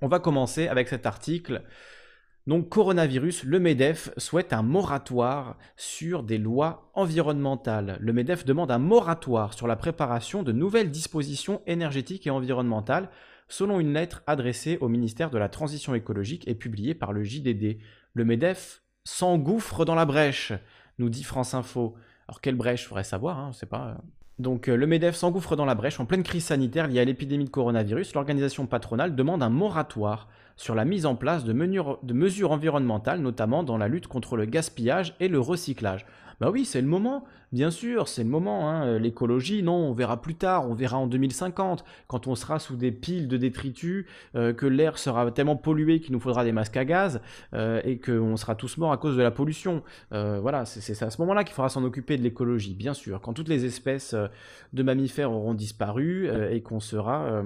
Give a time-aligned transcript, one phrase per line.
[0.00, 1.62] On va commencer avec cet article.
[2.46, 7.98] Donc, coronavirus, le MEDEF souhaite un moratoire sur des lois environnementales.
[8.00, 13.10] Le MEDEF demande un moratoire sur la préparation de nouvelles dispositions énergétiques et environnementales,
[13.48, 17.78] selon une lettre adressée au ministère de la Transition écologique et publiée par le JDD.
[18.14, 20.52] Le MEDEF s'engouffre dans la brèche,
[20.98, 21.96] nous dit France Info.
[22.28, 23.98] Alors, quelle brèche, faudrait savoir, hein, c'est pas.
[24.38, 27.44] Donc euh, le MEDEF s'engouffre dans la brèche en pleine crise sanitaire liée à l'épidémie
[27.44, 28.14] de coronavirus.
[28.14, 33.78] L'organisation patronale demande un moratoire sur la mise en place de, mesures environnementales, notamment dans
[33.78, 36.04] la lutte contre le gaspillage et le recyclage.
[36.40, 38.70] Bah oui, c'est le moment, bien sûr, c'est le moment.
[38.70, 38.98] Hein.
[39.00, 42.92] L'écologie, non, on verra plus tard, on verra en 2050, quand on sera sous des
[42.92, 44.06] piles de détritus,
[44.36, 47.20] euh, que l'air sera tellement pollué qu'il nous faudra des masques à gaz
[47.54, 49.82] euh, et qu'on sera tous morts à cause de la pollution.
[50.12, 53.20] Euh, voilà, c'est à ce moment-là qu'il faudra s'en occuper de l'écologie, bien sûr.
[53.20, 54.14] Quand toutes les espèces
[54.72, 57.42] de mammifères auront disparu et qu'on sera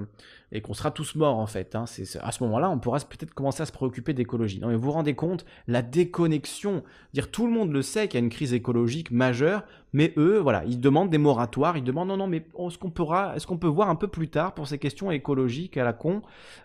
[0.52, 1.74] et qu'on sera tous morts en fait.
[1.74, 1.86] Hein.
[1.86, 4.60] C'est, à ce moment-là, on pourra peut-être commencer à se préoccuper d'écologie.
[4.60, 8.20] Non, mais vous vous rendez compte, la déconnexion, dire tout le monde le sait qu'il
[8.20, 12.08] y a une crise écologique majeure, mais eux, voilà, ils demandent des moratoires, ils demandent
[12.08, 14.68] non, non, mais est-ce qu'on pourra, est-ce qu'on peut voir un peu plus tard pour
[14.68, 16.22] ces questions écologiques à la con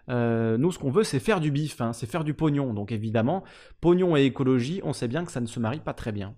[0.10, 2.74] euh, Nous, ce qu'on veut, c'est faire du bif, hein, c'est faire du pognon.
[2.74, 3.44] Donc évidemment,
[3.80, 6.36] pognon et écologie, on sait bien que ça ne se marie pas très bien.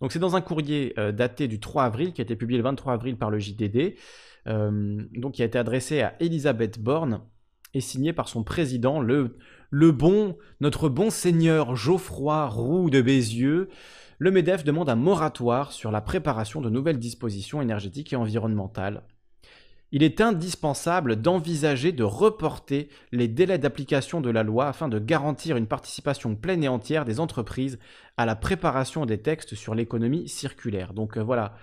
[0.00, 2.64] Donc c'est dans un courrier euh, daté du 3 avril, qui a été publié le
[2.64, 3.94] 23 avril par le JDD,
[4.46, 7.20] euh, donc qui a été adressé à Elisabeth Borne
[7.74, 9.36] et signé par son président, le,
[9.70, 13.68] le bon, notre bon seigneur Geoffroy Roux de Bézieux.
[14.18, 19.02] Le MEDEF demande un moratoire sur la préparation de nouvelles dispositions énergétiques et environnementales.
[19.92, 25.56] Il est indispensable d'envisager de reporter les délais d'application de la loi afin de garantir
[25.56, 27.78] une participation pleine et entière des entreprises
[28.16, 30.94] à la préparation des textes sur l'économie circulaire.
[30.94, 31.56] Donc euh, voilà,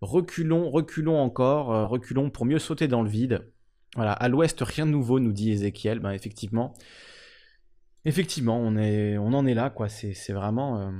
[0.00, 3.50] reculons, reculons encore, euh, reculons pour mieux sauter dans le vide.
[3.96, 5.98] Voilà, à l'ouest, rien de nouveau, nous dit Ézéchiel.
[5.98, 6.74] Ben, effectivement,
[8.04, 9.88] effectivement, on, en est là, quoi.
[9.88, 10.90] C'est vraiment, euh,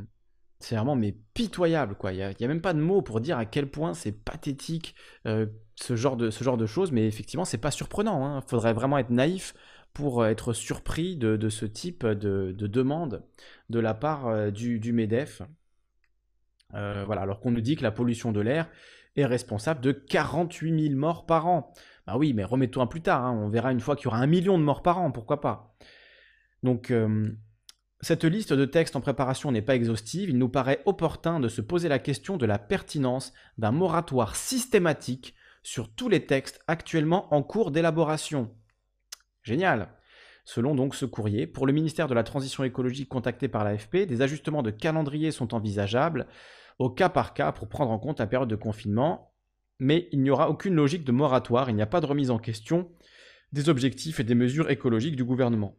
[0.58, 2.12] c'est vraiment, mais pitoyable, quoi.
[2.12, 4.94] Il n'y a, même pas de mots pour dire à quel point c'est pathétique
[5.26, 5.46] euh,
[5.82, 8.20] ce, genre de, ce genre de choses, mais effectivement, c'est pas surprenant.
[8.20, 8.44] Il hein.
[8.46, 9.54] faudrait vraiment être naïf
[9.92, 13.22] pour être surpris de, ce type de, demande
[13.68, 15.42] de la part du, du MEDEF.
[16.74, 18.68] Euh, voilà, alors qu'on nous dit que la pollution de l'air
[19.16, 21.72] est responsable de 48 000 morts par an.
[22.06, 23.32] Bah oui, mais remettons toi plus tard, hein.
[23.32, 25.76] on verra une fois qu'il y aura un million de morts par an, pourquoi pas.
[26.62, 27.30] Donc, euh,
[28.00, 31.60] cette liste de textes en préparation n'est pas exhaustive, il nous paraît opportun de se
[31.60, 37.42] poser la question de la pertinence d'un moratoire systématique sur tous les textes actuellement en
[37.42, 38.54] cours d'élaboration.
[39.42, 39.94] Génial
[40.44, 44.22] Selon donc ce courrier, pour le ministère de la Transition écologique contacté par l'AFP, des
[44.22, 46.26] ajustements de calendrier sont envisageables,
[46.80, 49.32] au cas par cas pour prendre en compte la période de confinement,
[49.78, 52.38] mais il n'y aura aucune logique de moratoire, il n'y a pas de remise en
[52.38, 52.90] question
[53.52, 55.76] des objectifs et des mesures écologiques du gouvernement.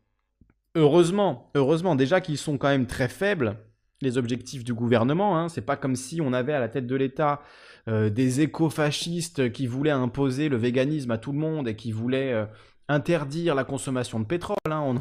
[0.76, 3.58] Heureusement, heureusement déjà qu'ils sont quand même très faibles,
[4.04, 5.38] les objectifs du gouvernement.
[5.38, 5.50] Hein.
[5.50, 7.42] C'est pas comme si on avait à la tête de l'État
[7.90, 12.32] euh, des écofascistes qui voulaient imposer le véganisme à tout le monde et qui voulaient
[12.32, 12.46] euh,
[12.88, 14.56] interdire la consommation de pétrole.
[14.70, 14.82] Hein.
[14.86, 15.00] On,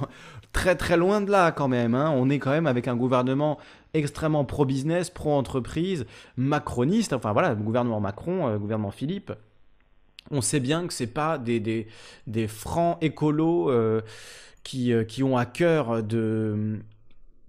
[0.53, 1.95] très très loin de là quand même.
[1.95, 2.12] Hein.
[2.15, 3.59] On est quand même avec un gouvernement
[3.95, 7.12] extrêmement pro-business, pro-entreprise, macroniste.
[7.12, 9.33] Enfin voilà, le gouvernement Macron, euh, gouvernement Philippe.
[10.31, 11.87] On sait bien que c'est pas des, des,
[12.27, 13.71] des francs écolos
[14.62, 16.79] qui, qui ont à cœur de,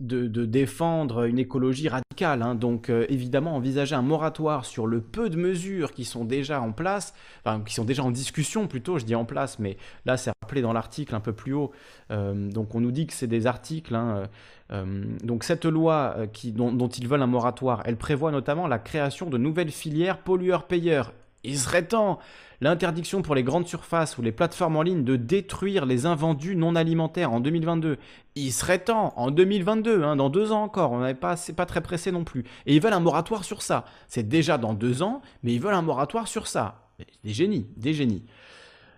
[0.03, 2.41] de, défendre une écologie radicale.
[2.41, 2.56] Hein.
[2.56, 6.72] Donc euh, évidemment, envisager un moratoire sur le peu de mesures qui sont déjà en
[6.72, 7.14] place,
[7.46, 10.62] enfin qui sont déjà en discussion plutôt, je dis en place, mais là c'est rappelé
[10.62, 11.72] dans l'article un peu plus haut.
[12.12, 13.96] Euh, donc on nous dit que c'est des articles.
[13.96, 14.30] Hein,
[14.72, 19.30] euh, donc cette loi dont, dont ils veulent un moratoire, elle prévoit notamment la création
[19.30, 21.13] de nouvelles filières pollueurs-payeurs.
[21.44, 22.19] Il serait temps
[22.62, 26.75] L'interdiction pour les grandes surfaces ou les plateformes en ligne de détruire les invendus non
[26.75, 27.97] alimentaires en 2022.
[28.36, 31.81] Il serait temps, en 2022, hein, dans deux ans encore, on n'est pas, pas très
[31.81, 32.44] pressé non plus.
[32.66, 33.86] Et ils veulent un moratoire sur ça.
[34.08, 36.90] C'est déjà dans deux ans, mais ils veulent un moratoire sur ça.
[37.24, 38.24] Des génies, des génies.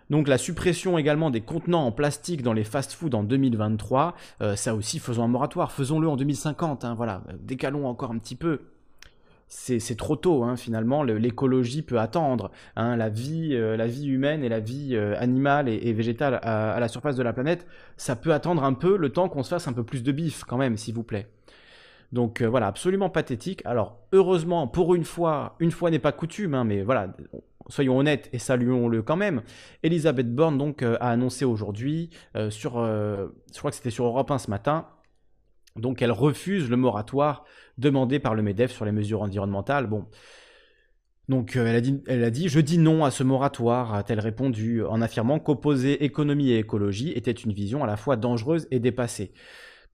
[0.10, 4.76] Donc la suppression également des contenants en plastique dans les fast-foods en 2023, euh, ça
[4.76, 8.62] aussi faisons un moratoire, faisons-le en 2050, hein, voilà, décalons encore un petit peu
[9.47, 12.52] c'est trop tôt, hein, finalement, l'écologie peut attendre.
[12.76, 16.80] Hein, la, vie, euh, la vie humaine et la vie euh, animale et, végétale à,
[16.80, 19.68] la surface de la planète, ça peut attendre un peu le temps qu'on se fasse
[19.68, 21.28] un peu plus de bif, quand même, s'il vous plaît.
[22.12, 23.62] Donc euh, voilà, absolument pathétique.
[23.66, 27.16] Alors, heureusement, pour une fois, une fois n'est pas coutume, hein, mais voilà,
[27.68, 29.41] soyons honnêtes et saluons-le quand même.
[29.84, 32.09] Elisabeth Borne donc a annoncé aujourd'hui
[32.50, 34.86] sur, je crois que c'était sur Europe 1 ce matin,
[35.76, 37.46] donc elle refuse le moratoire
[37.78, 39.88] demandé par le MEDEF sur les mesures environnementales.
[39.88, 40.06] Bon,
[41.28, 44.84] Donc elle, a dit, elle a dit Je dis non à ce moratoire, a-t-elle répondu,
[44.84, 49.34] en affirmant qu'opposer économie et écologie était une vision à la fois dangereuse et dépassée.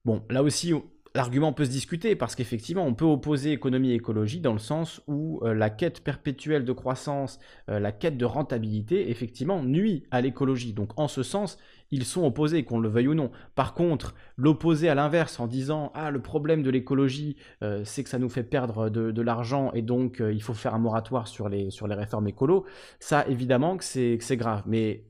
[0.04, 0.74] Bon, là aussi,
[1.14, 5.02] L'argument peut se discuter parce qu'effectivement, on peut opposer économie et écologie dans le sens
[5.06, 7.38] où euh, la quête perpétuelle de croissance,
[7.68, 10.72] euh, la quête de rentabilité, effectivement, nuit à l'écologie.
[10.72, 11.58] Donc, en ce sens,
[11.92, 13.30] ils sont opposés, qu'on le veuille ou non.
[13.54, 18.10] Par contre, l'opposer à l'inverse en disant Ah, le problème de l'écologie, euh, c'est que
[18.10, 21.70] ça nous fait perdre de, l'argent et donc il faut faire un moratoire sur les,
[21.70, 22.66] sur les réformes écolo,
[22.98, 24.64] ça, évidemment, que c'est grave.
[24.66, 25.04] Mais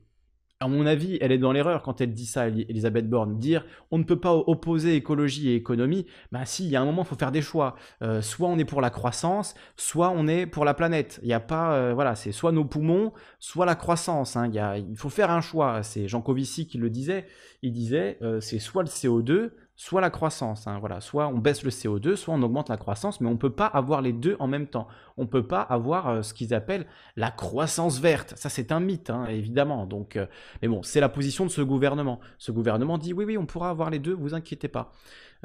[0.59, 3.37] à mon avis, elle est dans l'erreur quand elle dit ça, Elisabeth Borne.
[3.37, 6.85] Dire on ne peut pas opposer écologie et économie, ben si, il y a un
[6.85, 7.75] moment, il faut faire des choix.
[8.01, 11.19] Euh, soit on est pour la croissance, soit on est pour la planète.
[11.21, 14.37] Il n'y a pas, euh, voilà, c'est soit nos poumons, soit la croissance.
[14.37, 14.51] Hein.
[14.75, 15.83] Il, faut faire un choix.
[15.83, 17.27] C'est Jean Covici qui le disait.
[17.61, 20.67] Il disait, euh, c'est soit le CO2, soit la croissance.
[20.67, 20.81] Hein.
[20.99, 23.65] Soit on baisse le CO2, soit on augmente la croissance, mais on ne peut pas
[23.65, 24.87] avoir les deux en même temps.
[25.17, 26.85] On ne peut pas avoir euh, ce qu'ils appellent
[27.15, 28.33] la croissance verte.
[28.35, 29.85] Ça, c'est un mythe, hein, évidemment.
[29.85, 30.27] Donc, euh,
[30.61, 32.19] mais bon, c'est la position de ce gouvernement.
[32.37, 34.91] Ce gouvernement dit oui, oui, on pourra avoir les deux, vous inquiétez pas.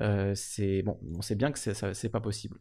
[0.01, 0.35] Euh,
[1.17, 2.59] on sait bien que c'est pas possible.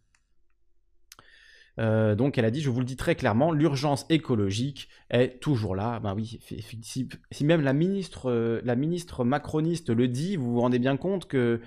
[1.79, 5.75] Euh, donc elle a dit, je vous le dis très clairement, l'urgence écologique est toujours
[5.75, 5.99] là.
[5.99, 6.39] Ben oui,
[6.81, 7.07] si,
[7.43, 11.61] même la ministre, euh, la ministre macroniste le dit, vous vous rendez bien compte que,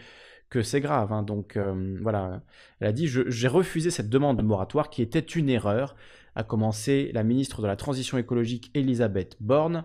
[0.49, 1.13] que c'est grave.
[1.13, 1.23] Hein.
[1.23, 2.43] Donc euh, voilà,
[2.81, 5.97] elle a dit, j'ai refusé cette demande de moratoire qui était une erreur,
[6.35, 9.85] a commencé la ministre de la Transition écologique Elisabeth Borne.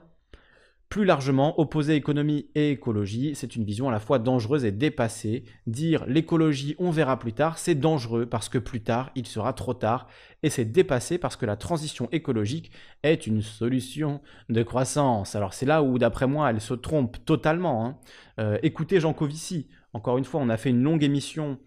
[0.96, 5.44] Plus largement, opposer économie et écologie, c'est une vision à la fois dangereuse et dépassée.
[5.68, 9.74] Dire l'écologie, on verra plus tard, c'est dangereux parce que plus tard, il sera trop
[9.74, 10.08] tard.
[10.42, 12.72] Et c'est dépassé parce que la transition écologique
[13.04, 15.36] est une solution de croissance.
[15.36, 17.86] Alors c'est là où, d'après moi, elle se trompe totalement.
[17.86, 17.98] Hein.
[18.40, 19.68] Euh, écoutez Jean Covici.
[19.92, 21.60] Encore une fois, on a fait une longue émission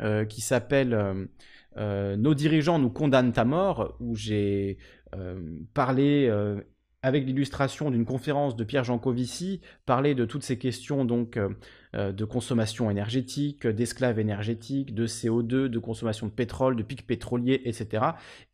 [0.00, 1.26] euh, qui s'appelle
[1.76, 4.78] euh, Nos dirigeants nous condamnent à mort, où j'ai
[5.74, 6.30] parlé
[7.02, 11.50] avec l'illustration d'une conférence de Pierre Jancovici, parler de toutes ces questions donc euh,
[11.94, 17.62] euh, de consommation énergétique, d'esclaves énergétiques, de CO2, de consommation de pétrole, de pics pétroliers,
[17.64, 18.04] etc.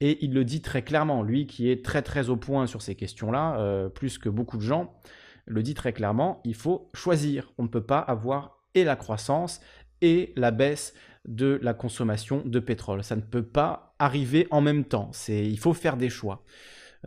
[0.00, 2.94] Et il le dit très clairement, lui qui est très très au point sur ces
[2.94, 4.94] questions-là, euh, plus que beaucoup de gens,
[5.46, 7.52] le dit très clairement, il faut choisir.
[7.58, 9.60] On ne peut pas avoir et la croissance
[10.00, 10.94] et la baisse
[11.26, 13.04] de la consommation de pétrole.
[13.04, 15.10] Ça ne peut pas arriver en même temps.
[15.28, 16.44] Il faut faire des choix.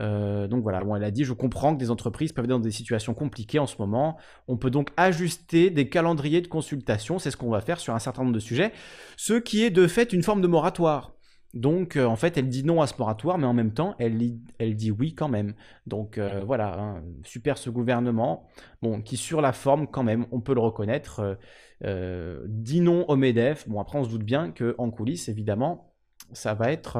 [0.01, 2.59] Euh, donc voilà, bon, elle a dit, je comprends que des entreprises peuvent être dans
[2.59, 4.17] des situations compliquées en ce moment.
[4.47, 7.99] On peut donc ajuster des calendriers de consultation, c'est ce qu'on va faire sur un
[7.99, 8.71] certain nombre de sujets,
[9.17, 11.13] ce qui est de fait une forme de moratoire.
[11.53, 14.17] Donc, euh, en fait, elle dit non à ce moratoire, mais en même temps, elle,
[14.17, 15.53] dit oui quand même.
[15.87, 18.45] Donc, euh, voilà, hein, super ce gouvernement,
[18.81, 21.37] bon, qui sur la forme, quand même, on peut le reconnaître,
[21.81, 23.69] dit non au MEDEF.
[23.69, 25.93] Bon, après, on se doute bien qu'en coulisses, évidemment,
[26.33, 26.97] ça va être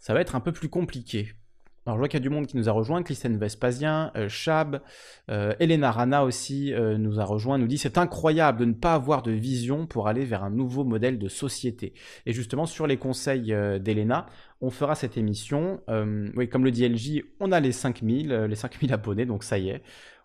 [0.00, 1.34] ça va être un peu plus compliqué.
[1.86, 4.28] Alors je vois qu'il y a du monde qui nous a rejoint, Christiane Vespasien, euh,
[4.28, 4.82] Chab,
[5.30, 8.92] euh, Elena Rana aussi euh, nous a rejoint, nous dit c'est incroyable de ne pas
[8.92, 11.94] avoir de vision pour aller vers un nouveau modèle de société.
[12.26, 14.26] Et justement sur les conseils d'Elena,
[14.60, 15.80] on fera cette émission.
[16.36, 19.70] oui, comme le dit LJ, on a les 5000, les 5000 abonnés, donc ça y
[19.70, 19.82] est.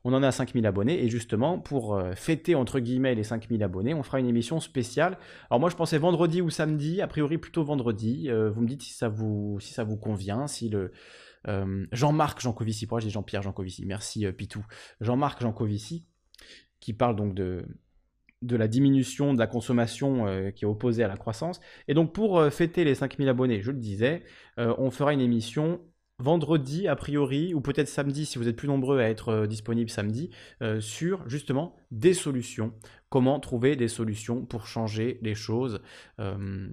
[0.07, 3.96] On en a 5000 abonnés et justement pour euh, fêter entre guillemets les 5000 abonnés,
[3.96, 5.18] on fera une émission spéciale.
[5.50, 8.30] Alors moi je pensais vendredi ou samedi, a priori plutôt vendredi.
[8.30, 9.57] Euh, vous me dites si ça vous,
[10.00, 10.92] convient, si le
[11.48, 14.63] euh, Jean-Marc Jancovici, pourquoi je dis Jean-Pierre Jancovici, merci Pitou.
[15.02, 16.06] Jean-Marc Jancovici
[16.80, 17.66] qui parle donc de
[18.44, 21.59] de la diminution de la consommation qui est opposée à la croissance.
[21.88, 24.21] Et donc pour fêter les 5000 abonnés, je le disais,
[24.57, 25.81] on fera une émission
[26.19, 29.90] vendredi a priori, ou peut-être samedi si vous êtes plus nombreux à être euh, disponible
[29.90, 30.30] samedi,
[30.62, 32.74] euh, sur justement des solutions.
[33.10, 35.81] Comment trouver des solutions pour changer les choses.
[36.19, 36.68] Euh,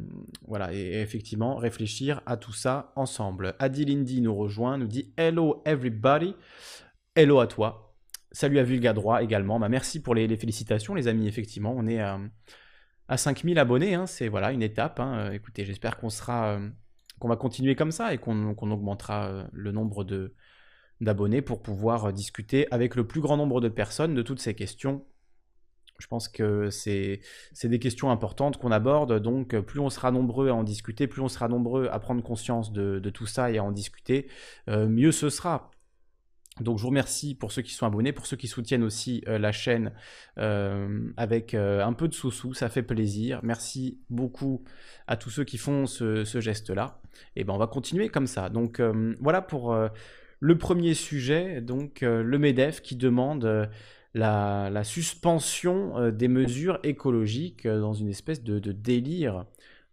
[0.47, 3.55] voilà, et, effectivement, réfléchir à tout ça ensemble.
[3.59, 6.35] Adi Lindy nous rejoint, nous dit Hello everybody.
[7.17, 7.97] Hello à toi.
[8.31, 9.59] Salut à Vulga Droit également.
[9.59, 11.27] Bah, merci pour les, félicitations, les amis.
[11.27, 12.19] Effectivement, on est à,
[13.09, 13.95] à 5000 abonnés.
[13.95, 14.07] Hein.
[14.07, 15.01] C'est voilà, une étape.
[15.01, 15.33] Hein.
[15.33, 16.59] Écoutez, j'espère qu'on sera
[17.23, 20.35] qu'on va continuer comme ça et qu'on augmentera euh, le nombre de
[21.01, 24.55] d'abonnés pour pouvoir euh, discuter avec le plus grand nombre de personnes de toutes ces
[24.55, 25.05] questions.
[26.01, 27.21] Je pense que c'est
[27.63, 31.29] des questions importantes qu'on aborde, donc plus on sera nombreux à en discuter, plus on
[31.29, 34.27] sera nombreux à prendre conscience de, tout ça et à en discuter,
[34.69, 35.71] euh, mieux ce sera.
[36.61, 39.39] Donc je vous remercie pour ceux qui sont abonnés, pour ceux qui soutiennent aussi euh,
[39.39, 39.93] la chaîne
[40.39, 43.41] euh, avec euh, un peu de sous-sous, ça fait plaisir.
[43.43, 44.63] Merci beaucoup
[45.07, 47.01] à tous ceux qui font ce, geste-là.
[47.37, 48.49] Et ben on va continuer comme ça.
[48.51, 48.81] Donc
[49.21, 49.77] voilà pour
[50.41, 53.69] le premier sujet, donc le MEDEF qui demande
[54.15, 59.45] la, suspension des mesures écologiques dans une espèce de, délire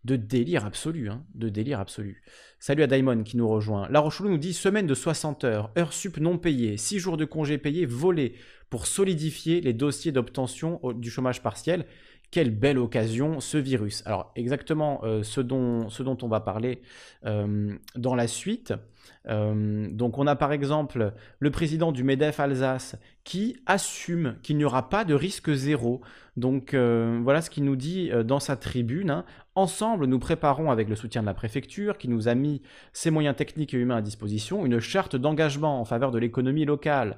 [0.06, 2.24] de délire absolu, hein, de délire absolu.
[2.62, 3.88] Salut à Daimon qui nous rejoint.
[3.90, 7.24] La Rochelou nous dit semaine de 60 heures, heures sup non payées, 6 jours de
[7.24, 8.34] congés payés volés
[8.70, 11.86] pour solidifier les dossiers d'obtention du chômage partiel.
[12.32, 14.04] Quelle belle occasion ce virus.
[14.06, 15.88] Alors exactement euh, ce, dont,
[16.22, 16.82] on va parler
[17.26, 18.74] euh, dans la suite.
[19.28, 24.64] Euh, donc on a par exemple le président du MEDEF Alsace qui assume qu'il n'y
[24.64, 26.02] aura pas de risque zéro.
[26.38, 29.10] Donc voilà ce qu'il nous dit dans sa tribune.
[29.10, 29.26] Hein.
[29.56, 32.62] Ensemble, nous préparons avec le soutien de la préfecture qui nous a mis
[32.94, 37.18] ses moyens techniques et humains à disposition une charte d'engagement en faveur de l'économie locale.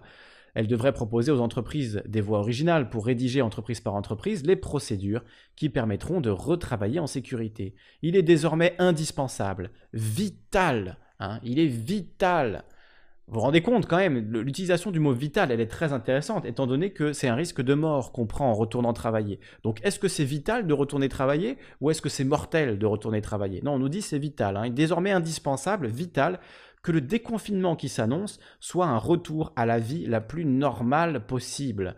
[0.54, 5.24] Elle devrait proposer aux entreprises des voies originales pour rédiger entreprise par entreprise les procédures
[5.56, 7.76] qui permettront de retravailler en sécurité.
[8.02, 12.64] Il est désormais indispensable, vital, hein, il est vital.
[13.28, 16.68] Vous vous rendez compte quand même, l'utilisation du mot vital, elle est très intéressante, étant
[16.68, 19.40] donné que c'est un risque de mort qu'on prend en retournant travailler.
[19.64, 23.22] Donc est-ce que c'est vital de retourner travailler ou est-ce que c'est mortel de retourner
[23.22, 23.62] travailler?
[23.64, 26.42] Non, on nous dit c'est vital, hein, désormais indispensable, vital,
[26.82, 31.96] que le déconfinement qui s'annonce soit un retour à la vie la plus normale possible.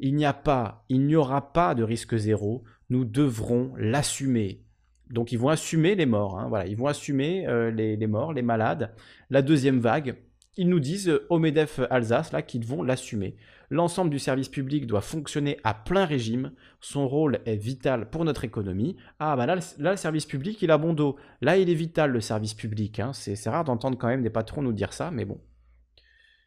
[0.00, 4.64] Il n'y a pas, il n'y aura pas de risque zéro, nous devrons l'assumer.
[5.10, 8.42] Donc ils vont assumer les morts, hein, voilà, ils vont assumer euh, les, morts, les
[8.42, 8.94] malades,
[9.30, 10.16] la deuxième vague.
[10.56, 13.36] Ils nous disent euh, MEDEF Alsace là qu'ils vont l'assumer.
[13.70, 16.52] L'ensemble du service public doit fonctionner à plein régime.
[16.80, 18.96] Son rôle est vital pour notre économie.
[19.18, 21.16] Ah, bah là, le service public, il a bon dos.
[21.40, 23.00] Là, il est vital, le service public.
[23.00, 23.12] Hein.
[23.12, 25.40] C'est rare d'entendre quand même des patrons nous dire ça, mais bon.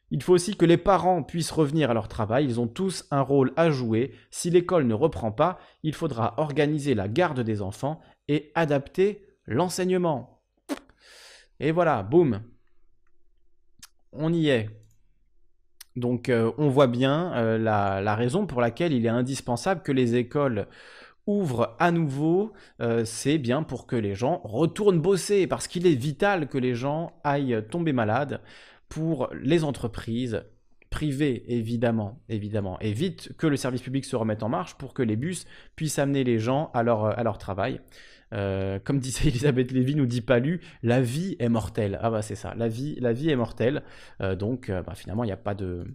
[0.09, 2.45] Il faut aussi que les parents puissent revenir à leur travail.
[2.45, 4.13] Ils ont tous un rôle à jouer.
[4.31, 10.43] Si l'école ne reprend pas, il faudra organiser la garde des enfants et adapter l'enseignement.
[11.59, 12.41] Et voilà, boum.
[14.13, 14.86] On y est.
[15.97, 20.15] Donc euh, on voit bien euh, la, raison pour laquelle il est indispensable que les
[20.15, 20.67] écoles
[21.25, 25.95] ouvrent à nouveau, euh, c'est bien pour que les gens retournent bosser, parce qu'il est
[25.95, 28.41] vital que les gens aillent tomber malades
[28.89, 30.43] pour les entreprises
[30.91, 35.01] privées, évidemment, évidemment, et vite que le service public se remette en marche pour que
[35.01, 37.81] les bus puissent amener les gens à leur travail.
[38.33, 41.99] Euh, comme disait Elisabeth Lévy, nous dit Palu, la vie est mortelle.
[42.01, 43.83] Ah bah c'est ça, la vie, la vie est mortelle.
[44.21, 45.85] Euh, donc euh, bah, finalement, il n'y a pas de,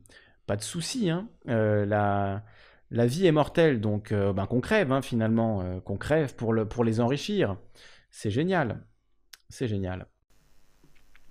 [0.47, 1.11] pas de souci.
[1.11, 1.29] Hein.
[1.47, 2.43] la,
[2.91, 6.85] la vie est mortelle, donc ben, qu'on crève hein, finalement, qu'on crève pour, le, pour
[6.85, 7.57] les enrichir.
[8.11, 8.85] C'est génial.
[9.49, 10.07] C'est génial.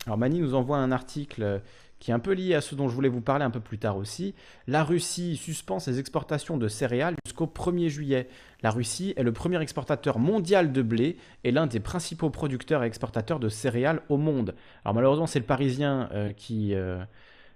[0.06, 1.62] Alors Mani nous envoie un article
[2.02, 3.78] qui est un peu lié à ce dont je voulais vous parler un peu plus
[3.78, 4.34] tard aussi.
[4.66, 8.28] La Russie suspend ses exportations de céréales jusqu'au 1er juillet.
[8.64, 12.88] La Russie est le premier exportateur mondial de blé et l'un des principaux producteurs et
[12.88, 14.56] exportateurs de céréales au monde.
[14.84, 17.06] Alors malheureusement, c'est le Parisien euh, qui euh,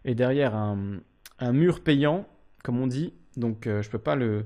[0.06, 1.02] est derrière un,
[1.52, 2.28] mur payant,
[2.64, 4.46] comme on dit, donc euh, je ne peux pas le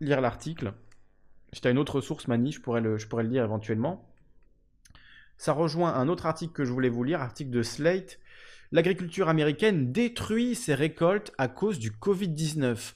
[0.00, 0.72] lire l'article.
[1.52, 4.04] J'étais à une autre source, Mani, je pourrais, le, je pourrais le lire éventuellement.
[5.36, 8.18] Ça rejoint un autre article que je voulais vous lire, article de Slate,
[8.74, 12.94] L'agriculture américaine détruit ses récoltes à cause du Covid-19.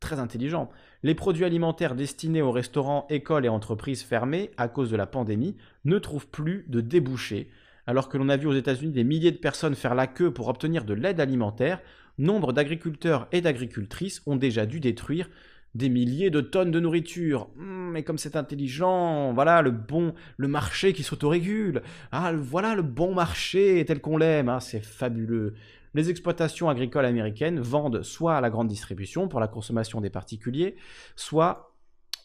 [0.00, 0.68] Très intelligent.
[1.04, 5.56] Les produits alimentaires destinés aux restaurants, écoles et entreprises fermées à cause de la pandémie
[5.84, 7.50] ne trouvent plus de débouchés.
[7.86, 10.48] Alors que l'on a vu aux États-Unis des milliers de personnes faire la queue pour
[10.48, 11.80] obtenir de l'aide alimentaire,
[12.18, 15.30] nombre d'agriculteurs et d'agricultrices ont déjà dû détruire
[15.74, 17.48] des milliers de tonnes de nourriture.
[17.56, 21.82] Hmm, mais comme c'est intelligent, voilà le bon, le marché qui s'autorégule.
[22.10, 24.48] Ah, voilà le bon marché tel qu'on l'aime.
[24.48, 25.54] Ah, c'est fabuleux.
[25.94, 30.76] Les exploitations agricoles américaines vendent soit à la grande distribution pour la consommation des particuliers,
[31.16, 31.74] soit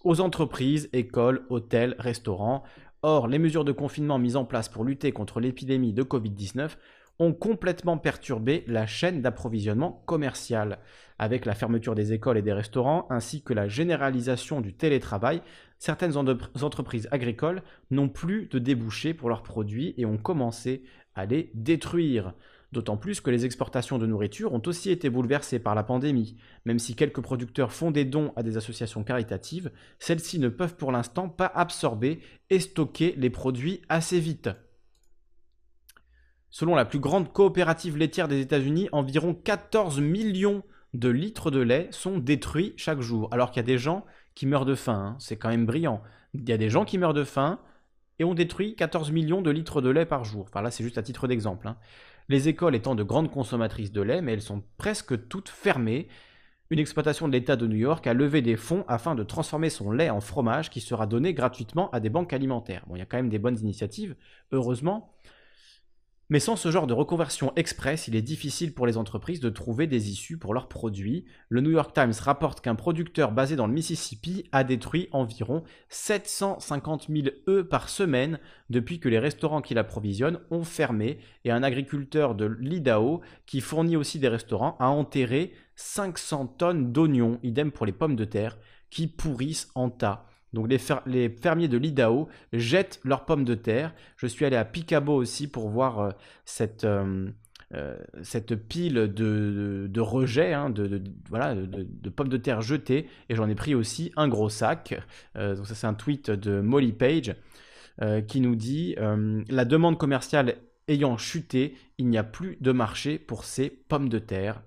[0.03, 2.63] aux entreprises, écoles, hôtels, restaurants.
[3.01, 6.77] Or, les mesures de confinement mises en place pour lutter contre l'épidémie de Covid-19
[7.19, 10.79] ont complètement perturbé la chaîne d'approvisionnement commercial.
[11.19, 15.41] Avec la fermeture des écoles et des restaurants, ainsi que la généralisation du télétravail,
[15.79, 20.83] certaines entreprises agricoles n'ont plus de débouchés pour leurs produits et ont commencé
[21.15, 22.33] à les détruire.
[22.73, 26.35] D'autant plus que les exportations de nourriture ont aussi été bouleversées par la pandémie.
[26.65, 30.91] Même si quelques producteurs font des dons à des associations caritatives, celles-ci ne peuvent pour
[30.91, 32.19] l'instant pas absorber
[32.49, 34.49] et stocker les produits assez vite.
[36.49, 40.61] Selon la plus grande coopérative laitière des États-Unis, environ 14 millions
[40.93, 44.45] de litres de lait sont détruits chaque jour, alors qu'il y a des gens qui
[44.45, 45.13] meurent de faim.
[45.13, 45.15] Hein.
[45.19, 46.01] C'est quand même brillant.
[46.33, 47.59] Il y a des gens qui meurent de faim
[48.19, 50.45] et on détruit 14 millions de litres de lait par jour.
[50.47, 51.67] Enfin là, c'est juste à titre d'exemple.
[51.67, 51.77] Hein.
[52.29, 56.07] Les écoles étant de grandes consommatrices de lait, mais elles sont presque toutes fermées.
[56.69, 59.91] Une exploitation de l'État de New York a levé des fonds afin de transformer son
[59.91, 62.83] lait en fromage qui sera donné gratuitement à des banques alimentaires.
[62.87, 64.15] Bon, il y a quand même des bonnes initiatives,
[64.51, 65.16] heureusement.
[66.29, 69.87] Mais sans ce genre de reconversion express, il est difficile pour les entreprises de trouver
[69.87, 71.23] des issues pour leurs produits.
[71.47, 77.07] Le New York Times rapporte qu'un producteur basé dans le Mississippi a détruit environ 750
[77.09, 82.35] 000 œufs par semaine depuis que les restaurants qui l'approvisionnent ont fermé et un agriculteur
[82.35, 87.93] de l'Idaho qui fournit aussi des restaurants a enterré 500 tonnes d'oignons, idem pour les
[87.93, 88.57] pommes de terre,
[88.89, 90.26] qui pourrissent en tas.
[90.53, 93.93] Donc les, fermiers de l'Idaho jettent leurs pommes de terre.
[94.15, 96.11] Je suis allé à Picabo aussi pour voir euh,
[96.45, 97.29] cette, euh,
[97.73, 101.01] euh, cette pile de, de, rejets, hein, de,
[102.09, 103.07] pommes de terre jetées.
[103.29, 104.99] Et j'en ai pris aussi un gros sac.
[105.35, 107.35] donc ça c'est un tweet de Molly Page
[108.27, 108.95] qui nous dit
[109.49, 110.55] La demande commerciale
[110.87, 114.61] ayant chuté, il n'y a plus de marché pour ces pommes de terre.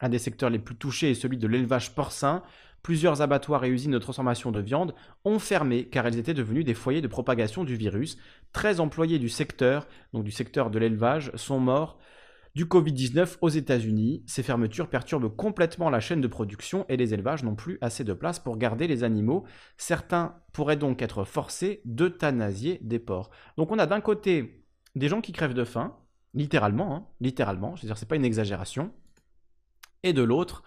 [0.00, 2.42] Un des secteurs les plus touchés est celui de l'élevage porcin.
[2.86, 6.72] Plusieurs abattoirs et usines de transformation de viande ont fermé car elles étaient devenues des
[6.72, 8.16] foyers de propagation du virus.
[8.52, 11.98] 13 employés du secteur, donc du secteur de l'élevage, sont morts
[12.54, 14.22] du Covid-19 aux États-Unis.
[14.28, 18.12] Ces fermetures perturbent complètement la chaîne de production et les élevages n'ont plus assez de
[18.12, 19.42] place pour garder les animaux.
[19.76, 23.30] Certains pourraient donc être forcés d'euthanasier des porcs.
[23.56, 24.64] Donc on a d'un côté
[24.94, 25.96] des gens qui crèvent de faim,
[26.34, 28.92] littéralement, hein, littéralement, je veux dire c'est pas une exagération,
[30.04, 30.62] et de l'autre,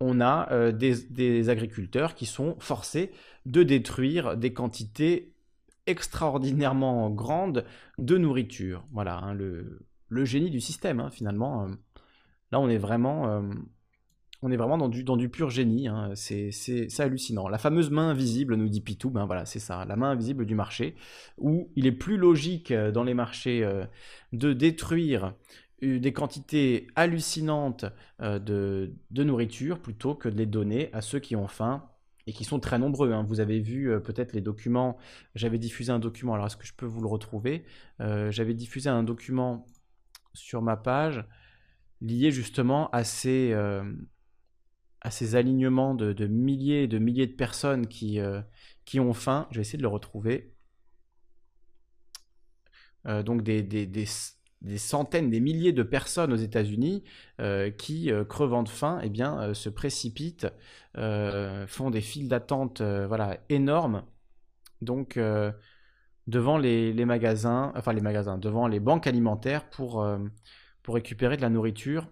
[0.00, 3.12] on a euh, des, agriculteurs qui sont forcés
[3.46, 5.32] de détruire des quantités
[5.86, 7.64] extraordinairement grandes
[7.98, 8.84] de nourriture.
[8.92, 9.80] Voilà, hein, le,
[10.24, 11.64] génie du système, hein, finalement.
[11.64, 11.68] Euh,
[12.50, 13.42] là, on est vraiment, euh,
[14.42, 15.88] on est vraiment dans, du, pur génie.
[15.88, 16.12] Hein.
[16.14, 17.48] c'est hallucinant.
[17.48, 20.54] La fameuse main invisible, nous dit Pitou, ben voilà, c'est ça, la main invisible du
[20.54, 20.96] marché,
[21.38, 23.68] où il est plus logique dans les marchés
[24.32, 25.34] de détruire
[25.82, 27.84] des quantités hallucinantes
[28.20, 31.88] euh, de, nourriture plutôt que de les donner à ceux qui ont faim
[32.26, 33.12] et qui sont très nombreux.
[33.12, 33.24] Hein.
[33.24, 34.96] Vous avez vu euh, peut-être les documents,
[35.34, 37.64] j'avais diffusé un document, alors est-ce que je peux vous le retrouver?
[38.00, 39.66] Euh, J'avais diffusé un document
[40.34, 41.24] sur ma page
[42.00, 48.18] lié justement à ces, à ces alignements de, milliers et de milliers de personnes qui,
[48.84, 49.46] qui ont faim.
[49.50, 50.54] Je vais essayer de le retrouver.
[53.04, 54.04] donc des, des
[54.76, 57.02] centaines, des milliers de personnes aux États-Unis
[57.40, 60.46] euh, qui, euh, crevant de faim, eh bien, euh, se précipitent,
[60.94, 64.02] font des files d'attente voilà, énormes.
[64.82, 65.18] Donc,
[66.26, 70.06] devant les, magasins, enfin les magasins, devant les banques alimentaires pour,
[70.82, 72.08] pour récupérer de la nourriture.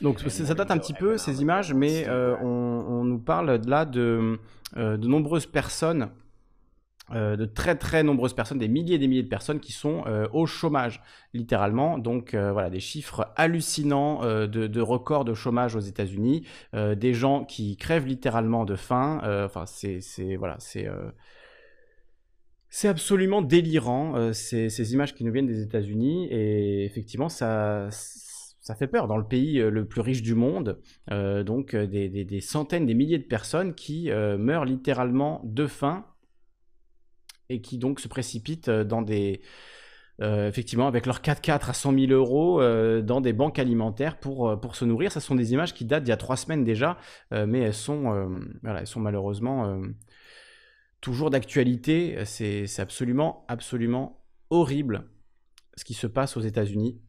[0.00, 2.46] Donc ça date un petit peu ces images, mais on,
[2.88, 4.38] on, nous parle là de,
[4.76, 6.08] de nombreuses personnes
[7.14, 10.04] euh, de très très nombreuses personnes, des milliers et des milliers de personnes qui sont
[10.06, 11.02] euh, au chômage,
[11.34, 11.98] littéralement.
[11.98, 17.76] Donc euh, voilà, des chiffres hallucinants de, records de chômage aux États-Unis, des gens qui
[17.76, 19.20] crèvent littéralement de faim.
[19.44, 20.00] Enfin, c'est
[20.36, 20.88] voilà, c'est
[22.68, 28.86] c'est absolument délirant ces, images qui nous viennent des États-Unis et effectivement ça ça fait
[28.86, 30.80] peur dans le pays le plus riche du monde.
[31.10, 36.06] donc des, des, centaines, des milliers de personnes qui meurent littéralement de faim
[37.52, 39.40] et qui donc se précipitent euh, dans des...
[40.20, 44.60] Euh, effectivement, avec leurs 4x4 à 100 000 euros euh, dans des banques alimentaires pour,
[44.60, 45.10] pour se nourrir.
[45.10, 46.98] Ce sont des images qui datent d'il y a trois semaines déjà,
[47.30, 48.30] mais elles sont,
[48.62, 49.80] voilà, elles sont malheureusement
[51.00, 52.24] toujours d'actualité.
[52.24, 55.08] C'est absolument, absolument horrible
[55.76, 57.00] ce qui se passe aux États-Unis.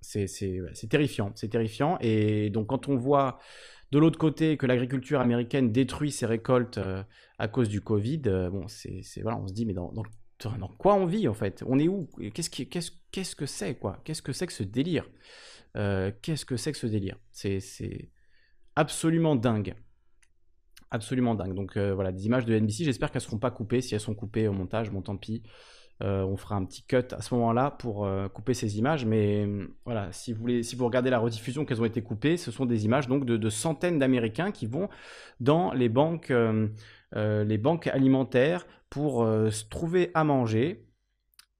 [0.00, 1.98] C'est terrifiant, c'est terrifiant.
[2.00, 3.38] Et donc quand on voit
[3.96, 7.02] de l'autre côté, que l'agriculture américaine détruit ses récoltes euh,
[7.38, 9.90] à cause du Covid, euh, bon, c'est, voilà, on se dit, mais dans,
[10.76, 11.64] quoi on vit en fait?
[11.66, 12.06] On est où?
[12.34, 14.02] Qu'est-ce, qu'est-ce, que c'est quoi?
[14.04, 15.08] Qu'est-ce que c'est que ce délire?
[15.78, 17.16] Euh, Qu'est-ce que c'est que ce délire?
[17.30, 18.10] C'est,
[18.74, 19.74] absolument dingue.
[20.90, 21.54] Absolument dingue.
[21.54, 23.80] Donc voilà, des images de NBC, j'espère qu'elles seront pas coupées.
[23.80, 25.42] Si elles sont coupées au montage, bon tant pis.
[26.02, 29.04] Euh, on fera un petit cut à ce moment-là pour euh, couper ces images.
[29.06, 32.36] Mais euh, voilà, si vous, voulez, si vous regardez la rediffusion qu'elles ont été coupées,
[32.36, 34.88] ce sont des images de, centaines d'Américains qui vont
[35.40, 36.32] dans les banques,
[37.12, 40.85] les banques alimentaires pour se trouver à manger.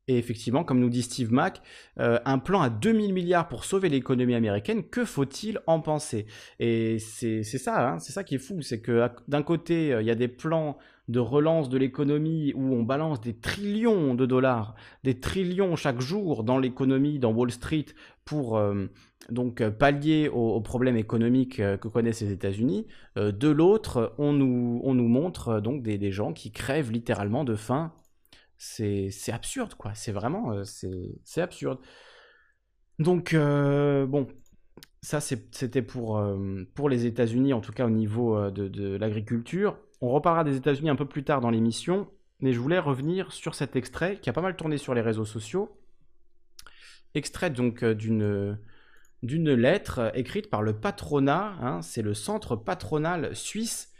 [0.08, 1.62] Et effectivement, comme nous dit Steve Mack,
[1.96, 6.26] un plan à 2000 milliards pour sauver l'économie américaine, que faut-il en penser?
[6.60, 10.10] Et c'est ça, hein, c'est ça qui est fou, c'est que d'un côté, il y
[10.10, 15.20] a des plans de relance de l'économie où on balance des trillions de dollars, des
[15.20, 17.86] trillions chaque jour dans l'économie, dans Wall Street,
[18.24, 18.86] pour euh,
[19.30, 22.86] donc pallier aux, problèmes économiques euh, que connaissent les États-Unis.
[23.16, 27.54] Euh, de l'autre, on nous, on nous montre donc des, gens qui crèvent littéralement de
[27.54, 27.92] faim.
[28.58, 29.94] C'est absurde, quoi.
[29.94, 31.78] C'est vraiment, c'est absurde.
[32.98, 34.26] Donc, bon,
[35.02, 36.22] ça, c'était pour,
[36.74, 39.78] pour les États-Unis, en tout cas au niveau de, de l'agriculture.
[40.00, 43.54] On reparlera des États-Unis un peu plus tard dans l'émission, mais je voulais revenir sur
[43.54, 45.78] cet extrait qui a pas mal tourné sur les réseaux sociaux
[47.16, 48.58] extrait donc d'une
[49.22, 53.92] d'une lettre écrite par le patronat, hein, c'est le centre patronal suisse,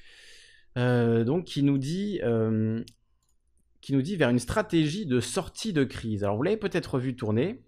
[0.77, 2.21] donc qui nous dit
[3.87, 6.25] qui nous dit vers une stratégie de sortie de crise.
[6.25, 7.63] Alors vous l'avez peut-être vu tourner.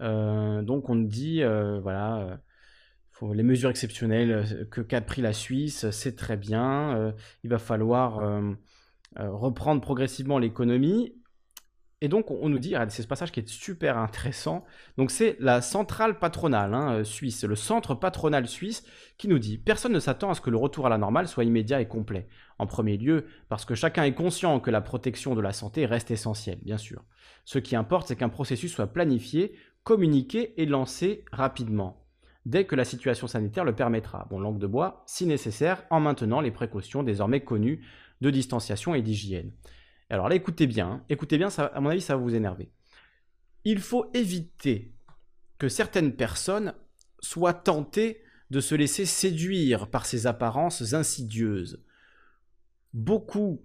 [0.00, 1.42] donc on dit
[1.82, 2.40] voilà
[3.34, 7.12] les mesures exceptionnelles que qu'a pris la Suisse, c'est très bien.
[7.44, 8.40] il va falloir
[9.14, 11.19] reprendre progressivement l'économie
[12.02, 14.64] et donc, on nous dit, c'est ce passage qui est super intéressant.
[14.96, 18.84] Donc, c'est la centrale patronale hein, euh, suisse, le centre patronal suisse,
[19.18, 21.44] qui nous dit Personne ne s'attend à ce que le retour à la normale soit
[21.44, 22.26] immédiat et complet.
[22.58, 26.10] En premier lieu, parce que chacun est conscient que la protection de la santé reste
[26.10, 27.04] essentielle, bien sûr.
[27.44, 32.06] Ce qui importe, c'est qu'un processus soit planifié, communiqué et lancé rapidement,
[32.46, 34.26] dès que la situation sanitaire le permettra.
[34.30, 37.84] Bon, langue de bois, si nécessaire, en maintenant les précautions désormais connues
[38.22, 39.52] de distanciation et d'hygiène.
[40.10, 41.04] Alors là, écoutez bien, hein.
[41.08, 42.70] écoutez bien, à mon avis, ça va vous énerver.
[43.64, 44.92] Il faut éviter
[45.58, 46.74] que certaines personnes
[47.20, 51.84] soient tentées de se laisser séduire par ces apparences insidieuses.
[52.92, 53.62] Beaucoup,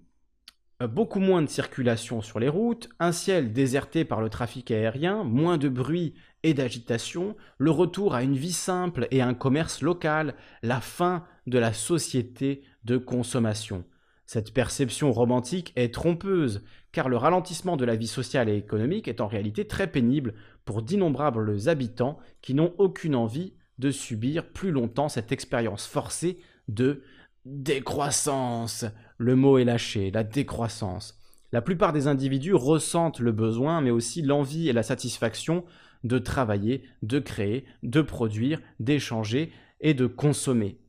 [0.83, 5.23] euh, beaucoup moins de circulation sur les routes, un ciel déserté par le trafic aérien,
[5.23, 10.35] moins de bruit et d'agitation, le retour à une vie simple et un commerce local,
[10.61, 13.83] la fin de la société de consommation.
[14.25, 19.21] Cette perception romantique est trompeuse, car le ralentissement de la vie sociale et économique est
[19.21, 20.33] en réalité très pénible
[20.65, 27.03] pour d'innombrables habitants qui n'ont aucune envie de subir plus longtemps cette expérience forcée de
[27.45, 28.85] décroissance.
[29.17, 31.19] Le mot est lâché, la décroissance.
[31.51, 35.63] La plupart des individus ressentent le besoin, mais aussi l'envie et la satisfaction
[36.03, 40.79] de travailler, de créer, de produire, d'échanger et de consommer.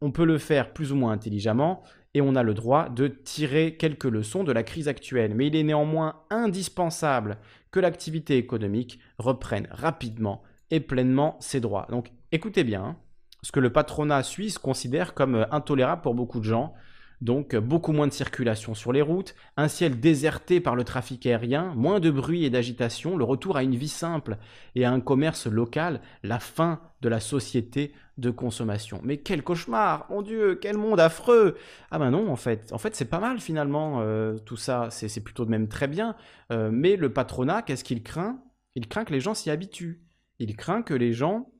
[0.00, 1.82] On peut le faire plus ou moins intelligemment,
[2.16, 5.34] et on a le droit de tirer quelques leçons de la crise actuelle.
[5.34, 7.36] Mais il est néanmoins indispensable
[7.70, 11.86] que l'activité économique reprenne rapidement et pleinement ses droits.
[11.90, 12.96] Donc écoutez bien hein,
[13.42, 16.72] ce que le patronat suisse considère comme euh, intolérable pour beaucoup de gens.
[17.20, 21.74] Donc beaucoup moins de circulation sur les routes, un ciel déserté par le trafic aérien,
[21.74, 24.38] moins de bruit et d'agitation, le retour à une vie simple
[24.74, 29.00] et à un commerce local, la fin de la société de consommation.
[29.04, 31.56] Mais quel cauchemar Mon Dieu, quel monde affreux
[31.90, 35.20] Ah ben non, en fait, en fait c'est pas mal finalement euh, tout ça, c'est
[35.22, 36.16] plutôt de même très bien.
[36.50, 38.42] Euh, mais le patronat, qu'est-ce qu'il craint?
[38.74, 40.02] Il craint que les gens s'y habituent.
[40.38, 41.50] Il craint que les gens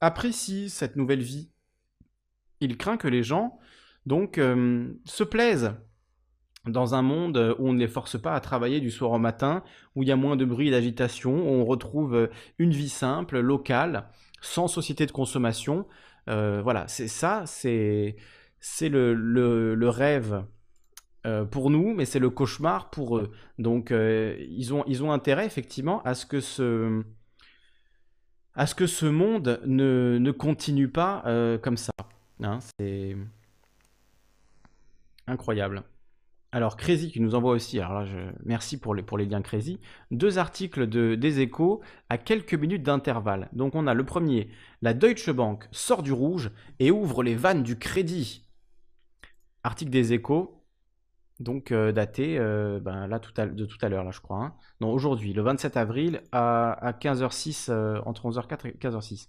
[0.00, 1.50] apprécient cette nouvelle vie.
[2.60, 3.58] Il craint que les gens
[4.06, 5.74] donc euh, se plaisent
[6.66, 9.62] dans un monde où on ne les force pas à travailler du soir au matin,
[9.94, 13.38] où il y a moins de bruit et d'agitation, où on retrouve une vie simple,
[13.38, 14.08] locale,
[14.40, 15.86] sans société de consommation.
[16.28, 18.16] Euh, voilà, c'est ça, c'est
[18.82, 20.44] le, le, rêve
[21.50, 23.32] pour nous, mais c'est le cauchemar pour eux.
[23.58, 27.02] Donc ils, ont, ils ont intérêt effectivement à ce que ce,
[28.54, 31.22] à ce, que ce monde ne, ne continue pas
[31.62, 31.92] comme ça.
[32.42, 33.16] Hein, c'est
[35.28, 35.82] Incroyable.
[36.50, 39.80] Alors Crazy qui nous envoie aussi, alors là merci pour les, liens Crazy,
[40.10, 43.50] deux articles de, des échos à quelques minutes d'intervalle.
[43.52, 44.48] Donc on a le premier,
[44.80, 48.48] la Deutsche Bank sort du rouge et ouvre les vannes du crédit.
[49.62, 50.58] Article des échos,
[51.40, 54.38] donc euh, daté euh, ben, de tout à l'heure, là je crois.
[54.38, 54.54] Hein.
[54.80, 59.28] Non, aujourd'hui, le 27 avril à, 15h06, euh, entre 11h04 et 15h06.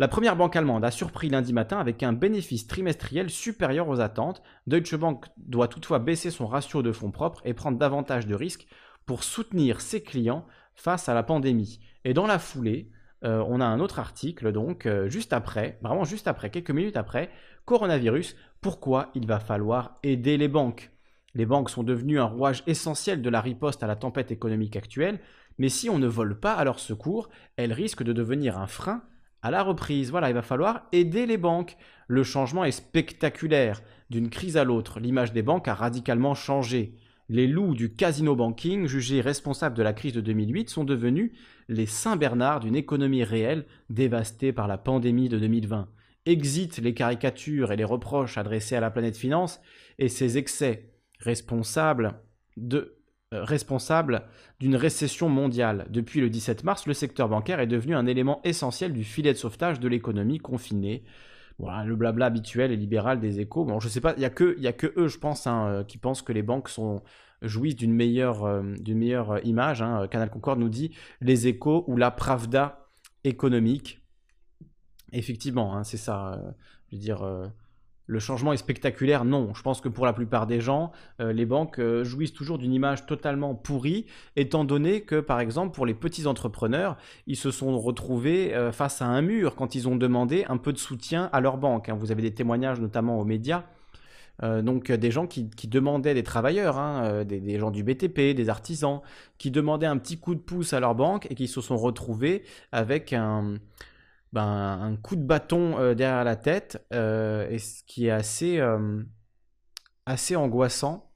[0.00, 4.44] La première banque allemande a surpris lundi matin avec un bénéfice trimestriel supérieur aux attentes.
[4.68, 8.68] Deutsche Bank doit toutefois baisser son ratio de fonds propres et prendre davantage de risques
[9.06, 11.80] pour soutenir ses clients face à la pandémie.
[12.04, 12.92] Et dans la foulée,
[13.24, 16.96] euh, on a un autre article, donc euh, juste après, vraiment juste après, quelques minutes
[16.96, 17.30] après,
[17.64, 20.92] coronavirus, pourquoi il va falloir aider les banques?
[21.34, 25.18] Les banques sont devenues un rouage essentiel de la riposte à la tempête économique actuelle,
[25.58, 29.02] mais si on ne vole pas à leur secours, elles risquent de devenir un frein
[29.42, 30.10] à la reprise.
[30.10, 31.76] Voilà, il va falloir aider les banques.
[32.06, 33.82] Le changement est spectaculaire.
[34.10, 36.94] D'une crise à l'autre, l'image des banques a radicalement changé.
[37.28, 41.32] Les loups du casino banking, jugés responsables de la crise de 2008, sont devenus
[41.68, 45.88] les Saint-Bernard d'une économie réelle dévastée par la pandémie de 2020.
[46.24, 49.60] Exit les caricatures et les reproches adressés à la planète finance
[49.98, 52.14] et ses excès responsables
[52.56, 52.97] de
[53.32, 54.22] responsable
[54.60, 55.86] d'une récession mondiale.
[55.90, 59.38] Depuis le 17 mars, le secteur bancaire est devenu un élément essentiel du filet de
[59.38, 61.04] sauvetage de l'économie confinée.
[61.58, 63.64] Voilà, le blabla habituel et libéral des échos.
[63.64, 65.84] Bon, je sais pas, il y a que, a que eux, je pense, hein, euh,
[65.84, 66.70] qui pensent que les banques
[67.42, 69.82] jouissent d'une meilleure, euh, meilleure image.
[69.82, 70.06] Hein.
[70.08, 72.88] Canal Concorde nous dit les échos ou la pravda
[73.24, 74.00] économique.
[75.12, 76.40] Effectivement, hein, c'est ça.
[76.90, 77.50] je veux dire,
[78.08, 80.90] le changement est spectaculaire Non, je pense que pour la plupart des gens,
[81.20, 85.74] euh, les banques euh, jouissent toujours d'une image totalement pourrie, étant donné que, par exemple,
[85.74, 89.88] pour les petits entrepreneurs, ils se sont retrouvés euh, face à un mur quand ils
[89.88, 91.90] ont demandé un peu de soutien à leur banque.
[91.90, 91.96] Hein.
[92.00, 93.64] Vous avez des témoignages notamment aux médias.
[94.40, 99.00] donc des gens qui, demandaient des travailleurs, hein, des, gens du BTP, des artisans,
[99.36, 102.44] qui demandaient un petit coup de pouce à leur banque et qui se sont retrouvés
[102.70, 103.56] avec un,
[104.32, 108.58] ben, un coup de bâton euh, derrière la tête, euh, et ce qui est assez,
[108.58, 109.02] euh,
[110.36, 111.12] angoissant,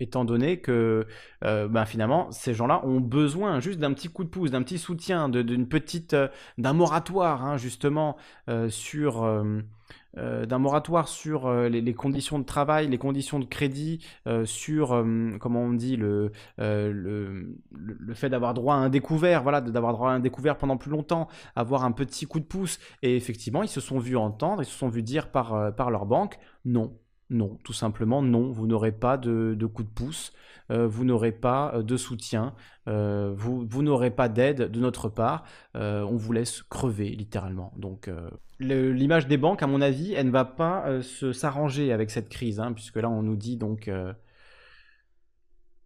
[0.00, 1.06] étant donné que
[1.42, 5.28] ben, finalement, ces gens-là ont besoin juste d'un petit coup de pouce, d'un petit soutien,
[5.28, 6.16] d'une petite,
[6.56, 8.16] d'un moratoire, hein, justement,
[8.68, 9.44] sur
[10.18, 14.88] euh, d'un moratoire sur euh, les, conditions de travail, les conditions de crédit, euh, sur,
[15.38, 20.14] comment on dit, le, le, fait d'avoir droit à un découvert, voilà, d'avoir droit à
[20.14, 22.78] un découvert pendant plus longtemps, avoir un petit coup de pouce.
[23.02, 26.06] Et effectivement, ils se sont vus entendre, ils se sont vus dire par, par leur
[26.06, 26.92] banque, non,
[27.30, 30.32] non, tout simplement non, vous n'aurez pas de, de, coup de pouce,
[30.68, 32.54] vous n'aurez pas de soutien,
[32.86, 37.72] vous, vous n'aurez pas d'aide de notre part, on vous laisse crever littéralement.
[37.76, 38.08] Donc
[38.60, 42.60] l'image des banques, à mon avis, elle ne va pas euh, s'arranger avec cette crise,
[42.60, 44.12] hein, puisque là, on nous dit donc, euh,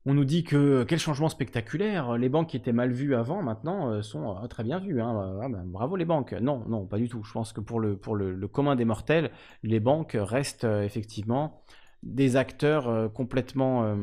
[0.06, 3.90] on nous dit que quel changement spectaculaire, les banques qui étaient mal vues avant, maintenant,
[3.90, 5.00] euh, sont très bien vues.
[5.00, 5.40] Hein.
[5.42, 6.32] Ah, ben, bravo les banques.
[6.32, 7.22] Non, non, pas du tout.
[7.22, 9.30] Je pense que pour le, pour le, commun des mortels,
[9.62, 11.62] les banques restent effectivement
[12.02, 13.96] des acteurs complètement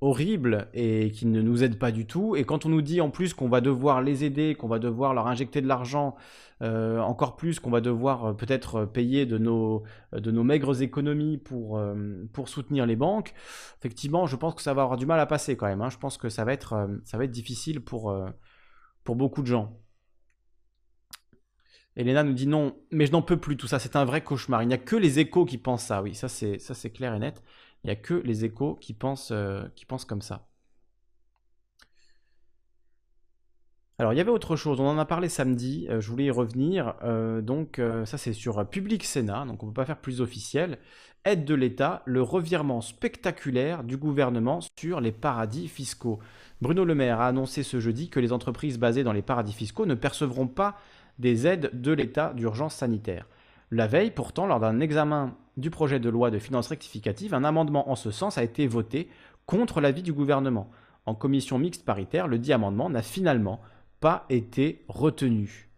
[0.00, 2.36] horribles et qui ne nous aident pas du tout.
[2.36, 5.14] Et quand on nous dit en plus qu'on va devoir les aider, qu'on va devoir
[5.14, 6.16] leur injecter de l'argent
[6.62, 9.82] euh, encore plus qu'on va devoir euh, peut-être euh, payer de nos,
[10.12, 11.82] de nos maigres économies pour,
[12.32, 13.34] pour soutenir les banques,
[13.78, 15.82] effectivement, je pense que ça va avoir du mal à passer quand même.
[15.82, 15.90] Hein.
[15.90, 18.14] Je pense que ça va être, ça va être difficile pour,
[19.04, 19.80] pour beaucoup de gens.
[21.96, 24.62] Elena nous dit non, mais je n'en peux plus, tout ça, c'est un vrai cauchemar.
[24.62, 27.42] Il n'y a que les échos qui pensent ça, oui, ça c'est clair et net.
[27.86, 29.32] Il n'y a que les échos qui pensent,
[29.76, 30.48] qui pensent comme ça.
[33.98, 36.30] Alors, il y avait autre chose, on en a parlé samedi, euh, je voulais y
[36.30, 36.94] revenir.
[37.02, 40.20] Euh, donc, euh, ça, c'est sur Public Sénat, donc on ne peut pas faire plus
[40.20, 40.76] officiel.
[41.24, 46.18] Aide de l'État, le revirement spectaculaire du gouvernement sur les paradis fiscaux.
[46.60, 49.86] Bruno Le Maire a annoncé ce jeudi que les entreprises basées dans les paradis fiscaux
[49.86, 50.76] ne percevront pas
[51.18, 53.26] des aides de l'État d'urgence sanitaire.
[53.70, 57.90] La veille, pourtant, lors d'un examen du projet de loi de finances rectificative, un amendement
[57.90, 59.08] en ce sens a été voté
[59.46, 60.70] contre l'avis du gouvernement.
[61.06, 63.60] En commission mixte paritaire, le dit amendement n'a finalement
[64.00, 65.70] pas été retenu.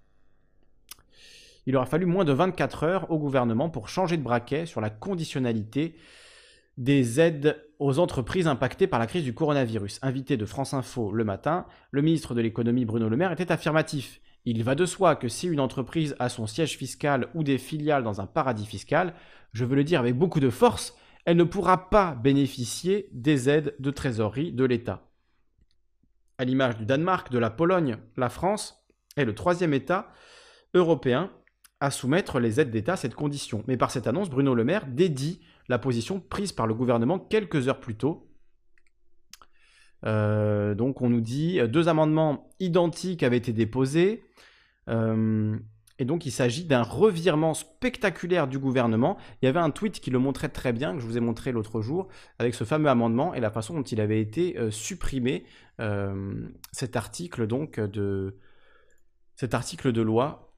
[1.66, 4.88] Il aura fallu moins de 24 heures au gouvernement pour changer de braquet sur la
[4.88, 5.94] conditionnalité
[6.78, 9.98] des aides aux entreprises impactées par la crise du coronavirus.
[10.02, 14.20] Invité de France Info le matin, le ministre de l'économie Bruno Le Maire était affirmatif.
[14.44, 18.02] Il va de soi que si une entreprise a son siège fiscal ou des filiales
[18.02, 19.14] dans un paradis fiscal,
[19.52, 23.74] je veux le dire avec beaucoup de force, elle ne pourra pas bénéficier des aides
[23.78, 25.08] de trésorerie de l'État.
[26.38, 30.12] À l'image du Danemark, de la Pologne, la France est le troisième État
[30.74, 31.30] européen
[31.80, 33.64] à soumettre les aides d'État à cette condition.
[33.66, 37.68] Mais par cette annonce, Bruno Le Maire dédie la position prise par le gouvernement quelques
[37.68, 38.27] heures plus tôt.
[40.04, 44.22] Euh, donc on nous dit deux amendements identiques avaient été déposés.
[44.88, 45.58] Euh,
[45.98, 49.16] et donc il s'agit d'un revirement spectaculaire du gouvernement.
[49.42, 51.50] Il y avait un tweet qui le montrait très bien, que je vous ai montré
[51.50, 52.08] l'autre jour,
[52.38, 55.44] avec ce fameux amendement et la façon dont il avait été euh, supprimé,
[55.80, 58.36] euh, cet article donc de
[59.36, 60.52] cet article de loi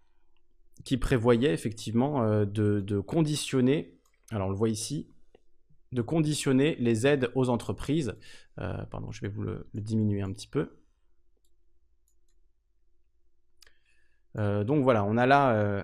[0.85, 3.99] qui prévoyait effectivement euh, de, conditionner,
[4.31, 5.09] alors on le voit ici,
[5.93, 8.17] de conditionner les aides aux entreprises.
[8.57, 10.71] pardon, je vais vous le diminuer un petit peu.
[14.39, 15.83] Euh, donc voilà, on a là euh,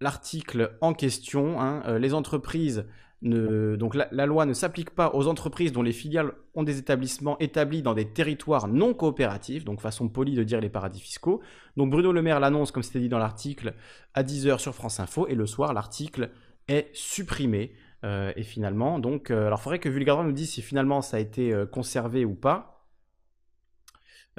[0.00, 1.60] l'article en question.
[1.60, 1.82] Hein.
[1.86, 2.86] Euh, les entreprises,
[3.22, 7.82] donc la, loi ne s'applique pas aux entreprises dont les filiales ont des établissements établis
[7.82, 11.40] dans des territoires non coopératifs, donc façon polie de dire les paradis fiscaux.
[11.76, 13.74] Donc Bruno Le Maire l'annonce, comme c'était dit dans l'article,
[14.14, 16.30] à 10h sur France Info, et le soir, l'article
[16.68, 17.74] est supprimé.
[18.04, 21.52] Et finalement, donc, alors il faudrait que Vulgardin nous dise si finalement ça a été
[21.72, 22.76] conservé ou pas.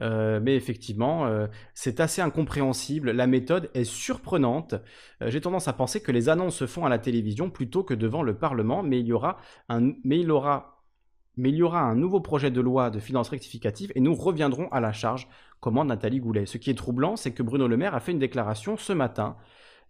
[0.02, 3.12] Euh, mais effectivement, euh, c'est assez incompréhensible.
[3.12, 4.76] La méthode est surprenante.
[5.22, 7.94] Euh, j'ai tendance à penser que les annonces se font à la télévision plutôt que
[7.94, 9.38] devant le Parlement, mais il y aura
[9.70, 10.84] un, mais il aura,
[11.36, 14.70] mais il y aura un nouveau projet de loi de finances rectificative et nous reviendrons
[14.70, 15.28] à la charge,
[15.60, 16.46] commande Nathalie Goulet.
[16.46, 19.38] Ce qui est troublant, c'est que Bruno Le Maire a fait une déclaration ce matin.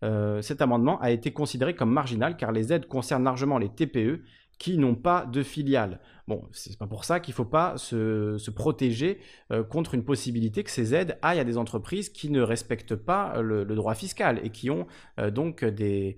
[0.02, 4.22] Cet amendement a été considéré comme marginal car les aides concernent largement les TPE
[4.58, 6.00] qui n'ont pas de filiale.
[6.28, 9.20] Bon, c'est pas pour ça qu'il ne faut pas se, protéger
[9.52, 13.42] euh, contre une possibilité que ces aides aillent à des entreprises qui ne respectent pas
[13.42, 14.88] le, droit fiscal et qui ont
[15.20, 16.18] euh, donc des,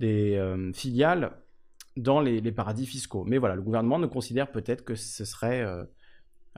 [0.00, 0.40] des
[0.74, 1.36] filiales
[1.96, 3.24] dans les, paradis fiscaux.
[3.24, 5.64] Mais voilà, le gouvernement ne considère peut-être que ce serait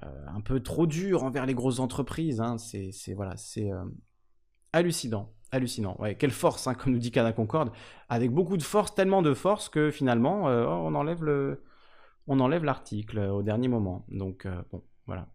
[0.03, 2.41] un peu trop dur envers les grosses entreprises.
[2.41, 2.57] Hein.
[2.59, 3.71] C'est voilà, c'est
[4.73, 5.33] hallucinant.
[5.53, 5.97] Hallucinant.
[5.99, 7.73] Ouais, quelle force, hein, comme nous dit Cana Concorde,
[8.09, 11.65] avec beaucoup de force, tellement de force que finalement, on enlève le,
[12.29, 14.07] on enlève l'article au dernier moment.
[14.09, 15.27] Donc bon, voilà,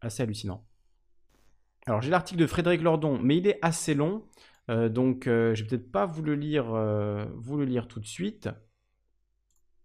[0.00, 0.64] assez hallucinant.
[1.86, 4.24] Alors j'ai l'article de Frédéric Lordon, mais il est assez long,
[4.70, 8.00] euh, donc euh, je vais peut-être pas vous le lire, euh, vous le lire tout
[8.00, 8.48] de suite.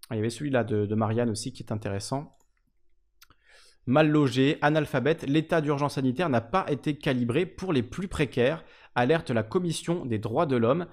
[0.10, 2.38] Ah, il y avait celui-là de, Marianne aussi qui est intéressant.
[3.86, 8.63] Mal logé, analphabète, l'état d'urgence sanitaire n'a pas été calibré pour les plus précaires,
[8.95, 10.88] alerte la Commission des droits de l'homme.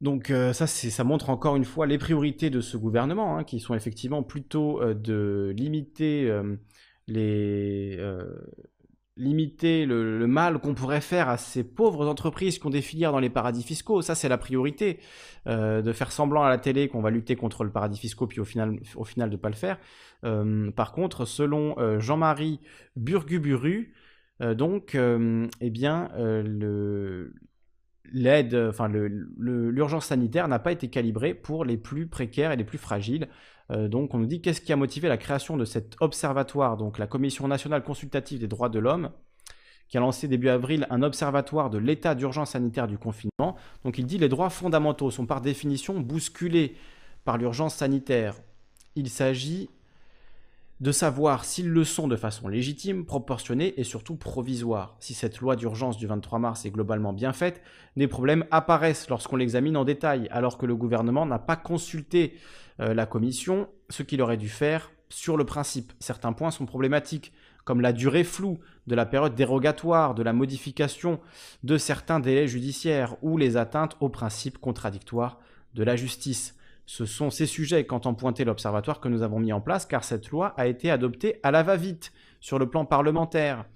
[0.00, 3.74] Donc ça, ça montre encore une fois les priorités de ce gouvernement, hein, qui sont
[3.74, 6.32] effectivement plutôt de limiter
[7.08, 7.98] les,
[9.18, 13.18] limiter le, mal qu'on pourrait faire à ces pauvres entreprises qui ont des filières dans
[13.18, 14.00] les paradis fiscaux.
[14.00, 15.00] Ça, c'est la priorité.
[15.46, 18.38] Euh, de faire semblant à la télé qu'on va lutter contre le paradis fiscaux, puis
[18.38, 19.78] au final, au final de ne pas le faire.
[20.24, 22.60] Euh, par contre, selon euh, Jean-Marie
[22.96, 23.94] Burguburu,
[24.40, 26.08] donc, eh bien,
[28.12, 32.78] l'aide, enfin, l'urgence sanitaire n'a pas été calibrée pour les plus précaires et les plus
[32.78, 33.28] fragiles.
[33.70, 36.98] Euh, donc on nous dit qu'est-ce qui a motivé la création de cet observatoire, donc
[36.98, 39.10] la Commission nationale consultative des droits de l'homme,
[39.88, 43.56] qui a lancé début avril un observatoire de l'état d'urgence sanitaire du confinement.
[43.84, 46.76] Donc il dit les droits fondamentaux sont par définition bousculés
[47.24, 48.34] par l'urgence sanitaire.
[48.96, 49.70] Il s'agit
[50.80, 54.96] de savoir s'ils le sont de façon légitime, proportionnée et surtout provisoire.
[55.00, 57.62] Si cette loi d'urgence du 23 mars est globalement bien faite,
[57.96, 62.36] des problèmes apparaissent lorsqu'on l'examine en détail, alors que le gouvernement n'a pas consulté
[62.80, 65.92] euh, la commission ce qu'il aurait dû faire sur le principe.
[65.98, 67.32] Certains points sont problématiques,
[67.64, 71.20] comme la durée floue de la période dérogatoire, de la modification
[71.64, 75.40] de certains délais judiciaires ou les atteintes aux principes contradictoires
[75.74, 76.57] de la justice.
[76.90, 80.30] Ce sont ces sujets qu'entend pointer l'Observatoire que nous avons mis en place, car cette
[80.30, 83.66] loi a été adoptée à la va-vite sur le plan parlementaire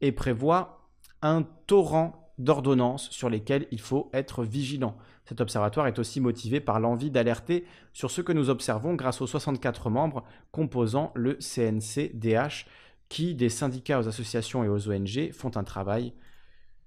[0.00, 0.88] et prévoit
[1.20, 4.96] un torrent d'ordonnances sur lesquelles il faut être vigilant.
[5.24, 9.26] Cet observatoire est aussi motivé par l'envie d'alerter sur ce que nous observons grâce aux
[9.26, 12.66] 64 membres composant le CNC-DH
[13.08, 16.14] qui, des syndicats aux associations et aux ONG, font un travail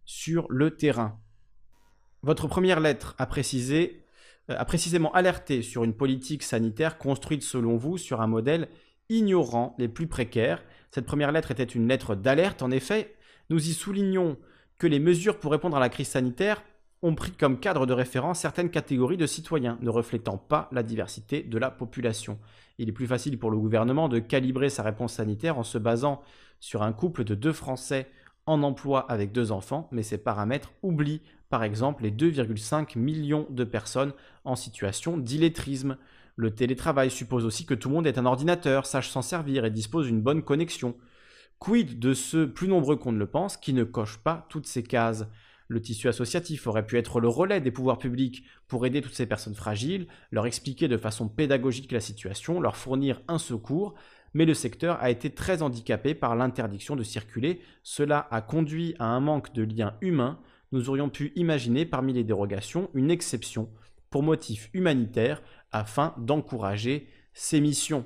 [0.06, 1.20] sur le terrain.
[2.22, 4.03] Votre première lettre a précisé
[4.50, 8.68] a précisément alerté sur une politique sanitaire construite selon vous sur un modèle
[9.10, 10.64] ignorant les plus précaires.
[10.92, 12.62] Cette première lettre était une lettre d'alerte.
[12.62, 13.16] En effet,
[13.50, 14.38] nous y soulignons
[14.78, 16.64] que les mesures pour répondre à la crise sanitaire
[17.02, 21.42] ont pris comme cadre de référence certaines catégories de citoyens, ne reflétant pas la diversité
[21.42, 22.40] de la population.
[22.78, 26.22] Il est plus facile pour le gouvernement de calibrer sa réponse sanitaire en se basant
[26.60, 28.10] sur un couple de deux Français
[28.46, 33.64] en emploi avec deux enfants, mais ces paramètres oublient par exemple les 2,5 millions de
[33.64, 35.98] personnes en situation d'illettrisme.
[36.36, 39.70] Le télétravail suppose aussi que tout le monde ait un ordinateur, sache s'en servir et
[39.70, 40.96] dispose d'une bonne connexion.
[41.60, 44.84] Quid de ceux plus nombreux qu'on ne le pense qui ne cochent pas toutes ces
[44.84, 45.28] cases?
[45.68, 49.26] Le tissu associatif aurait pu être le relais des pouvoirs publics pour aider toutes ces
[49.26, 53.94] personnes fragiles, leur expliquer de façon pédagogique la situation, leur fournir un secours,
[54.34, 57.62] mais le secteur a été très handicapé par l'interdiction de circuler.
[57.84, 60.40] Cela a conduit à un manque de liens humains.
[60.72, 63.70] Nous aurions pu imaginer parmi les dérogations une exception
[64.10, 65.42] pour motif humanitaire
[65.72, 68.06] afin d'encourager ces missions.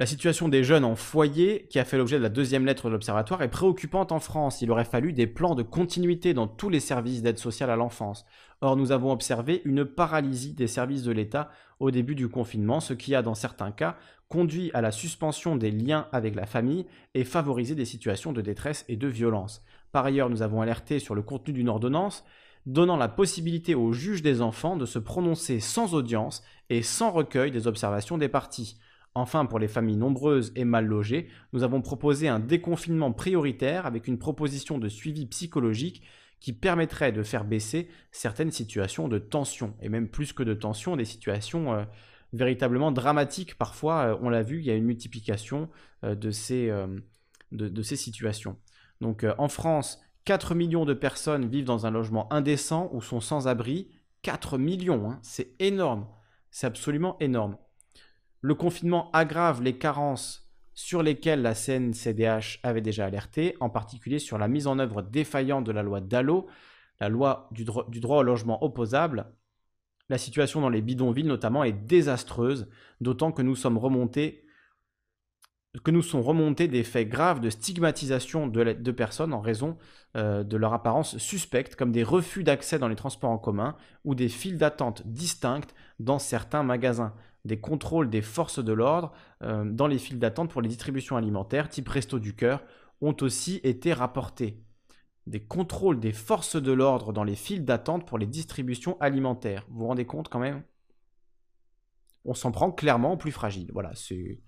[0.00, 2.92] La situation des jeunes en foyer, qui a fait l'objet de la deuxième lettre de
[2.94, 4.62] l'Observatoire, est préoccupante en France.
[4.62, 8.24] Il aurait fallu des plans de continuité dans tous les services d'aide sociale à l'enfance.
[8.62, 12.94] Or, nous avons observé une paralysie des services de l'État au début du confinement, ce
[12.94, 17.24] qui a, dans certains cas, conduit à la suspension des liens avec la famille et
[17.24, 19.62] favorisé des situations de détresse et de violence.
[19.92, 22.24] Par ailleurs, nous avons alerté sur le contenu d'une ordonnance
[22.64, 27.50] donnant la possibilité au juge des enfants de se prononcer sans audience et sans recueil
[27.50, 28.78] des observations des parties.
[29.14, 34.06] Enfin, pour les familles nombreuses et mal logées, nous avons proposé un déconfinement prioritaire avec
[34.06, 36.02] une proposition de suivi psychologique
[36.38, 40.96] qui permettrait de faire baisser certaines situations de tension, et même plus que de tension,
[40.96, 41.84] des situations euh,
[42.32, 43.58] véritablement dramatiques.
[43.58, 45.68] Parfois, euh, on l'a vu, il y a une multiplication
[46.04, 48.56] euh, de, ces, situations.
[49.00, 53.48] Donc en France, 4 millions de personnes vivent dans un logement indécent ou sont sans
[53.48, 53.88] abri.
[54.22, 56.06] 4 millions, hein, c'est énorme,
[56.50, 57.56] c'est absolument énorme.
[58.40, 64.38] Le confinement aggrave les carences sur lesquelles la CNCDH avait déjà alerté, en particulier sur
[64.38, 66.46] la mise en œuvre défaillante de la loi DALO,
[67.00, 69.26] la loi du, droit au logement opposable.
[70.08, 72.68] La situation dans les bidonvilles notamment est désastreuse,
[73.00, 74.44] d'autant que nous sommes remontés
[75.84, 79.78] que nous sont remontés des faits graves de stigmatisation de, personnes en raison
[80.16, 84.16] euh, de leur apparence suspecte, comme des refus d'accès dans les transports en commun ou
[84.16, 87.14] des files d'attente distinctes dans certains magasins.
[87.44, 89.12] Des contrôles des forces de l'ordre
[89.42, 92.62] euh, dans les files d'attente pour les distributions alimentaires, type Resto du Cœur,
[93.00, 94.62] ont aussi été rapportés.
[95.26, 99.66] Des contrôles des forces de l'ordre dans les files d'attente pour les distributions alimentaires.
[99.70, 100.64] Vous vous rendez compte quand même?
[102.24, 103.70] On s'en prend clairement aux plus fragiles.
[103.72, 104.42] Voilà, c'est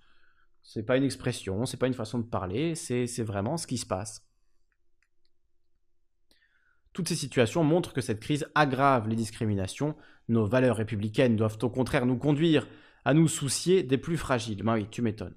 [0.63, 3.87] c'est pas une expression, c'est pas une façon de parler, c'est vraiment ce qui se
[3.87, 4.25] passe.
[6.93, 9.97] Toutes ces situations montrent que cette crise aggrave les discriminations.
[10.29, 12.67] Nos valeurs républicaines doivent au contraire nous conduire
[13.05, 14.63] à nous soucier des plus fragiles.
[14.63, 15.35] Ben oui, tu m'étonnes.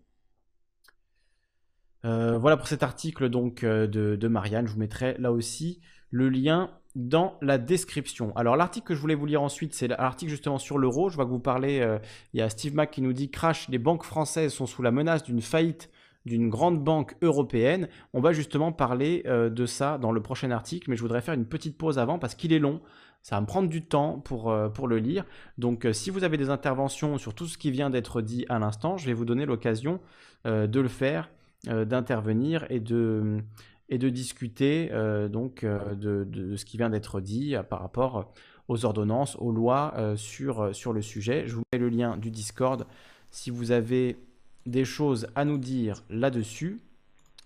[2.05, 4.67] Euh, voilà pour cet article donc euh, de, Marianne.
[4.67, 5.81] Je vous mettrai là aussi
[6.11, 8.35] le lien dans la description.
[8.37, 11.09] Alors l'article que je voulais vous lire ensuite, c'est l'article justement sur l'euro.
[11.09, 11.97] Je vois que vous parlez, euh,
[12.33, 14.91] il y a Steve Mack qui nous dit crash, les banques françaises sont sous la
[14.91, 15.89] menace d'une faillite
[16.25, 17.87] d'une grande banque européenne.
[18.13, 21.45] On va justement parler de ça dans le prochain article, mais je voudrais faire une
[21.45, 22.81] petite pause avant parce qu'il est long.
[23.25, 25.25] Ça va me prendre du temps pour, euh, pour le lire.
[25.57, 28.97] Donc si vous avez des interventions sur tout ce qui vient d'être dit à l'instant,
[28.97, 29.99] je vais vous donner l'occasion
[30.45, 31.31] de le faire,
[31.63, 33.41] d'intervenir et de
[33.89, 38.33] et de discuter euh, donc euh, de, ce qui vient d'être dit euh, par rapport
[38.67, 41.43] aux ordonnances, aux lois sur, sur le sujet.
[41.45, 42.87] Je vous mets le lien du Discord
[43.29, 44.17] si vous avez
[44.65, 46.81] des choses à nous dire là-dessus.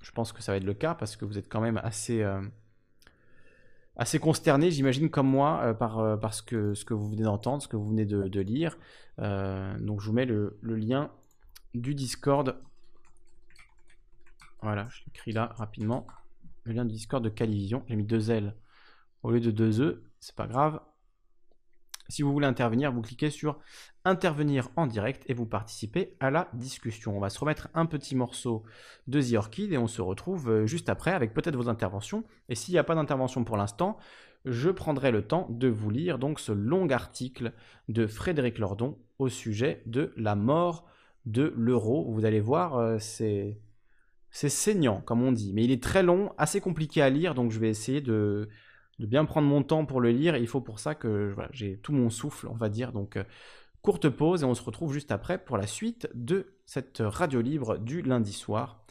[0.02, 2.26] Je pense que ça va être le cas parce que vous êtes quand même assez,
[4.00, 7.76] assez consterné, j'imagine, comme moi, par, ce, que, ce que vous venez d'entendre, ce que
[7.76, 8.78] vous venez de, lire.
[9.18, 11.12] donc je vous mets le, le lien
[11.74, 12.56] du Discord.
[14.62, 16.08] Voilà, je l'écris là rapidement
[16.64, 17.84] le lien du Discord de Calivision.
[17.88, 18.56] J'ai mis deux L
[19.24, 20.80] au lieu de deux E, c'est pas grave.
[22.10, 23.60] Si vous voulez intervenir, vous cliquez sur
[24.04, 27.16] intervenir en direct et vous participez à la discussion.
[27.16, 28.64] On va se remettre un petit morceau
[29.08, 32.24] de The Orchid et on se retrouve euh, juste après avec peut-être vos interventions.
[32.50, 33.98] Et s'il n'y a pas d'intervention pour l'instant,
[34.46, 37.54] je prendrai le temps de vous lire donc ce long article
[37.90, 40.86] de Frédéric Lordon au sujet de la mort
[41.26, 42.12] de l'euro.
[42.12, 43.60] Vous allez voir, euh, c'est
[44.32, 47.52] c'est saignant, comme on dit, mais il est très long, assez compliqué à lire, donc
[47.52, 48.48] je vais essayer de,
[49.08, 50.36] bien prendre mon temps pour le lire.
[50.36, 52.92] il faut pour ça que j'ai tout mon souffle, on va dire.
[52.92, 53.24] Donc, euh,
[53.82, 57.78] courte pause et on se retrouve juste après pour la suite de cette radio libre
[57.78, 58.86] du lundi soir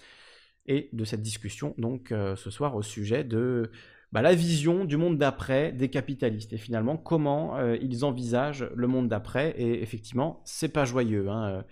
[0.67, 3.71] et de cette discussion, donc euh, ce soir, au sujet de
[4.13, 8.87] bah, la vision du monde d'après des capitalistes et finalement comment euh, ils envisagent le
[8.87, 9.55] monde d'après.
[9.59, 11.29] Et effectivement, c'est pas joyeux.
[11.29, 11.65] Hein,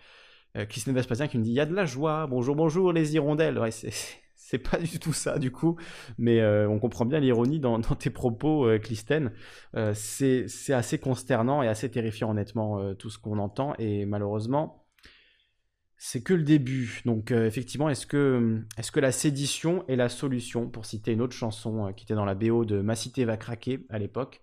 [0.56, 3.14] euh, Christine Vespasien qui me dit il y a de la joie, bonjour, bonjour les
[3.14, 3.58] hirondelles.
[4.58, 5.76] Pas du tout ça du coup,
[6.18, 9.32] mais euh, on comprend bien l'ironie dans, tes propos, euh, Clistène.
[9.94, 14.84] c'est assez consternant et assez terrifiant honnêtement tout ce qu'on entend et malheureusement
[15.98, 17.02] c'est que le début.
[17.06, 18.64] Donc effectivement, est-ce que,
[18.96, 22.64] la sédition est la solution Pour citer une autre chanson qui était dans la BO
[22.64, 24.42] de Ma cité va craquer à l'époque,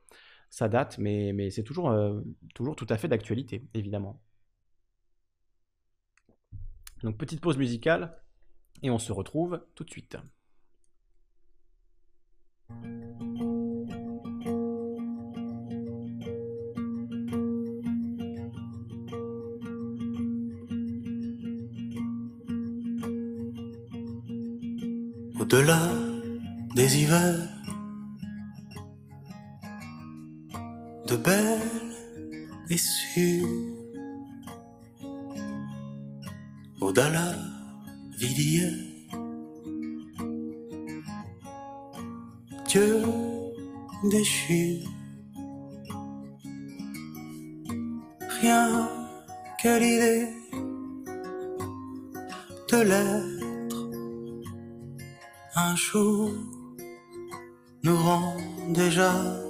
[0.50, 1.96] ça date, mais, mais c'est toujours,
[2.56, 4.22] toujours tout à fait d'actualité, évidemment.
[7.04, 8.23] Donc petite pause musicale
[8.82, 10.18] et on se retrouve tout de suite.
[25.40, 25.90] Au-delà
[26.76, 27.50] des hivers,
[31.08, 31.62] de belles
[32.70, 32.78] et
[36.82, 37.53] au-delà
[38.28, 38.74] d'hier.
[42.68, 43.04] Dieu
[44.10, 44.80] déchu,
[48.42, 48.90] rien
[49.62, 50.28] que l'idée
[52.72, 53.90] de l'être
[55.56, 56.32] un jour
[57.84, 58.38] nous rend
[58.70, 59.43] déjà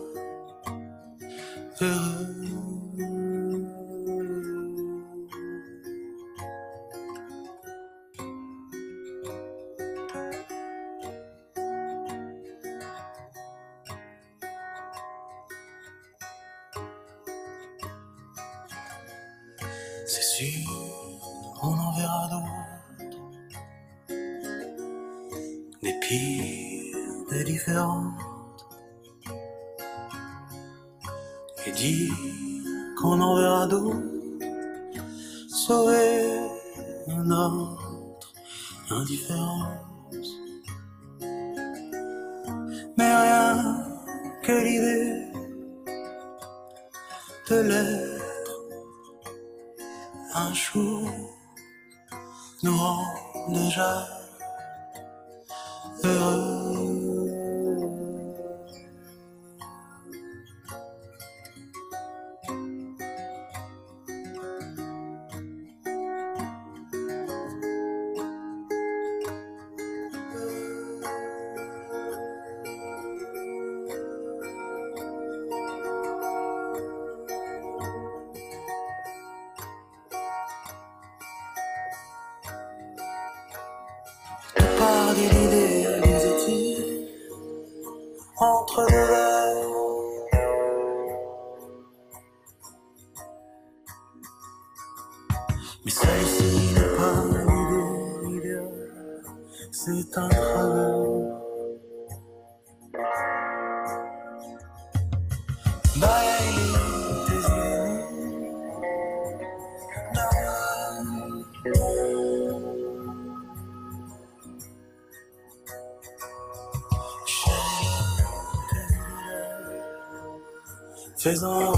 [121.24, 121.73] Faisons un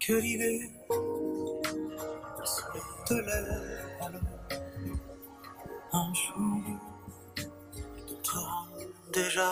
[0.00, 0.70] que l'idée
[3.06, 3.80] te lève
[4.12, 4.18] l'eau
[5.92, 6.62] un jour
[8.06, 8.66] tu seras
[9.12, 9.50] déjà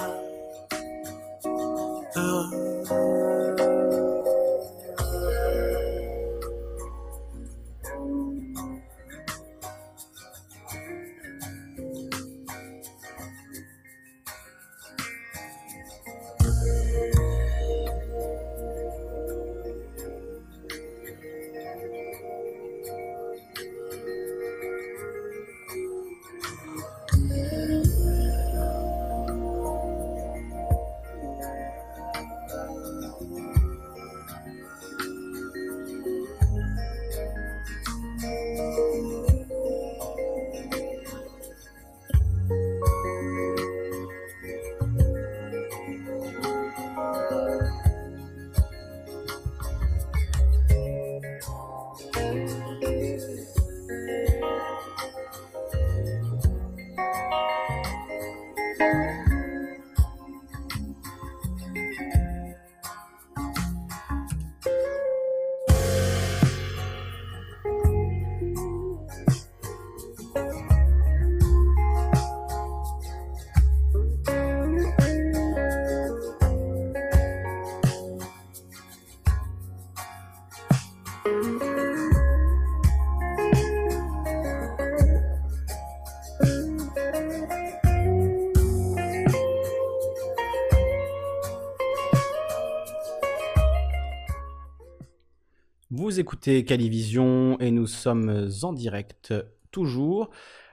[96.19, 99.33] Écoutez Calivision et nous sommes en direct
[99.71, 100.31] toujours.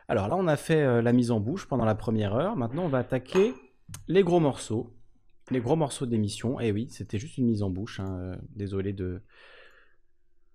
[0.08, 2.56] Alors là, on a fait euh, la mise en bouche pendant la première heure.
[2.56, 3.54] Maintenant, on va attaquer
[4.08, 4.96] les gros morceaux.
[5.52, 6.60] Les gros morceaux d'émission.
[6.60, 8.00] Et oui, c'était juste une mise en bouche.
[8.00, 8.18] hein.
[8.20, 9.22] Euh, Désolé de,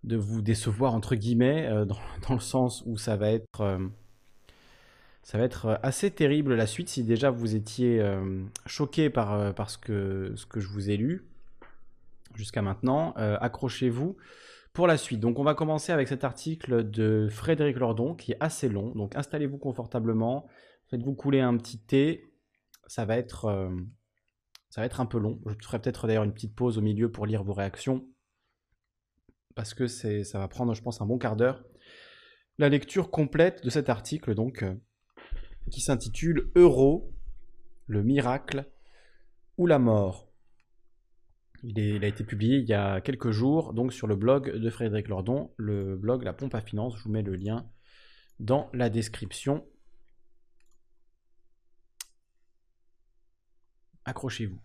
[0.03, 3.79] de vous décevoir, entre guillemets, euh, dans, dans le sens où ça va être...
[5.23, 9.71] ça va être assez terrible la suite si déjà vous étiez euh, choqué par, par
[9.71, 11.27] ce, que, ce que je vous ai lu
[12.35, 13.13] jusqu'à maintenant.
[13.15, 14.17] Accrochez-vous
[14.73, 15.21] pour la suite.
[15.21, 18.95] Donc on va commencer avec cet article de Frédéric Lordon qui est assez long.
[18.95, 20.47] Donc installez-vous confortablement,
[20.89, 22.33] faites-vous couler un petit thé.
[22.87, 23.71] Ça va être, euh,
[24.69, 25.41] ça va être un peu long.
[25.47, 28.07] Je ferai peut-être d'ailleurs une petite pause au milieu pour lire vos réactions
[29.55, 31.63] parce que ça va prendre, je pense, un bon quart d'heure.
[32.59, 34.75] La lecture complète de cet article, donc, euh,
[35.71, 37.13] qui s'intitule Euro,
[37.87, 38.65] le miracle
[39.59, 40.30] ou la mort.
[41.63, 45.09] Il, a été publié il y a quelques jours, donc sur le blog de Frédéric
[45.09, 46.97] Lordon, le blog La Pompe à Finance.
[46.97, 47.67] Je vous mets le lien
[48.39, 49.65] dans la description.
[54.05, 54.59] Accrochez-vous.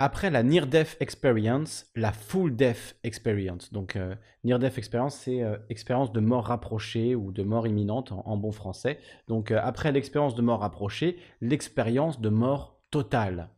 [0.00, 3.72] Après la Near Death Experience, la Full Death Experience.
[3.72, 8.12] Donc, euh, Near Death Experience, c'est euh, expérience de mort rapprochée ou de mort imminente
[8.12, 9.00] en, en bon français.
[9.26, 13.50] Donc, euh, après l'expérience de mort rapprochée, l'expérience de mort totale.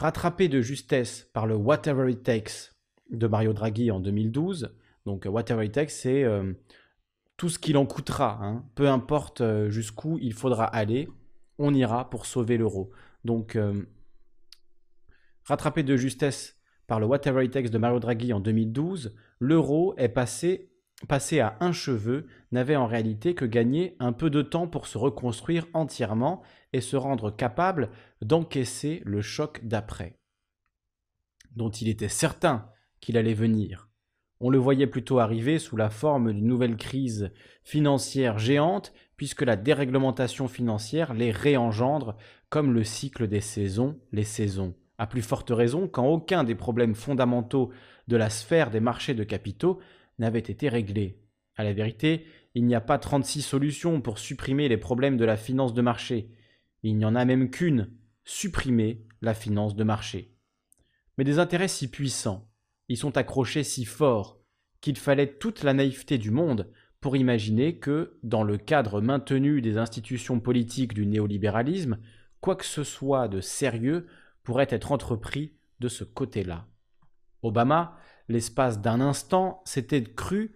[0.00, 2.72] Rattrapé de justesse par le Whatever It Takes
[3.10, 4.74] de Mario Draghi en 2012.
[5.04, 6.54] Donc, Whatever It Takes, c'est euh,
[7.36, 8.38] tout ce qu'il en coûtera.
[8.40, 8.64] hein.
[8.76, 11.10] Peu importe euh, jusqu'où il faudra aller,
[11.58, 12.90] on ira pour sauver l'euro.
[13.26, 13.90] Donc, euh,
[15.44, 20.08] rattrapé de justesse par le Whatever It Takes de Mario Draghi en 2012, l'euro est
[20.08, 20.72] passé,
[21.08, 24.96] passé à un cheveu, n'avait en réalité que gagné un peu de temps pour se
[24.96, 26.40] reconstruire entièrement
[26.72, 27.90] et se rendre capable
[28.22, 30.18] d'encaisser le choc d'après,
[31.56, 33.88] dont il était certain qu'il allait venir.
[34.40, 37.30] On le voyait plutôt arriver sous la forme d'une nouvelle crise
[37.62, 42.16] financière géante, puisque la déréglementation financière les réengendre
[42.48, 44.74] comme le cycle des saisons, les saisons.
[44.96, 47.70] À plus forte raison quand aucun des problèmes fondamentaux
[48.08, 49.78] de la sphère des marchés de capitaux
[50.18, 51.20] n'avait été réglé.
[51.56, 55.36] À la vérité, il n'y a pas 36 solutions pour supprimer les problèmes de la
[55.36, 56.30] finance de marché.
[56.82, 57.90] Il n'y en a même qu'une,
[58.30, 60.36] supprimer la finance de marché.
[61.18, 62.48] Mais des intérêts si puissants,
[62.88, 64.40] ils sont accrochés si fort,
[64.80, 66.70] qu'il fallait toute la naïveté du monde
[67.00, 71.98] pour imaginer que, dans le cadre maintenu des institutions politiques du néolibéralisme,
[72.40, 74.06] quoi que ce soit de sérieux
[74.44, 76.68] pourrait être entrepris de ce côté-là.
[77.42, 80.54] Obama, l'espace d'un instant, s'était cru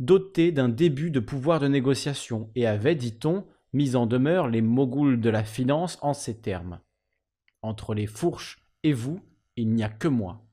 [0.00, 5.20] doté d'un début de pouvoir de négociation et avait, dit-on, mis en demeure les moguls
[5.20, 6.80] de la finance en ces termes.
[7.62, 9.20] Entre les fourches et vous,
[9.56, 10.44] il n'y a que moi.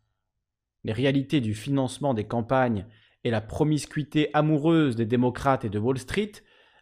[0.84, 2.86] Les réalités du financement des campagnes
[3.24, 6.32] et la promiscuité amoureuse des démocrates et de Wall Street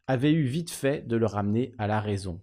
[0.06, 2.42] avaient eu vite fait de le ramener à la raison.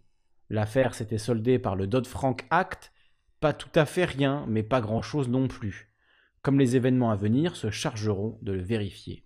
[0.51, 2.93] L'affaire s'était soldée par le Dodd-Frank Act,
[3.41, 5.93] pas tout à fait rien, mais pas grand-chose non plus,
[6.43, 9.25] comme les événements à venir se chargeront de le vérifier.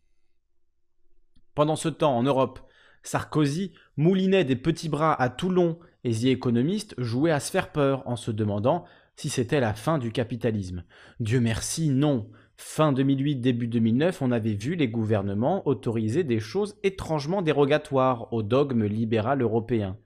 [1.55, 2.61] Pendant ce temps, en Europe,
[3.03, 8.03] Sarkozy moulinait des petits bras à Toulon et The Economist jouait à se faire peur
[8.07, 8.85] en se demandant
[9.17, 10.85] si c'était la fin du capitalisme.
[11.21, 12.31] Dieu merci, non.
[12.57, 18.43] Fin 2008, début 2009, on avait vu les gouvernements autoriser des choses étrangement dérogatoires au
[18.43, 19.97] dogme libéral européen.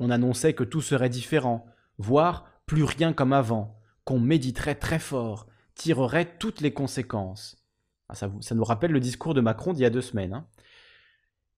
[0.00, 1.66] On annonçait que tout serait différent,
[1.98, 7.56] voire plus rien comme avant, qu'on méditerait très fort, tirerait toutes les conséquences.
[8.08, 10.34] Ah, ça, ça nous rappelle le discours de Macron d'il y a deux semaines.
[10.34, 10.46] hein.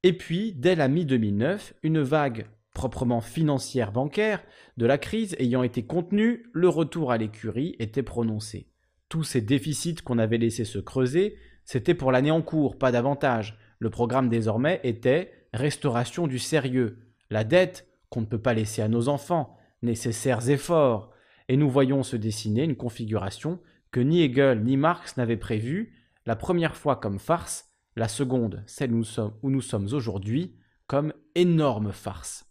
[0.03, 2.47] Et puis, dès la mi-2009, une vague
[2.77, 4.45] proprement financière bancaire
[4.77, 8.69] de la crise ayant été contenue, le retour à l'écurie était prononcé.
[9.09, 13.59] Tous ces déficits qu'on avait laissés se creuser, c'était pour l'année en cours, pas davantage.
[13.79, 16.99] Le programme désormais était restauration du sérieux,
[17.31, 21.11] la dette qu'on ne peut pas laisser à nos enfants, nécessaires efforts,
[21.49, 23.59] et nous voyons se dessiner une configuration
[23.91, 25.95] que ni Hegel ni Marx n'avaient prévue,
[26.27, 30.57] la première fois comme farce, la seconde, celle où nous sommes, aujourd'hui,
[30.87, 32.46] comme énorme farce.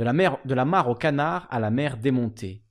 [0.00, 2.64] De la, mer, mare au canard à la mer démontée.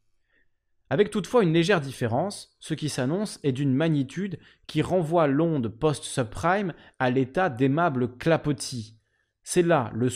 [0.89, 6.73] Avec toutefois une légère différence, ce qui s'annonce est d'une magnitude qui renvoie l'onde post-subprime
[6.97, 8.97] à l'état d'aimable clapotis.
[9.43, 10.09] C'est là le,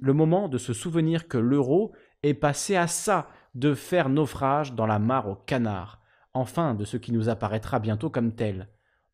[0.00, 1.92] le moment de se souvenir que l'euro
[2.24, 6.00] est passé à ça de faire naufrage dans la mare au canard,
[6.34, 8.70] enfin de ce qui nous apparaîtra bientôt comme tel.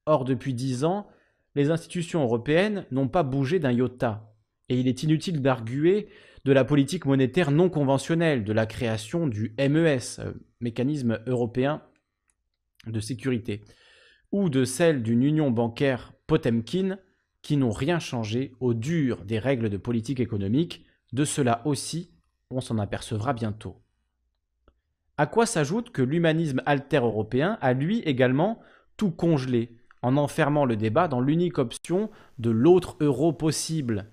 [0.07, 1.07] Or, depuis dix ans,
[1.55, 4.33] les institutions européennes n'ont pas bougé d'un iota,
[4.71, 6.09] et il est inutile d'arguer
[6.45, 11.83] de la politique monétaire non conventionnelle, de la création du MES, euh, mécanisme européen
[12.87, 13.63] de sécurité,
[14.33, 16.99] ou de celle d'une union bancaire Potemkin,
[17.43, 22.13] qui n'ont rien changé au dur des règles de politique économique, de cela aussi
[22.51, 23.77] on s'en apercevra bientôt.
[25.19, 28.61] À quoi s'ajoute que l'humanisme alter européen a lui également
[28.97, 34.11] tout congelé, en enfermant le débat dans l'unique option de l'autre euro possible.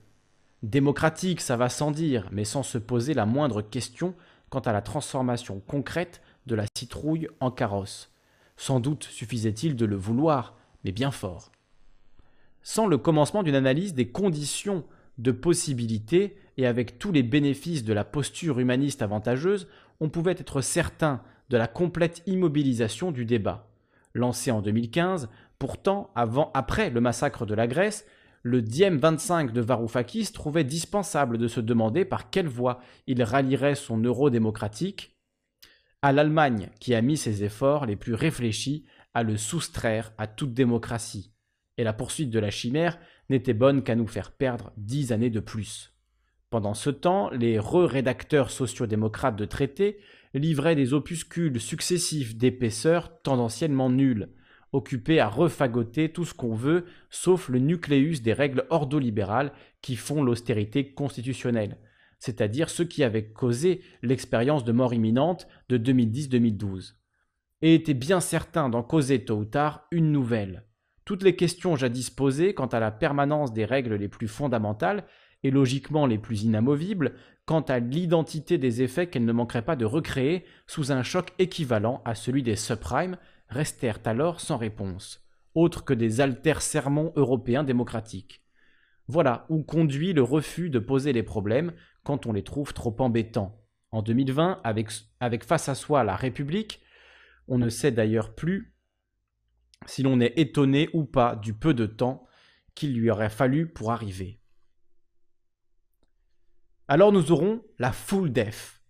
[0.63, 4.13] Démocratique, ça va sans dire, mais sans se poser la moindre question
[4.49, 8.11] quant à la transformation concrète de la citrouille en carrosse.
[8.57, 11.51] Sans doute suffisait-il de le vouloir, mais bien fort.
[12.61, 14.83] Sans le commencement d'une analyse des conditions
[15.17, 19.67] de possibilité et avec tous les bénéfices de la posture humaniste avantageuse,
[20.01, 23.69] on pouvait être certain de la complète immobilisation du débat.
[24.13, 28.05] Lancé en 2015, pourtant, avant, après le massacre de la Grèce,
[28.43, 33.75] le Diem 25 de Varoufakis trouvait dispensable de se demander par quelle voie il rallierait
[33.75, 35.17] son euro démocratique
[36.01, 40.53] à l'Allemagne qui a mis ses efforts les plus réfléchis à le soustraire à toute
[40.53, 41.33] démocratie.
[41.77, 42.97] Et la poursuite de la chimère
[43.29, 45.93] n'était bonne qu'à nous faire perdre dix années de plus.
[46.49, 49.99] Pendant ce temps, les re-rédacteurs sociodémocrates de traités
[50.33, 54.29] livrait des opuscules successifs d'épaisseur tendanciellement nulle,
[54.71, 59.51] occupés à refagoter tout ce qu'on veut, sauf le nucléus des règles ordolibérales
[59.81, 61.77] qui font l'austérité constitutionnelle,
[62.19, 66.95] c'est-à-dire ceux qui avaient causé l'expérience de mort imminente de 2010-2012,
[67.61, 70.65] et étaient bien certains d'en causer tôt ou tard une nouvelle.
[71.05, 75.05] Toutes les questions jadis posées quant à la permanence des règles les plus fondamentales
[75.43, 77.13] et logiquement les plus inamovibles,
[77.45, 82.01] quant à l'identité des effets qu'elles ne manqueraient pas de recréer sous un choc équivalent
[82.05, 83.17] à celui des subprimes,
[83.49, 85.25] restèrent alors sans réponse,
[85.55, 88.43] autre que des alters sermons européens démocratiques.
[89.07, 91.73] Voilà où conduit le refus de poser les problèmes
[92.03, 93.59] quand on les trouve trop embêtants.
[93.91, 96.81] En 2020, avec, face à soi la République,
[97.47, 98.75] on ne sait d'ailleurs plus
[99.87, 102.27] si l'on est étonné ou pas du peu de temps
[102.75, 104.39] qu'il lui aurait fallu pour arriver.
[106.87, 108.83] Alors nous aurons la full def,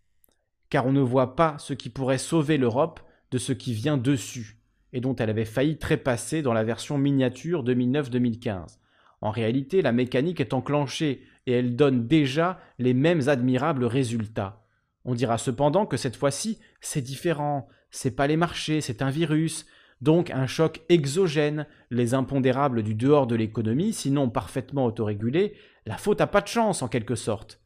[0.70, 2.99] car on ne voit pas ce qui pourrait sauver l'Europe
[3.32, 4.58] de ce qui vient dessus,
[4.94, 8.78] et dont elle avait failli trépasser dans la version miniature 2009-2015.
[9.22, 14.66] En réalité, la mécanique est enclenchée et elle donne déjà les mêmes admirables résultats.
[15.06, 19.66] On dira cependant que cette fois-ci, c'est différent, c'est pas les marchés, c'est un virus,
[20.02, 25.56] donc un choc exogène, les impondérables du dehors de l'économie, sinon parfaitement autorégulés,
[25.86, 27.62] la faute a pas de chance en quelque sorte.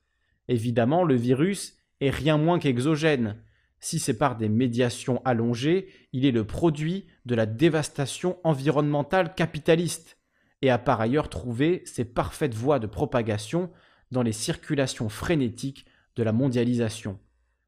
[0.48, 3.38] Évidemment, le virus est rien moins qu'exogène.
[3.84, 10.18] Si c'est par des médiations allongées, il est le produit de la dévastation environnementale capitaliste
[10.62, 13.70] et a par ailleurs trouvé ses parfaites voies de propagation
[14.10, 17.20] dans les circulations frénétiques de la mondialisation.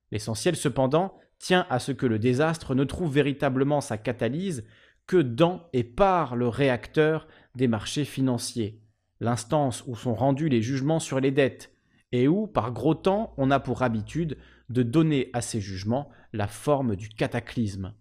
[0.09, 4.63] L'essentiel cependant tient à ce que le désastre ne trouve véritablement sa catalyse
[5.07, 8.79] que dans et par le réacteur des marchés financiers,
[9.19, 11.75] l'instance où sont rendus les jugements sur les dettes,
[12.13, 14.37] et où, par gros temps, on a pour habitude
[14.69, 17.93] de donner à ces jugements la forme du cataclysme.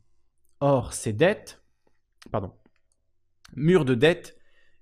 [0.61, 1.63] Or, ces dettes,
[2.31, 2.53] pardon,
[3.55, 4.39] murs de dettes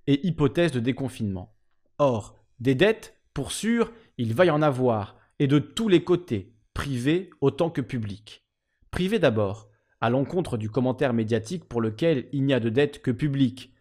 [0.07, 1.55] et hypothèse de déconfinement.
[1.97, 6.53] Or, des dettes, pour sûr, il va y en avoir, et de tous les côtés,
[6.73, 8.45] privés autant que publics.
[8.91, 9.69] Privés d'abord,
[10.01, 13.73] à l'encontre du commentaire médiatique pour lequel il n'y a de dette que publique.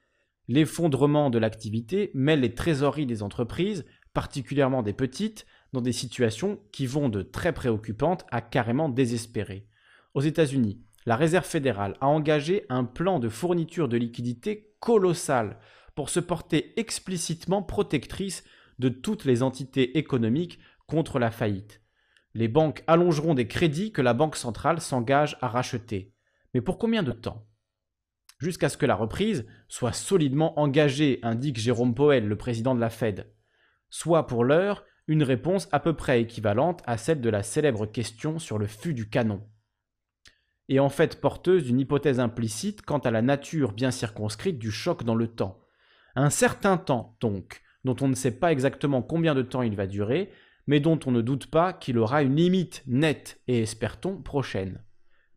[0.49, 3.85] L'effondrement de l'activité mêle les trésoreries des entreprises,
[4.15, 9.67] particulièrement des petites, dans des situations qui vont de très préoccupantes à carrément désespérées.
[10.15, 15.59] Aux États-Unis, la Réserve fédérale a engagé un plan de fourniture de liquidités colossal
[15.95, 18.45] pour se porter explicitement protectrice
[18.79, 21.83] de toutes les entités économiques contre la faillite.
[22.35, 26.15] Les banques allongeront des crédits que la Banque centrale s'engage à racheter.
[26.55, 27.47] Mais pour combien de temps?
[28.39, 32.91] Jusqu'à ce que la reprise soit solidement engagée, indique Jérôme Powell, le président de la
[32.91, 33.33] Fed.
[33.89, 38.39] Soit pour l'heure une réponse à peu près équivalente à celle de la célèbre question
[38.39, 39.43] sur le fût du canon.
[40.69, 45.05] Et en fait porteuse d'une hypothèse implicite quant à la nature bien circonscrite du choc
[45.05, 45.61] dans le temps.
[46.15, 49.87] Un certain temps, donc, dont on ne sait pas exactement combien de temps il va
[49.87, 50.31] durer,
[50.67, 54.83] mais dont on ne doute pas qu'il aura une limite nette et espère-t-on prochaine.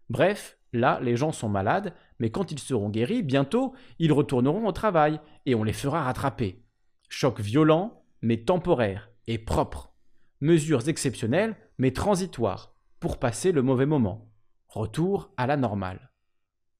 [0.10, 4.72] Bref, là, les gens sont malades, mais quand ils seront guéris, bientôt, ils retourneront au
[4.72, 6.64] travail, et on les fera rattraper.
[7.10, 9.94] Choc violent, mais temporaire, et propre.
[10.42, 14.32] Mesures exceptionnelles, mais transitoires, pour passer le mauvais moment.
[14.68, 16.12] Retour à la normale.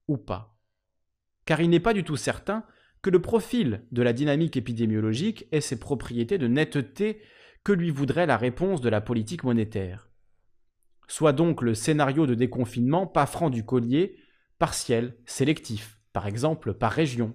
[0.08, 0.58] Ou pas.
[1.44, 2.64] Car il n'est pas du tout certain
[3.02, 7.22] que le profil de la dynamique épidémiologique ait ses propriétés de netteté
[7.64, 10.10] que lui voudrait la réponse de la politique monétaire.
[11.08, 14.16] Soit donc le scénario de déconfinement pas franc du collier,
[14.58, 17.34] partiel, sélectif, par exemple par région,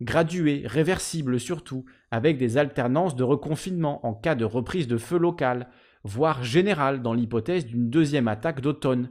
[0.00, 5.68] gradué, réversible surtout, avec des alternances de reconfinement en cas de reprise de feu local,
[6.04, 9.10] voire générale dans l'hypothèse d'une deuxième attaque d'automne,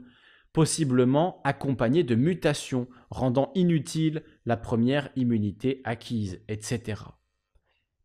[0.52, 7.02] possiblement accompagnée de mutations rendant inutile la première immunité acquise, etc.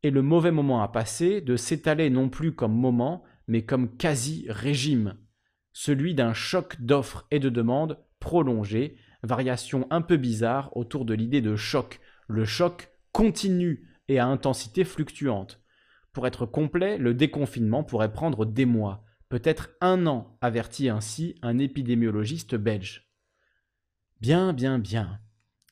[0.04, 5.16] Et le mauvais moment à passer de s'étaler non plus comme moment, mais comme quasi-régime,
[5.72, 11.42] celui d'un choc d'offres et de demandes prolongé, variation un peu bizarre autour de l'idée
[11.42, 12.00] de choc,
[12.34, 15.62] le choc continue et à intensité fluctuante.
[16.12, 21.60] Pour être complet, le déconfinement pourrait prendre des mois, peut-être un an, avertit ainsi un
[21.60, 23.10] épidémiologiste belge.
[24.20, 25.20] Bien, bien, bien.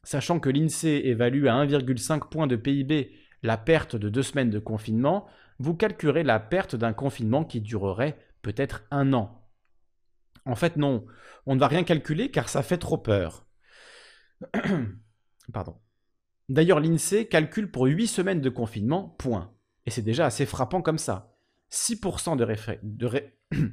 [0.04, 3.12] Sachant que l'INSEE évalue à 1,5 point de PIB
[3.44, 5.28] la perte de deux semaines de confinement,
[5.60, 9.48] vous calculerez la perte d'un confinement qui durerait peut-être un an.
[10.46, 11.06] En fait, non,
[11.46, 13.48] on ne va rien calculer car ça fait trop peur.
[15.54, 15.80] Pardon.
[16.50, 19.54] D'ailleurs, l'INSEE calcule pour 8 semaines de confinement, point.
[19.86, 21.36] Et c'est déjà assez frappant comme ça.
[21.72, 22.46] 6% de,
[22.84, 23.10] de,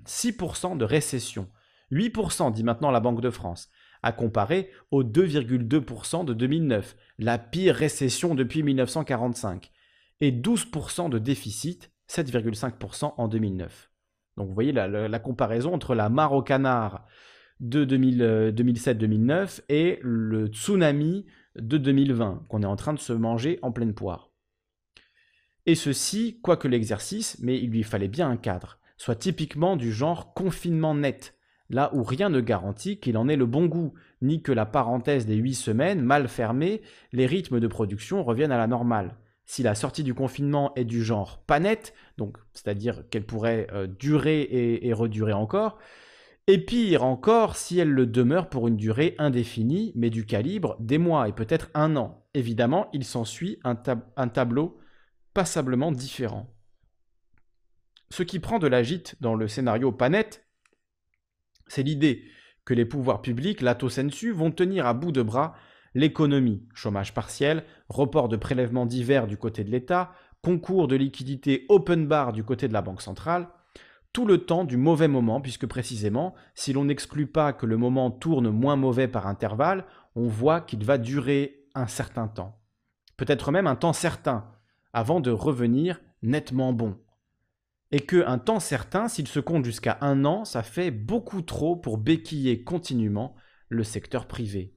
[0.04, 0.36] 6
[0.76, 1.48] de récession,
[1.92, 3.68] 8% dit maintenant la Banque de France,
[4.02, 9.70] à comparer aux 2,2% de 2009, la pire récession depuis 1945,
[10.20, 13.90] et 12% de déficit, 7,5% en 2009.
[14.36, 17.06] Donc vous voyez la, comparaison entre la mare canard
[17.58, 23.58] de 2007-2009 euh, et le tsunami de 2020 qu'on est en train de se manger
[23.62, 24.30] en pleine poire.
[25.66, 30.32] Et ceci, quoique l'exercice, mais il lui fallait bien un cadre, soit typiquement du genre
[30.32, 31.36] confinement net,
[31.68, 33.92] là où rien ne garantit qu'il en ait le bon goût,
[34.22, 36.80] ni que la parenthèse des huit semaines, mal fermée,
[37.12, 39.18] les rythmes de production reviennent à la normale.
[39.44, 41.94] Si la sortie du confinement est du genre pas net,
[42.52, 45.78] c'est-à-dire qu'elle pourrait euh, durer et redurer encore,
[46.48, 50.96] et pire encore si elle le demeure pour une durée indéfinie, mais du calibre des
[50.96, 52.24] mois et peut-être un an.
[52.32, 53.76] Évidemment, il s'ensuit un,
[54.16, 54.78] un, tableau
[55.34, 56.50] passablement différent.
[58.10, 60.48] Ce qui prend de l'agite dans le scénario pas net,
[61.66, 62.24] c'est l'idée
[62.64, 65.54] que les pouvoirs publics, lato sensu, vont tenir à bout de bras
[65.94, 72.06] l'économie, chômage partiel, report de prélèvements divers du côté de l'État, concours de liquidité open
[72.06, 73.48] bar du côté de la Banque centrale,
[74.26, 78.50] le temps du mauvais moment, puisque précisément, si l'on n'exclut pas que le moment tourne
[78.50, 82.58] moins mauvais par intervalle, on voit qu'il va durer un certain temps.
[83.16, 84.50] Peut-être même un temps certain,
[84.92, 86.98] avant de revenir nettement bon
[87.90, 91.76] et que un temps certain, s'il se compte jusqu'à un an, ça fait beaucoup trop
[91.76, 93.34] pour béquiller continuellement
[93.68, 94.74] le secteur privé.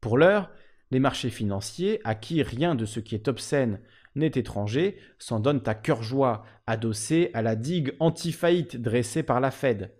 [0.00, 0.50] Pour l'heure,
[0.90, 3.80] les marchés financiers, à qui rien de ce qui est obscène
[4.14, 9.50] n'est étranger, s'en donnent à cœur joie, adossés à la digue anti-faillite dressée par la
[9.50, 9.94] Fed.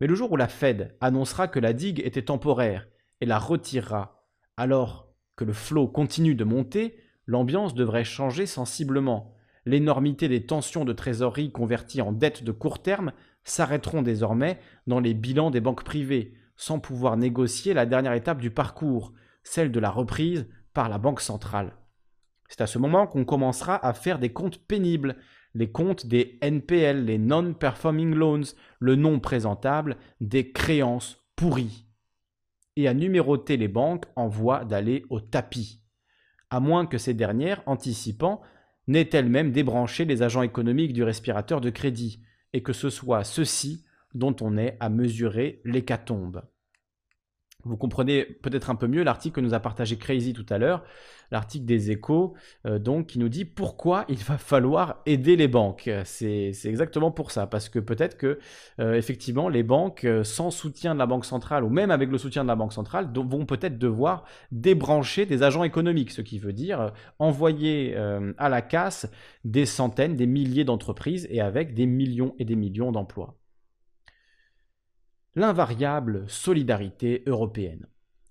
[0.00, 2.86] Mais le jour où la Fed annoncera que la digue était temporaire
[3.20, 9.36] et la retirera, alors que le flot continue de monter, l'ambiance devrait changer sensiblement
[9.66, 13.12] l'énormité des tensions de trésorerie converties en dettes de court terme
[13.44, 18.50] s'arrêteront désormais dans les bilans des banques privées, sans pouvoir négocier la dernière étape du
[18.50, 19.12] parcours,
[19.42, 21.72] celle de la reprise par la Banque centrale.
[22.48, 25.16] C'est à ce moment qu'on commencera à faire des comptes pénibles,
[25.54, 31.86] les comptes des NPL, les Non-Performing Loans, le non présentable des créances pourries,
[32.76, 35.82] et à numéroter les banques en voie d'aller au tapis,
[36.50, 38.42] à moins que ces dernières, anticipant,
[38.86, 42.22] n'est elle-même débrancher les agents économiques du respirateur de crédit,
[42.52, 43.84] et que ce soit ceux-ci
[44.14, 46.42] dont on est à mesurer l'hécatombe.
[47.66, 50.84] Vous comprenez peut-être un peu mieux l'article que nous a partagé Crazy tout à l'heure,
[51.32, 55.90] l'article des échos, euh, donc qui nous dit pourquoi il va falloir aider les banques.
[56.04, 58.38] C'est exactement pour ça, parce que peut-être que
[58.78, 62.18] euh, effectivement les banques, euh, sans soutien de la Banque centrale, ou même avec le
[62.18, 66.52] soutien de la Banque centrale, vont peut-être devoir débrancher des agents économiques, ce qui veut
[66.52, 67.96] dire envoyer
[68.38, 69.10] à la casse
[69.44, 73.36] des centaines, des milliers d'entreprises et avec des millions et des millions d'emplois
[75.36, 77.86] l'invariable solidarité européenne.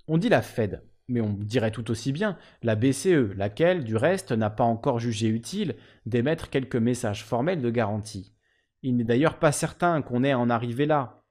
[0.07, 4.31] On dit la Fed, mais on dirait tout aussi bien la BCE, laquelle, du reste,
[4.31, 5.75] n'a pas encore jugé utile
[6.07, 8.33] d'émettre quelques messages formels de garantie.
[8.81, 11.23] Il n'est d'ailleurs pas certain qu'on ait en arriver là,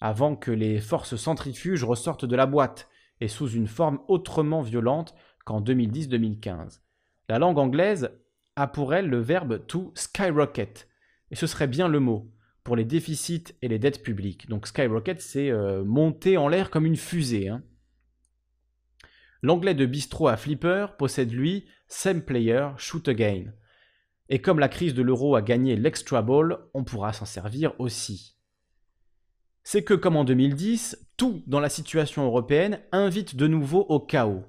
[0.00, 2.88] avant que les forces centrifuges ressortent de la boîte,
[3.20, 6.80] et sous une forme autrement violente qu'en 2010-2015.
[7.28, 8.10] La langue anglaise
[8.56, 10.88] a pour elle le verbe to skyrocket,
[11.30, 12.30] et ce serait bien le mot,
[12.66, 14.48] pour les déficits et les dettes publiques.
[14.48, 17.48] Donc Skyrocket, c'est euh, monter en l'air comme une fusée.
[17.48, 17.62] Hein.
[19.40, 23.52] L'anglais de bistrot à flipper possède lui Same Player, Shoot Again.
[24.28, 28.36] Et comme la crise de l'euro a gagné l'extra ball, on pourra s'en servir aussi.
[29.62, 34.42] C'est que, comme en 2010, tout dans la situation européenne invite de nouveau au chaos.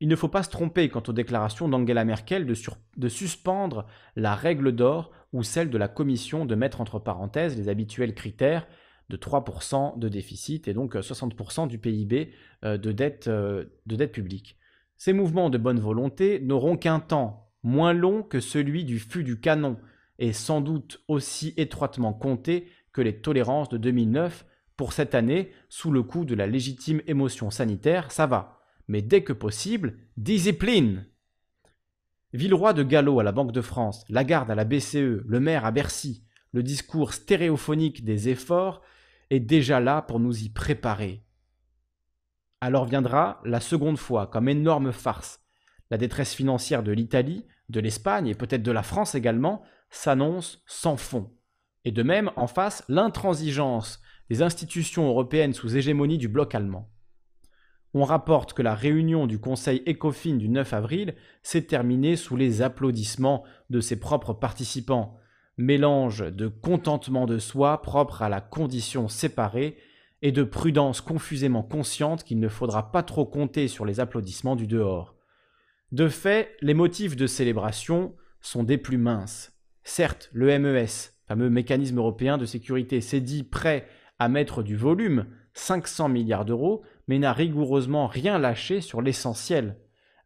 [0.00, 2.54] Il ne faut pas se tromper quant aux déclarations d'Angela Merkel de,
[2.96, 7.68] de, suspendre la règle d'or ou celle de la Commission de mettre entre parenthèses les
[7.68, 8.66] habituels critères
[9.08, 12.32] de 3% de déficit et donc 60% du PIB
[12.64, 14.56] euh, de dette, euh, de dette publique.
[14.96, 19.40] Ces mouvements de bonne volonté n'auront qu'un temps moins long que celui du fût du
[19.40, 19.76] canon
[20.18, 25.90] et sans doute aussi étroitement compté que les tolérances de 2009 pour cette année sous
[25.90, 28.60] le coup de la légitime émotion sanitaire, ça va
[28.90, 31.06] mais dès que possible, discipline.
[32.32, 35.72] Villeroy de Gallo à la Banque de France, Lagarde à la BCE, le maire à
[35.72, 36.22] Bercy,
[36.52, 38.82] le discours stéréophonique des efforts
[39.30, 41.24] est déjà là pour nous y préparer.
[42.60, 45.40] Alors viendra la seconde fois, comme énorme farce.
[45.90, 50.96] La détresse financière de l'Italie, de l'Espagne et peut-être de la France également s'annonce sans
[50.96, 51.32] fond.
[51.84, 56.92] Et de même, en face, l'intransigeance des institutions européennes sous hégémonie du bloc allemand.
[57.92, 62.62] On rapporte que la réunion du Conseil ECOFIN du 9 avril s'est terminée sous les
[62.62, 65.18] applaudissements de ses propres participants,
[65.56, 69.76] mélange de contentement de soi propre à la condition séparée
[70.22, 74.66] et de prudence confusément consciente qu'il ne faudra pas trop compter sur les applaudissements du
[74.66, 75.16] dehors.
[75.92, 79.52] De fait, les motifs de célébration sont des plus minces.
[79.82, 80.86] Certes, le MES,
[81.26, 83.88] fameux mécanisme européen de sécurité, s'est dit prêt
[84.20, 89.76] à mettre du volume, 500 milliards d'euros, mais n'a rigoureusement rien lâché sur l'essentiel,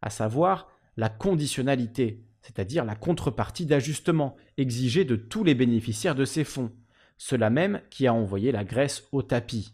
[0.03, 6.43] à savoir la conditionnalité, c'est-à-dire la contrepartie d'ajustement exigée de tous les bénéficiaires de ces
[6.43, 6.71] fonds,
[7.17, 9.73] cela même qui a envoyé la Grèce au tapis.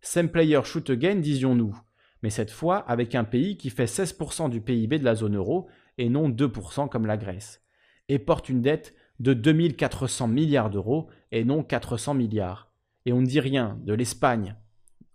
[0.00, 1.78] Same player shoot again, disions-nous,
[2.22, 5.68] mais cette fois avec un pays qui fait 16% du PIB de la zone euro
[5.98, 7.60] et non 2% comme la Grèce,
[8.08, 12.72] et porte une dette de 2400 milliards d'euros et non 400 milliards.
[13.04, 14.56] Et on ne dit rien de l'Espagne,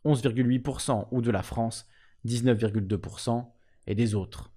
[0.06, 1.88] 11,8%, ou de la France,
[2.26, 3.46] 19,2%,
[3.88, 4.52] et des autres.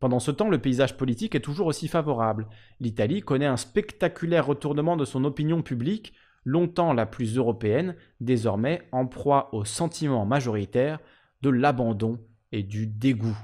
[0.00, 2.48] Pendant ce temps, le paysage politique est toujours aussi favorable.
[2.78, 6.12] L'Italie connaît un spectaculaire retournement de son opinion publique,
[6.44, 11.00] longtemps la plus européenne, désormais en proie au sentiment majoritaire
[11.42, 12.20] de l'abandon
[12.52, 13.36] et du dégoût.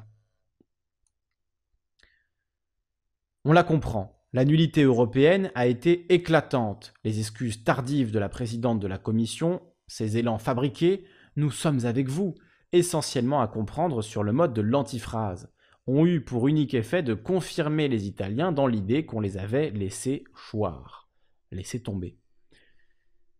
[3.44, 4.24] On la comprend.
[4.32, 6.94] La nullité européenne a été éclatante.
[7.04, 11.04] Les excuses tardives de la présidente de la Commission, ces élans fabriqués,
[11.36, 12.34] nous sommes avec vous,
[12.72, 15.50] essentiellement à comprendre sur le mode de l'antiphrase,
[15.86, 20.24] ont eu pour unique effet de confirmer les Italiens dans l'idée qu'on les avait laissés
[20.32, 21.08] choir,
[21.50, 22.16] laissés tomber.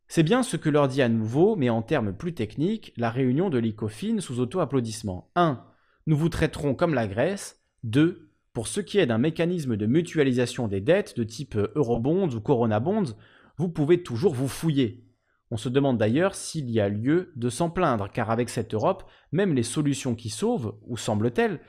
[0.08, 3.48] C'est bien ce que leur dit à nouveau, mais en termes plus techniques, la réunion
[3.48, 5.30] de l'ICOFIN sous auto-applaudissement.
[5.34, 5.64] 1.
[6.06, 7.62] Nous vous traiterons comme la Grèce.
[7.84, 8.30] 2.
[8.52, 12.78] Pour ce qui est d'un mécanisme de mutualisation des dettes de type Eurobonds ou Corona
[12.78, 13.16] Bonds,
[13.56, 15.04] vous pouvez toujours vous fouiller.
[15.54, 19.08] On se demande d'ailleurs s'il y a lieu de s'en plaindre, car avec cette Europe,
[19.30, 21.60] même les solutions qui sauvent, ou semble-t-elle,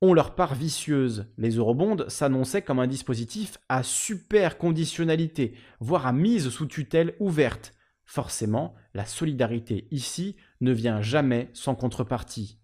[0.00, 1.26] ont leur part vicieuse.
[1.36, 7.74] Les eurobonds s'annonçaient comme un dispositif à super conditionnalité, voire à mise sous tutelle ouverte.
[8.06, 12.58] Forcément, la solidarité ici ne vient jamais sans contrepartie.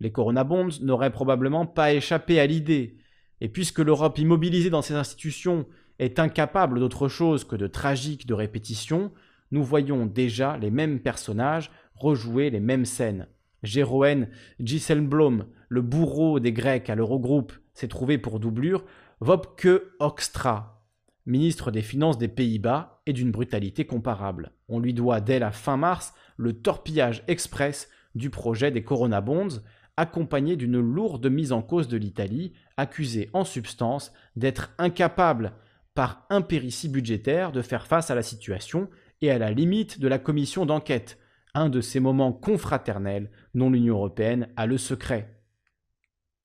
[0.00, 2.98] Les Corona Bonds n'auraient probablement pas échappé à l'idée.
[3.40, 5.64] Et puisque l'Europe immobilisée dans ses institutions
[5.98, 9.10] est incapable d'autre chose que de tragique de répétition,
[9.50, 13.28] nous voyons déjà les mêmes personnages rejouer les mêmes scènes.
[13.62, 14.28] Jéroen
[14.60, 18.84] Giselblom, le bourreau des Grecs à l'Eurogroupe, s'est trouvé pour doublure
[19.20, 20.84] Wopke Hoekstra,
[21.24, 24.52] ministre des Finances des Pays-Bas, et d'une brutalité comparable.
[24.68, 29.62] On lui doit dès la fin mars le torpillage express du projet des Corona Bonds,
[29.96, 35.52] accompagné d'une lourde mise en cause de l'Italie, accusée en substance d'être incapable,
[35.94, 38.90] par impéritie budgétaire, de faire face à la situation
[39.22, 41.18] et à la limite de la commission d'enquête,
[41.54, 45.40] un de ces moments confraternels dont l'Union européenne a le secret.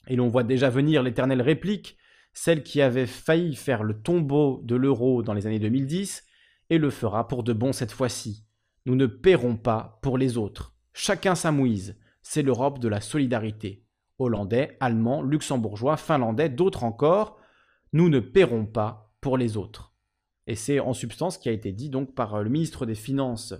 [0.07, 1.97] Et l'on voit déjà venir l'éternelle réplique,
[2.33, 6.25] celle qui avait failli faire le tombeau de l'euro dans les années 2010,
[6.69, 8.45] et le fera pour de bon cette fois-ci.
[8.85, 10.73] Nous ne paierons pas pour les autres.
[10.93, 11.53] Chacun sa.
[12.21, 13.85] C'est l'Europe de la solidarité.
[14.17, 17.37] Hollandais, Allemands, Luxembourgeois, Finlandais, d'autres encore.
[17.93, 19.90] Nous ne paierons pas pour les autres.
[20.47, 23.53] Et c'est en substance ce qui a été dit donc par le ministre des Finances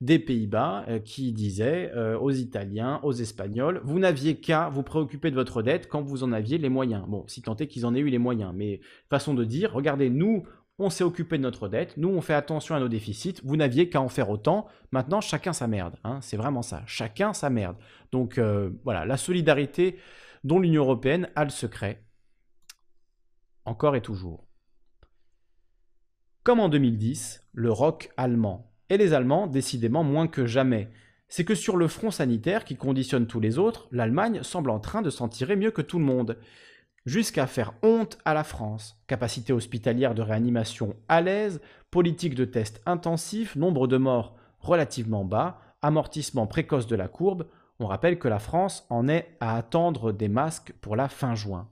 [0.00, 5.30] des Pays-Bas euh, qui disait euh, aux Italiens, aux Espagnols, vous n'aviez qu'à vous préoccuper
[5.30, 7.04] de votre dette quand vous en aviez les moyens.
[7.08, 10.10] Bon, si tant est qu'ils en aient eu les moyens, mais façon de dire, regardez,
[10.10, 10.44] nous,
[10.78, 13.88] on s'est occupé de notre dette, nous, on fait attention à nos déficits, vous n'aviez
[13.88, 15.96] qu'à en faire autant, maintenant, chacun sa merde.
[16.04, 17.76] Hein, c'est vraiment ça, chacun sa merde.
[18.12, 19.98] Donc euh, voilà, la solidarité
[20.42, 22.04] dont l'Union européenne a le secret,
[23.64, 24.43] encore et toujours.
[26.44, 30.90] Comme en 2010, le rock allemand et les Allemands décidément moins que jamais.
[31.26, 35.00] C'est que sur le front sanitaire qui conditionne tous les autres, l'Allemagne semble en train
[35.00, 36.36] de s'en tirer mieux que tout le monde.
[37.06, 39.02] Jusqu'à faire honte à la France.
[39.06, 45.62] Capacité hospitalière de réanimation à l'aise, politique de tests intensifs, nombre de morts relativement bas,
[45.80, 47.46] amortissement précoce de la courbe,
[47.80, 51.70] on rappelle que la France en est à attendre des masques pour la fin juin.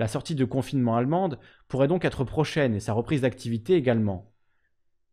[0.00, 1.38] La sortie de confinement allemande
[1.68, 4.32] pourrait donc être prochaine et sa reprise d'activité également.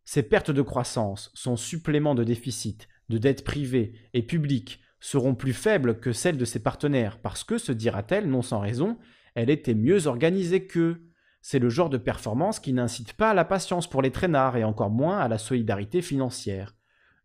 [0.05, 5.51] Ces pertes de croissance, son supplément de déficit, de dette privée et publique seront plus
[5.51, 8.97] faibles que celles de ses partenaires parce que, se dira-t-elle, non sans raison,
[9.35, 11.05] elle était mieux organisée qu'eux.
[11.41, 14.63] C'est le genre de performance qui n'incite pas à la patience pour les traînards et
[14.63, 16.77] encore moins à la solidarité financière.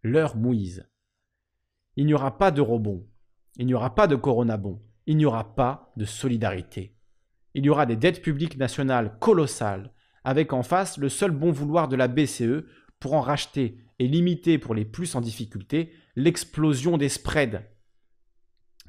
[0.02, 0.90] L'heure mouise.
[1.94, 3.06] Il n'y aura pas de rebond.
[3.54, 4.82] Il n'y aura pas de coronabon.
[5.06, 6.96] Il n'y aura pas de solidarité.
[7.54, 9.92] Il y aura des dettes publiques nationales colossales,
[10.24, 12.64] avec en face le seul bon vouloir de la BCE
[13.00, 17.62] pour en racheter et limiter pour les plus en difficulté l'explosion des spreads.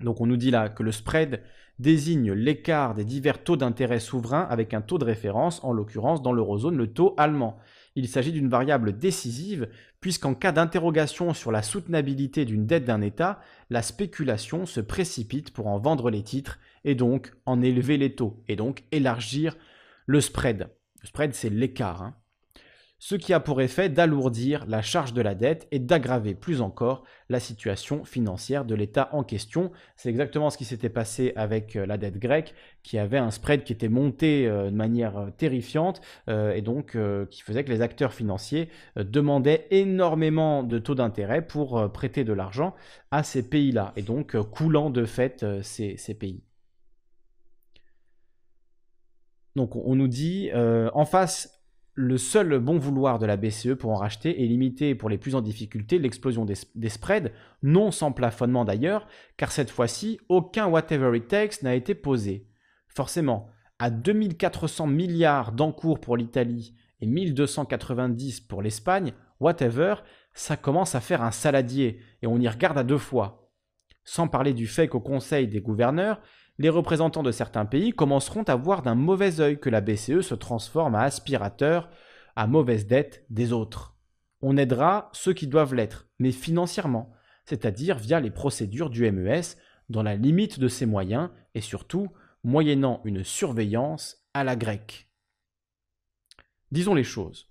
[0.02, 1.42] Donc on nous dit là que le spread
[1.80, 6.34] désigne l'écart des divers taux d'intérêt souverains avec un taux de référence, en l'occurrence dans
[6.34, 7.58] l'eurozone le taux allemand.
[7.96, 13.40] il s'agit d'une variable décisive, puisqu'en cas d'interrogation sur la soutenabilité d'une dette d'un État,
[13.70, 18.44] la spéculation se précipite pour en vendre les titres et donc en élever les taux,
[18.48, 19.58] et donc élargir
[20.06, 20.70] le spread.
[21.02, 22.02] Le spread, c'est l'écart.
[22.02, 22.16] Hein
[23.06, 27.04] ce qui a pour effet d'alourdir la charge de la dette et d'aggraver plus encore
[27.28, 29.74] la situation financière de l'État en question.
[29.98, 33.66] C'est exactement ce qui s'était passé avec euh, la dette grecque, qui avait un spread
[33.66, 36.98] qui était monté euh, de manière euh, terrifiante et donc
[37.30, 42.74] qui faisait que les acteurs financiers demandaient énormément de taux d'intérêt pour prêter de l'argent
[43.12, 46.44] à ces pays-là, et donc coulant de fait ces, ces pays.
[49.56, 51.64] Donc on nous dit, en face
[51.96, 55.36] le seul bon vouloir de la BCE pour en racheter est limiter pour les plus
[55.36, 57.32] en difficulté l'explosion des, spreads,
[57.62, 62.48] non sans plafonnement d'ailleurs, car cette fois-ci, aucun whatever it takes n'a été posé.
[62.88, 63.48] Forcément,
[63.78, 69.96] à 2400 milliards d'encours pour l'Italie et 1290 pour l'Espagne, whatever,
[70.34, 73.52] ça commence à faire un saladier, et on y regarde à deux fois.
[74.04, 76.22] Sans parler du fait qu'au Conseil des gouverneurs,
[76.60, 80.36] les représentants de certains pays commenceront à voir d'un mauvais œil que la BCE se
[80.36, 81.90] transforme à aspirateur
[82.36, 83.96] à mauvaise dette des autres.
[84.42, 87.12] On aidera ceux qui doivent l'être, mais financièrement,
[87.46, 89.56] c'est-à-dire via les procédures du MES,
[89.90, 92.10] dans la limite de ses moyens et surtout
[92.44, 95.10] moyennant une surveillance à la grecque.
[96.72, 97.50] Disons les choses.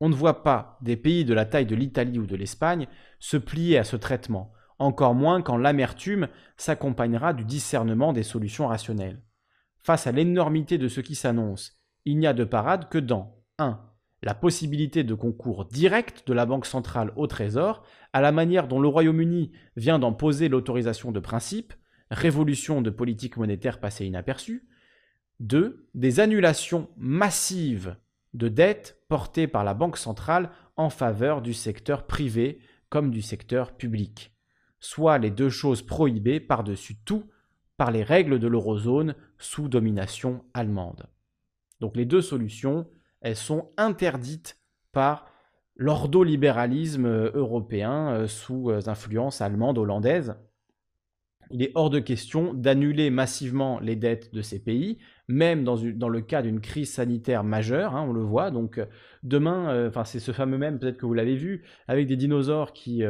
[0.00, 2.86] On ne voit pas des pays de la taille de l'Italie ou de l'Espagne
[3.18, 6.26] se plier à ce traitement, encore moins quand l'amertume
[6.56, 9.22] s'accompagnera du discernement des solutions rationnelles.
[9.78, 13.78] Face à l'énormité de ce qui s'annonce, il n'y a de parade que dans 1.
[14.22, 18.80] La possibilité de concours direct de la Banque centrale au Trésor, à la manière dont
[18.80, 21.74] le Royaume-Uni vient d'en poser l'autorisation de principe,
[22.10, 24.66] révolution de politique monétaire passée inaperçue.
[25.40, 25.88] 2.
[25.94, 27.96] Des annulations massives
[28.32, 33.76] de dettes portées par la Banque centrale en faveur du secteur privé comme du secteur
[33.76, 34.29] public
[34.80, 37.24] soit les deux choses prohibées par-dessus tout
[37.76, 41.06] par les règles de l'eurozone sous domination allemande.
[41.80, 42.86] Donc les deux solutions,
[43.20, 44.58] elles sont interdites
[44.92, 45.26] par
[45.76, 50.36] l'ordolibéralisme européen euh, sous euh, influence allemande hollandaise.
[51.50, 56.20] Il est hors de question d'annuler massivement les dettes de ces pays, même dans, le
[56.20, 58.50] cas d'une crise sanitaire majeure, hein, on le voit.
[58.50, 58.84] Donc euh,
[59.22, 63.02] demain, c'est ce fameux même, peut-être que vous l'avez vu, avec des dinosaures qui,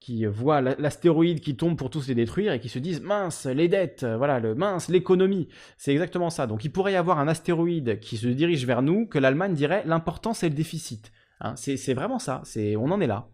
[0.00, 3.68] qui voient l'astéroïde qui tombe pour tous les détruire et qui se disent mince les
[3.68, 6.46] dettes, voilà le mince l'économie, c'est exactement ça.
[6.46, 9.82] Donc il pourrait y avoir un astéroïde qui se dirige vers nous que l'Allemagne dirait
[9.86, 11.12] l'important c'est le déficit.
[11.40, 11.54] Hein.
[11.56, 12.42] c'est vraiment ça,
[12.76, 13.28] on en est là.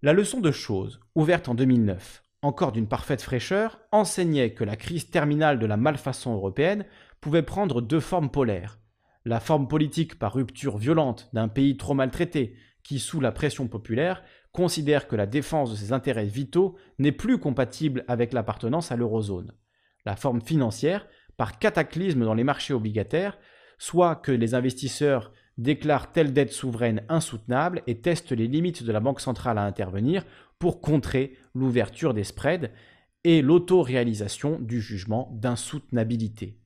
[0.00, 5.10] La leçon de choses, ouverte en 2009, encore d'une parfaite fraîcheur, enseignait que la crise
[5.10, 6.84] terminale de la malfaçon européenne
[7.20, 8.78] pouvait prendre deux formes polaires.
[9.24, 12.54] La forme politique par rupture violente d'un pays trop maltraité,
[12.88, 17.36] qui, sous la pression populaire, considère que la défense de ses intérêts vitaux n'est plus
[17.36, 19.52] compatible avec l'appartenance à l'eurozone.
[20.06, 23.36] La forme financière, par cataclysme dans les marchés obligataires,
[23.76, 29.00] soit que les investisseurs déclarent telle dette souveraine insoutenable et testent les limites de la
[29.00, 30.24] Banque centrale à intervenir
[30.58, 32.70] pour contrer l'ouverture des spreads
[33.22, 36.58] et l'autoréalisation du jugement d'insoutenabilité.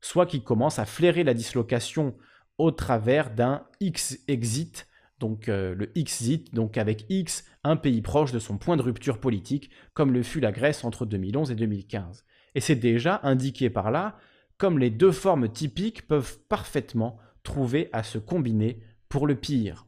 [0.00, 2.14] Soit qu'ils commencent à flairer la dislocation
[2.58, 4.86] au travers d'un X-exit
[5.22, 9.18] donc euh, le Xit, donc avec X, un pays proche de son point de rupture
[9.18, 12.24] politique, comme le fut la Grèce entre 2011 et 2015.
[12.56, 14.18] Et c'est déjà indiqué par là,
[14.58, 19.86] comme les deux formes typiques peuvent parfaitement trouver à se combiner pour le pire.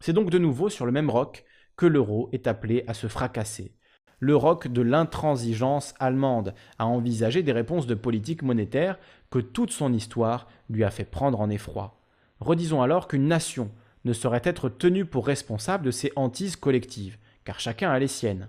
[0.00, 1.44] C'est donc de nouveau sur le même roc
[1.76, 3.74] que l'euro est appelé à se fracasser.
[4.18, 8.98] Le roc de l'intransigeance allemande, à envisager des réponses de politique monétaire
[9.30, 12.02] que toute son histoire lui a fait prendre en effroi.
[12.38, 13.70] Redisons alors qu'une nation
[14.04, 18.48] ne saurait être tenu pour responsable de ces hantises collectives, car chacun a les siennes.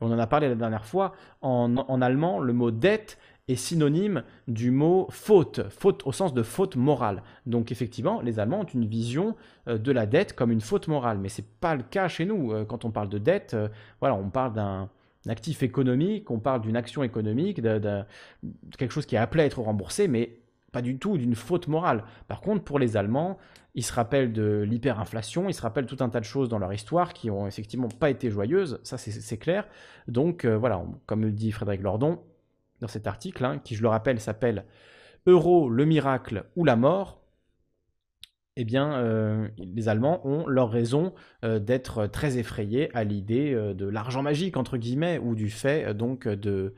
[0.00, 1.12] On en a parlé la dernière fois,
[1.42, 6.76] en, allemand, le mot dette est synonyme du mot faute, faute au sens de faute
[6.76, 7.22] morale.
[7.46, 9.36] Donc effectivement, les Allemands ont une vision
[9.68, 12.24] euh, de la dette comme une faute morale, mais ce n'est pas le cas chez
[12.24, 12.52] nous.
[12.52, 14.88] Euh, quand on parle de dette, euh, voilà, on parle d'un
[15.28, 18.04] actif économique, on parle d'une action économique, de,
[18.78, 20.38] quelque chose qui est appelé à être remboursé, mais
[20.72, 22.04] pas du tout d'une faute morale.
[22.28, 23.36] Par contre, pour les Allemands,
[23.74, 26.72] ils se rappellent de l'hyperinflation, ils se rappellent tout un tas de choses dans leur
[26.72, 29.66] histoire qui ont effectivement pas été joyeuses, ça c'est clair.
[30.08, 32.20] Donc euh, voilà, comme le dit Frédéric Lordon
[32.80, 34.64] dans cet article, hein, qui je le rappelle s'appelle
[35.26, 37.18] Euro, le miracle ou la mort,
[38.56, 41.14] eh bien, euh, les Allemands ont leur raison
[41.44, 46.26] euh, d'être très effrayés à l'idée de l'argent magique, entre guillemets, ou du fait donc
[46.26, 46.74] de,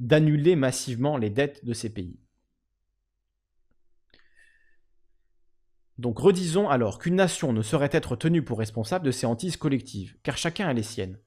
[0.00, 2.18] d'annuler massivement les dettes de ces pays.
[5.98, 10.16] Donc redisons alors qu'une nation ne saurait être tenue pour responsable de ses hantises collectives,
[10.22, 11.18] car chacun a les siennes.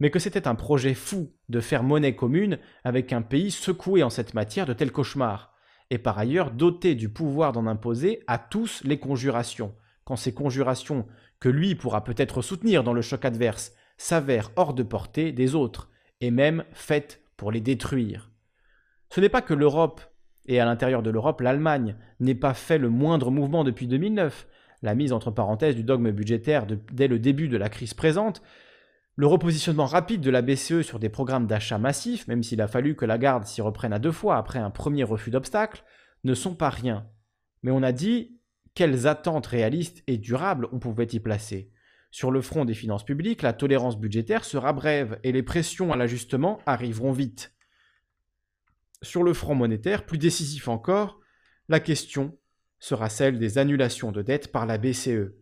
[0.00, 4.10] Mais que c'était un projet fou de faire monnaie commune avec un pays secoué en
[4.10, 5.52] cette matière de tels cauchemars,
[5.90, 9.74] et par ailleurs doté du pouvoir d'en imposer à tous les conjurations,
[10.04, 11.06] quand ces conjurations,
[11.40, 15.90] que lui pourra peut-être soutenir dans le choc adverse, s'avèrent hors de portée des autres,
[16.20, 18.30] et même faites pour les détruire.
[19.10, 20.00] Ce n'est pas que l'Europe,
[20.48, 24.48] et à l'intérieur de l'Europe, l'Allemagne, n'ait pas fait le moindre mouvement depuis 2009,
[24.82, 28.42] la mise entre parenthèses du dogme budgétaire dès le début de la crise présente,
[29.16, 32.94] le repositionnement rapide de la BCE sur des programmes d'achat massifs, même s'il a fallu
[32.94, 35.84] que la garde s'y reprenne à deux fois après un premier refus d'obstacle,
[36.24, 37.06] ne sont pas rien.
[37.62, 38.38] Mais on a dit
[38.74, 41.72] quelles attentes réalistes et durables on pouvait y placer?
[42.10, 45.96] Sur le front des finances publiques, la tolérance budgétaire sera brève et les pressions à
[45.96, 47.57] l'ajustement arriveront vite.
[49.02, 51.20] Sur le front monétaire, plus décisif encore,
[51.68, 52.36] la question
[52.80, 55.32] sera celle des annulations de dettes par la BCE,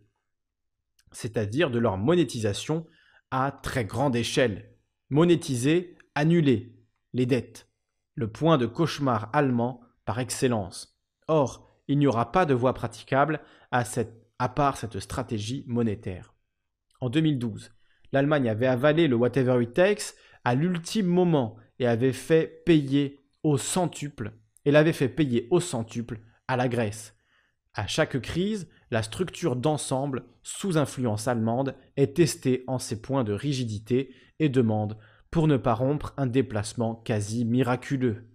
[1.11, 2.85] c'est-à-dire de leur monétisation
[3.31, 4.71] à très grande échelle.
[5.09, 6.75] Monétiser, annuler
[7.13, 7.69] les dettes.
[8.15, 10.99] Le point de cauchemar allemand par excellence.
[11.27, 13.83] Or, il n'y aura pas de voie praticable à,
[14.39, 16.33] à part cette stratégie monétaire.
[16.99, 17.71] En 2012,
[18.11, 23.57] l'Allemagne avait avalé le whatever it takes à l'ultime moment et avait fait payer au
[23.57, 24.33] centuple,
[24.65, 26.19] et l'avait fait payer au centuple
[26.49, 27.15] à la Grèce.
[27.73, 33.31] À chaque crise, la structure d'ensemble, sous influence allemande, est testée en ses points de
[33.31, 34.97] rigidité et demande,
[35.31, 38.27] pour ne pas rompre, un déplacement quasi miraculeux.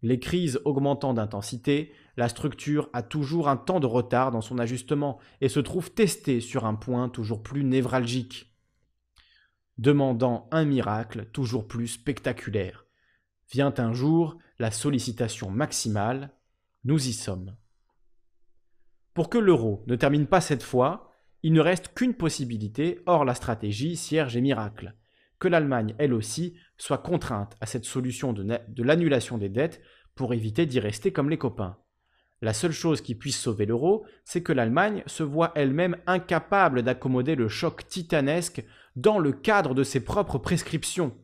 [0.00, 5.18] Les crises augmentant d'intensité, la structure a toujours un temps de retard dans son ajustement
[5.40, 8.54] et se trouve testée sur un point toujours plus névralgique,
[9.78, 12.86] demandant un miracle toujours plus spectaculaire.
[13.52, 16.30] Vient un jour la sollicitation maximale,
[16.84, 17.54] nous y sommes.
[19.12, 21.12] Pour que l'euro ne termine pas cette fois,
[21.42, 24.94] il ne reste qu'une possibilité hors la stratégie cierge et miracle,
[25.38, 29.82] que l'Allemagne, elle aussi, soit contrainte à cette solution de, l'annulation des dettes
[30.14, 31.76] pour éviter d'y rester comme les copains.
[32.40, 37.34] La seule chose qui puisse sauver l'euro, c'est que l'Allemagne se voit elle-même incapable d'accommoder
[37.34, 38.64] le choc titanesque
[38.96, 41.14] dans le cadre de ses propres prescriptions,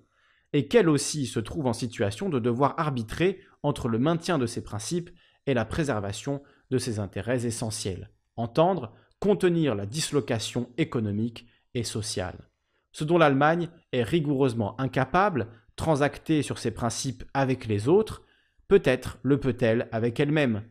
[0.52, 4.62] et qu'elle aussi se trouve en situation de devoir arbitrer entre le maintien de ses
[4.62, 5.10] principes
[5.46, 12.48] et la préservation de ses intérêts essentiels, entendre contenir la dislocation économique et sociale.
[12.92, 18.22] Ce dont l'Allemagne est rigoureusement incapable, transacter sur ses principes avec les autres,
[18.68, 20.62] peut-être le peut-elle avec elle-même.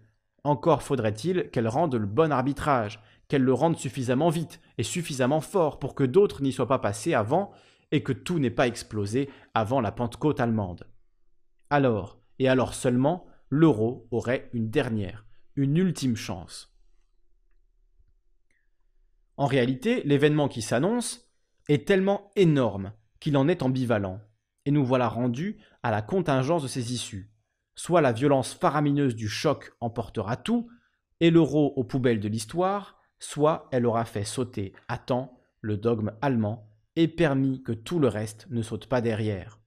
[0.43, 5.79] Encore faudrait-il qu'elle rende le bon arbitrage, qu'elle le rende suffisamment vite et suffisamment fort
[5.79, 7.51] pour que d'autres n'y soient pas passés avant
[7.91, 10.87] et que tout n'ait pas explosé avant la Pentecôte allemande.
[11.69, 16.73] Alors, et alors seulement, l'euro aurait une dernière, une ultime chance.
[19.37, 21.31] En réalité, l'événement qui s'annonce
[21.69, 24.19] est tellement énorme qu'il en est ambivalent,
[24.65, 27.31] et nous voilà rendus à la contingence de ses issues.
[27.75, 30.69] Soit la violence faramineuse du choc emportera tout,
[31.19, 36.13] et l'euro aux poubelles de l'histoire, soit elle aura fait sauter à temps le dogme
[36.21, 39.59] allemand et permis que tout le reste ne saute pas derrière.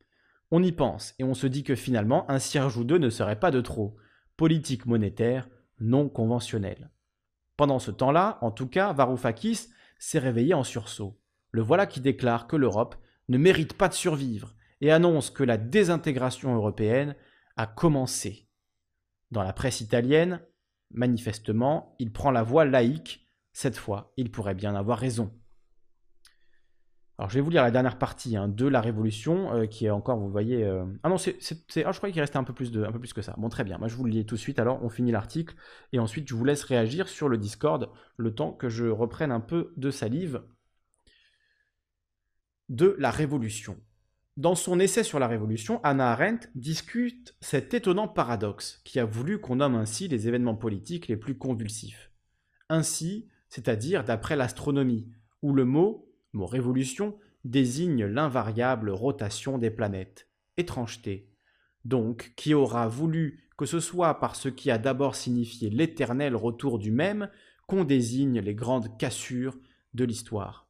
[0.51, 3.39] On y pense et on se dit que finalement un cierge ou deux ne serait
[3.39, 3.97] pas de trop.
[4.37, 5.49] Politique monétaire,
[5.79, 6.91] non conventionnel.
[7.57, 9.69] Pendant ce temps-là, en tout cas, Varoufakis
[10.01, 11.21] s'est réveillé en sursaut.
[11.53, 12.97] Le voilà qui déclare que l'Europe
[13.29, 17.15] ne mérite pas de survivre et annonce que la désintégration européenne
[17.57, 18.49] a commencé.
[19.31, 20.41] Dans la presse italienne,
[20.91, 23.31] manifestement, il prend la voie laïque.
[23.53, 25.33] Cette fois, il pourrait bien avoir raison.
[27.21, 29.91] Alors je vais vous lire la dernière partie hein, de la Révolution, euh, qui est
[29.91, 30.65] encore, vous voyez...
[30.65, 31.37] Euh, ah non, c'est,
[31.85, 33.35] ah, je croyais qu'il restait un peu, plus de, un peu plus que ça.
[33.37, 35.55] Bon, très bien, moi je vous le lis tout de suite, alors on finit l'article,
[35.93, 39.41] et ensuite je vous laisse réagir sur le Discord, le temps que je reprenne un
[39.41, 40.41] peu de salive
[42.71, 43.77] de la Révolution.
[44.39, 49.43] Dans son essai sur la Révolution, Anna Arendt discute cet étonnant paradoxe qui a voulu
[49.43, 52.13] qu'on nomme ainsi les événements politiques les plus convulsifs.
[52.71, 55.07] Ainsi, c'est-à-dire d'après l'astronomie,
[55.43, 60.29] où le mot mot révolution désigne l'invariable rotation des planètes.
[60.57, 61.29] Étrangeté.
[61.85, 66.79] Donc, qui aura voulu que ce soit par ce qui a d'abord signifié l'éternel retour
[66.79, 67.29] du même
[67.67, 69.57] qu'on désigne les grandes cassures
[69.95, 70.69] de l'histoire.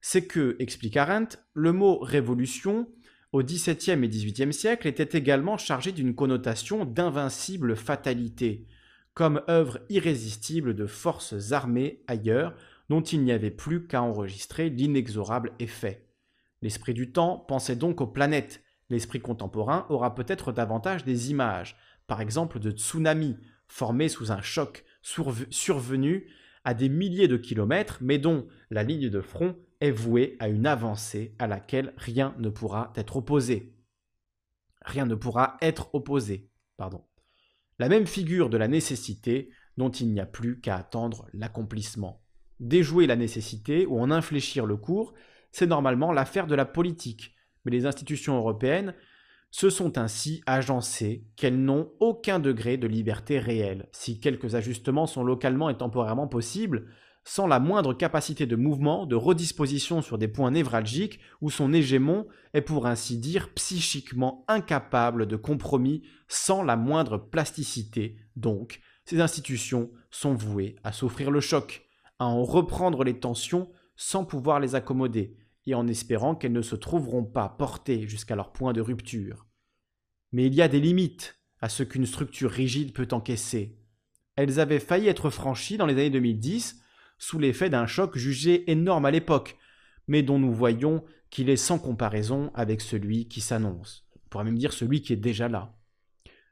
[0.00, 2.88] C'est que, explique Arendt, le mot révolution,
[3.32, 8.66] au XVIIe et XVIIIe siècle, était également chargé d'une connotation d'invincible fatalité,
[9.14, 12.54] comme œuvre irrésistible de forces armées ailleurs,
[12.90, 16.08] dont il n'y avait plus qu'à enregistrer l'inexorable effet.
[16.60, 18.64] L'esprit du temps pensait donc aux planètes.
[18.90, 21.76] L'esprit contemporain aura peut-être davantage des images,
[22.08, 23.36] par exemple de tsunamis,
[23.68, 26.26] formés sous un choc survenu
[26.64, 30.66] à des milliers de kilomètres, mais dont la ligne de front est vouée à une
[30.66, 33.72] avancée à laquelle rien ne pourra être opposé.
[34.82, 36.50] Rien ne pourra être opposé.
[36.76, 37.04] Pardon.
[37.78, 42.19] La même figure de la nécessité dont il n'y a plus qu'à attendre l'accomplissement.
[42.60, 45.14] Déjouer la nécessité ou en infléchir le cours,
[45.50, 47.34] c'est normalement l'affaire de la politique,
[47.64, 48.94] mais les institutions européennes
[49.50, 55.24] se sont ainsi agencées qu'elles n'ont aucun degré de liberté réelle, si quelques ajustements sont
[55.24, 56.86] localement et temporairement possibles,
[57.24, 62.26] sans la moindre capacité de mouvement, de redisposition sur des points névralgiques, où son hégémon
[62.54, 69.90] est pour ainsi dire psychiquement incapable de compromis sans la moindre plasticité, donc ces institutions
[70.10, 71.89] sont vouées à souffrir le choc,
[72.20, 75.36] à en reprendre les tensions sans pouvoir les accommoder,
[75.66, 79.46] et en espérant qu'elles ne se trouveront pas portées jusqu'à leur point de rupture.
[80.32, 83.78] Mais il y a des limites à ce qu'une structure rigide peut encaisser.
[84.36, 86.82] Elles avaient failli être franchies dans les années 2010
[87.18, 89.58] sous l'effet d'un choc jugé énorme à l'époque,
[90.06, 94.06] mais dont nous voyons qu'il est sans comparaison avec celui qui s'annonce.
[94.16, 95.74] On pourrait même dire celui qui est déjà là.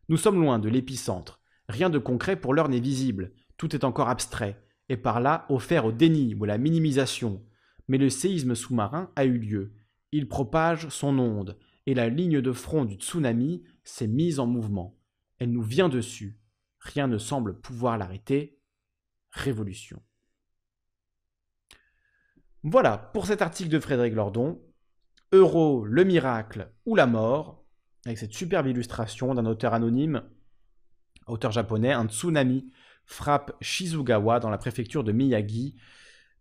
[0.08, 1.40] Nous sommes loin de l'épicentre.
[1.68, 3.32] Rien de concret pour l'heure n'est visible.
[3.56, 7.44] Tout est encore abstrait, et par là offert au déni ou à la minimisation,
[7.88, 9.72] mais le séisme sous-marin a eu lieu.
[10.12, 14.98] Il propage son onde, et la ligne de front du tsunami s'est mise en mouvement.
[15.38, 16.38] Elle nous vient dessus.
[16.80, 18.60] Rien ne semble pouvoir l'arrêter.
[19.30, 20.02] Révolution.
[22.62, 24.60] Voilà pour cet article de Frédéric Lordon.
[25.32, 27.64] Euro, le miracle ou la mort,
[28.04, 30.22] avec cette superbe illustration d'un auteur anonyme,
[31.26, 32.70] auteur japonais, un tsunami
[33.08, 35.74] frappe Shizugawa dans la préfecture de Miyagi.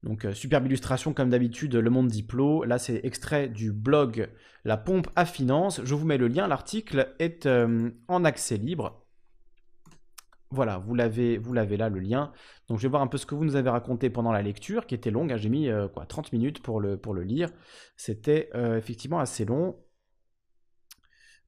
[0.04, 2.64] Donc, euh, superbe illustration comme d'habitude, Le Monde Diplo.
[2.66, 4.30] Là, c'est extrait du blog
[4.64, 5.82] La Pompe à Finance.
[5.84, 6.48] Je vous mets le lien.
[6.48, 9.06] L'article est euh, en accès libre.
[10.50, 12.32] Voilà, vous l'avez, vous l'avez là, le lien.
[12.68, 14.86] Donc, je vais voir un peu ce que vous nous avez raconté pendant la lecture,
[14.86, 15.32] qui était longue.
[15.32, 15.38] Hein.
[15.38, 17.50] J'ai mis euh, quoi, 30 minutes pour le, pour le lire.
[17.96, 19.78] C'était effectivement assez long.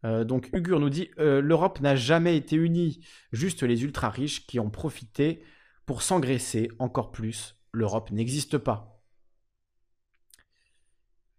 [0.04, 4.70] Donc, Ugur nous dit L'Europe n'a jamais été unie, juste les ultra riches qui ont
[4.70, 5.44] profité
[5.86, 9.02] pour s'engraisser encore plus l'Europe n'existe pas.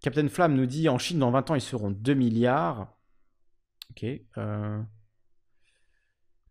[0.00, 2.96] Captain Flamme nous dit en Chine, dans 20 ans, ils seront 2 milliards.
[3.90, 4.04] Ok.
[4.38, 4.82] Euh,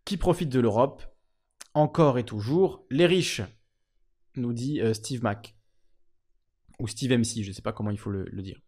[0.05, 1.03] qui profite de l'Europe
[1.73, 2.85] Encore et toujours?
[2.89, 3.41] Les riches,
[4.35, 5.55] nous dit euh, Steve Mac.
[6.79, 8.59] Ou Steve MC, je ne sais pas comment il faut le dire.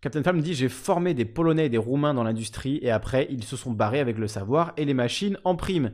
[0.00, 3.44] Captain nous dit J'ai formé des Polonais et des Roumains dans l'industrie, et après, ils
[3.44, 5.92] se sont barrés avec le savoir et les machines en prime.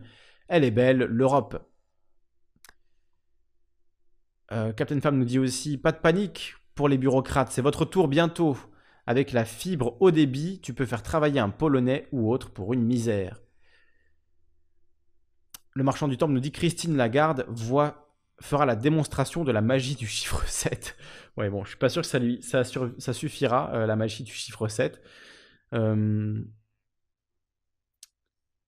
[0.49, 1.69] Elle est belle, l'Europe.
[4.53, 8.09] Euh, Captain Femme nous dit aussi pas de panique pour les bureaucrates, c'est votre tour
[8.09, 8.57] bientôt.
[9.07, 12.83] Avec la fibre haut débit, tu peux faire travailler un Polonais ou autre pour une
[12.83, 13.41] misère.
[15.75, 18.02] Le marchand du temple nous dit Christine Lagarde voit,
[18.43, 20.97] fera la démonstration de la magie du chiffre 7.
[21.37, 22.65] Ouais, bon, je suis pas sûr que ça, lui, ça,
[23.13, 25.01] suffira, euh, la magie du chiffre 7.
[25.75, 26.43] Euh...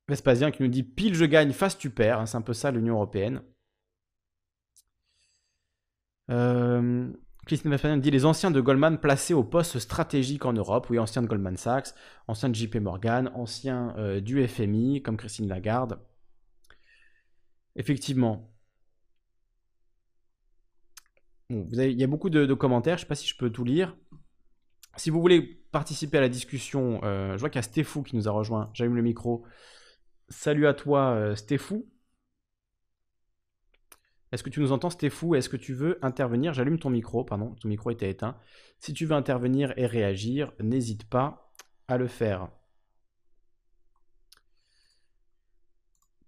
[0.09, 2.21] Vespasien qui nous dit pile je gagne, face tu perds.
[2.21, 3.43] Hein, c'est un peu ça l'Union Européenne.
[6.31, 7.11] Euh,
[7.47, 10.89] Christine Vespasien dit les anciens de Goldman placés au poste stratégique en Europe.
[10.91, 11.95] Oui, anciens de Goldman Sachs,
[12.29, 15.99] anciens de JP Morgan, anciens euh, du FMI, comme Christine Lagarde.
[17.77, 18.54] Effectivement.
[21.51, 23.97] Il y a beaucoup de, commentaires, je ne sais pas si je peux tout lire.
[24.97, 25.43] Si vous voulez
[25.73, 28.71] participer à la discussion, euh, je vois qu'il y a Stéphou qui nous a rejoint.
[28.75, 29.45] J'allume le micro.
[30.29, 31.91] Salut à toi, euh, Stéphou.
[34.33, 35.35] Est-ce que tu nous entends, Stéphou?
[35.35, 36.55] Est-ce que tu veux intervenir?
[36.55, 38.37] J'allume ton micro, pardon, ton micro était éteint.
[38.79, 41.53] Si tu veux intervenir et réagir, n'hésite pas
[41.89, 42.49] à le faire.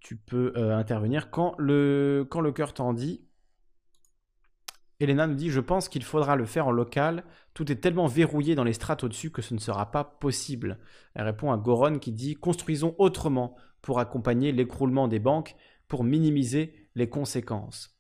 [0.00, 3.25] Tu peux euh, intervenir quand le cœur t'en dit.
[5.00, 7.24] Elena nous dit Je pense qu'il faudra le faire en local.
[7.54, 10.78] Tout est tellement verrouillé dans les strates au-dessus que ce ne sera pas possible.
[11.14, 15.54] Elle répond à Goron qui dit Construisons autrement pour accompagner l'écroulement des banques,
[15.88, 17.96] pour minimiser les conséquences.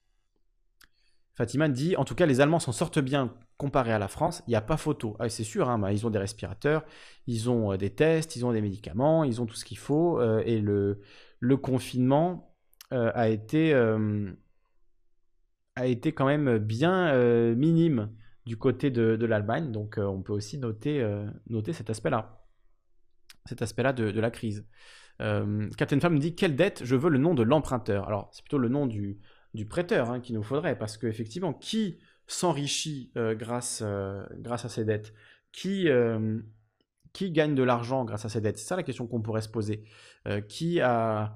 [1.36, 4.42] Fatima dit, en tout cas, les Allemands s'en sortent bien comparé à la France.
[4.46, 5.16] Il n'y a pas photo.
[5.18, 6.84] Ah, c'est sûr, hein, ils ont des respirateurs,
[7.26, 10.18] ils ont euh, des tests, ils ont des médicaments, ils ont tout ce qu'il faut.
[10.18, 11.02] Euh, et le,
[11.40, 12.54] le confinement
[12.92, 13.74] euh, a, été,
[15.76, 17.14] a été quand même bien
[17.54, 18.10] minime
[18.44, 19.72] du côté de, l'Allemagne.
[19.72, 21.06] Donc on peut aussi noter,
[21.48, 22.42] noter cet aspect-là.
[23.44, 24.66] Cet aspect-là de, la crise.
[25.18, 28.06] Captain Femme dit, quelle dette Je veux le nom de l'emprunteur.
[28.06, 29.20] Alors c'est plutôt le nom du
[29.56, 31.98] du prêteur hein, qu'il nous faudrait, parce qu'effectivement, qui
[32.28, 35.12] s'enrichit euh, grâce, euh, grâce à ces dettes?
[35.50, 36.38] Qui, euh,
[37.12, 38.58] qui gagne de l'argent grâce à ces dettes?
[38.58, 39.82] C'est ça la question qu'on pourrait se poser.
[40.48, 41.34] qui, a,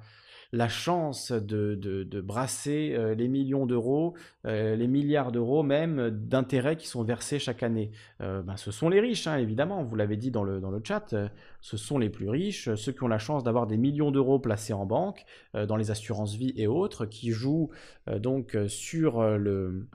[0.52, 4.14] la chance de, de, brasser euh, les millions d'euros,
[4.47, 7.90] euh, les milliards d'euros même d'intérêts qui sont versés chaque année.
[8.18, 11.14] Ben, Ce sont les riches, hein, évidemment, vous l'avez dit dans le, dans le chat,
[11.60, 14.72] ce sont les plus riches, ceux qui ont la chance d'avoir des millions d'euros placés
[14.72, 15.24] en banque,
[15.55, 17.70] dans les assurances vie et autres, qui jouent
[18.18, 19.86] donc sur, le,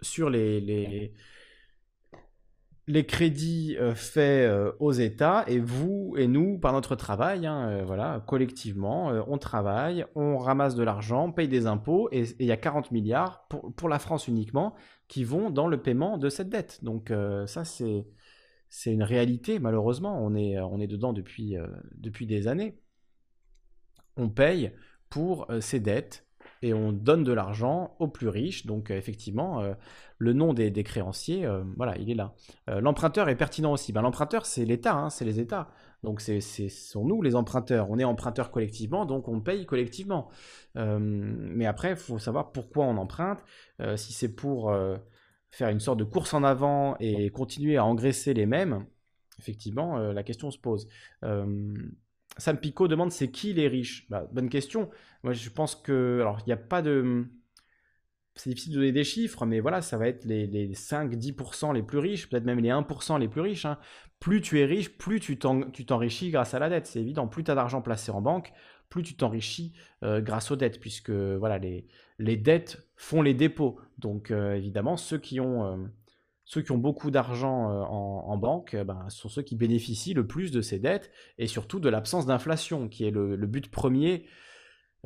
[0.00, 1.12] sur les les
[2.86, 7.84] crédits euh, faits euh, aux États et vous et nous par notre travail, hein, euh,
[7.84, 12.52] voilà, collectivement, on travaille, on ramasse de l'argent, on paye des impôts et il y
[12.52, 14.74] a 40 milliards pour, la France uniquement
[15.08, 16.82] qui vont dans le paiement de cette dette.
[16.84, 17.12] Donc
[17.46, 18.06] ça c'est
[18.70, 21.56] c'est une réalité malheureusement, on est on est dedans depuis
[21.94, 22.80] depuis des années.
[24.16, 24.72] On paye
[25.10, 26.23] pour ces dettes
[26.64, 28.66] et on donne de l'argent aux plus riches.
[28.66, 29.62] Donc effectivement,
[30.18, 32.34] le nom des, créanciers, euh, voilà, il est là.
[32.70, 33.92] Euh, l'emprunteur est pertinent aussi.
[33.92, 35.68] Ben, l'emprunteur, c'est l'État, hein, c'est les États.
[36.02, 37.90] Donc c'est sont nous les emprunteurs.
[37.90, 40.28] On est emprunteurs collectivement, donc on paye collectivement.
[40.76, 43.42] Euh, mais après, il faut savoir pourquoi on emprunte.
[43.96, 44.74] si c'est pour
[45.50, 48.84] faire une sorte de course en avant et continuer à engraisser les mêmes,
[49.38, 50.88] effectivement, la question se pose.
[52.36, 54.08] Sam Pico demande c'est qui les riches?
[54.10, 54.90] Bah, Bonne question.
[55.22, 56.18] Moi, je pense que.
[56.20, 57.26] Alors, il n'y a pas de
[58.36, 61.98] c'est difficile de donner des chiffres, mais voilà, ça va être les, 5-10% les plus
[61.98, 63.64] riches, peut-être même les 1% les plus riches.
[63.64, 63.78] Hein.
[64.18, 67.28] Plus tu es riche, plus tu t'enrichis grâce à la dette, c'est évident.
[67.28, 68.52] Plus tu as d'argent placé en banque,
[68.88, 71.86] plus tu t'enrichis euh, grâce aux dettes, puisque voilà, les,
[72.18, 73.78] les dettes font les dépôts.
[73.98, 75.76] Donc euh, évidemment, ceux qui ont, euh,
[76.44, 80.60] ceux qui ont beaucoup d'argent en, banque ben, sont ceux qui bénéficient le plus de
[80.60, 84.26] ces dettes, et surtout de l'absence d'inflation, qui est le, but premier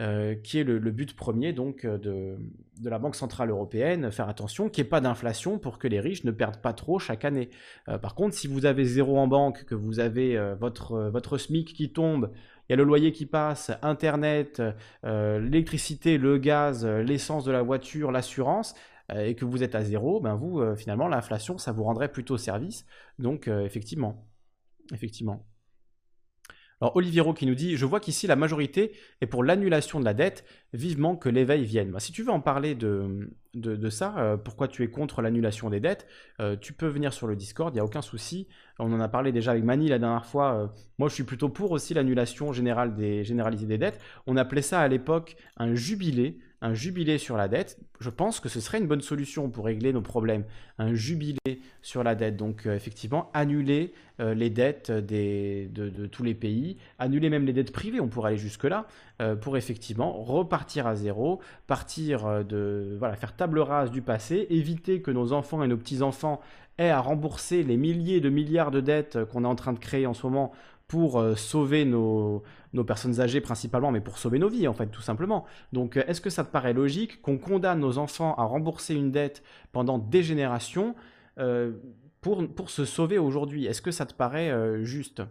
[0.00, 2.38] euh, qui est le, but premier donc euh, de,
[2.80, 5.98] de, la Banque Centrale Européenne, faire attention qu'il n'y ait pas d'inflation pour que les
[5.98, 7.50] riches ne perdent pas trop chaque année.
[7.88, 11.74] Euh, par contre, si vous avez zéro en banque, que vous avez votre, votre SMIC
[11.74, 12.30] qui tombe,
[12.68, 14.62] il y a le loyer qui passe, Internet,
[15.02, 18.74] l'électricité, le gaz, l'essence de la voiture, l'assurance,
[19.14, 22.84] et que vous êtes à zéro, ben vous, finalement, l'inflation, ça vous rendrait plutôt service.
[23.18, 24.28] Donc, effectivement,
[24.92, 25.46] effectivement.
[26.80, 30.14] Alors Oliviero qui nous dit, je vois qu'ici la majorité est pour l'annulation de la
[30.14, 31.90] dette, vivement que l'éveil vienne.
[31.90, 33.30] Bah, si tu veux en parler de,
[33.90, 36.06] ça, euh, pourquoi tu es contre l'annulation des dettes,
[36.40, 38.46] euh, tu peux venir sur le Discord, il n'y a aucun souci.
[38.78, 40.54] On en a parlé déjà avec Mani la dernière fois.
[40.54, 40.66] Euh,
[40.98, 44.00] moi, je suis plutôt pour aussi l'annulation générale des, généralisée des dettes.
[44.28, 48.48] On appelait ça à l'époque un jubilé un jubilé sur la dette, je pense que
[48.48, 50.44] ce serait une bonne solution pour régler nos problèmes.
[50.78, 51.38] Un jubilé
[51.82, 52.36] sur la dette.
[52.36, 57.72] Donc euh, effectivement, annuler euh, les dettes de, tous les pays, annuler même les dettes
[57.72, 58.86] privées, on pourrait aller jusque-là,
[59.20, 62.96] euh, pour effectivement repartir à zéro, partir de...
[62.98, 66.40] Voilà, faire table rase du passé, éviter que nos enfants et nos petits-enfants
[66.78, 70.06] aient à rembourser les milliers de milliards de dettes qu'on est en train de créer
[70.06, 70.52] en ce moment
[70.86, 72.42] pour sauver nos,
[72.84, 75.46] personnes âgées principalement, mais pour sauver nos vies en fait, tout simplement.
[75.72, 79.10] Donc euh, est-ce que ça te paraît logique qu'on condamne nos enfants à rembourser une
[79.10, 79.42] dette
[79.72, 80.94] pendant des générations
[81.38, 81.72] euh,
[82.20, 83.66] pour, pour se sauver aujourd'hui?
[83.66, 84.52] Est-ce que ça te paraît
[84.84, 85.22] juste?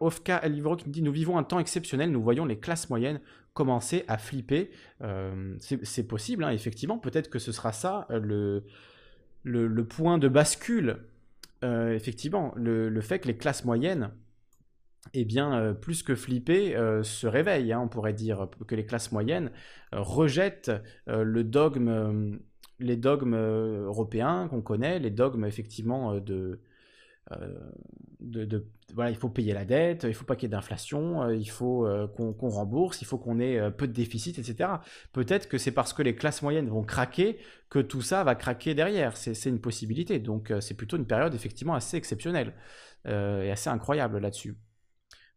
[0.00, 3.20] Ofka Elivro qui me dit Nous vivons un temps exceptionnel, nous voyons les classes moyennes
[3.52, 4.72] commencer à flipper.
[5.60, 6.98] c'est possible, hein, effectivement.
[6.98, 8.64] Peut-être que ce sera ça le,
[9.44, 10.98] le, point de bascule
[11.64, 14.10] euh, effectivement, le, fait que les classes moyennes,
[15.12, 17.72] eh bien, euh, plus que flipper, euh, se réveillent.
[17.72, 19.50] Hein, on pourrait dire que les classes moyennes
[19.92, 20.72] rejettent
[21.06, 26.60] les dogmes européens qu'on connaît, les dogmes effectivement de,
[28.94, 31.48] voilà, il faut payer la dette, il faut pas qu'il y ait d'inflation, euh, il
[31.48, 34.70] faut euh, qu'on rembourse, il faut qu'on ait euh, peu de déficit, etc.
[35.12, 37.38] Peut-être que c'est parce que les classes moyennes vont craquer
[37.70, 39.16] que tout ça va craquer derrière.
[39.16, 40.18] C'est une possibilité.
[40.18, 42.52] Donc c'est plutôt une période effectivement assez exceptionnelle
[43.06, 44.56] et assez incroyable là-dessus.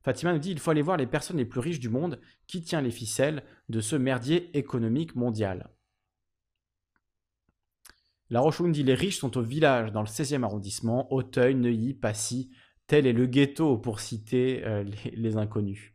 [0.08, 2.62] Fatima nous dit il faut aller voir les personnes les plus riches du monde qui
[2.62, 5.70] tient les ficelles de ce merdier économique mondial.
[8.30, 12.52] La roche dit les riches sont au village dans le 16e arrondissement, Auteuil, Neuilly, Passy.
[12.88, 15.94] Tel est le ghetto pour citer euh, les, inconnus.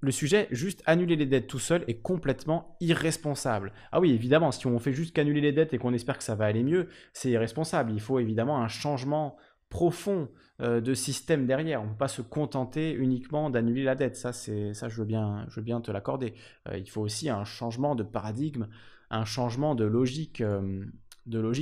[0.00, 3.72] Le sujet, juste annuler les dettes tout seul, est complètement irresponsable.
[3.90, 6.34] Ah oui, évidemment, si on fait juste qu'annuler les dettes et qu'on espère que ça
[6.34, 7.90] va aller mieux, c'est irresponsable.
[7.90, 9.38] Il faut évidemment un changement
[9.70, 10.28] profond
[10.60, 11.80] de système derrière.
[11.80, 14.16] On ne peut pas se contenter uniquement d'annuler la dette.
[14.16, 16.34] Ça, c'est ça, je veux bien, te l'accorder.
[16.68, 18.66] Euh, il faut aussi un changement de paradigme
[19.10, 20.84] un changement de logique, euh,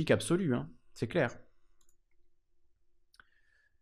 [0.09, 0.69] absolue, hein.
[0.93, 1.35] c'est clair.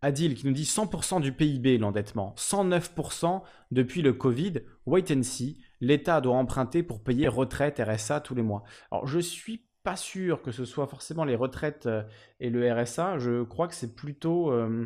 [0.01, 3.41] Adil qui nous dit 100% du PIB l'endettement, 109%
[3.71, 8.43] depuis le Covid, wait and see, l'État doit emprunter pour payer retraite, RSA tous les
[8.43, 8.63] mois.
[8.91, 12.03] Alors je suis pas sûr que ce soit forcément les retraites euh,
[12.41, 14.85] et le RSA, je crois que c'est plutôt euh,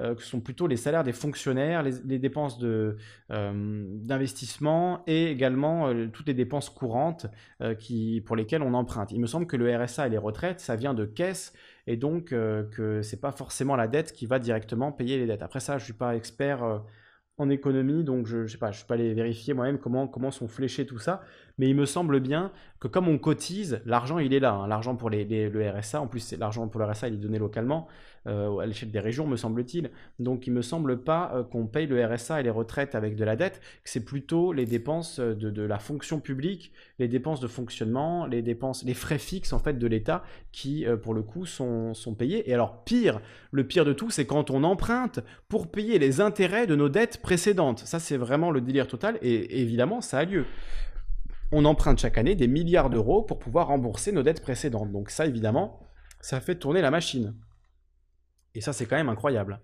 [0.00, 2.96] euh, que sont plutôt les salaires des fonctionnaires, les, dépenses de,
[3.28, 7.26] d'investissement et également toutes les dépenses courantes
[7.78, 9.12] qui, pour lesquelles on emprunte.
[9.12, 11.52] Il me semble que le RSA et les retraites, ça vient de caisses
[11.86, 15.42] et donc que c'est pas forcément la dette qui va directement payer les dettes.
[15.42, 16.82] Après ça, je suis pas expert
[17.40, 20.30] en économie, donc je sais pas, je ne suis pas allé vérifier moi-même comment, comment
[20.30, 21.22] sont fléchés tout ça,
[21.60, 24.66] mais il me semble bien que comme on cotise, l'argent il est là, hein.
[24.66, 27.86] l'argent pour les, le RSA, en plus l'argent pour le RSA il est donné localement,
[28.26, 31.86] euh, à l'échelle des régions me semble-t-il, donc il me semble pas euh, qu'on paye
[31.86, 35.62] le RSA et les retraites avec de la dette, c'est plutôt les dépenses de, de,
[35.62, 39.86] la fonction publique, les dépenses de fonctionnement, les dépenses, les frais fixes en fait de
[39.86, 40.22] l'État
[40.52, 43.20] qui euh, pour le coup sont, sont payés, et alors pire,
[43.50, 45.20] le pire de tout c'est quand on emprunte
[45.50, 49.60] pour payer les intérêts de nos dettes précédentes, ça c'est vraiment le délire total, et
[49.60, 50.46] évidemment ça a lieu
[51.52, 54.92] on emprunte chaque année des milliards d'euros pour pouvoir rembourser nos dettes précédentes.
[54.92, 55.80] Donc ça, évidemment,
[56.20, 57.36] ça fait tourner la machine.
[58.54, 59.60] Et ça, c'est quand même incroyable.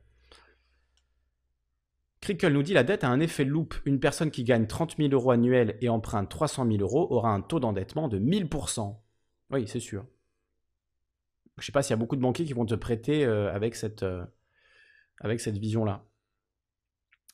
[2.20, 3.74] Crickle nous dit la dette a un effet loop.
[3.84, 7.40] Une personne qui gagne 30 000 euros annuels et emprunte 300 000 euros aura un
[7.40, 8.98] taux d'endettement de 1000%.
[9.50, 10.06] Oui, c'est sûr.
[11.56, 13.52] Je ne sais pas s'il y a beaucoup de banquiers qui vont te prêter euh,
[13.54, 14.24] avec cette, euh,
[15.20, 16.04] avec cette vision-là.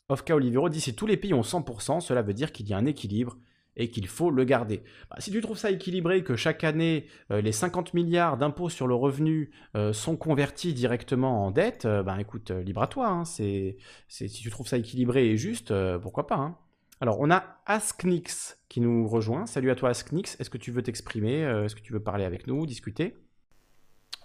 [0.09, 2.77] Ofka Olivero dit si tous les pays ont 100%, cela veut dire qu'il y a
[2.77, 3.39] un équilibre
[3.77, 4.83] et qu'il faut le garder.
[5.11, 8.87] Bah, si tu trouves ça équilibré, que chaque année, euh, les 50 milliards d'impôts sur
[8.87, 13.09] le revenu euh, sont convertis directement en dette, euh, bah, écoute, libre à toi.
[13.09, 13.25] Hein.
[13.25, 13.77] si
[14.09, 16.37] tu trouves ça équilibré et juste, pourquoi pas.
[16.37, 16.57] Hein.
[17.01, 19.47] Alors, on a Asknix qui nous rejoint.
[19.47, 22.47] Salut à toi Asknix, est-ce que tu veux t'exprimer Est-ce que tu veux parler avec
[22.47, 23.17] nous, discuter?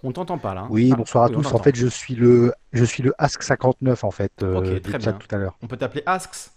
[0.03, 0.61] On t'entend pas là.
[0.61, 0.67] Hein.
[0.69, 1.53] Oui, bonsoir à tous.
[1.53, 4.43] En fait, je suis le, je suis le Ask 59 en fait.
[4.43, 5.13] ok, très bien.
[5.13, 5.57] Tout à l'heure.
[5.63, 6.51] On peut t'appeler Asks?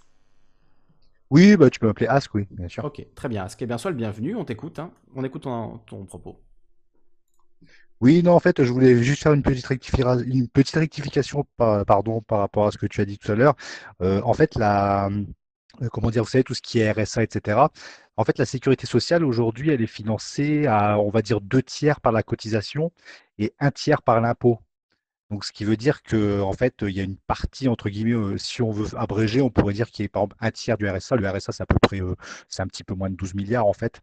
[1.30, 2.84] Oui, bah, tu peux m'appeler Ask, oui, bien sûr.
[2.84, 3.44] Ok, très bien.
[3.44, 4.78] Ask, eh bien, sois le bienvenu, on t'écoute.
[4.78, 4.90] Hein.
[5.14, 6.40] On écoute ton, propos.
[8.00, 9.68] Oui, non, en fait, je voulais juste faire une petite,
[10.26, 13.54] une petite rectification pardon, par rapport à ce que tu as dit tout à l'heure.
[14.00, 15.10] Euh, en fait, la,
[15.82, 17.58] euh, comment dire, vous savez, tout ce qui est RSA, etc.
[18.16, 22.00] En fait, la sécurité sociale, aujourd'hui, elle est financée à, on va dire, deux tiers
[22.00, 22.92] par la cotisation
[23.38, 24.58] et un tiers par l'impôt.
[25.30, 28.12] Donc, ce qui veut dire que, en fait, il y a une partie, entre guillemets,
[28.12, 30.76] euh, si on veut abréger, on pourrait dire qu'il y a par exemple un tiers
[30.76, 31.16] du RSA.
[31.16, 32.16] Le RSA, c'est à peu près, euh,
[32.48, 34.00] c'est un petit peu moins de 12 milliards, en fait.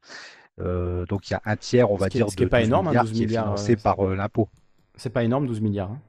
[0.60, 2.88] Euh, donc, il y a un tiers, on va dire, ce qui est pas énorme,
[2.88, 4.48] hein, qui est financé par l'impôt.
[4.95, 5.91] C'est pas énorme, 12 milliards.
[5.91, 6.02] Hein.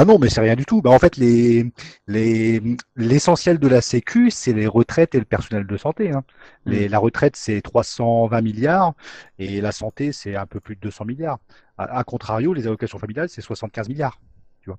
[0.00, 0.80] Ah non, mais c'est rien du tout.
[0.80, 1.72] Bah, en fait, les,
[2.06, 2.62] les,
[2.94, 6.12] l'essentiel de la Sécu, c'est les retraites et le personnel de santé.
[6.12, 6.22] Hein.
[6.66, 6.92] Les, mm.
[6.92, 8.94] La retraite, c'est 320 milliards
[9.40, 11.40] et la santé, c'est un peu plus de 200 milliards.
[11.78, 14.20] A, contrario, les allocations familiales, c'est 75 milliards.
[14.60, 14.78] Tu vois.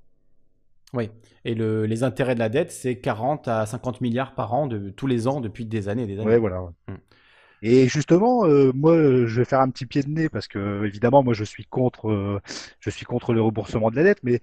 [0.93, 1.09] Oui,
[1.43, 4.89] et le, les intérêts de la dette, c'est 40 à 50 milliards par an de
[4.89, 6.29] tous les ans depuis des années et des années.
[6.29, 6.61] Ouais, voilà.
[6.87, 6.93] Mm.
[7.61, 11.23] Et justement, euh, moi, je vais faire un petit pied de nez parce que, évidemment,
[11.23, 12.39] moi, je suis contre, euh,
[12.79, 14.39] je suis contre le remboursement de la dette, mais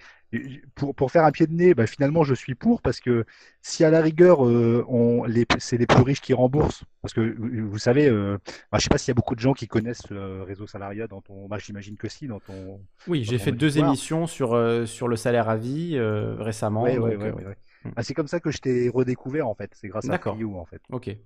[0.74, 3.24] pour, pour faire un pied de nez, bah, finalement, je suis pour parce que
[3.62, 7.36] si à la rigueur, euh, on, les, c'est les plus riches qui remboursent, parce que
[7.38, 8.36] vous savez, euh,
[8.70, 11.06] bah, je sais pas s'il y a beaucoup de gens qui connaissent le réseau salariat
[11.06, 12.80] dans ton, bah, j'imagine que si, dans ton.
[13.08, 16.82] Oui, j'ai fait deux émissions sur sur le salaire à vie récemment.
[16.82, 17.32] Ouais, ouais, ouais,
[18.02, 19.70] c'est comme ça que je t'ai redécouvert en fait.
[19.74, 20.82] C'est grâce à Frio en fait.
[20.90, 21.16] Ok.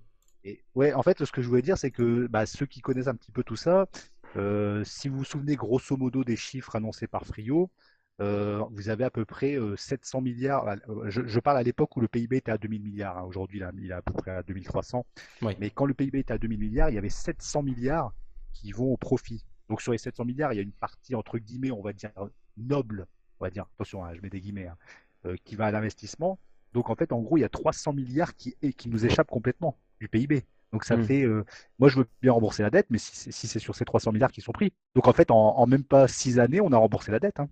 [0.45, 3.09] Et ouais, en fait, ce que je voulais dire, c'est que bah, ceux qui connaissent
[3.09, 3.87] un petit peu tout ça,
[4.37, 7.71] euh, si vous vous souvenez grosso modo des chiffres annoncés par Frio,
[8.21, 10.77] euh, vous avez à peu près 700 euh, milliards.
[11.07, 13.19] Je, parle à l'époque où le PIB était à 2000 milliards.
[13.19, 13.23] Hein.
[13.23, 15.07] Aujourd'hui, il est à peu près à 2300.
[15.59, 18.13] Mais quand le PIB était à 2000 milliards, il y avait 700 milliards
[18.53, 19.45] qui vont au profit.
[19.69, 22.11] Donc sur les 700 milliards, il y a une partie entre guillemets, on va dire
[22.57, 23.07] noble,
[23.39, 23.67] on va dire.
[23.75, 26.39] Attention, hein, je mets des guillemets, hein, qui va à l'investissement.
[26.73, 29.77] Donc en fait, en gros, il y a 300 milliards qui, qui nous échappent complètement
[30.01, 30.45] du PIB.
[30.73, 31.05] Donc ça hmm.
[31.05, 31.45] fait, euh,
[31.79, 34.41] moi je veux bien rembourser la dette, mais si, c'est sur ces 300 milliards qui
[34.41, 34.73] sont pris.
[34.95, 37.41] Donc en fait, en, même pas six années, on a remboursé la dette.
[37.41, 37.49] Hein.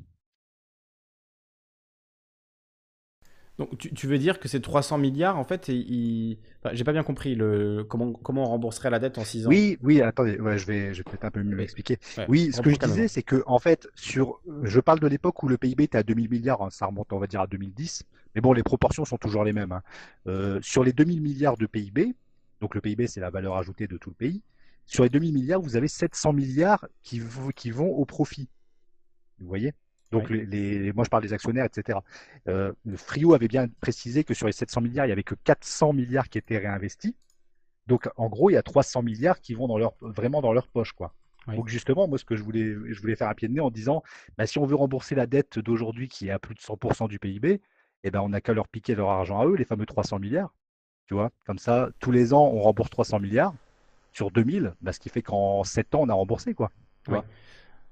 [3.58, 7.82] Donc tu, veux dire que ces 300 milliards, en fait, j'ai pas bien compris le
[7.82, 9.50] comment comment on rembourserait la dette en 6 ans.
[9.50, 11.98] Oui, oui, attendez, je vais je vais peut-être un peu mieux m'expliquer.
[12.28, 15.48] oui, ce que je disais, c'est que en fait, sur, je parle de l'époque où
[15.48, 18.04] le PIB était à 2000 milliards, hein, ça remonte on va dire à 2010,
[18.36, 19.72] mais bon, les proportions sont toujours les mêmes.
[19.72, 19.82] Hein.
[20.28, 22.14] Euh, sur les 2000 milliards de PIB,
[22.60, 24.42] donc le PIB, c'est la valeur ajoutée de tout le pays.
[24.86, 27.20] Sur les 2000 milliards, vous avez 700 milliards qui,
[27.56, 28.48] qui vont au profit.
[29.40, 29.74] Vous voyez?
[30.10, 31.98] Donc, les, moi, je parle des actionnaires, etc.
[32.48, 35.92] Euh, Frio avait bien précisé que sur les 700 milliards, il n'y avait que 400
[35.92, 37.14] milliards qui étaient réinvestis.
[37.86, 40.68] Donc, en gros, il y a 300 milliards qui vont dans leur, vraiment dans leur
[40.68, 41.14] poche, quoi.
[41.46, 43.70] Donc, justement, moi, ce que je voulais, je voulais faire un pied de nez en
[43.70, 44.02] disant,
[44.36, 47.18] bah, si on veut rembourser la dette d'aujourd'hui qui est à plus de 100% du
[47.18, 47.62] PIB,
[48.04, 50.54] eh ben, on n'a qu'à leur piquer leur argent à eux, les fameux 300 milliards.
[51.06, 53.54] Tu vois, comme ça, tous les ans, on rembourse 300 milliards
[54.12, 56.70] sur 2000, bah, ce qui fait qu'en 7 ans, on a remboursé, quoi.
[57.08, 57.18] Oui,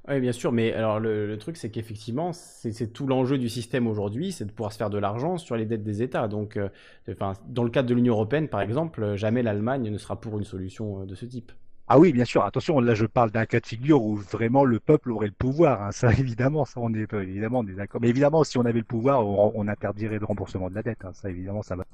[0.09, 4.45] bien sûr, mais alors le, truc, c'est qu'effectivement, c'est tout l'enjeu du système aujourd'hui, c'est
[4.45, 6.29] de pouvoir se faire de l'argent sur les dettes des États.
[6.29, 6.69] Donc, euh,
[7.11, 10.45] enfin, dans le cadre de l'Union européenne, par exemple, jamais l'Allemagne ne sera pour une
[10.45, 11.53] solution euh, de ce type.
[11.89, 12.45] Ah oui, bien sûr.
[12.45, 15.83] Attention, là, je parle d'un cas de figure où vraiment le peuple aurait le pouvoir.
[15.83, 15.93] Hein.
[15.93, 18.01] Ça, évidemment, ça, on est évidemment, on est d'accord.
[18.01, 21.05] Mais évidemment, si on avait le pouvoir, on, interdirait le remboursement de la dette.
[21.05, 21.13] Hein.
[21.15, 21.85] Ça, évidemment, ça va.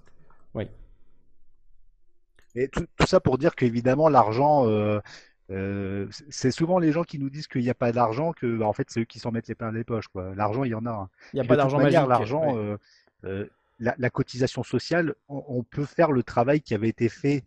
[0.55, 0.67] Oui.
[2.55, 5.01] Et tout, ça pour dire qu'évidemment, l'argent, euh,
[5.53, 8.67] euh, c'est souvent les gens qui nous disent qu'il n'y a pas d'argent, que bah,
[8.67, 10.07] en fait c'est eux qui s'en mettent les pleins des poches.
[10.35, 10.91] L'argent, il y en a.
[10.91, 11.09] Hein.
[11.33, 12.09] Il n'y a pas d'argent magique.
[12.09, 12.57] L'argent,
[13.25, 13.47] euh,
[13.79, 17.45] la, cotisation sociale, on, peut faire le travail qui avait été fait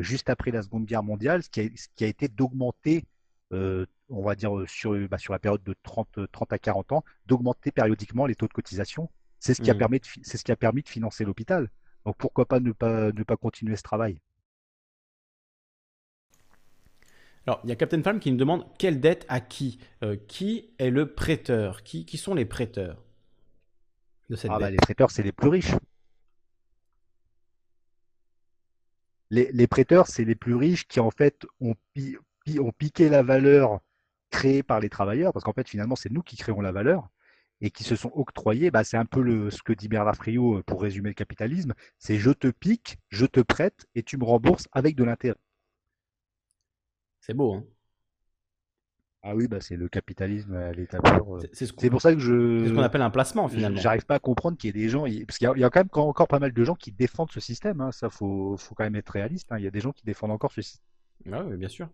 [0.00, 3.04] juste après la Seconde Guerre mondiale, ce qui a, ce qui a été d'augmenter,
[3.50, 7.70] on va dire sur, bah, sur la période de 30, 30 à 40 ans, d'augmenter
[7.70, 9.08] périodiquement les taux de cotisation.
[9.40, 9.78] C'est ce, qui a mmh.
[9.78, 11.70] permis de, ce qui a permis de financer l'hôpital.
[12.04, 14.18] Donc pourquoi pas ne pas, ne pas continuer ce travail?
[17.48, 20.68] Alors, il y a Captain Farm qui nous demande quelle dette à qui euh, Qui
[20.76, 21.82] est le prêteur?
[21.82, 23.02] Qui, qui sont les prêteurs
[24.28, 25.72] de cette ah bah, Les prêteurs, c'est les plus riches.
[29.30, 31.74] Les, prêteurs, c'est les plus riches qui, en fait, ont,
[32.58, 33.80] ont piqué la valeur
[34.28, 37.08] créée par les travailleurs, parce qu'en fait, finalement, c'est nous qui créons la valeur,
[37.62, 40.58] et qui se sont octroyés, bah, c'est un peu le, ce que dit Bernard Friot
[40.58, 44.24] euh, pour résumer le capitalisme, c'est je te pique, je te prête, et tu me
[44.24, 45.38] rembourses avec de l'intérêt.
[47.28, 47.64] C'est beau, hein
[49.22, 51.36] ah oui, bah c'est le capitalisme à l'état pur.
[51.36, 51.40] Euh.
[51.52, 52.62] C'est pour ça que je.
[52.62, 53.78] C'est ce qu'on appelle un placement finalement.
[53.78, 55.88] J'arrive pas à comprendre qu'il y ait des gens, parce qu'il y, a quand même
[55.92, 57.80] encore pas mal de gens qui défendent ce système.
[57.80, 57.90] Hein.
[57.90, 59.50] Ça, faut, faut quand même être réaliste.
[59.50, 59.58] Hein.
[59.58, 60.84] Il y a des gens qui défendent encore ce système.
[61.32, 61.88] Ah oui, bien sûr.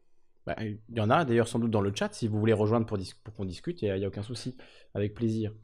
[0.46, 2.12] Bah, il y en a d'ailleurs sans doute dans le chat.
[2.12, 4.56] Si vous voulez rejoindre pour, pour qu'on discute, il n'y a, aucun souci,
[4.92, 5.54] avec plaisir.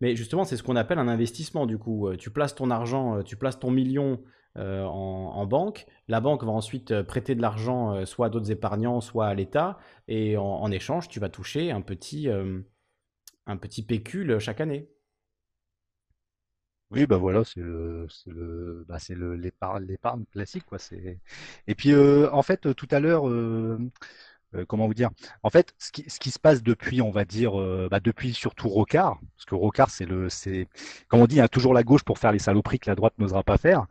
[0.00, 2.06] Mais justement, c'est ce qu'on appelle un investissement du coup.
[2.06, 4.22] Euh, tu places ton argent, euh, tu places ton million
[4.56, 5.84] euh, en, banque.
[6.06, 9.34] La banque va ensuite euh, prêter de l'argent euh, soit à d'autres épargnants, soit à
[9.34, 9.78] l'État.
[10.06, 12.28] Et en, échange, tu vas toucher un petit,
[13.46, 14.88] un petit pécule chaque année.
[16.90, 18.06] Oui, bah voilà, c'est le,
[18.86, 18.98] bah
[19.80, 20.78] l'épargne, classique, quoi.
[21.66, 23.24] Et puis, en fait, tout à l'heure,
[24.68, 25.10] comment vous dire
[25.42, 27.54] En fait, ce qui, se passe depuis, on va dire,
[27.90, 30.28] bah depuis surtout Rocard, parce que Rocard, c'est le,
[31.08, 32.94] comme on dit, il y a toujours la gauche pour faire les saloperies que la
[32.94, 33.86] droite n'osera pas faire.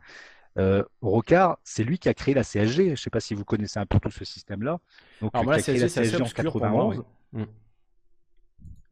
[0.56, 2.86] Euh, Rocard, c'est lui qui a créé la CSG.
[2.86, 4.78] Je ne sais pas si vous connaissez un peu tout ce système-là.
[5.20, 7.04] Donc, Alors, moi, la CSG, c'est en 91.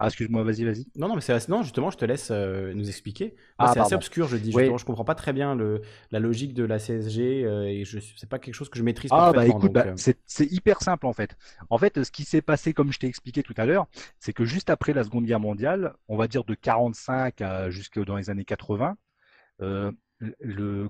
[0.03, 0.85] Ah, excuse-moi, vas-y, vas-y.
[0.97, 3.37] Non, non, mais c'est non, justement, je te laisse euh, nous expliquer.
[3.57, 4.51] Ah, c'est assez obscur, je dis.
[4.51, 5.81] Je ne comprends pas très bien le,
[6.11, 9.13] la logique de la CSG euh, et je c'est pas quelque chose que je maîtrise
[9.15, 11.37] ah, bah écoute, bah, c'est hyper simple en fait.
[11.71, 13.87] En fait, ce qui s'est passé, comme je t'ai expliqué tout à l'heure,
[14.19, 18.05] c'est que juste après la Seconde Guerre mondiale, on va dire de 45 à jusque
[18.05, 18.97] dans les années 80,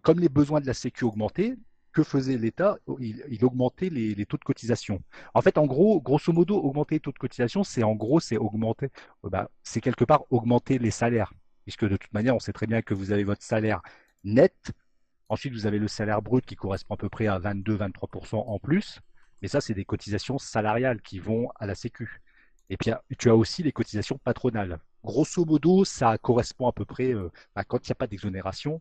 [0.03, 1.57] comme les besoins de la Sécu augmentaient,
[1.93, 2.79] que faisait l'État?
[2.99, 5.03] Il, augmentait les, taux de cotisation.
[5.35, 8.37] En fait, en gros, grosso modo, augmenter les taux de cotisation, c'est en gros, c'est
[8.37, 8.89] augmenter,
[9.25, 11.33] euh, bah, c'est quelque part augmenter les salaires,
[11.65, 13.83] puisque de toute manière, on sait très bien que vous avez votre salaire
[14.25, 14.73] net.
[15.29, 19.01] Ensuite, vous avez le salaire brut qui correspond à peu près à 22-23% en plus.
[19.41, 22.21] Mais ça, c'est des cotisations salariales qui vont à la Sécu.
[22.71, 24.79] Et puis, tu as aussi les cotisations patronales.
[25.05, 28.81] Grosso modo, ça correspond à peu près, euh, bah, quand il n'y a pas d'exonération,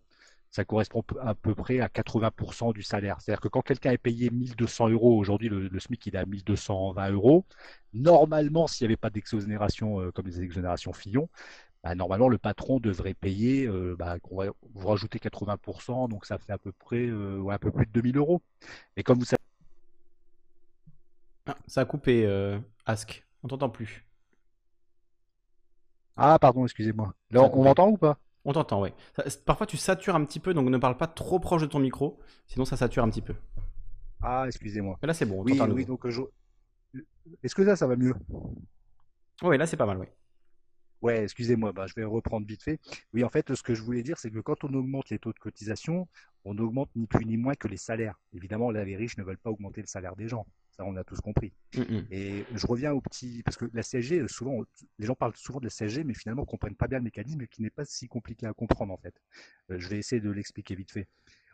[0.51, 3.19] ça correspond à peu près à 80% du salaire.
[3.21, 7.11] C'est-à-dire que quand quelqu'un est payé 1200 euros, aujourd'hui le, SMIC il est à 1220
[7.11, 7.45] euros,
[7.93, 11.29] normalement s'il n'y avait pas d'exonération euh, comme les exonérations Fillon,
[11.83, 14.17] bah, normalement le patron devrait payer, euh, bah,
[14.73, 18.17] vous rajoutez 80%, donc ça fait à peu près euh, un peu plus de 2000
[18.17, 18.41] euros.
[18.97, 19.41] Et comme vous savez...
[21.45, 22.27] Ah, ça a coupé,
[22.85, 24.05] Ask, on t'entend plus.
[26.17, 27.15] Ah pardon, excusez-moi.
[27.31, 28.19] Là on m'entend ou pas?
[28.45, 28.89] On t'entend, oui.
[29.45, 32.19] Parfois, tu satures un petit peu, donc ne parle pas trop proche de ton micro,
[32.47, 33.35] sinon ça sature un petit peu.
[34.21, 34.97] Ah, excusez-moi.
[35.01, 35.41] là, c'est bon.
[35.43, 36.05] oui, oui, donc
[37.43, 38.13] Est-ce que ça, ça va mieux?
[39.43, 40.07] Oui, là, c'est pas mal, oui.
[41.01, 42.79] Ouais, excusez-moi, bah, je vais reprendre vite fait.
[43.13, 45.33] Oui, en fait, ce que je voulais dire, c'est que quand on augmente les taux
[45.33, 46.07] de cotisation,
[46.45, 48.19] on augmente ni plus ni moins que les salaires.
[48.33, 50.45] Évidemment, là, les riches ne veulent pas augmenter le salaire des gens.
[50.71, 51.53] Ça, on a tous compris.
[51.75, 52.07] Mm, mm.
[52.11, 54.63] Et je reviens au petit, parce que la CSG, souvent,
[54.99, 57.45] les gens parlent souvent de la CSG, mais finalement, ne comprennent pas bien le mécanisme,
[57.47, 59.15] qui n'est pas si compliqué à comprendre, en fait.
[59.69, 61.07] Euh, je vais essayer de l'expliquer vite fait.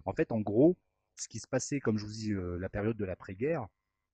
[0.06, 0.78] En fait, en gros,
[1.16, 3.68] ce qui se passait, comme je vous dis, euh, la période de l'après-guerre,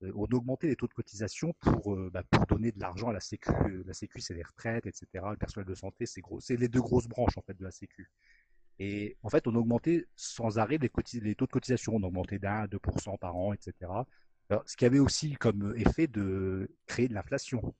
[0.03, 3.13] euh, on augmentait les taux de cotisation pour, euh, bah, pour donner de l'argent à
[3.13, 3.51] la Sécu.
[3.51, 5.07] Euh, la Sécu, c'est les retraites, etc.
[5.13, 7.71] Le personnel de santé, c'est gros, c'est les deux grosses branches en fait de la
[7.71, 8.09] Sécu.
[8.79, 11.95] Et en fait, on augmentait sans arrêt les, les taux de cotisation.
[11.95, 13.91] On augmentait d'un, 2% par an, etc.
[14.65, 17.73] ce qui avait aussi comme effet de créer de l'inflation.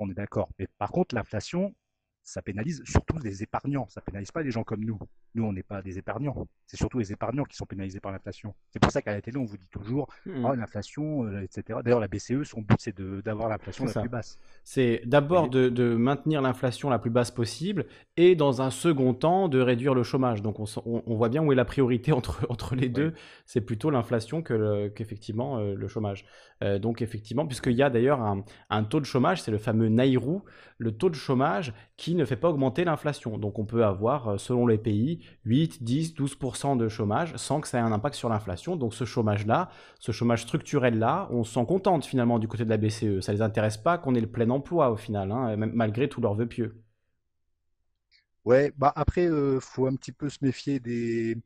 [0.00, 0.50] On est d'accord.
[0.58, 1.74] Mais par contre, l'inflation,
[2.22, 3.88] ça pénalise surtout les épargnants.
[3.88, 4.98] Ça pénalise pas les gens comme nous.
[5.34, 6.46] Nous, on n'est pas des épargnants.
[6.66, 8.54] C'est surtout les épargnants qui sont pénalisés par l'inflation.
[8.70, 10.44] C'est pour ça qu'à la télé, on vous dit toujours mmh.
[10.44, 11.78] oh, l'inflation, euh, etc.
[11.82, 14.38] D'ailleurs, la BCE, son but, c'est d'avoir l'inflation la plus basse.
[14.64, 17.86] C'est d'abord de, de, maintenir l'inflation la plus basse possible
[18.18, 20.42] et, dans un second temps, de réduire le chômage.
[20.42, 23.14] Donc, on, on, voit bien où est la priorité entre, entre les deux.
[23.46, 26.26] C'est plutôt l'inflation qu'effectivement euh, le chômage.
[26.62, 29.88] Euh, donc, effectivement, puisqu'il y a d'ailleurs un, un, taux de chômage, c'est le fameux
[29.88, 30.42] Nairou,
[30.76, 33.38] le taux de chômage qui ne fait pas augmenter l'inflation.
[33.38, 37.78] Donc, on peut avoir, selon les pays, 8, 10, 12% de chômage sans que ça
[37.78, 38.76] ait un impact sur l'inflation.
[38.76, 43.20] Donc ce chômage-là, ce chômage structurel-là, on s'en contente finalement du côté de la BCE.
[43.20, 46.20] Ça ne les intéresse pas qu'on ait le plein emploi au final, hein, malgré tous
[46.20, 46.82] leurs vœux pieux.
[48.44, 51.36] Ouais, bah après, il euh, faut un petit peu se méfier des,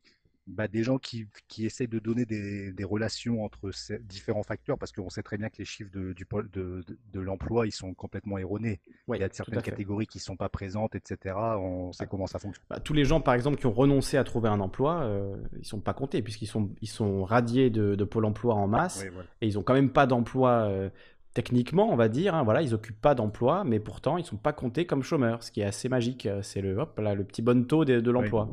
[0.46, 4.76] bah, des gens qui, qui essaient de donner des, des relations entre ces différents facteurs,
[4.76, 7.94] parce qu'on sait très bien que les chiffres de, du, de, de, l'emploi, ils sont
[7.94, 8.80] complètement erronés.
[9.08, 11.36] il y a certaines catégories qui ne sont pas présentes, etc.
[11.36, 12.06] On sait ah.
[12.06, 12.64] comment ça fonctionne.
[12.68, 15.60] Bah, tous les gens, par exemple, qui ont renoncé à trouver un emploi, euh, ils
[15.60, 19.04] ne sont pas comptés, puisqu'ils sont, ils sont radiés de, de Pôle emploi en masse,
[19.40, 20.68] et ils n'ont quand même pas d'emploi.
[20.68, 20.90] Euh,
[21.34, 24.52] techniquement, on va dire, hein, voilà, ils occupent pas d'emploi, mais pourtant ils sont pas
[24.52, 26.28] comptés comme chômeurs, ce qui est assez magique.
[26.42, 28.50] C'est le, hop, là, le petit bon taux de, de l'emploi.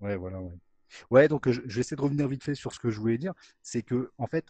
[0.00, 0.40] Ouais, voilà,
[1.10, 1.28] ouais.
[1.28, 3.34] Donc je, vais essayer de revenir vite fait sur ce que je voulais dire.
[3.62, 4.46] C'est que, en fait,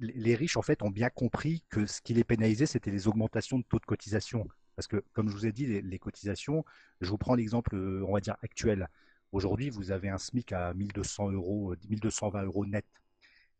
[0.00, 3.58] les riches, en fait, ont bien compris que ce qui les pénalisait, c'était les augmentations
[3.58, 4.46] de taux de cotisation.
[4.76, 6.64] Parce que, comme je vous ai dit, les, cotisations,
[7.00, 8.88] je vous prends l'exemple, on va dire, actuel.
[9.32, 12.86] Aujourd'hui, vous avez un SMIC à 1200 euros, 1220 euros net.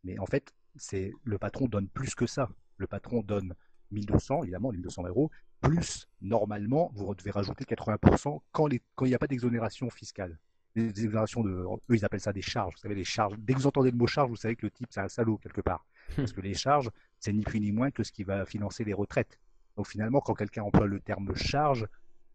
[0.04, 2.48] Mais en fait, c'est le patron donne plus que ça.
[2.78, 3.54] Le patron donne
[3.90, 9.26] 1200, évidemment, 1200 euros, plus normalement, vous devez rajouter 80% quand il n'y a pas
[9.26, 10.38] d'exonération fiscale
[10.74, 11.50] des exonérations de.
[11.50, 12.74] Eux, ils appellent ça des charges.
[12.74, 13.34] Vous savez, les charges.
[13.38, 15.38] Dès que vous entendez le mot charge, vous savez que le type, c'est un salaud
[15.38, 15.86] quelque part.
[16.16, 18.94] Parce que les charges, c'est ni plus ni moins que ce qui va financer les
[18.94, 19.38] retraites.
[19.76, 21.86] Donc finalement, quand quelqu'un emploie le terme charge,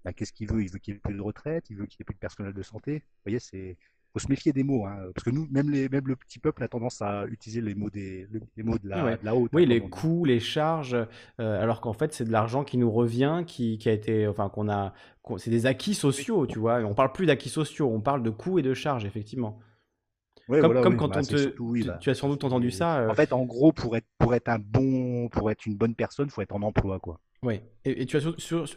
[0.04, 0.62] bah, qu'est-ce qu'il veut?
[0.62, 2.20] Il veut qu'il n'y ait plus de retraite, il veut qu'il n'y ait plus de
[2.20, 3.00] personnel de santé.
[3.00, 3.78] Vous voyez, c'est
[4.14, 6.64] faut se méfier des mots, hein, parce que nous, même, les, même le petit peuple
[6.64, 9.50] a tendance à utiliser les mots, des, les mots de, la, haute.
[9.54, 10.96] Oui, les coûts, les charges,
[11.40, 14.50] euh, alors qu'en fait, c'est de l'argent qui nous revient, qui, qui a été, enfin,
[14.50, 14.94] qu'on a,
[15.38, 16.80] c'est des acquis sociaux, tu vois.
[16.82, 19.60] On parle plus d'acquis sociaux, on parle de coûts et de charges, effectivement.
[20.48, 23.00] Comme, quand bah, on te, bah, tu as sans doute entendu ça.
[23.00, 25.96] Euh, en fait, en gros, pour être, pour être un bon, pour être une bonne
[25.96, 27.20] personne, faut être en emploi, quoi.
[27.44, 28.22] Oui, et, tu as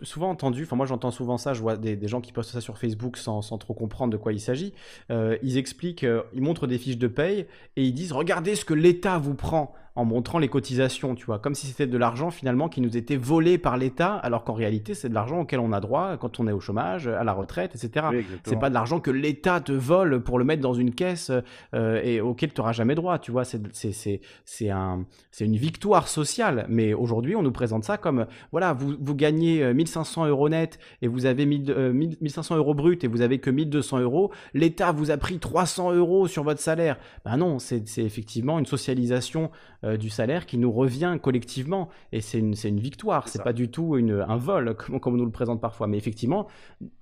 [0.03, 2.79] souvent entendu, enfin moi j'entends souvent ça, je vois des, gens qui postent ça sur
[2.79, 4.75] Facebook sans, trop comprendre de quoi il s'agit.
[5.11, 8.65] Euh, ils expliquent, euh, ils montrent des fiches de paye et ils disent regardez ce
[8.65, 12.31] que l'État vous prend en montrant les cotisations, tu vois, comme si c'était de l'argent
[12.31, 15.73] finalement qui nous était volé par l'État, alors qu'en réalité c'est de l'argent auquel on
[15.73, 18.07] a droit quand on est au chomage, à la retraite, etc.
[18.45, 21.33] c'est pas de l'argent que l'État te vole pour le mettre dans une caisse
[21.75, 23.45] euh, et auquel tu n'auras jamais droit, tu vois.
[23.45, 25.05] C'est un,
[25.41, 30.25] une victoire sociale, mais aujourd'hui on nous présente ça comme voilà, vous, vous gagnez 1500
[30.25, 34.01] euh, euros net et vous avez 1500 euh, euros brut et vous avez que 1200
[34.01, 36.99] euros, l'État vous a pris 300 euros sur votre salaire.
[37.25, 39.51] Ben non, c'est effectivement une socialisation
[39.86, 41.89] euh, du salaire qui nous revient collectivement.
[42.13, 45.17] Et c'est une, une, victoire, c'est pas du tout une, un vol comme, comme on
[45.19, 45.87] nous le présente parfois.
[45.87, 46.47] Mais effectivement,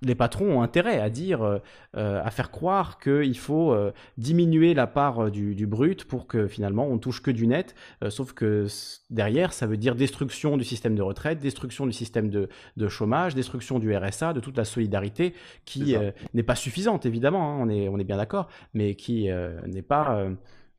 [0.03, 1.59] les patrons ont intérêt à dire, euh,
[1.97, 3.75] euh, à faire croire qu'il faut
[4.19, 7.75] diminuer la part du, du, brut pour que finalement on touche que du net.
[8.09, 8.67] sauf que
[9.11, 13.35] derrière, ça veut dire destruction du système de retraite, destruction du système de, de chômage,
[13.35, 15.35] destruction du RSA, de toute la solidarité
[15.65, 15.97] qui
[16.35, 19.29] n'est pas suffisante évidemment, hein, on, est, on est bien d'accord, mais qui
[19.67, 20.27] n'est pas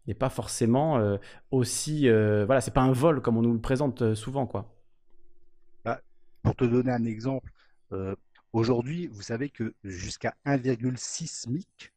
[0.07, 1.17] n'est pas forcément euh,
[1.51, 2.07] aussi.
[2.07, 4.73] Euh, voilà, c'est pas un vol comme on nous le présente euh, souvent, quoi.
[5.83, 6.01] Bah,
[6.43, 7.51] pour te donner un exemple,
[8.53, 11.93] aujourd'hui, vous savez que jusqu'à 1,6 SMIC,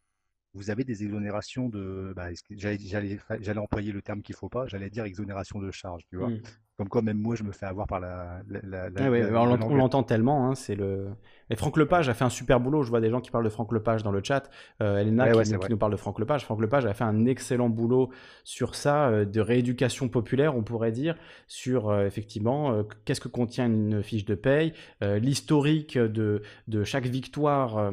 [0.55, 2.13] vous avez des exonérations de.
[2.17, 6.17] Bah, j'allais employer le terme qu'il ne faut pas, j'allais dire exonération de charges, tu
[6.17, 6.31] vois.
[6.31, 6.43] Mmh.
[6.77, 8.43] Comme quoi, même moi, je me fais avoir par la.
[8.51, 10.49] on l'entend tellement.
[10.49, 11.11] Hein, c'est le.
[11.51, 12.83] Et Franck Lepage a fait un super boulot.
[12.83, 14.51] Je vois des gens qui parlent de Franck Lepage dans le chat.
[14.83, 16.45] Euh, Elena qui, nous parle de Franck Lepage.
[16.45, 18.11] Franck Lepage a fait un excellent boulot
[18.45, 21.17] sur ça, euh, de rééducation populaire, on pourrait dire,
[21.47, 27.93] sur euh, effectivement qu'est-ce que contient une fiche de paye, l'historique de, de chaque victoire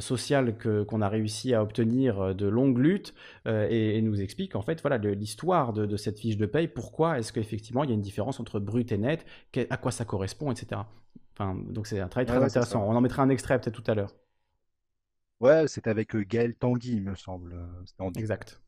[0.00, 3.14] sociale que, qu'on a réussi à obtenir de longues luttes,
[3.46, 6.68] et, et, nous explique en fait voilà l'histoire de, de cette fiche de paye.
[6.68, 9.24] Pourquoi est-ce qu'effectivement il y a une différence entre brut et net,
[9.70, 10.82] à quoi ça correspond, etc.
[11.38, 12.84] Enfin, donc c'est un travail très intéressant.
[12.84, 14.12] On en mettra un extrait peut-être tout à l'heure.
[15.40, 17.56] Ouais, c'est avec euh, Gaël Tanguy, il me semble.
[18.16, 18.60] Exact.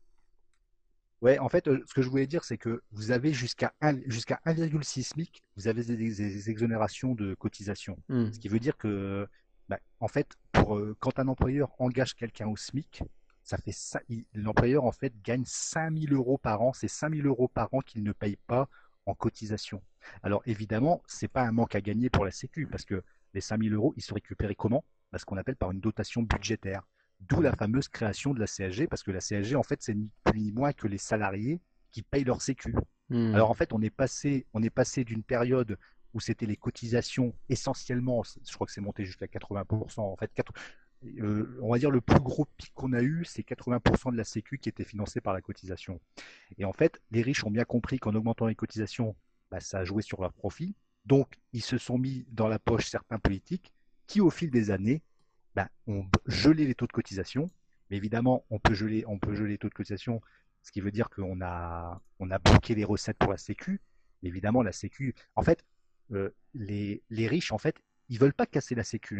[1.21, 3.73] Ouais, en fait, euh, ce que je voulais dire, c'est que vous avez jusqu'à
[4.05, 7.97] jusqu'à 1,6 SMIC, vous avez des, exonérations de cotisation.
[8.07, 8.31] Hmm.
[8.31, 9.27] Ce qui veut dire que,
[9.67, 13.03] bah, en fait, pour, euh, quand un employeur engage quelqu'un au SMIC,
[13.43, 13.75] ça fait
[14.33, 16.73] l'employeur en fait gagne 5000 euros par an.
[16.73, 18.69] C'est 5000 euros par an qu'il ne paye pas
[19.05, 19.81] en cotisation.
[20.23, 23.03] Alors évidemment, c'est pas un manque à gagner pour la Sécu parce que
[23.33, 24.83] les 5000 euros, ils sont récupérés comment?
[25.11, 26.83] Bah, ce qu'on appelle par une dotation budgétaire.
[27.21, 30.09] D'où la fameuse création de la CSG, parce que la CSG, en fait, c'est ni
[30.23, 31.61] plus ni moins que les salariés
[31.91, 32.73] qui payent leur sécu.
[33.09, 33.35] Hmm.
[33.35, 35.77] Alors en fait, on est passé, on est passé d'une période
[36.13, 39.99] où c'était les cotisations essentiellement, je crois que c'est monté jusqu'à 80%.
[39.99, 40.31] En fait,
[41.03, 44.23] euh, on va dire le plus gros pic qu'on a eu, c'est 80% de la
[44.23, 45.99] Sécu qui était financée par la cotisation.
[46.57, 49.15] Et en fait, les riches ont bien compris qu'en augmentant les cotisations,
[49.49, 50.75] bah, ça a joué sur leur profit.
[51.05, 53.73] Donc, ils se sont mis dans la poche certains politiques
[54.05, 55.01] qui, au fil des années,
[55.55, 57.49] bah, ont gelé les taux de cotisation.
[57.89, 60.21] Mais évidemment, on peut geler, on peut geler les taux de cotisation,
[60.61, 63.81] ce qui veut dire qu'on a, on a bloqué les recettes pour la Sécu.
[64.21, 65.65] Mais évidemment, la Sécu, en fait,
[66.11, 67.75] euh, les, les riches, en fait,
[68.09, 69.19] ils veulent pas casser la Sécu.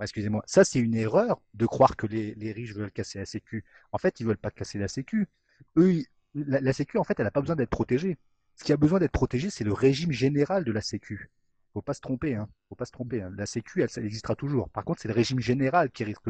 [0.00, 3.64] Excusez-moi, ça c'est une erreur de croire que les, riches veulent casser la Sécu.
[3.92, 5.28] En fait, ils veulent pas casser la Sécu.
[5.76, 6.02] Eux,
[6.34, 8.18] la, Sécu, en fait, elle n'a pas besoin d'être protégée.
[8.56, 11.30] Ce qui a besoin d'être protégé, c'est le régime général de la Sécu.
[11.72, 12.48] Faut pas se tromper, hein.
[12.68, 13.22] Faut pas se tromper.
[13.22, 13.32] Hein.
[13.36, 14.68] La Sécu, elle, existera toujours.
[14.70, 16.28] Par contre, c'est le régime général qui risque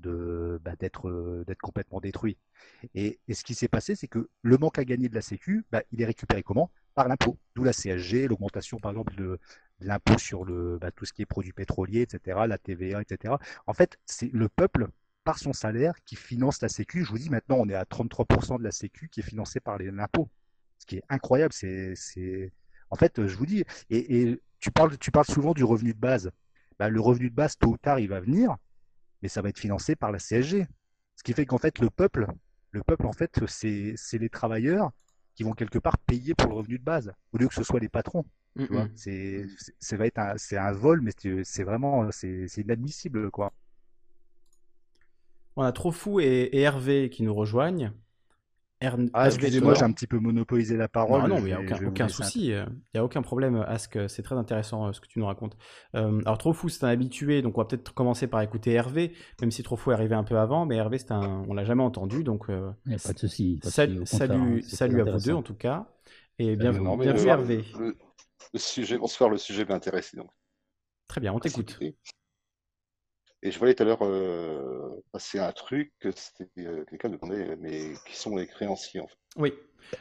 [0.00, 2.36] bah, d'être d'être complètement détruit.
[2.94, 5.82] Et, ce qui s'est passé, c'est que le manque à gagner de la Sécu, bah,
[5.92, 6.70] il est récupéré comment?
[6.94, 7.38] Par l'impôt.
[7.54, 9.38] D'où la CSG, l'augmentation, par exemple, de,
[9.80, 13.34] l'impôt sur le, bah, tout ce qui est produits pétroliers, etc., la TVA, etc.
[13.66, 14.88] En fait, c'est le peuple,
[15.24, 17.04] par son salaire, qui finance la Sécu.
[17.04, 19.76] Je vous dis, maintenant, on est à 33% de la Sécu qui est financée par
[19.78, 20.30] l'impôt.
[20.78, 21.52] Ce qui est incroyable.
[21.52, 22.52] C'est,
[22.90, 26.30] En fait, je vous dis, et, tu, parles, tu parles souvent du revenu de base.
[26.78, 28.56] Bah, le revenu de base, tôt ou tard, il va venir,
[29.20, 30.66] mais ça va être financé par la CSG.
[31.16, 32.26] Ce qui fait qu'en fait, le peuple,
[32.70, 34.92] le peuple, en fait, c'est les travailleurs
[35.34, 37.80] qui vont quelque part payer pour le revenu de base, au lieu que ce soit
[37.80, 38.24] les patrons.
[38.94, 39.46] C'est,
[39.78, 41.12] c'est, va être un, c'est un vol, mais
[41.44, 43.52] c'est vraiment, c'est, inadmissible, quoi.
[45.56, 47.92] On a Trop et, et Hervé qui nous rejoignent.
[49.14, 51.22] Ah, excusez-moi, j'ai un petit peu monopolisé la parole.
[51.22, 52.48] Non, non, mais il n'y a aucun, souci.
[52.48, 53.98] Il n'y a aucun problème, Ask.
[54.08, 55.56] C'est très intéressant euh, ce que tu nous racontes.
[55.94, 59.50] Euh, alors, Trofou, c'est un habitué, donc on va peut-être commencer par écouter Hervé, même
[59.50, 61.44] si Trofou est arrivé un peu avant, mais Hervé, c'est un...
[61.48, 62.50] on l'a jamais entendu, donc.
[62.50, 62.70] Euh,
[63.02, 63.60] pas de souci.
[63.62, 64.06] salut,
[64.62, 65.86] salut à vous deux, en tout cas.
[66.38, 67.64] Et bienvenue, bienvenue Hervé.
[68.52, 70.30] Le, sujet, bonsoir, le sujet m'intéresse donc.
[71.08, 71.78] Très bien, on t'écoute.
[73.42, 77.92] Et je voyais tout à l'heure euh, passer un truc, c'était euh, quelqu'un demandait, mais
[78.06, 79.52] qui sont les créanciers en fait Oui.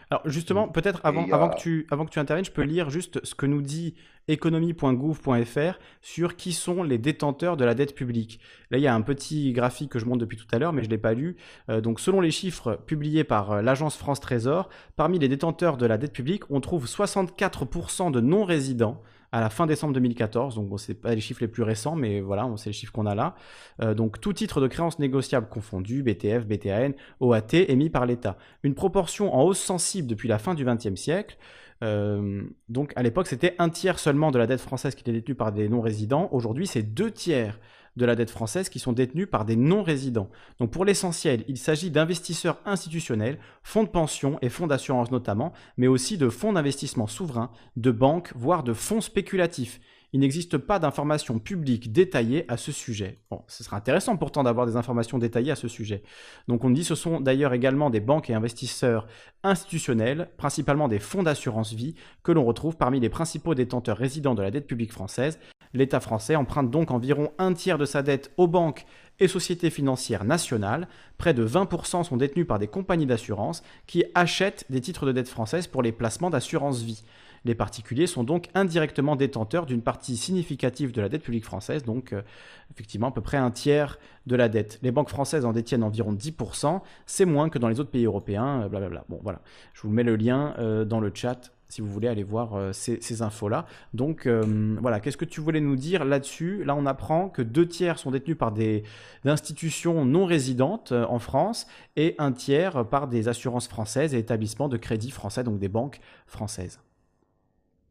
[0.10, 3.24] Alors justement, peut-être avant, avant, que tu, avant que tu interviennes, je peux lire juste
[3.24, 3.96] ce que nous dit
[4.28, 8.40] économie.gouv.fr sur qui sont les détenteurs de la dette publique.
[8.72, 10.82] Là, il y a un petit graphique que je montre depuis tout à l'heure, mais
[10.82, 11.36] je ne l'ai pas lu.
[11.70, 15.98] Euh, donc selon les chiffres publiés par l'agence France Trésor, parmi les détenteurs de la
[15.98, 19.02] dette publique, on trouve 64% de non-résidents
[19.36, 20.56] à la fin décembre 2014.
[20.56, 23.06] Donc, bon, c'est pas les chiffres les plus récents, mais voilà, c'est les chiffres qu'on
[23.06, 23.36] a là.
[23.82, 28.38] Euh, donc, tout titre de créance négociable confondu, BTF, BTAN, OAT, émis par l'État.
[28.64, 31.38] Une proportion en hausse sensible depuis la fin du XXe siècle.
[31.84, 35.36] Euh, donc, à l'époque, c'était un tiers seulement de la dette française qui était détenue
[35.36, 36.30] par des non-résidents.
[36.32, 37.60] Aujourd'hui, c'est deux tiers
[37.96, 40.30] de la dette française qui sont détenus par des non-résidents.
[40.60, 45.88] Donc pour l'essentiel, il s'agit d'investisseurs institutionnels, fonds de pension et fonds d'assurance notamment, mais
[45.88, 49.80] aussi de fonds d'investissement souverains, de banques, voire de fonds spéculatifs.
[50.16, 53.20] Il n'existe pas d'informations publiques détaillées à ce sujet.
[53.30, 56.04] Bon, ce serait intéressant pourtant d'avoir des informations détaillées à ce sujet.
[56.48, 59.08] Donc on dit ce sont d'ailleurs également des banques et investisseurs
[59.44, 64.42] institutionnels, principalement des fonds d'assurance vie, que l'on retrouve parmi les principaux détenteurs résidents de
[64.42, 65.38] la dette publique française.
[65.76, 68.86] L'État français emprunte donc environ un tiers de sa dette aux banques
[69.20, 70.88] et sociétés financières nationales.
[71.18, 75.28] Près de 20% sont détenus par des compagnies d'assurance qui achètent des titres de dette
[75.28, 77.04] française pour les placements d'assurance vie.
[77.44, 82.12] Les particuliers sont donc indirectement détenteurs d'une partie significative de la dette publique française, donc
[82.14, 82.24] euh,
[82.72, 84.80] effectivement à peu près un tiers de la dette.
[84.82, 88.68] Les banques françaises en détiennent environ 10%, c'est moins que dans les autres pays européens,
[88.68, 89.02] blablabla.
[89.02, 89.42] Euh, bon voilà,
[89.74, 93.22] je vous mets le lien euh, dans le chat si vous voulez aller voir ces,
[93.22, 93.66] infos-là.
[93.94, 96.64] Donc voilà, qu'est-ce que tu voulais nous dire là-dessus?
[96.64, 98.84] Là, on apprend que deux tiers sont détenus par des
[99.26, 104.78] institutions non résidentes en France et un tiers par des assurances françaises et établissements de
[104.78, 106.80] crédit français, donc des banques françaises.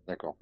[0.06, 0.36] D'accord.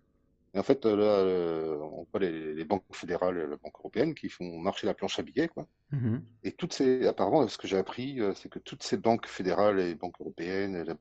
[0.54, 4.14] Et en fait, euh, là, euh, on voit les, banques fédérales et la Banque européenne
[4.14, 5.66] qui font marcher la planche à billets, quoi.
[5.90, 9.26] Mmh et toutes ces, apparemment, ce que j'ai appris, euh, c'est que toutes ces banques
[9.26, 10.94] fédérales et banques européennes, et la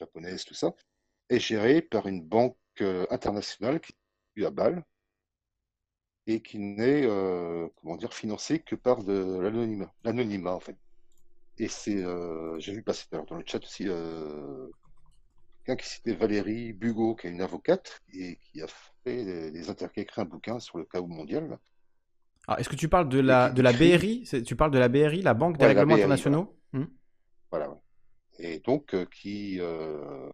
[0.00, 0.74] japonaise, tout ça,
[1.28, 2.56] est gérée par une banque
[3.10, 3.92] internationale qui
[4.36, 4.84] est à Bâle
[6.26, 7.06] et qui n'est,
[7.76, 10.76] comment dire, financée que par de l'anonymat, l'anonymat en fait.
[11.58, 12.04] Et c'est,
[12.58, 13.86] j'ai vu passer dans le chat aussi
[15.76, 18.66] qui citait Valérie Bugot, qui est une avocate et qui a
[19.04, 19.86] fait des, inter...
[19.96, 21.58] écrit un bouquin sur le chaos mondial.
[22.48, 25.22] Ah, est-ce que tu parles de la, de la BRI Tu parles de la BRI,
[25.22, 26.56] la Banque des règlements internationaux?
[27.50, 27.68] Voilà.
[27.68, 27.76] Hmm
[28.40, 29.60] et donc, euh, qui.
[29.60, 30.28] Euh,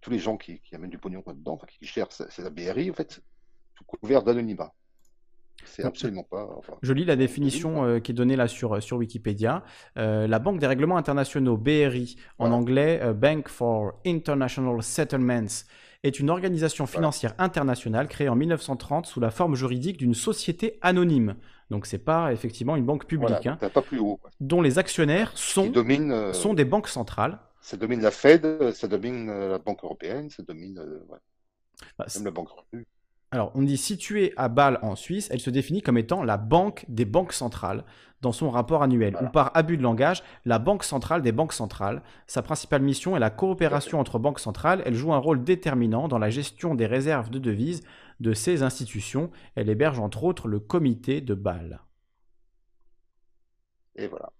[0.00, 2.94] tous, les gens qui, amènent du pognon dedans, enfin, qui gèrent, c'est la BRI, en
[2.94, 3.20] fait.
[3.76, 4.72] sous couvert d'anonymat.
[5.64, 6.48] C'est absolument pas.
[6.82, 9.64] je lis la définition euh, qui est donnée là sur, sur Wikipédia.
[9.96, 15.64] Euh, la Banque des règlements internationaux, BRI, en anglais, euh, Bank for International Settlements,
[16.02, 21.36] est une organisation financière internationale créée en 1930 sous la forme juridique d'une société anonyme.
[21.70, 25.70] Donc c'est pas effectivement une banque publique, hein, pas plus haut, dont les actionnaires sont,
[26.32, 27.38] sont des banques centrales.
[27.60, 30.82] Ça domine la Fed, ça domine la Banque européenne, ça domine
[31.98, 32.48] bah, même la Banque
[33.32, 36.84] alors, on dit située à Bâle en Suisse, elle se définit comme étant la banque
[36.88, 37.84] des banques centrales
[38.22, 42.02] dans son rapport annuel, ou par abus de langage, la banque centrale des banques centrales.
[42.26, 44.82] Sa principale mission est la coopération entre banques centrales.
[44.84, 47.82] Elle joue un rôle déterminant dans la gestion des réserves de devises
[48.18, 49.30] de ces institutions.
[49.54, 51.80] Elle héberge entre autres le comité de Bâle.
[53.94, 54.32] Et voilà.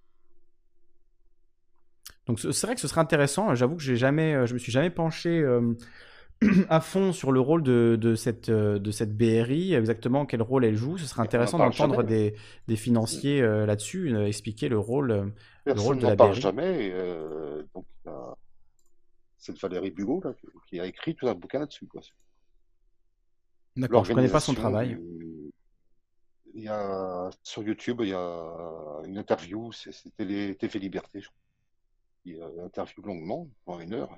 [2.27, 3.55] Donc c'est vrai que ce serait intéressant.
[3.55, 5.41] J'avoue que j'ai jamais, euh, je me suis jamais penché.
[5.41, 5.75] Euh,
[6.69, 10.77] à fond sur le rôle de, cette, euh, de cette BRI, exactement quel rôle elle
[10.77, 10.97] joue.
[10.97, 12.35] Ce serait intéressant d'entendre des,
[12.67, 15.33] des, financiers euh, là-dessus euh, expliquer le rôle,
[15.67, 16.93] le rôle de la parle jamais.
[17.75, 17.85] donc,
[19.37, 20.23] c'est Valérie Bugot
[20.67, 21.89] qui a écrit tout un bouquin là-dessus.
[23.77, 24.99] D'accord, je ne connais pas son travail.
[26.53, 31.37] Il y a, sur YouTube, il y a une interview, c'était TV Liberté, je crois.
[32.25, 34.15] Il y a une interview longuement, pendant une heure.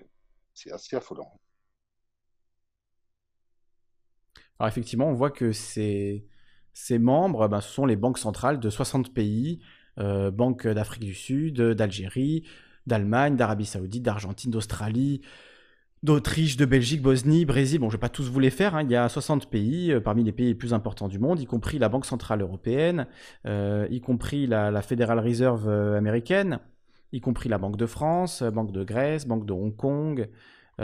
[0.54, 1.38] C'est assez affolant.
[4.62, 6.24] Alors effectivement, on voit que ces,
[7.00, 9.58] membres, ben, ce sont les banques centrales de 60 pays,
[9.98, 12.44] euh, banques d'Afrique du Sud, d'Algérie,
[12.86, 15.20] d'Allemagne, d'Arabie Saoudite, d'Argentine, d'Australie,
[16.04, 17.80] d'Autriche, de Belgique, Bosnie, Brésil.
[17.80, 18.76] Bon, je ne vais pas tous vous les faire.
[18.76, 18.84] Hein.
[18.84, 21.44] Il y a 60 pays, euh, parmi les pays les plus importants du monde, y
[21.44, 23.08] compris la Banque Centrale Européenne,
[23.46, 26.60] euh, y compris la, la, Federal Reserve américaine,
[27.10, 30.28] y compris la Banque de France, Banque de Grèce, Banque de Hong Kong,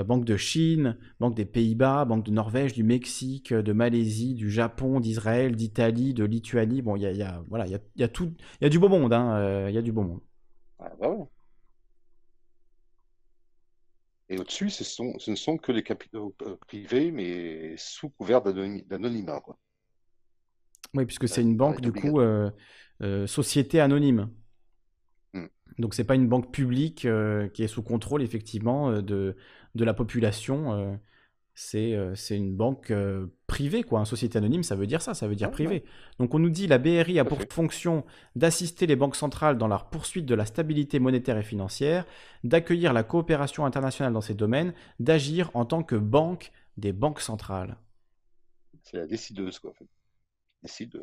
[0.05, 5.01] banque de Chine, Banque des Pays-Bas, Banque de Norvège, du Mexique, de Malaisie, du Japon,
[5.01, 6.83] d'Israël, d'Italie, de Lituanie.
[6.83, 9.12] Bon, il y a, voilà, il y a, tout, il y a du beau monde,
[9.12, 10.20] hein, euh, il y a du beau monde.
[10.79, 11.15] Ah, bah
[14.29, 19.43] Et au-dessus, ce, ce ne sont que les capitaux euh, privés, mais sous couvert d'anonymat.
[20.95, 22.20] Oui, puisque c'est une banque, du coup,
[23.27, 24.31] société anonyme.
[25.35, 25.47] Hmm.
[25.79, 27.07] Donc c'est pas une banque publique
[27.55, 29.37] qui est sous contrôle effectivement de,
[29.78, 30.72] de la population.
[30.74, 30.96] Euh,
[31.74, 34.00] euh, c'est une banque euh, privée, quoi.
[34.00, 35.84] Une société anonyme, ça veut dire ça, ça veut dire privé.
[36.18, 38.05] Donc on nous dit la BRI a pour fonction
[38.36, 42.05] d'assister les banques centrales dans la poursuite de la stabilité monétaire et financière,
[42.44, 47.76] d'accueillir la coopération internationale dans ces domaines, d'agir en tant que banque des banques centrales.
[48.82, 49.72] C'est la décideuse, quoi.
[50.62, 51.02] Décide.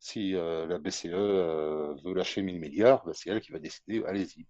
[0.00, 1.06] Si la BCE
[2.04, 4.46] veut lâcher 1000 milliards, bah, c'est elle qui va décider, allez-y.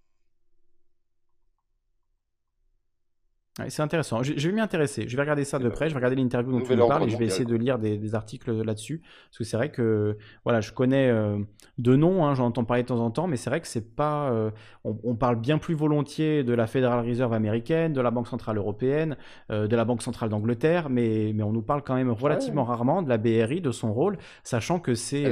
[3.68, 4.22] C'est intéressant.
[4.22, 5.08] Je, vais m'y intéresser.
[5.08, 5.88] Je vais regarder ça de près.
[5.88, 8.14] Je vais regarder l'interview dont tu nous parles et je vais essayer de lire des,
[8.14, 9.02] articles là-dessus.
[9.28, 11.38] Parce que c'est vrai que voilà, je connais euh,
[11.78, 13.94] de noms, hein, j'en entends parler de temps en temps, mais c'est vrai que c'est
[13.94, 14.30] pas.
[14.30, 14.50] Euh,
[14.84, 19.16] on, parle bien plus volontiers de la Federal Reserve américaine, de la Banque centrale européenne,
[19.50, 23.02] euh, de la Banque centrale d'Angleterre, mais, mais on nous parle quand même relativement rarement
[23.02, 25.24] de la BRI, de son rôle, sachant que c'est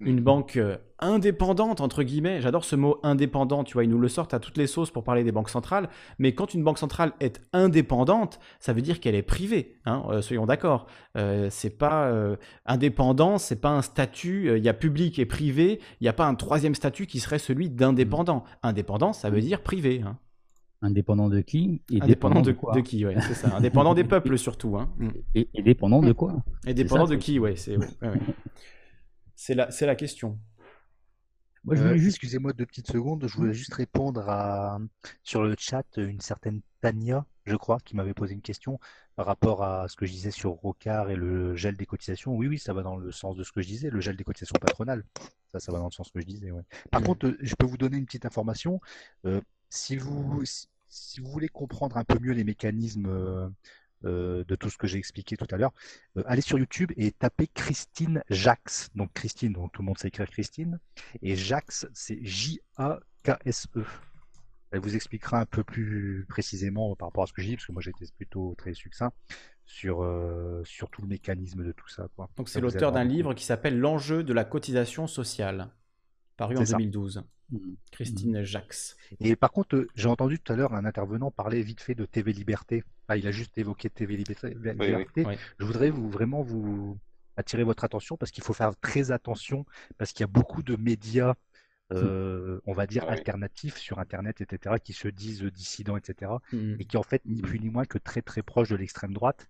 [0.00, 0.58] une banque
[0.98, 2.40] indépendante, entre guillemets.
[2.40, 5.04] J'adore ce mot indépendant, tu vois, ils nous le sortent à toutes les sauces pour
[5.04, 5.88] parler des banques centrales.
[6.18, 10.22] Mais quand une banque centrale est indépendante, ça veut dire qu'elle est privée, hein, euh,
[10.22, 10.86] soyons d'accord.
[11.16, 15.80] Euh, c'est pas euh, indépendant, c'est pas un statut, il y a public et privé,
[16.00, 18.44] il n'y a pas un troisième statut qui serait celui d'indépendant.
[18.62, 20.02] Indépendant, ça veut dire privé.
[20.04, 20.18] Hein.
[20.82, 21.82] Indépendant de qui?
[21.90, 22.74] Et Indépendant de, quoi?
[22.74, 23.56] de qui, ouais, c'est ça.
[23.56, 24.76] Indépendant des peuples surtout.
[24.76, 24.90] Hein.
[25.34, 26.36] Et, dépendant de quoi?
[26.66, 27.76] Et dépendant de qui, ouais, c'est
[29.36, 30.38] c'est la, la question.
[31.68, 34.78] Euh, excusez-moi deux petites secondes, je voulais juste répondre à
[35.24, 38.78] sur le chat une certaine Tania, je crois, qui m'avait posé une question
[39.16, 42.34] par rapport à ce que je disais sur Rocard et le gel des cotisations.
[42.34, 44.24] Oui, oui, ça va dans le sens de ce que je disais, le gel des
[44.24, 45.04] cotisations patronales.
[45.50, 46.50] Ça, ça va dans le sens que je disais.
[46.92, 48.80] Par contre, je peux vous donner une petite information.
[49.24, 50.44] Euh, si vous
[50.88, 53.52] si, vous voulez comprendre un peu mieux les mécanismes
[54.04, 55.72] euh, de tout ce que j'ai expliqué tout à l'heure,
[56.16, 58.90] euh, allez sur YouTube et tapez Christine Jax.
[58.94, 60.78] Donc Christine, donc tout le monde sait écrire Christine.
[61.22, 63.84] Et Jax, c'est J-A-K-S-E.
[64.72, 67.66] Elle vous expliquera un peu plus précisément par rapport à ce que j'ai dit, parce
[67.66, 69.12] que moi j'étais plutôt très succinct
[69.64, 72.08] sur, euh, sur tout le mécanisme de tout ça.
[72.16, 72.30] Quoi.
[72.36, 75.68] Donc c'est l'auteur d'un livre qui s'appelle L'enjeu de la cotisation sociale,
[76.36, 77.24] paru en 2012.
[77.50, 77.76] Mhm.
[77.92, 78.44] Christine mhm.
[78.44, 78.96] Jax.
[79.20, 82.04] Et par contre, euh, j'ai entendu tout à l'heure un intervenant parler vite fait de
[82.04, 82.82] TV Liberté.
[83.08, 84.56] Ah, il a juste évoqué TV Liberté.
[85.58, 86.98] Je voudrais vous, vraiment vous
[87.36, 89.64] attirer votre attention parce qu'il faut faire très attention
[89.98, 91.34] parce qu'il y a beaucoup de médias,
[91.92, 96.84] euh, on va dire, ah alternatifs sur Internet, etc., qui se disent dissidents, etc., et
[96.84, 99.48] qui en fait, ni plus ni moins que très très proches de l'extrême droite.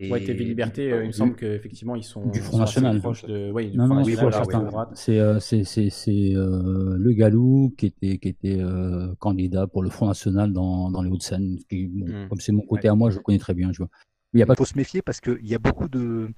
[0.00, 3.00] Et ouais, TV Liberté, euh, il me semble qu'effectivement, ils sont du Front National.
[3.00, 3.50] proches de.
[3.50, 4.86] Oui, du non, Front non, National.
[4.94, 5.40] C'est euh,
[6.36, 11.02] euh, le Galou qui était, qui était euh, candidat pour le Front National dans, dans
[11.02, 11.58] les Hauts-de-Seine.
[11.72, 12.28] Mmh.
[12.28, 13.72] Comme c'est mon côté à moi, je le connais très bien.
[13.72, 13.88] Je vois.
[14.34, 14.54] Il, pas...
[14.54, 16.28] faut se méfier parce qu'il y a beaucoup de.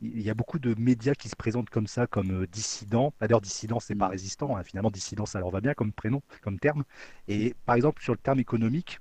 [0.00, 3.12] Il y a beaucoup de médias qui se présentent comme ça, comme dissidents.
[3.20, 4.12] D'ailleurs, dissident, c'est pas mmh.
[4.12, 4.56] résistant.
[4.56, 4.62] Hein.
[4.62, 6.84] Finalement, dissident, ça leur va bien comme prénom, comme terme.
[7.28, 8.98] Et par exemple, sur le terme économique,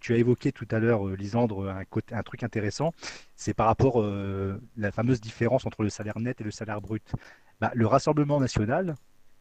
[0.00, 1.82] tu as évoqué tout à l'heure, euh, Lisandre, un,
[2.12, 2.92] un, truc intéressant,
[3.36, 6.80] c'est par rapport à euh, la fameuse différence entre le salaire net et le salaire
[6.80, 7.12] brut.
[7.60, 8.94] Bah, le Rassemblement national,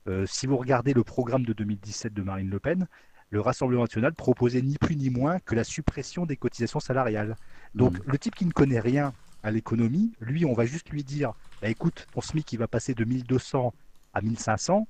[0.08, 2.88] euh, si vous regardez le programme de 2017 de Marine Le Pen,
[3.30, 7.36] le Rassemblement national proposait ni plus ni moins que la suppression des cotisations salariales.
[7.76, 8.12] Donc mmh.
[8.12, 9.14] le type qui ne connaît rien
[9.44, 12.94] à l'économie, lui, on va juste lui dire, bah, écoute, ton SMIC il va passer
[12.94, 13.74] de 1200
[14.14, 14.88] à 1500,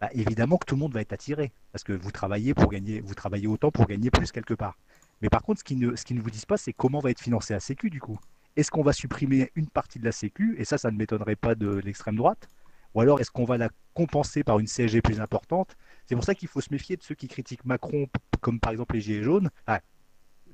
[0.00, 3.00] bah, évidemment que tout le monde va être attiré, parce que vous travaillez pour gagner,
[3.00, 4.76] vous travaillez autant pour gagner plus quelque part.
[5.20, 7.20] Mais par contre, ce qu'ils ne, ce ne vous disent pas, c'est comment va être
[7.20, 8.18] financé la Sécu du coup.
[8.56, 11.54] Est-ce qu'on va supprimer une partie de la Sécu, et ça, ça ne m'étonnerait pas
[11.54, 12.48] de l'extrême droite,
[12.94, 15.76] ou alors est-ce qu'on va la compenser par une CSG plus importante?
[16.06, 18.08] C'est pour ça qu'il faut se méfier de ceux qui critiquent Macron,
[18.40, 19.50] comme par exemple les Gilets jaunes,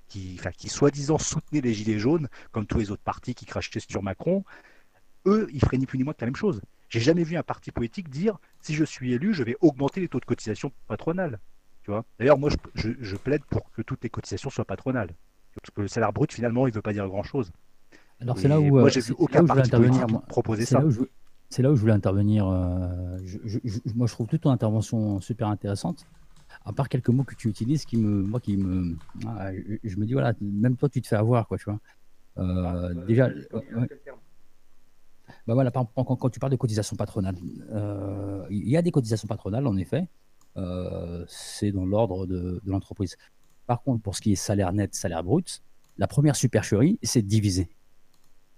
[0.09, 4.03] qui, qui soi-disant soutenaient les Gilets jaunes, comme tous les autres partis qui crachaient sur
[4.03, 4.45] Macron.
[5.27, 6.61] Eux, ils feraient ni plus ni moins que la même chose.
[6.89, 10.09] J'ai jamais vu un parti politique dire si je suis élu, je vais augmenter les
[10.09, 10.73] taux de cotisation.
[10.89, 12.05] Tu vois?
[12.19, 15.11] D'ailleurs, moi, je, plaide pour que toutes les cotisations soient patronales.
[15.61, 17.51] Parce que le salaire brut, finalement, il ne veut pas dire grand-chose.
[18.21, 18.79] Alors, c'est là où.
[18.81, 20.83] Moi, j'ai vu aucun parti politique proposer ça.
[21.49, 22.47] c'est là où je voulais intervenir.
[22.49, 23.19] Euh,
[23.95, 26.07] moi, je trouve toute ton intervention super intéressante.
[26.65, 28.97] À part quelques mots que tu utilises, qui me, moi, qui me,
[29.27, 29.51] ah,
[29.85, 31.79] je, me dis voilà, même toi, tu te fais avoir, quoi, tu vois.
[32.39, 33.31] Euh, déjà,
[35.47, 37.37] bah quand, tu parles de cotisation patronale,
[37.71, 40.09] euh, il y a des cotisations patronales, en effet.
[40.57, 43.17] Euh, c'est dans l'ordre de, l'entreprise.
[43.67, 45.63] Par contre, pour ce qui est salaire net, salaire brut,
[45.99, 47.69] la première supercherie, c'est de diviser.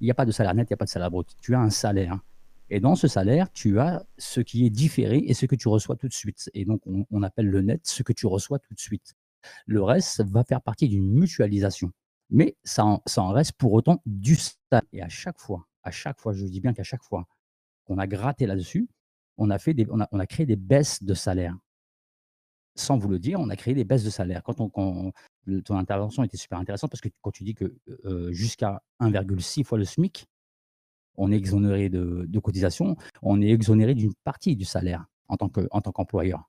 [0.01, 1.29] Il n'y a pas de salaire net, il n'y a pas de salaire brut.
[1.43, 2.19] Tu as un salaire.
[2.71, 5.97] Et dans ce salaire, tu as ce qui est différé et ce que tu reçois
[5.97, 6.51] tout de suite.
[6.55, 9.15] Et donc, on, appelle le net ce que tu reçois tout de suite.
[9.67, 11.93] Le reste va faire partie d'une mutualisation.
[12.31, 14.83] Mais ça en, ça en reste pour autant du salaire.
[14.93, 17.27] Et à chaque fois à chaque fois, je dis bien qu'à chaque fois
[17.85, 18.89] qu'on a gratté là-dessus,
[19.39, 21.57] on a, fait des, on, a, créé des baisses de salaire.
[22.75, 24.43] Sans vous le dire, on a créé des baisses de salaire.
[24.43, 25.13] Quand, on,
[25.65, 27.77] ton intervention était super intéressante parce que quand tu dis que
[28.31, 30.27] jusqu'à 1,6 fois le SMIC,
[31.17, 35.49] on est exonéré de, de cotisation, on est exonéré d'une partie du salaire en tant
[35.93, 36.49] qu'employeur.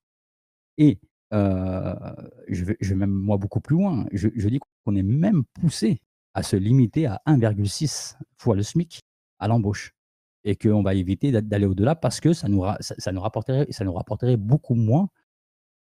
[0.78, 1.00] Et
[1.32, 4.06] je, vais, je, vais, même moi beaucoup plus loin.
[4.12, 6.02] Je dis qu'on est même poussé
[6.34, 9.00] à se limiter à 1,6 fois le SMIC
[9.40, 9.94] à l'embauche
[10.44, 13.94] et qu'on va éviter d'aller au-delà parce que ça nous, ça, nous rapporterait, ça nous
[13.94, 15.10] rapporterait beaucoup moins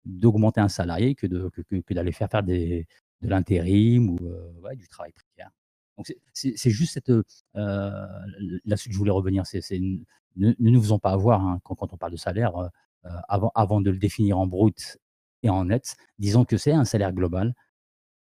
[0.04, 2.84] d'augmenter un salarié que, de, que, d'aller faire faire de
[3.22, 5.50] l'intérim ou euh, du travail précaire.
[5.96, 7.22] Donc c'est juste cette euh,
[8.64, 9.46] là-dessus que je voulais revenir.
[9.46, 9.78] C'est
[10.36, 12.68] ne, nous faisons pas avoir hein, quand, quand, on parle de salaire euh,
[13.28, 14.98] avant, avant de le définir en brut
[15.42, 15.96] et en net.
[16.18, 17.54] Disons que c'est un salaire global,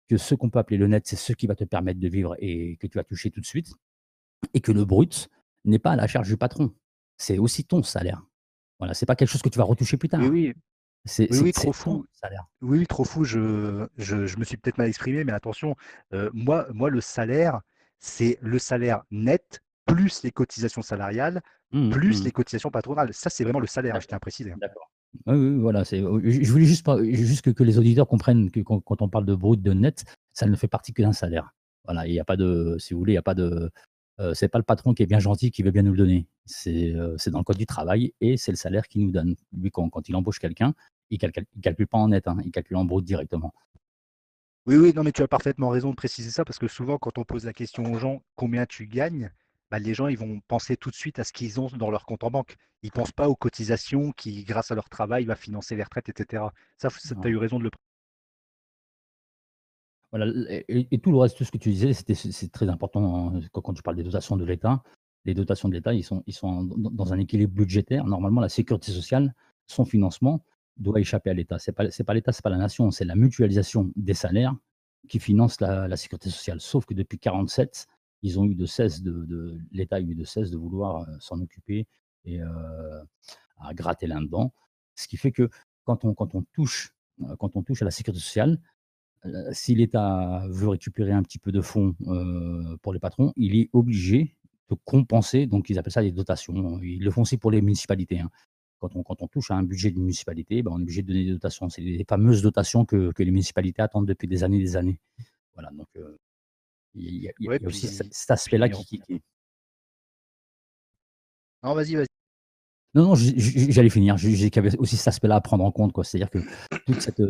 [0.09, 2.35] que ce qu'on peut appeler le net, c'est ce qui va te permettre de vivre
[2.39, 3.71] et que tu vas toucher tout de suite
[4.53, 5.29] et que le brut
[5.65, 6.73] n'est pas à la charge du patron.
[7.17, 8.23] C'est aussi ton salaire.
[8.79, 10.21] Voilà, c'est pas quelque chose que tu vas retoucher plus tard.
[10.21, 10.53] Oui, oui.
[11.05, 12.05] C'est oui, trop fou.
[12.11, 12.45] Salaire.
[12.61, 13.23] Oui, trop fou.
[13.23, 15.75] Je, je, me suis peut-être mal exprimé, mais attention,
[16.13, 17.61] euh, moi, moi, le salaire,
[17.99, 21.41] c'est le salaire net plus les cotisations salariales,
[21.71, 22.25] mmh, plus mmh.
[22.25, 23.13] les cotisations patronales.
[23.13, 24.53] Ça, c'est vraiment le salaire, je tiens à préciser.
[24.59, 24.91] D'accord.
[25.25, 25.83] Oui, voilà.
[25.83, 29.35] Je voulais juste, pas, juste que, les auditeurs comprennent que quand, quand, on parle de
[29.35, 30.03] brut, de net,
[30.33, 31.55] ça ne fait partie que d'un salaire.
[31.85, 33.71] Voilà, il n'y a pas de, si vous voulez, il n'y a pas de,
[34.19, 36.27] euh, c'est pas le patron qui est bien gentil qui veut bien nous le donner.
[36.45, 39.35] C'est euh, dans le code du travail et c'est le salaire qu'il nous donne.
[39.53, 40.73] Lui, quand, il embauche quelqu'un,
[41.09, 41.29] il ne
[41.61, 43.53] calcule, pas en net, hein, il calcule en brut directement.
[44.65, 47.17] Oui, oui, non, mais tu as parfaitement raison de préciser ça parce que souvent, quand
[47.17, 49.31] on pose la question aux gens combien tu gagnes,
[49.71, 52.05] bah, les gens ils vont penser tout de suite à ce qu'ils ont dans leur
[52.05, 52.55] compte en banque.
[52.83, 56.09] Ils ne pensent pas aux cotisations qui, grâce à leur travail, va financer les retraites,
[56.09, 56.43] etc.
[56.77, 57.71] Ça, tu as eu raison de le
[60.11, 60.31] voilà,
[60.67, 63.83] et, tout le reste, tout ce que tu disais, c'est très important hein, quand, tu
[63.83, 64.81] parles des dotations de l'État.
[65.25, 68.05] Les dotations de l'État, ils sont, ils sont dans un équilibre budgétaire.
[68.05, 69.35] Normalement, la sécurité sociale,
[69.67, 70.43] son financement
[70.77, 71.59] doit échapper à l'État.
[71.59, 74.55] Ce n'est pas, pas l'État, ce n'est pas la nation, c'est la mutualisation des salaires
[75.07, 76.59] qui finance la, sécurité sociale.
[76.59, 77.87] Sauf que depuis 1947,
[78.21, 81.39] ils ont eu de cesse de, l'État a eu de cesse de vouloir euh, s'en
[81.39, 81.87] occuper
[82.25, 83.03] et euh,
[83.59, 84.53] à gratter là-dedans.
[84.95, 85.49] Ce qui fait que
[85.85, 88.59] quand on, quand on touche euh, quand on touche à la sécurité sociale,
[89.51, 93.69] si l'État veut récupérer un petit peu de fonds euh, pour les patrons, il est
[93.73, 94.35] obligé
[94.69, 96.79] de compenser, donc ils appellent ça des dotations.
[96.81, 98.19] Ils le font aussi pour les municipalités.
[98.19, 98.29] Hein.
[98.79, 101.07] Quand, on, quand on touche à un budget d'une municipalité, ben, on est obligé de
[101.07, 101.67] donner des dotations.
[101.69, 104.99] C'est les fameuses dotations que, que, les municipalités attendent depuis des années et des années.
[105.53, 106.15] Voilà, donc, euh,
[106.95, 109.01] Il y a, aussi cet aspect-là qui,
[111.61, 112.18] Non, vas-y, vas-y.
[112.95, 114.17] Non, non, j'allais finir.
[114.17, 115.93] J'ai qu'il y avait aussi cet aspect-là à prendre en compte.
[116.03, 116.39] C'est-à-dire que
[116.85, 117.21] toute cette.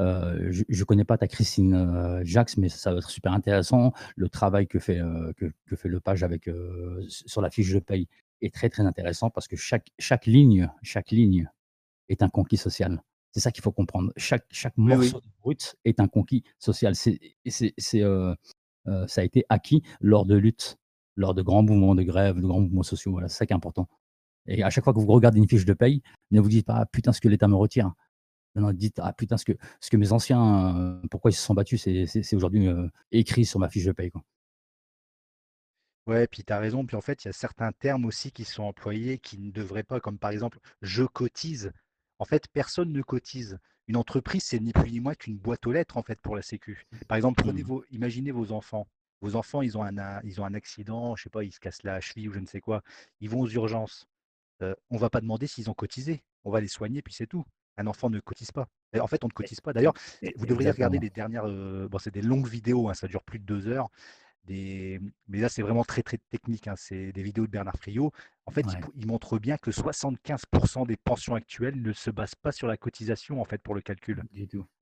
[0.00, 3.92] Euh, je ne connais pas ta Christine euh, Jax, mais ça va être super intéressant.
[4.14, 6.48] Le travail que fait, euh, que, fait le page avec,
[7.08, 8.06] sur la fiche de paye
[8.40, 11.50] est très très intéressant parce que chaque, chaque, ligne, chaque ligne
[12.08, 13.02] est un conquis social.
[13.32, 14.12] C'est ça qu'il faut comprendre.
[14.16, 16.94] Chaque, chaque morceau de brut est un conquis social.
[16.94, 17.18] C'est,
[17.48, 20.78] ça a été acquis lors de luttes,
[21.16, 23.10] lors de grands mouvements de grève, de grands mouvements sociaux.
[23.10, 23.88] Voilà, c'est ça qui est important.
[24.48, 26.76] Et à chaque fois que vous regardez une fiche de paye, ne vous dites pas
[26.76, 27.92] ah, putain ce que l'État me retire.
[28.54, 31.54] Non, dites ah putain ce que, ce que mes anciens, euh, pourquoi ils se sont
[31.54, 34.10] battus, c'est aujourd'hui euh, écrit sur ma fiche de paye.
[34.10, 34.24] Quoi.
[36.06, 36.86] Ouais, puis tu as raison.
[36.86, 39.82] Puis en fait, il y a certains termes aussi qui sont employés qui ne devraient
[39.82, 41.70] pas, comme par exemple je cotise.
[42.18, 43.58] En fait, personne ne cotise.
[43.86, 46.42] Une entreprise, c'est ni plus ni moins qu'une boîte aux lettres en fait pour la
[46.42, 46.84] Sécu.
[47.06, 47.66] Par exemple, prenez mmh.
[47.66, 48.88] vos, imaginez vos enfants.
[49.20, 51.82] Vos enfants, ils ont un, ils ont un accident, je sais pas, ils se cassent
[51.82, 52.82] la cheville ou je ne sais quoi.
[53.20, 54.06] Ils vont aux urgences
[54.90, 56.22] on va pas demander s'ils ont cotisé.
[56.44, 57.44] On va les soigner, puis c'est tout.
[57.76, 58.68] Un enfant ne cotise pas.
[58.98, 59.72] en fait, on ne cotise pas.
[59.72, 59.94] D'ailleurs,
[60.36, 61.44] vous devriez regarder les dernières.
[61.44, 63.88] bon, c'est des longues vidéos, hein, ça dure plus de deux heures.
[64.44, 65.00] Des...
[65.28, 66.68] Mais là, c'est vraiment très, très technique.
[66.68, 68.12] Hein, c'est des vidéos de Bernard Friot.
[68.46, 68.64] En fait,
[68.96, 73.40] il, montre bien que 75% des pensions actuelles ne se basent pas sur la cotisation,
[73.40, 74.24] en fait, pour le calcul.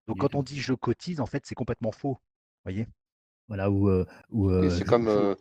[0.06, 2.18] Donc, quand on dit je cotise, en fait, c'est complètement faux.
[2.64, 2.86] voyez
[3.48, 3.90] Voilà, où.
[4.70, 5.36] c'est comme.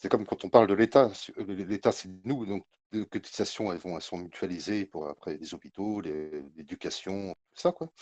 [0.00, 1.10] C'est comme quand on parle de l'État.
[1.36, 2.46] L'État, c'est nous.
[2.46, 7.72] Donc, les cotisations, elles, vont, elles sont mutualisées pour après les hôpitaux, l'éducation, tout ça,
[7.72, 7.92] quoi.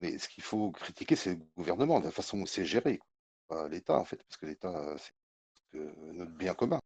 [0.00, 3.00] Mais ce qu'il faut critiquer, c'est le gouvernement, la façon dont c'est géré,
[3.46, 5.78] pas l'État, en fait, parce que l'État, c'est
[6.12, 6.80] notre bien commun.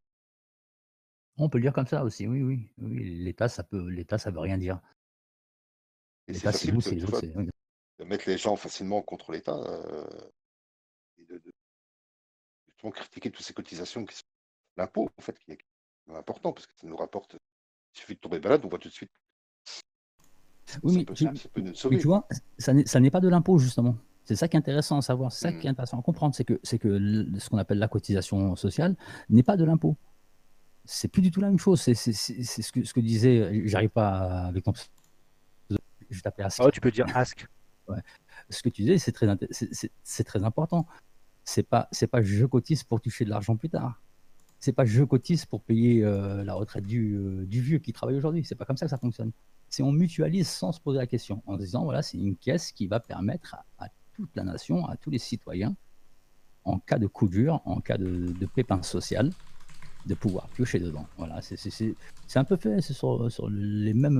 [1.38, 2.68] On peut le dire comme ça aussi, oui, oui.
[2.78, 4.78] oui L'État, ça peut, l'État, ça veut rien dire.
[6.26, 6.96] L'État, c'est nous, c'est
[8.04, 10.06] mettre les gens facilement contre l'État euh,
[12.90, 14.24] critiquer toutes ces cotisations qui sont
[14.76, 15.58] l'impôt, en fait, qui est
[16.14, 17.36] important parce que ça nous rapporte.
[17.94, 19.10] Il suffit de tomber malade, on voit tout de suite.
[20.82, 22.28] Oui, mais, tu vois,
[22.58, 23.96] ça n'est pas de l'impôt, justement.
[24.24, 25.72] C'est ça qui est intéressant à savoir, c'est ça qui est mmh.
[25.72, 28.94] intéressant à comprendre, c'est que, c'est que ce qu'on appelle la cotisation sociale
[29.30, 29.96] n'est pas de l'impôt.
[30.84, 31.80] C'est plus du tout la même chose.
[31.80, 34.72] C'est, ce, que, ce que disait, j'arrive pas avec ton.
[36.10, 36.60] Je t'appelle Ask.
[36.62, 37.46] Oh, tu peux dire Ask.
[37.88, 38.02] Ouais.
[38.50, 40.86] Ce que tu disais, c'est très, c'est, très important.
[41.48, 43.98] C'est pas, c'est pas je cotise pour toucher de l'argent plus tard
[44.60, 48.16] c'est pas je cotise pour payer euh, la retraite du, euh, du, vieux qui travaille
[48.16, 48.44] aujourd'hui.
[48.44, 49.30] C'est pas comme ça que ça fonctionne.
[49.68, 52.86] C'est on mutualise sans se poser la question, en disant voilà, c'est une caisse qui
[52.86, 55.76] va permettre à, toute la nation, à tous les citoyens,
[56.64, 59.30] en cas de coup dur, en cas de, de pépin social,
[60.06, 61.06] de pouvoir piocher dedans.
[61.18, 61.94] Voilà, c'est
[62.34, 64.18] un peu fait, c'est sur, sur, les mêmes.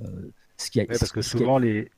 [0.00, 1.90] Euh, ce qui a, parce que souvent, les,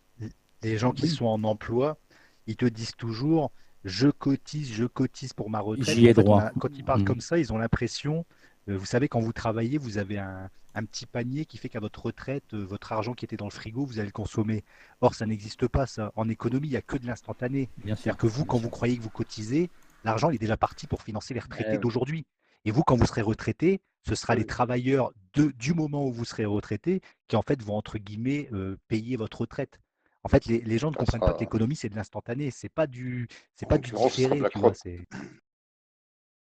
[0.63, 1.99] les gens qui sont en emploi,
[2.47, 3.53] ils te disent toujours
[3.87, 5.95] je cotise, je cotise pour ma retraite.
[5.95, 6.51] J'y ai droit.
[6.59, 7.07] quand ils parlent mm.
[7.07, 8.27] comme ça, ils ont l'impression,
[8.69, 12.05] euh, vous savez, quand vous travaillez, vous avez un, petit panier qui fait qu'à votre
[12.05, 14.65] retraite, euh, votre argent qui était dans le frigo, vous allez le consommer.
[15.01, 16.13] Or, ça n'existe pas, ça.
[16.17, 17.71] En économie, il n'y a que de l'instantané.
[17.85, 19.71] C'est-à-dire que vous, quand vous croyez que vous cotisez,
[20.05, 22.27] l'argent est déjà parti pour financer les retraités d'aujourd'hui.
[22.65, 26.25] Et vous, quand vous serez retraité, ce sera les travailleurs de, du moment où vous
[26.25, 29.79] serez retraité qui, en fait, vont, entre guillemets, euh, payer votre retraite.
[30.27, 32.51] En fait, les, gens ne comprennent pas que l'économie, c'est de l'instantané.
[32.51, 34.43] C'est pas du, c'est pas du différé.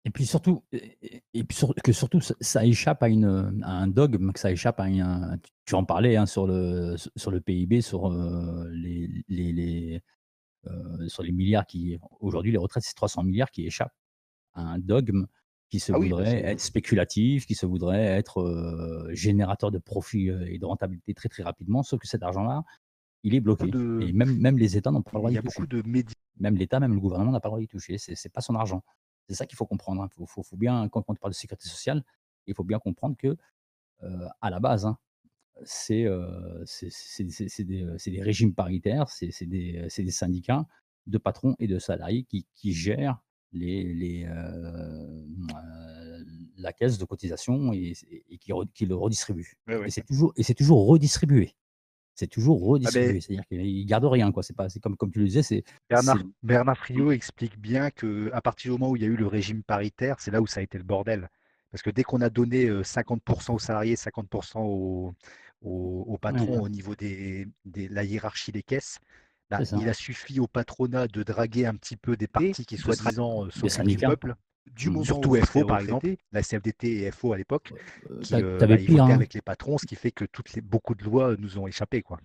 [0.05, 4.51] et puis surtout, et puis que surtout, ça échappe à, une, un dogme, que ça
[4.51, 5.37] échappe à un.
[5.65, 10.01] Tu en parlais hein, sur, le, sur le PIB, sur euh, les, les,
[10.67, 11.99] euh, sur les milliards qui.
[12.21, 13.97] Aujourd'hui, les retraites, c'est 300 milliards qui échappent
[14.53, 15.25] à un dogme
[15.69, 20.57] qui se ah voudrait être spéculatif, qui se voudrait être euh, générateur de profit et
[20.57, 22.63] de rentabilité très très rapidement, sauf que cet argent-là,
[23.23, 23.65] il est bloqué.
[24.01, 25.49] Et même, même les États n'ont pas le droit d'y toucher.
[25.57, 26.13] Il y a beaucoup de médias.
[26.39, 27.97] Même l'État, même le gouvernement n'a pas le droit d'y toucher.
[27.97, 28.83] C'est n'est pas son argent.
[29.27, 30.01] C'est ça qu'il faut comprendre.
[30.03, 30.09] Hein.
[30.27, 32.03] Faut, faut, bien, quand, on parle de sécurité sociale,
[32.45, 33.37] il faut bien comprendre que,
[34.03, 34.97] euh, à la base, hein,
[35.63, 36.65] c'est euh,
[37.19, 40.65] des, des, régimes paritaires, c'est des, des, syndicats
[41.07, 43.21] de patrons et de salariés qui, qui gèrent
[43.53, 45.23] les, les, euh,
[46.57, 47.93] la caisse de cotisation et,
[48.29, 49.57] et qui, qui, le redistribuent.
[49.67, 51.55] Et c'est toujours, toujours redistribué
[52.15, 53.21] c'est toujours ah, redistribué.
[53.21, 54.31] C'est-à-dire qu'il ne garde rien.
[54.31, 54.43] Quoi.
[54.43, 55.43] C'est, pas, c'est comme, comme tu le disais.
[55.43, 59.15] C'est, Bernard, Bernard Friot explique bien qu'à partir du moment où il y a eu
[59.15, 61.29] le régime paritaire, c'est là où ça a été le bordel.
[61.71, 65.13] Parce que dès qu'on a donné 50% aux salariés, 50% aux,
[65.63, 68.99] aux, patrons au niveau de des, la hiérarchie des caisses,
[69.49, 73.49] bah, il a suffi au patronat de draguer un petit peu des partis qui, soi-disant,
[73.49, 74.35] sont du peuple.
[74.71, 74.89] Du.
[75.03, 77.73] Surtout FO, par exemple, la CFDT et FO à l'époque,
[78.21, 79.09] qui euh, bah, hein.
[79.09, 82.01] avec les patrons, ce qui fait que toutes les, beaucoup de lois nous ont échappé.
[82.01, 82.19] Quoi.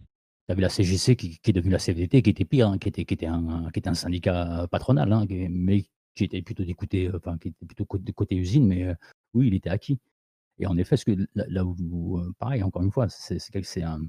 [0.47, 3.05] Tu avais la CGC qui, est devenue la CFDT, qui était pire, hein, qui, était,
[3.05, 5.85] qui, était un, qui était un syndicat patronal, hein, mais
[6.15, 8.95] qui était plutôt d'écouter, enfin, qui était plutôt côté, côté usine, mais
[9.35, 9.99] oui, il était acquis.
[10.59, 14.01] Et en effet, ce que là, où, pareil, encore une fois, c'est un,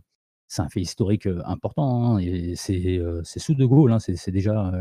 [0.58, 2.16] un fait historique important.
[2.16, 4.72] Hein, et c'est sous De Gaulle, hein, c'est déjà,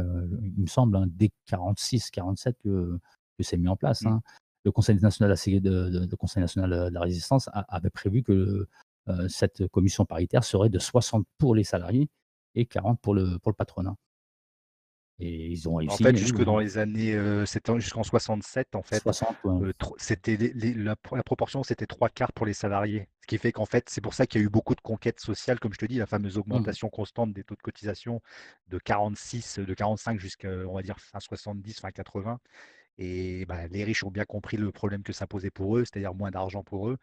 [0.42, 2.98] il me semble, hein, dès 46, 47 que,
[3.38, 4.02] que c'est mis en place.
[4.02, 4.20] Mmh.
[4.64, 8.68] Le Conseil national, de, de, Conseil national de la résistance avait prévu que
[9.28, 12.10] cette commission paritaire serait de 60 pour les salariés
[12.54, 13.94] et 40 pour le, pour le patronat.
[15.20, 15.94] Et ils ont réussi.
[15.94, 17.44] En fait, jusque dans les années, euh,
[17.78, 19.02] jusqu'en 67, en fait,
[19.46, 20.36] euh, c'était
[20.76, 20.94] la,
[21.24, 23.08] proportion, c'était trois quarts pour les salariés.
[23.22, 25.18] Ce qui fait qu'en fait, c'est pour ça qu'il y a eu beaucoup de conquêtes
[25.18, 26.40] sociales, comme je te dis, la fameuse mmh.
[26.40, 28.22] augmentation constante des taux de cotisation
[28.68, 32.38] de 46, de 45 jusqu'à, on va dire, fin 70, fin 80.
[32.98, 36.14] Et bah, les riches ont bien compris le problème que ça posait pour eux, c'est-à-dire
[36.14, 36.98] moins d'argent pour eux.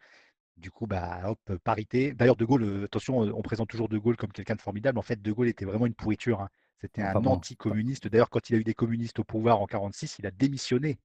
[0.58, 2.14] Du coup, bah, hop, parité.
[2.14, 5.00] D'ailleurs, De Gaulle, euh, attention, on présente toujours De Gaulle comme quelqu'un de formidable.
[5.00, 6.42] En fait, De Gaulle était vraiment une pourriture.
[6.42, 6.50] Hein.
[6.82, 8.08] C'était un anti-communiste.
[8.08, 11.00] D'ailleurs, quand il a eu des communistes au pouvoir en 46, il a démissionné.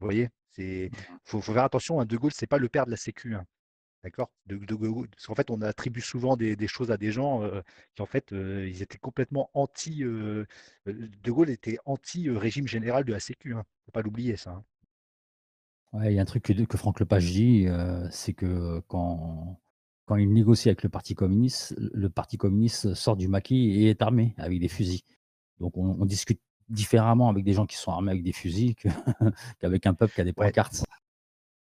[0.00, 0.28] Vous voyez?
[0.58, 0.90] Il
[1.24, 3.34] faut, faire attention, hein, De Gaulle, c'est pas le père de la Sécu.
[3.34, 3.46] Hein.
[4.02, 4.30] D'accord?
[4.46, 7.60] De, Parce qu'en fait, on attribue souvent des, choses à des gens euh,
[7.94, 10.02] qui, en fait, euh, ils étaient complètement anti.
[10.04, 10.46] Euh,
[10.86, 13.54] de Gaulle était anti-régime général de la Sécu.
[13.90, 14.62] Faut pas l'oublier, ça.
[15.92, 17.66] Ouais, il y a un truc que, que Franck Lepage dit,
[18.10, 19.60] c'est que quand,
[20.10, 24.02] quand il négocie avec le Parti communiste, le Parti communiste sort du maquis et est
[24.02, 25.02] armé avec des fusils.
[25.60, 28.74] Donc on, discute différemment avec des gens qui sont armés avec des fusils
[29.60, 30.84] qu'avec un peuple qui a des pancartes.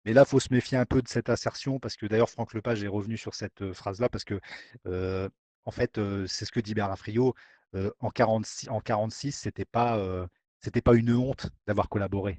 [0.04, 2.54] Mais là, il faut se méfier un peu de cette assertion, parce que d'ailleurs, Franck
[2.54, 4.40] Lepage est revenu sur cette euh, phrase-là, parce que,
[4.86, 5.28] euh,
[5.64, 7.34] en fait, euh, c'est ce que dit Bernard Friot.
[7.74, 10.26] en 1946, en 46, c'était pas,
[10.62, 12.38] c'était pas une honte d'avoir collaboré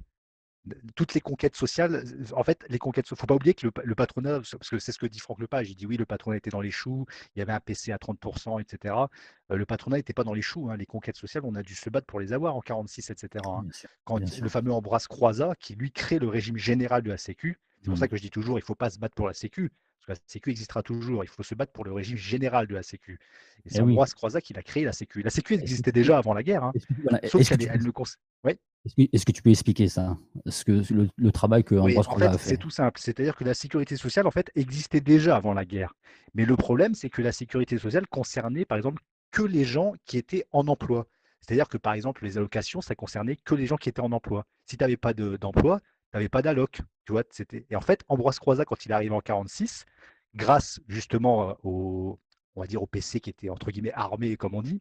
[0.95, 4.70] toutes les conquêtes sociales, en fait, les conquêtes, faut pas oublier que le, patronat, parce
[4.70, 6.72] que c'est ce que dit Franck Lepage, il dit oui, le patronat était dans les
[6.72, 7.06] choux,
[7.36, 8.95] il y avait un PC à 30%, etc.
[9.52, 10.78] Euh, le patronat n'était pas dans les choux, hein.
[10.78, 13.44] les conquêtes sociales, on a dû se battre pour les avoir en 46, etc.
[13.45, 13.66] Hein.
[14.06, 17.90] Quand le fameux Ambroise Croizat, qui lui crée le régime général de la Sécu, c'est
[17.90, 18.10] pour ça mmh.
[18.10, 19.72] que je dis toujours, il ne faut pas se battre pour la Sécu,
[20.05, 22.75] parce que la Sécu existera toujours, il faut se battre pour le régime général de
[22.75, 23.19] la Sécu.
[23.65, 25.21] Et c'est eh Ambroise Croizat qui a créé la Sécu.
[25.21, 26.73] La Sécu existait déjà avant la guerre, hein.
[27.25, 27.61] sauf qu'elle.
[27.61, 32.57] Est-ce que, tu peux expliquer ça ce que le, travail que oui, en fait, C'est
[32.57, 32.99] tout simple.
[32.99, 35.93] C'est-à-dire que la sécurité sociale en fait existait déjà avant la guerre.
[36.34, 39.01] Mais le problème, c'est que la sécurité sociale concernait, par exemple,
[39.31, 41.07] que les gens qui étaient en emploi.
[41.39, 44.45] C'est-à-dire que, par exemple, les allocations, ça concernait que les gens qui étaient en emploi.
[44.65, 45.80] Si tu n'avais pas d'emploi,
[46.14, 46.81] n'avais pas d'alloc.
[47.06, 47.23] Tu vois,
[47.69, 49.85] Et en fait, Ambroise Croizat, quand il est arrivé en 46,
[50.35, 52.19] grâce justement euh, au,
[52.56, 54.80] on va dire au PC qui était entre guillemets armé, comme on dit,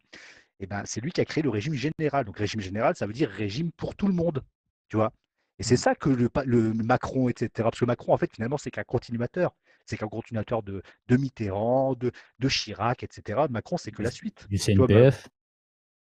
[0.59, 2.25] eh ben, c'est lui qui a créé le régime général.
[2.25, 4.43] Donc régime général, ça veut dire régime pour tout le monde,
[4.89, 5.11] tu vois.
[5.59, 5.77] Et c'est mmh.
[5.77, 7.49] ça que le, le, Macron, etc.
[7.57, 9.55] Parce que Macron, en fait, finalement, c'est qu'un continuateur.
[9.85, 13.41] C'est qu'un continuateur de, de Mitterrand, de, de, Chirac, etc.
[13.49, 14.47] Macron, c'est que la suite.
[14.49, 15.27] Du CNPF.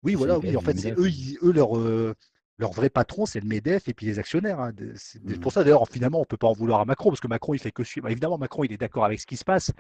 [0.03, 0.57] oui, voilà, oui.
[0.57, 1.11] En fait, c'est eux,
[1.43, 2.15] eux leur, euh,
[2.59, 4.61] leur vrai patron, c'est le MEDEF et puis les actionnaires.
[4.61, 4.73] Hein.
[4.95, 5.41] C'est mmh.
[5.41, 7.55] pour ça, d'ailleurs, finalement, on ne peut pas en vouloir à Macron, parce que Macron,
[7.55, 8.09] il fait que suivre.
[8.09, 9.73] Évidemment, Macron, il est d'accord avec ce qui se passe,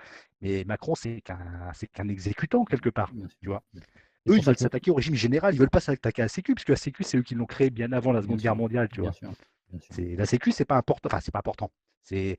[0.42, 3.10] mais Macron, c'est qu'un exécutant, quelque part.
[3.40, 3.62] Tu vois
[4.28, 6.70] eux, ils veulent s'attaquer au régime général, ils veulent pas s'attaquer à la Sécu, puisque
[6.70, 9.12] la Sécu, c'est eux qui l'ont créé bien avant la Seconde Guerre mondiale, tu vois.
[9.98, 11.06] La Sécu, c'est pas important.
[11.06, 11.70] Enfin, c'est pas important.
[12.02, 12.36] C'est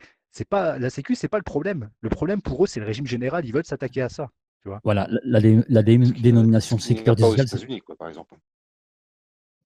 [0.49, 1.89] pas la Sécu, c'est pas le problème.
[2.01, 3.45] Le problème pour eux, c'est le régime général.
[3.45, 4.29] Ils veulent s'attaquer à ça.
[4.61, 7.45] Tu vois voilà, la, la, dénomination sécurité sociale.
[7.45, 8.35] Aux États-Unis, par exemple.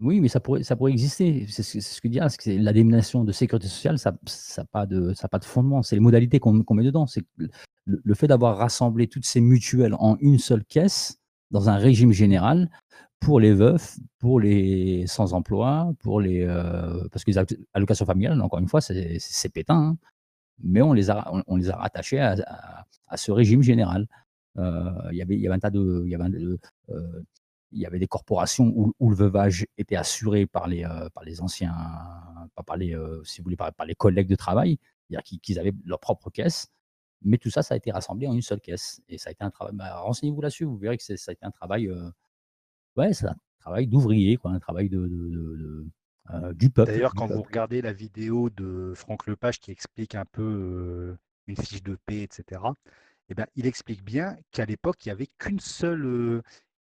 [0.02, 1.45] Oui, mais ça pourrait, exister.
[1.48, 4.11] C'est ce que dit c'est la dénomination de sécurité sociale, ça
[4.57, 5.14] n'a pas, de,
[5.44, 5.84] fondement.
[5.84, 7.06] C'est les modalités qu'on met dedans.
[7.86, 11.19] Le, fait d'avoir rassemblé toutes ces mutuelles en une seule caisse,
[11.52, 12.69] dans un régime général
[13.19, 17.38] pour les veufs, pour les sans-emploi, pour les euh, parce que les
[17.73, 19.98] allocations familiales, encore une fois, c'est pétain, hein.
[20.64, 24.07] mais on les a rattachés à, ce régime général.
[24.57, 25.80] Euh, il y avait un tas de
[26.90, 27.23] euh,
[27.72, 30.84] il y avait des corporations où, où, le veuvage était assuré par les
[31.14, 31.73] par les anciens
[32.56, 34.77] pas par les si vous voulez par, par les collègues de travail,
[35.10, 36.69] c'est-à-dire qu'ils avaient leur propre caisse
[37.23, 39.02] mais tout ça, ça a été rassemblé en une seule caisse.
[39.07, 39.76] Et ça a été un travail.
[39.76, 41.88] Bah, renseignez-vous là-dessus, vous verrez que ça a été un travail.
[41.88, 42.10] Euh,
[42.98, 45.85] ouais, c'est un travail d'ouvrier, quoi, un travail de,
[46.31, 46.91] euh, du peuple.
[46.91, 51.57] D'ailleurs, quand vous regardez la vidéo de Franck Lepage qui explique un peu euh, une
[51.57, 52.61] fiche de paix, etc.,
[53.30, 56.41] eh ben, il explique bien qu'à l'époque, il n'y avait qu'une seule,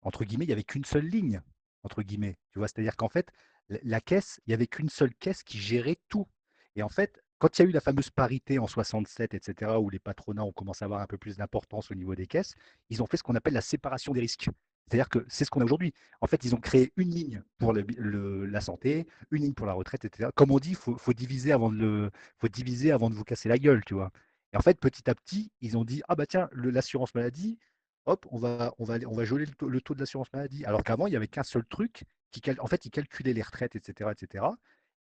[0.05, 1.41] entre guillemets, il n'y avait qu'une seule ligne,
[1.83, 2.39] entre guillemets.
[2.53, 3.31] Tu vois, c'est-à-dire qu'en fait,
[3.69, 6.29] la caisse, il n'y avait qu'une seule caisse qui gérait tout.
[6.77, 9.91] Et en fait, quand il y a eu la fameuse parité en 67, etc., où
[9.91, 12.55] les patronats ont commencé à avoir un peu plus d'importance au niveau des caisses,
[12.91, 14.49] ils ont fait ce qu'on appelle la séparation des risques.
[14.87, 15.95] C'est-à-dire que c'est ce qu'on a aujourd'hui.
[16.21, 20.05] En fait, ils ont créé une ligne pour la santé, une ligne pour la retraite,
[20.05, 20.31] etc.
[20.35, 23.59] Comme on dit, il faut, diviser avant de faut diviser avant de vous casser la
[23.59, 24.11] gueule, tu vois?
[24.53, 27.59] Et en fait, petit à petit, ils ont dit ah bah tiens, l'assurance maladie,
[28.07, 30.65] hop, on va, on va, geler le taux, de l'assurance maladie.
[30.65, 33.77] Alors qu'avant, il n'y avait qu'un seul truc, qui, en fait, il calculait les retraites,
[33.77, 34.45] etc., etc.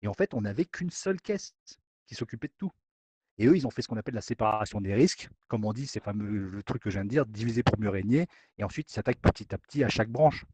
[0.02, 1.54] Et en fait, on n'avait qu'une seule caisse
[2.06, 2.72] qui s'occupait de tout.
[3.38, 5.28] Et eux, ils ont fait ce qu'on appelle la séparation des risques.
[5.48, 7.88] Comme on dit, c'est fameux le truc que je viens de dire, diviser pour mieux
[7.88, 8.26] régner.
[8.58, 10.44] Et ensuite, ils s'attaquent petit à petit à chaque branche.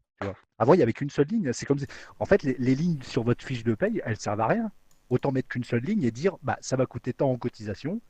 [0.57, 1.53] Avant, il n'y avait qu'une seule ligne.
[1.53, 1.79] C'est comme
[2.19, 4.71] En fait, les, lignes sur votre fiche de paye, elles servent à rien.
[5.09, 8.01] Autant mettre qu'une seule ligne et dire, bah, ça va coûter tant en cotisation.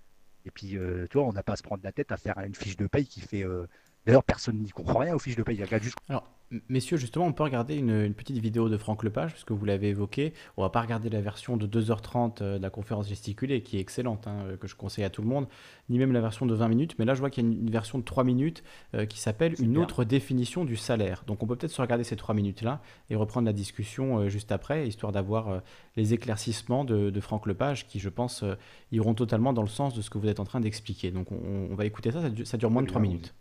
[0.45, 2.77] Et puis, euh, on n'a pas à se prendre la tête à faire une fiche
[2.77, 3.67] de paye qui fait euh,
[4.05, 5.57] D'ailleurs, personne n'y comprend rien aux fiches de paye.
[5.57, 5.97] Il regarde juste.
[6.09, 6.23] Alors,
[6.69, 10.33] messieurs, justement, on peut regarder une, petite vidéo de Franck Lepage, puisque vous l'avez évoqué.
[10.57, 13.79] On va pas regarder la version de 2h30 euh, de la conférence gesticulée, qui est
[13.79, 15.47] excellente, hein, que je conseille à tout le monde,
[15.89, 16.95] ni même la version de 20 minutes.
[16.97, 18.63] Mais là, je vois qu'il y a une, version de 3 minutes
[18.95, 21.23] euh, qui s'appelle Une autre définition du salaire.
[21.27, 24.51] Donc, on peut peut-être se regarder ces 3 minutes-là et reprendre la discussion euh, juste
[24.51, 25.61] après, histoire d'avoir
[25.95, 28.43] les éclaircissements de, Franck Lepage, qui, je pense,
[28.91, 31.11] iront totalement dans le sens de ce que vous êtes en train d'expliquer.
[31.11, 32.21] Donc, on, va écouter ça.
[32.45, 33.33] Ça dure, moins de 3 minutes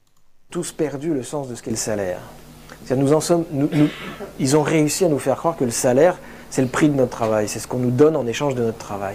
[0.51, 2.21] tous perdu le sens de ce qu'est le salaire.
[2.91, 3.45] Nous en sommes,
[4.41, 6.19] ils ont réussi à nous faire croire que le salaire,
[6.51, 8.79] c'est le prix de notre travail, c'est ce qu'on nous donne en échange de notre
[8.79, 9.15] travail.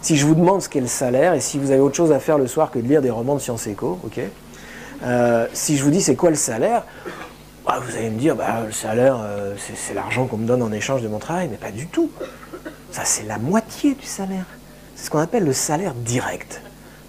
[0.00, 2.20] Si je vous demande ce qu'est le salaire, et si vous avez autre chose à
[2.20, 3.98] faire le soir que de lire des romans de sciences éco,
[5.02, 6.84] euh, si je vous dis c'est quoi le salaire,
[7.66, 10.70] bah, vous allez me dire bah, le salaire, euh, c'est l'argent qu'on me donne en
[10.70, 12.12] échange de mon travail, mais pas du tout.
[12.92, 14.44] Ça, c'est la moitié du salaire.
[14.94, 16.60] C'est ce qu'on appelle le salaire direct.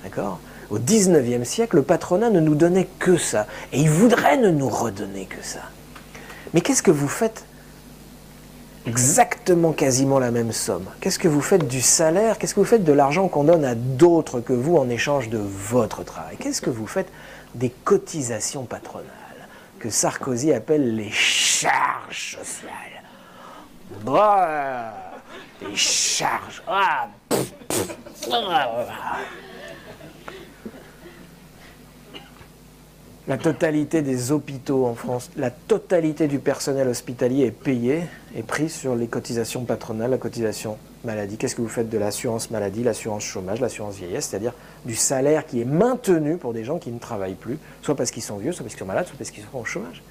[0.03, 0.39] D'accord?
[0.69, 3.47] Au 19e siècle, le patronat ne nous donnait que ça.
[3.71, 5.61] Et il voudrait ne nous redonner que ça.
[6.53, 7.45] Mais qu'est-ce que vous faites
[8.85, 10.85] Exactement quasiment la même somme.
[11.01, 13.75] Qu'est-ce que vous faites du salaire Qu'est-ce que vous faites de l'argent qu'on donne à
[13.75, 17.09] d'autres que vous en échange de votre travail Qu'est-ce que vous faites
[17.53, 19.07] des cotisations patronales
[19.79, 22.71] que Sarkozy appelle les charges sociales
[24.05, 24.93] bah,
[25.61, 26.63] Les charges.
[26.65, 27.09] Ah,
[33.27, 38.69] La totalité des hôpitaux en France, la totalité du personnel hospitalier est payé et pris
[38.69, 41.35] sur les cotisations patronales, la cotisation maladie.
[41.35, 44.53] Qu'est-ce que vous faites de l'assurance maladie, l'assurance chômage, l'assurance vieillesse, c'est-à-dire
[44.85, 48.23] du salaire qui est maintenu pour des gens qui ne travaillent plus, soit parce qu'ils
[48.23, 50.01] sont vieux, soit parce qu'ils sont malades, soit parce qu'ils sont au chômage.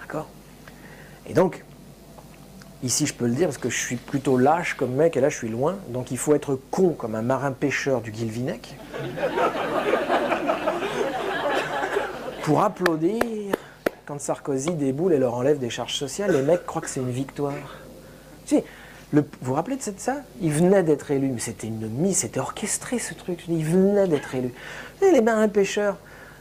[0.00, 0.28] D'accord?
[1.26, 1.64] Et donc,
[2.82, 5.30] ici je peux le dire parce que je suis plutôt lâche comme mec et là
[5.30, 8.76] je suis loin, donc il faut être con comme un marin pêcheur du Guilvinec
[12.44, 13.22] pour applaudir
[14.04, 17.10] quand Sarkozy déboule et leur enlève des charges sociales, les mecs croient que c'est une
[17.10, 17.54] victoire.
[18.50, 22.98] Vous vous rappelez de ça Il venait d'être élu, mais c'était une mise, c'était orchestré
[22.98, 23.44] ce truc.
[23.48, 24.52] Il venait d'être élu.
[25.00, 25.96] les marins pêcheurs,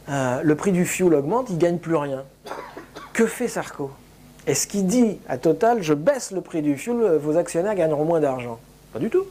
[0.09, 2.23] euh, le prix du fioul augmente, ils ne gagnent plus rien.
[3.13, 3.89] Que fait Sarko?
[4.45, 8.19] Est-ce qu'il dit à Total, je baisse le prix du fioul, vos actionnaires gagneront moins
[8.19, 8.59] d'argent
[8.91, 9.23] Pas du tout.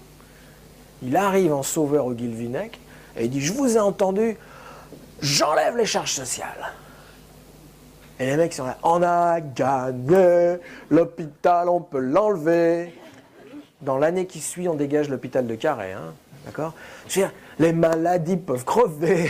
[1.03, 2.81] Il arrive en sauveur au Guilvinec
[3.19, 4.39] et il dit, je vous ai entendu,
[5.23, 6.73] j'enlève les charges sociales.
[8.19, 10.59] Et les mecs sont là, on a gagné,
[10.90, 12.93] l'hôpital, on peut l'enlever.
[13.81, 16.74] Dans l'année qui suit, on dégage l'hôpital de Carré, hein, d'accord?
[17.59, 19.28] Les maladies peuvent crever.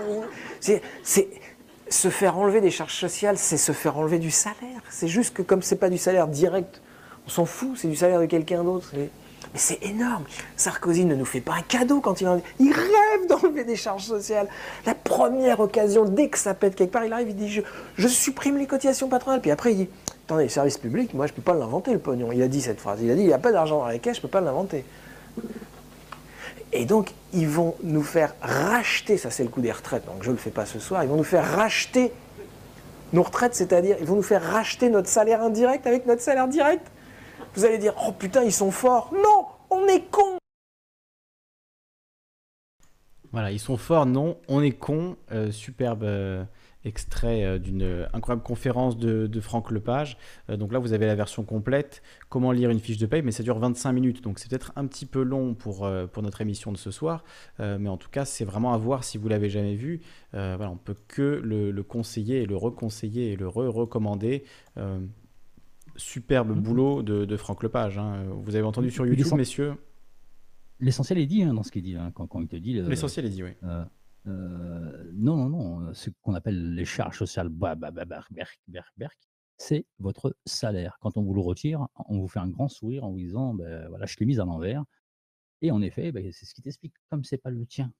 [0.60, 0.82] c'est,
[1.88, 4.80] se faire enlever des charges sociales, c'est se faire enlever du salaire.
[4.90, 6.80] C'est juste que comme c'est pas du salaire direct,
[7.26, 8.90] on s'en fout, c'est du salaire de quelqu'un d'autre.
[9.54, 10.24] Mais c'est énorme.
[10.56, 12.42] Sarkozy ne nous fait pas un cadeau quand il en...
[12.58, 14.48] Il rêve d'enlever des charges sociales.
[14.84, 17.62] La première occasion, dès que ça pète quelque part, il arrive, il dit
[17.96, 19.40] je, supprime les cotisations patronales.
[19.40, 19.88] Puis après, il dit
[20.26, 22.32] Attendez, service public, moi je ne peux pas l'inventer le pognon.
[22.32, 22.98] Il a dit cette phrase.
[23.00, 24.40] Il a dit Il n'y a pas d'argent dans les caisses, je ne peux pas
[24.40, 24.84] l'inventer.
[26.72, 30.30] Et donc, ils vont nous faire racheter, ça c'est le coup des retraites, donc je
[30.30, 32.10] ne le fais pas ce soir, ils vont nous faire racheter
[33.12, 36.84] nos retraites, c'est-à-dire ils vont nous faire racheter notre salaire indirect avec notre salaire direct.
[37.54, 39.12] Vous allez dire, oh putain, ils sont forts.
[39.12, 40.38] Non, on est con.
[43.30, 45.16] Voilà, ils sont forts, non, on est con.
[45.30, 46.44] Euh, superbe euh,
[46.84, 50.16] extrait euh, d'une incroyable conférence de, Franck Lepage.
[50.48, 52.02] donc là, vous avez la version complète.
[52.28, 54.86] Comment lire une fiche de paye, mais ça dure 25 minutes, donc c'est peut-être un
[54.86, 55.88] petit peu long pour,
[56.22, 57.24] notre émission de ce soir.
[57.58, 60.00] mais en tout cas, c'est vraiment à voir si vous l'avez jamais vu.
[60.32, 64.44] voilà, on peut que le, le, conseiller et le reconseiller et le re-recommander
[65.96, 66.60] superbe mhm.
[66.60, 67.98] boulot de, Franck Lepage.
[67.98, 68.24] Hein.
[68.42, 69.74] Vous avez entendu sur YouTube, messieurs
[70.80, 72.74] L'essentiel est dit hein, dans ce qu'il dit, hein, quand, il te dit.
[72.74, 73.50] L'essentiel est dit, oui.
[73.62, 73.84] Euh,
[74.26, 75.94] euh, non, non, non.
[75.94, 77.50] Ce qu'on appelle les charges sociales,
[79.56, 80.98] c'est votre salaire.
[81.00, 83.88] Quand on vous le retire, on vous fait un grand sourire en vous disant ben,
[83.88, 84.84] voilà, je l'ai mise à l'envers.
[85.62, 86.94] Et en effet, ben, c'est ce qui t'explique.
[87.10, 87.92] Comme c'est pas le tien,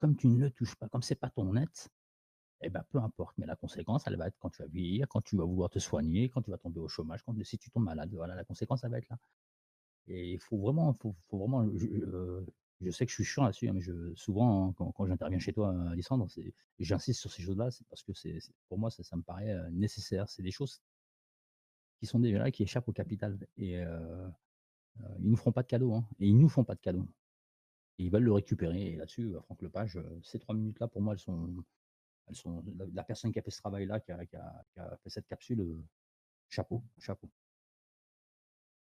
[0.00, 1.88] comme tu ne le touches pas, comme c'est pas ton net,
[2.62, 5.22] eh ben, peu importe, mais la conséquence, elle va être quand tu vas vieillir, quand
[5.22, 7.84] tu vas vouloir te soigner, quand tu vas tomber au chômage, quand si tu tombes
[7.84, 9.18] malade, voilà, la conséquence, elle va être là.
[10.08, 11.66] Et il faut vraiment, faut, faut vraiment
[12.80, 15.52] je sais que je suis chiant là-dessus, hein, mais je, souvent, hein, quand, j'interviens chez
[15.52, 16.26] toi, Alessandre,
[16.78, 18.38] j'insiste sur ces choses-là, c'est parce que c'est,
[18.68, 20.28] pour moi, ça, me paraît nécessaire.
[20.28, 20.80] C'est des choses
[21.98, 23.38] qui sont déjà là, qui échappent au capital.
[23.58, 23.80] Et
[25.18, 25.92] ils nous feront pas de cadeaux.
[25.92, 27.06] Hein, et ils nous font pas de cadeaux.
[27.98, 28.92] Et ils veulent le récupérer.
[28.92, 31.62] Et là-dessus, Franck Lepage, ces trois minutes-là, pour moi, elles sont,
[32.30, 35.26] elles sont la, personne qui a fait ce travail-là, qui a, qui a fait cette
[35.26, 35.82] capsule,
[36.48, 37.28] chapeau, chapeau.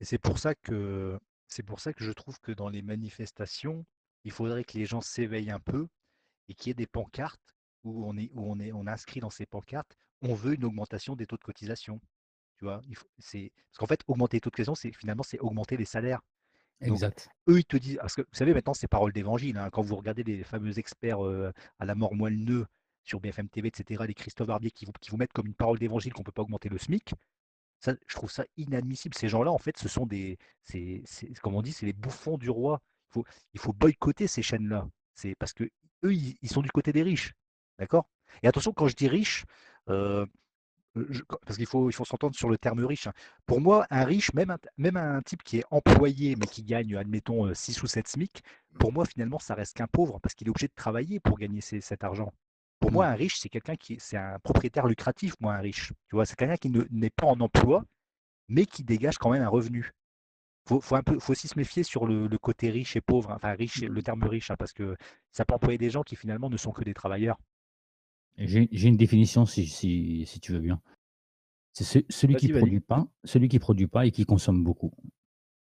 [0.01, 3.85] Et c'est pour ça que c'est pour ça que je trouve que dans les manifestations,
[4.25, 5.89] il faudrait que les gens s'éveillent un peu
[6.49, 9.31] et qu'il y ait des pancartes où on est où on est on inscrit dans
[9.31, 12.01] ces pancartes, on veut une augmentation des taux de cotisation.
[12.59, 12.81] Tu vois,
[13.19, 16.21] c'est parce qu'en fait augmenter les taux de cotisation, c'est finalement c'est augmenter les salaires.
[16.81, 17.29] exact.
[17.49, 19.97] Eux ils te disent parce que vous savez maintenant c'est parole d'évangile hein, quand vous
[19.97, 21.21] regardez les fameux experts
[21.79, 22.39] à la mort moelle
[23.05, 25.79] sur BFM TV, etc., les Christophe Barbier qui vous, qui vous mettent comme une parole
[25.79, 27.15] d'évangile qu'on ne peut pas augmenter le SMIC,
[27.87, 29.15] je trouve ça inadmissible.
[29.17, 30.39] Ces gens-là, en fait, ce sont des,
[31.43, 32.81] comme on dit, c'est les bouffons du roi.
[33.53, 34.89] Il faut, boycotter ces chaînes-là.
[35.15, 35.65] C'est parce que
[36.05, 37.35] eux, ils, sont du côté des riches,
[37.79, 38.09] d'accord?
[38.43, 39.45] Et attention, quand je dis riche,
[39.91, 40.25] euh,
[41.45, 43.07] parce qu'il faut, il faut s'entendre sur le terme riche.
[43.07, 43.13] Hein.
[43.45, 46.97] Pour moi, un riche, même un, même un type qui est employé, mais qui gagne,
[46.97, 48.43] admettons, 6 ou 7 SMIC,
[48.79, 51.61] pour moi, finalement, ça reste qu'un pauvre, parce qu'il est obligé de travailler pour gagner
[51.61, 52.33] cet argent.
[52.83, 53.13] Pour moi, mmh.
[53.13, 55.93] un riche, c'est quelqu'un qui c'est un propriétaire lucratif, moi, un riche.
[56.09, 57.85] Tu vois, c'est quelqu'un qui n'est pas en emploi,
[58.49, 59.93] mais qui dégage quand même un revenu.
[60.67, 63.31] Faut, faut un peu, faut aussi se méfier sur le, côté riche et pauvre.
[63.31, 63.37] Hein.
[63.37, 64.97] Enfin, riche, le terme riche, hein, parce que
[65.31, 67.39] ça peut employer des gens qui finalement ne sont que des travailleurs.
[68.37, 70.83] J'ai une définition, si, si, tu veux bien.
[71.73, 74.93] C'est celui qui produit pas, celui qui produit pas et qui consomme beaucoup.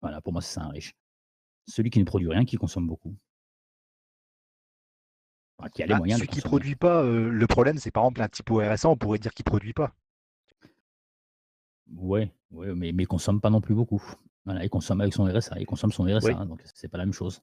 [0.00, 0.94] Voilà, pour moi, c'est un riche.
[1.66, 3.14] Celui qui ne produit rien, qui consomme beaucoup
[5.72, 8.22] qui a les bah, moyens celui qui produit pas, euh, le problème, c'est par exemple
[8.22, 9.94] un type RSA, on pourrait dire qu'il produit pas.
[11.96, 14.02] Ouais, ouais mais, mais il consomme pas non plus beaucoup.
[14.44, 17.06] Voilà, il consomme avec son RSA, il consomme son RSA, hein, donc c'est pas la
[17.06, 17.40] même chose.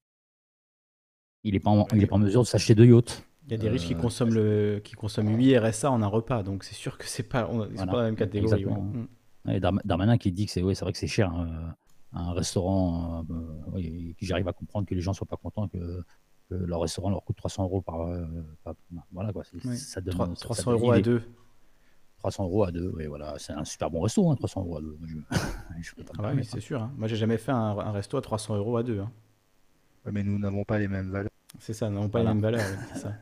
[1.44, 3.26] Il n'est pas, en, il est pas en mesure de s'acheter deux yachts.
[3.48, 6.08] Il y a des riches qui euh, consomment le, qui consomment 8 RSA en un
[6.08, 8.66] repas, donc c'est sûr que c'est pas, pas la même catégorie.
[9.46, 9.60] Ouais.
[9.60, 11.34] Darmanin qui dit que c'est, ouais, c'est vrai que c'est cher.
[11.34, 11.76] Hein,
[12.14, 16.04] un restaurant, euh, j'arrive à comprendre que les gens soient pas contents que
[16.56, 18.26] leur restaurant leur coûte 300 euros par, euh,
[19.12, 19.44] voilà quoi,
[19.76, 21.24] ça donne 300 euros à deux.
[22.22, 24.82] 300 euros à deux, oui, voilà, c'est un super bon resto, hein, 300 euros à
[24.82, 24.98] deux.
[26.20, 26.82] Ah oui, c'est sûr.
[26.84, 26.92] Hein.
[26.96, 29.00] Moi, j'ai jamais fait un, resto à 300 euros à deux.
[29.00, 29.12] Hein.
[30.12, 31.32] mais nous n'avons pas les mêmes valeurs.
[31.60, 32.62] C'est ça, nous n'avons pas les mêmes valeurs.
[32.96, 33.14] ça.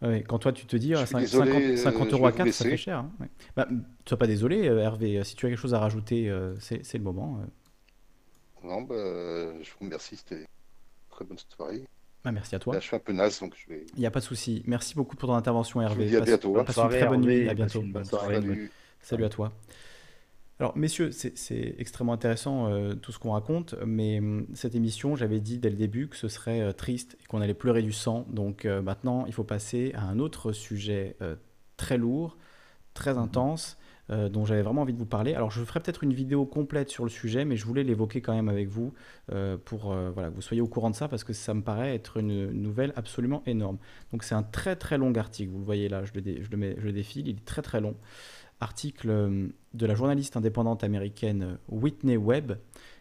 [0.26, 1.28] quand toi, tu te dis 50,
[1.76, 2.98] 50, euh, euros à 4, ça fait cher.
[2.98, 3.12] Hein.
[3.54, 3.68] Bah,
[4.06, 5.22] sois pas désolé, euh, Hervé.
[5.22, 7.40] Si tu as quelque chose à rajouter, c'est le moment.
[8.64, 8.96] Non, bah,
[9.62, 10.16] je vous remercie.
[10.16, 10.46] C'était une
[11.10, 11.84] très bonne soirée.
[12.28, 12.74] Ah, merci à toi.
[12.78, 13.86] je suis un peu naze, donc je vais.
[13.94, 14.62] Il n'y a pas de souci.
[14.66, 16.14] Merci beaucoup pour ton intervention, Hervé.
[16.14, 16.52] à bientôt.
[16.52, 17.48] Passe, une très bonne nuit.
[17.48, 17.82] À bientôt.
[19.00, 19.24] Salut.
[19.24, 19.50] à toi.
[20.60, 25.40] Alors, messieurs, c'est extrêmement intéressant euh, tout ce qu'on raconte, mais hum, cette émission, j'avais
[25.40, 28.26] dit dès le début que ce serait euh, triste et qu'on allait pleurer du sang.
[28.28, 31.16] Donc euh, maintenant, il faut passer à un autre sujet
[31.78, 32.36] très lourd,
[32.92, 33.20] très mhm.
[33.20, 33.78] intense,
[34.10, 35.34] euh, dont j'avais vraiment envie de vous parler.
[35.34, 38.32] Alors je ferai peut-être une vidéo complète sur le sujet, mais je voulais l'évoquer quand
[38.32, 38.94] même avec vous
[39.32, 41.60] euh, pour euh, voilà, que vous soyez au courant de ça, parce que ça me
[41.60, 43.76] paraît être une nouvelle absolument énorme.
[44.10, 46.92] Donc c'est un très très long article, vous le voyez là, je le, je le,
[46.92, 47.96] défile, il est très très long.
[48.60, 52.58] Article de la journaliste indépendante américaine Whitney Webb,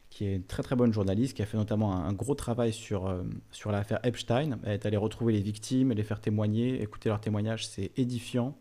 [0.10, 3.12] qui est une très très bonne journaliste, qui a fait notamment un, gros travail sur,
[3.52, 4.60] sur l'affaire Epstein.
[4.64, 8.58] Elle est allée retrouver les victimes, les faire témoigner, écouter leurs témoignages, c'est édifiant.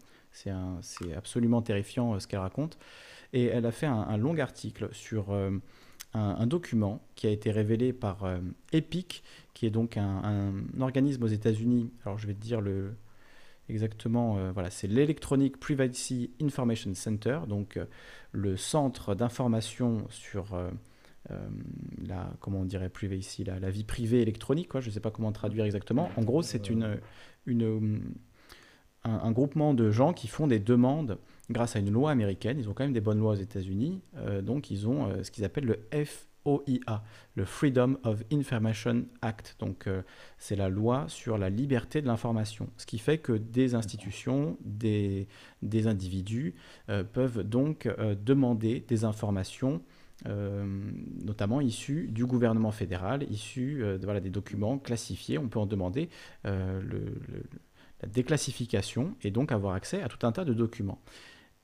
[0.83, 2.79] C'est absolument terrifiant euh, ce qu'elle raconte.
[3.33, 5.51] Et elle a fait un, long article sur euh,
[6.15, 8.39] un, document qui a été révélé par euh,
[8.73, 9.23] EPIC,
[9.53, 11.91] qui est donc un, organisme aux États-Unis.
[12.05, 12.95] Alors je vais te dire le,
[13.69, 17.79] exactement, voilà, c'est l'Electronic Privacy Information Center, donc
[18.31, 20.57] le centre d'information sur
[22.07, 25.65] la, comment on dirait privacy, la, vie privée électronique, je ne sais pas comment traduire
[25.65, 26.11] exactement.
[26.17, 27.01] En gros, c'est une,
[29.07, 31.19] un, groupement de gens qui font des demandes
[31.51, 32.59] grâce à une loi américaine.
[32.59, 34.03] Ils ont quand même des bonnes lois aux États-Unis.
[34.17, 37.03] Euh, donc, ils ont euh, ce qu'ils appellent le FOIA,
[37.35, 39.57] le Freedom of Information Act.
[39.59, 40.03] Donc, euh,
[40.39, 42.69] c'est la loi sur la liberté de l'information.
[42.77, 45.29] Ce qui fait que des institutions, des,
[45.63, 46.55] des individus
[47.13, 47.89] peuvent donc
[48.25, 49.83] demander des informations.
[50.25, 55.39] notamment issues du gouvernement fédéral, issues voilà, des documents classifiés.
[55.39, 56.09] On peut en demander
[56.45, 57.13] le
[57.65, 57.66] la
[58.07, 61.01] déclassification et donc avoir accès à tout un tas de documents.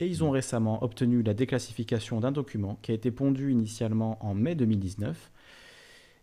[0.01, 0.35] Et ils ont mmh.
[0.35, 5.31] récemment obtenu la déclassification d'un document qui a été pondu initialement en mai 2019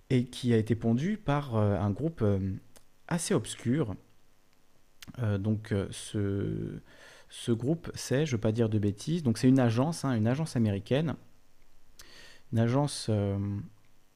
[0.10, 2.40] et qui a été pondu par euh, un groupe euh,
[3.08, 3.96] assez obscur.
[5.20, 6.82] Euh, donc ce,
[7.30, 10.14] ce groupe, c'est, je ne veux pas dire de bêtises, donc c'est une agence, hein,
[10.16, 11.16] une agence américaine,
[12.52, 13.10] une agence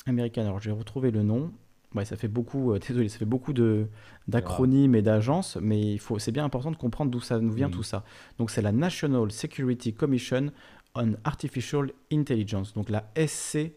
[0.06, 1.52] américaine, alors j'ai retrouvé le nom,
[1.96, 2.74] Ouais, ça fait beaucoup.
[2.80, 3.88] désolé, ça fait beaucoup de
[4.28, 6.18] d'acronymes et d'agences, mais il faut.
[6.18, 8.04] C'est bien important de comprendre d'où ça nous vient tout ça.
[8.38, 10.52] Donc c'est la National Security Commission
[10.96, 13.74] on Artificial Intelligence, donc la SC,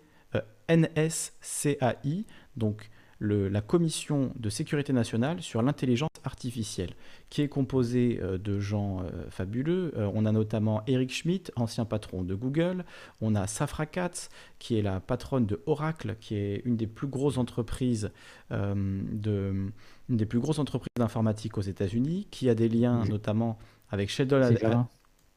[0.68, 2.26] NSCAI,
[2.56, 2.90] donc
[3.20, 6.94] la commission de sécurité nationale sur l'intelligence artificielle,
[7.30, 9.93] qui est composée euh, de gens euh, fabuleux.
[9.97, 12.84] Euh, on a notamment Eric Schmidt, ancien patron de Google.
[13.20, 14.28] On a Safra Katz,
[14.59, 18.10] qui est la patronne de Oracle, qui est une des plus grosses entreprises
[18.51, 19.70] de,
[20.09, 23.59] une des plus grosses entreprises d'informatique aux États-Unis, qui a des liens notamment
[23.90, 24.43] avec Sheldon.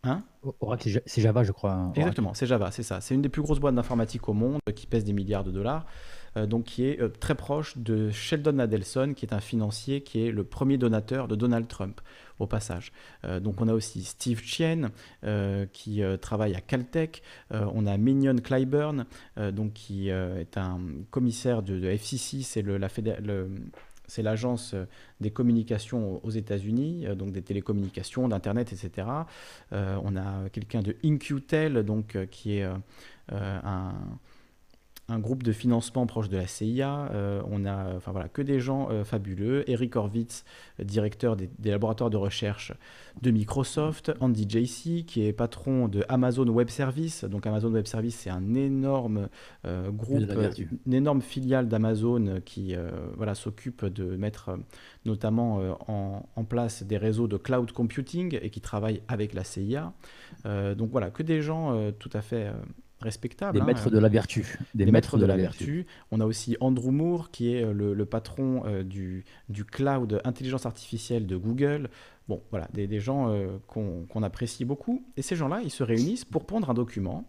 [0.03, 0.23] Hein
[0.61, 1.73] Oracle, c'est Java, je crois.
[1.73, 3.01] Hein, Exactement, c'est Java, c'est ça.
[3.01, 5.85] C'est une des plus grosses boîtes d'informatique au monde qui pèse des milliards de dollars.
[6.39, 10.25] Euh, donc qui est euh, très proche de Sheldon Adelson, qui est un financier qui
[10.25, 12.01] est le premier donateur de Donald Trump
[12.39, 12.91] au passage.
[13.25, 14.91] Euh, donc on a aussi Steve Chien
[15.73, 17.21] qui travaille à Caltech,
[17.51, 19.05] on a Minion Clyburn
[19.51, 20.79] donc qui est un
[21.11, 22.87] commissaire de, FCC, c'est la
[24.07, 24.75] c'est l'agence
[25.21, 29.07] des communications aux États-Unis, donc des télécommunications, d'Internet, etc.
[29.71, 32.67] on a quelqu'un de InQtel, donc qui est
[33.31, 33.93] un,
[35.09, 37.09] un groupe de financement proche de la CIA.
[37.13, 39.69] Euh, on a enfin, voilà, que des gens euh, fabuleux.
[39.69, 40.45] Eric Horvitz,
[40.81, 42.73] directeur des, laboratoires de recherche
[43.21, 44.11] de Microsoft.
[44.19, 47.23] Andy Jassy, qui est patron de Amazon Web Services.
[47.23, 49.29] Donc Amazon Web Services, c'est un énorme
[49.65, 50.31] euh, groupe,
[50.85, 52.75] une énorme filiale d'Amazon qui
[53.17, 54.57] voilà, s'occupe de mettre
[55.05, 59.93] notamment en, en, place des réseaux de cloud computing et qui travaille avec la CIA.
[60.45, 62.51] donc voilà, que des gens tout à fait
[63.01, 63.53] respectables.
[63.53, 64.57] Des hein, maîtres de la vertu.
[64.73, 65.85] Des, maîtres, de, la, vertu.
[66.11, 70.65] On a aussi Andrew Moore, qui est euh, le, patron euh, du, du, cloud intelligence
[70.65, 71.89] artificielle de Google.
[72.27, 75.05] Bon, voilà, des, gens euh, qu'on apprécie beaucoup.
[75.17, 77.25] Et ces gens-là, ils se réunissent pour prendre un document.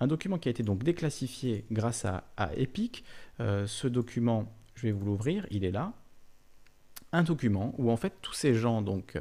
[0.00, 2.24] Un document qui a été donc déclassifié grâce à,
[2.56, 3.04] Epic.
[3.38, 5.92] ce document, je vais vous l'ouvrir, il est là.
[7.12, 9.16] Un document où en fait tous ces gens donc,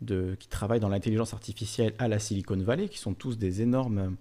[0.00, 4.16] de, qui travaillent dans l'intelligence artificielle à la Silicon Valley, qui sont tous des énormes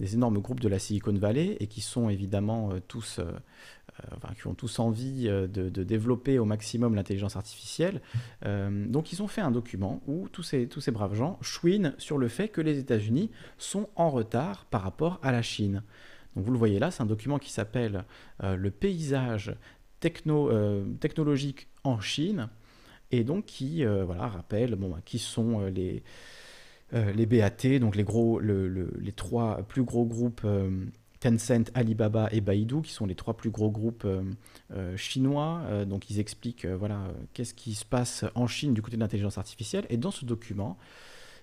[0.00, 3.32] des énormes groupes de la Silicon Valley et qui sont évidemment euh, tous, euh,
[4.12, 8.00] euh, qui ont tous envie de, développer au maximum l'intelligence artificielle.
[8.42, 12.18] donc ils ont fait un document où tous ces, tous ces braves gens chouinent sur
[12.18, 15.82] le fait que les États-Unis sont en retard par rapport à la Chine.
[16.34, 18.04] Donc vous le voyez là, c'est un document qui s'appelle
[18.42, 19.54] Le paysage
[20.00, 20.50] techno,
[21.00, 22.48] technologique en Chine
[23.10, 26.02] et donc qui voilà, rappelle bon, bah, qui sont les
[26.92, 30.84] les BAT, donc les trois plus gros groupes euh,
[31.20, 35.62] Tencent, Alibaba et Baidu, qui sont les trois plus gros groupes euh, chinois.
[35.86, 39.86] donc ils expliquent voilà, qu'est-ce qui se passe en Chine du côté de l'intelligence artificielle.
[39.88, 40.76] Et dans ce document,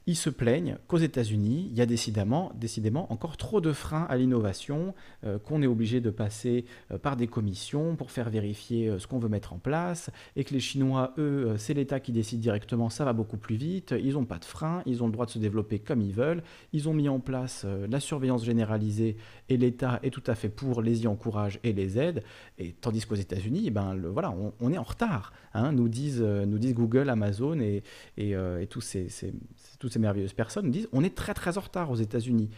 [0.07, 4.17] ils se plaignent qu'aux États-Unis, il y a décidément, décidément encore trop de freins à
[4.17, 4.95] l'innovation,
[5.25, 9.05] euh, qu'on est obligé de passer euh, par des commissions pour faire vérifier euh, ce
[9.05, 12.89] qu'on veut mettre en place, et que les Chinois, eux, c'est l'État qui décide directement,
[12.89, 15.31] ça va beaucoup plus vite, ils n'ont pas de freins, ils ont le droit de
[15.31, 16.41] se développer comme ils veulent,
[16.73, 19.17] ils ont mis en place la surveillance généralisée,
[19.49, 22.23] et l'État est tout à fait pour, les y encourage et les aide,
[22.57, 26.57] et tandis qu'aux États-Unis, eh ben, voilà, on, est en retard, hein, nous, disent, nous
[26.57, 27.83] disent Google, Amazon et,
[28.17, 28.35] et,
[28.69, 29.33] tous ces, ces
[29.81, 32.49] toutes ces merveilleuses personnes disent on est très très en retard aux États-Unis.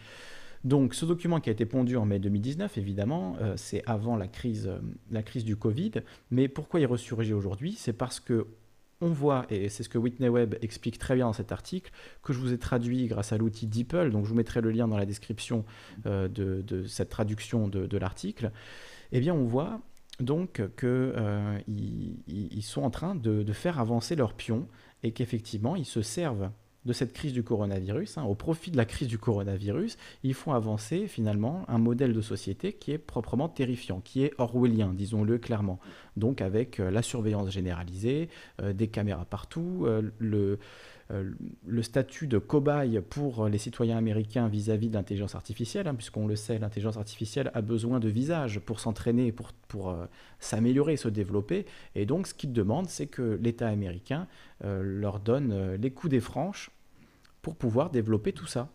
[0.64, 4.28] Donc ce document qui a été pondu en mai 2019, évidemment, euh, c'est avant la
[4.28, 4.80] crise, euh,
[5.12, 5.92] la crise du Covid.
[6.32, 7.76] Mais pourquoi il ressurgit aujourd'hui?
[7.78, 8.48] C'est parce que
[9.02, 12.32] on voit, et c'est ce que Whitney Webb explique très bien dans cet article, que
[12.32, 14.96] je vous ai traduit grâce à l'outil DeepL, donc je vous mettrai le lien dans
[14.96, 15.66] la description
[16.06, 18.52] euh, de, cette traduction de, l'article,
[19.12, 19.82] eh bien on voit
[20.22, 24.70] donc qu'ils ils sont en train de, de faire avancer leurs pions
[25.02, 26.50] et qu'effectivement ils se servent
[26.86, 30.54] de cette crise du coronavirus, hein, au profit de la crise du coronavirus, ils font
[30.54, 35.80] avancer finalement un modèle de société qui est proprement terrifiant, qui est orwellien, disons-le clairement.
[36.18, 38.30] Donc avec euh, la surveillance généralisée,
[38.62, 40.60] euh, des caméras partout, euh, le,
[41.10, 46.36] le statut de cobaye pour les citoyens américains vis-à-vis de l'intelligence artificielle, hein, puisqu'on le
[46.36, 49.96] sait, l'intelligence artificielle a besoin de visages pour s'entraîner, pour, pour
[50.40, 51.66] s'améliorer, se développer.
[51.96, 54.28] Et donc ce qu'ils demandent, c'est que l'État américain
[54.64, 56.72] leur donne les coups des franches
[57.42, 58.70] pour pouvoir développer tout ça.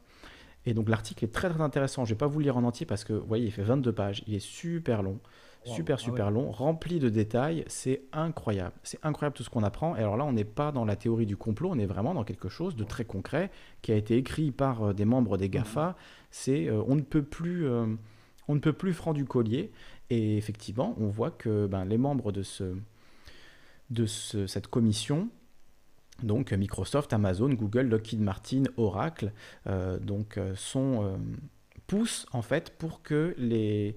[0.67, 2.05] Et donc l'article est très très intéressant.
[2.05, 3.93] Je vais pas vous le lire en entier parce que vous voyez, il fait 22
[3.93, 5.19] pages, il est super long,
[5.65, 7.65] super ah super long, rempli de détails.
[7.67, 8.75] C'est incroyable.
[8.83, 9.97] C'est incroyable tout ce qu'on apprend.
[9.97, 12.25] Et alors là, on n'est pas dans la théorie du complot, on est vraiment dans
[12.25, 13.51] quelque chose de très concret
[13.83, 15.97] qui a été écrit par euh, des membres des Gafa.
[16.31, 17.87] C'est euh, on ne peut plus euh,
[18.49, 19.71] on ne peut plus franc du collier.
[20.11, 22.77] Et effectivement, on voit que ben, les membres de ce
[23.91, 25.29] de cette commission
[26.23, 29.33] donc Microsoft, Amazon, Google, Lockheed Martin, Oracle,
[29.69, 31.19] euh, donc sont
[31.87, 33.97] poussent en fait pour que les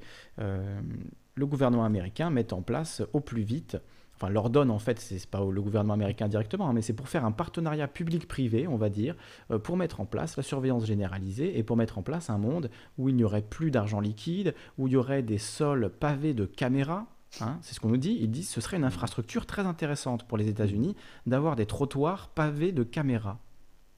[1.36, 3.78] le gouvernement américain mette en place au plus vite
[4.22, 7.10] enfin leur donne en fait, c'est pas le gouvernement américain directement, hein, mais c'est pour
[7.10, 9.16] faire un partenariat public-privé, on va dire,
[9.50, 12.70] euh, pour mettre en place la surveillance généralisée et pour mettre en place un monde
[12.98, 16.46] où il n'y aurait plus d'argent liquide, où il y aurait des sols pavés de
[16.46, 17.08] caméras.
[17.40, 18.18] Hein, c'est ce qu'on nous dit.
[18.22, 20.96] Ils disent que ce serait une infrastructure très intéressante pour les États-Unis
[21.26, 23.40] d'avoir des trottoirs pavés de caméras.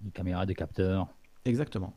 [0.01, 1.07] Des caméras, des capteurs.
[1.43, 1.95] Exactement.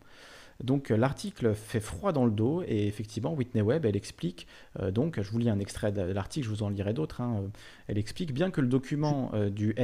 [0.63, 4.47] Donc euh, l'article fait froid dans le dos et effectivement Whitney Webb elle explique
[4.81, 7.41] euh, donc je vous lis un extrait de l'article je vous en lirai d'autres hein,
[7.43, 7.49] euh,
[7.89, 9.75] elle explique bien que le document du,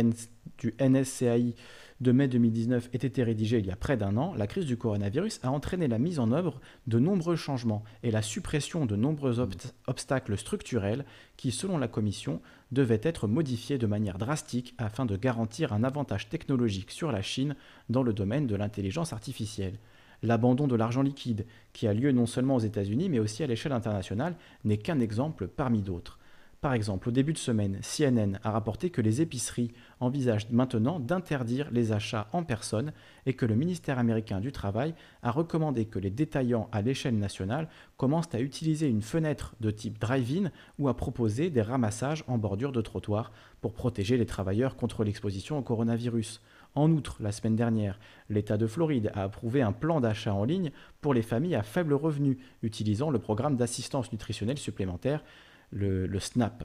[0.58, 1.54] du NSCAI
[2.02, 4.76] de mai 2019 ait été rédigé il y a près d'un an, la crise du
[4.76, 9.38] coronavirus a entraîné la mise en œuvre de nombreux changements et la suppression de nombreux
[9.86, 11.04] obstacles structurels
[11.36, 12.40] qui, selon la Commission,
[12.72, 17.54] devaient être modifiés de manière drastique afin de garantir un avantage technologique sur la Chine
[17.88, 19.78] dans le domaine de l'intelligence artificielle.
[20.22, 23.72] L'abandon de l'argent liquide, qui a lieu non seulement aux États-Unis, mais aussi à l'échelle
[23.72, 26.18] internationale, n'est qu'un exemple parmi d'autres.
[26.62, 31.68] Par exemple, au début de semaine, CNN a rapporté que les épiceries envisagent maintenant d'interdire
[31.72, 32.92] les achats en personne
[33.26, 34.94] et que le ministère américain du Travail
[35.24, 39.98] a recommandé que les détaillants à l'échelle nationale commencent à utiliser une fenêtre de type
[39.98, 45.02] drive-in ou à proposer des ramassages en bordure de trottoir pour protéger les travailleurs contre
[45.02, 46.40] l'exposition au coronavirus.
[46.74, 47.98] En outre, la semaine dernière,
[48.30, 50.70] l'État de Floride a approuvé un plan d'achat en ligne
[51.02, 55.22] pour les familles à faible revenu, utilisant le programme d'assistance nutritionnelle supplémentaire,
[55.70, 56.64] le, SNAP.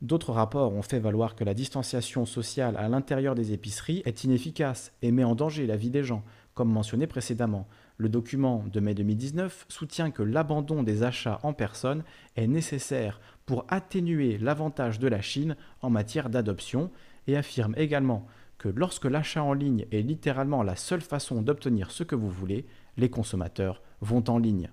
[0.00, 4.92] D'autres rapports ont fait valoir que la distanciation sociale à l'intérieur des épiceries est inefficace
[5.02, 7.68] et met en danger la vie des gens, comme mentionné précédemment.
[7.98, 12.02] Le document de mai 2019 soutient que l'abandon des achats en personne
[12.34, 16.90] est nécessaire pour atténuer l'avantage de la Chine en matière d'adoption
[17.28, 18.26] et affirme également
[18.62, 22.64] que lorsque l'achat en ligne est littéralement la seule façon d'obtenir ce que vous voulez,
[22.96, 24.70] les consommateurs vont en ligne.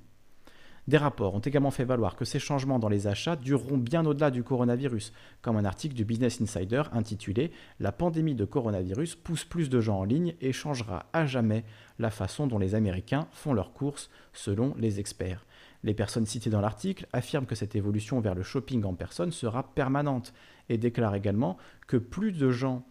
[0.88, 4.30] Des rapports ont également fait valoir que ces changements dans les achats dureront bien au-delà
[4.30, 5.12] du coronavirus,
[5.42, 10.02] comme un article du Business Insider intitulé La pandémie de coronavirus pousse plus de gens
[10.02, 11.66] en ligne et changera à jamais
[11.98, 15.48] la façon dont les Américains font leurs courses, selon les experts.
[15.84, 19.64] Les personnes citées dans l'article affirment que cette évolution vers le shopping en personne sera
[19.74, 20.32] permanente
[20.70, 22.86] et déclarent également que plus de gens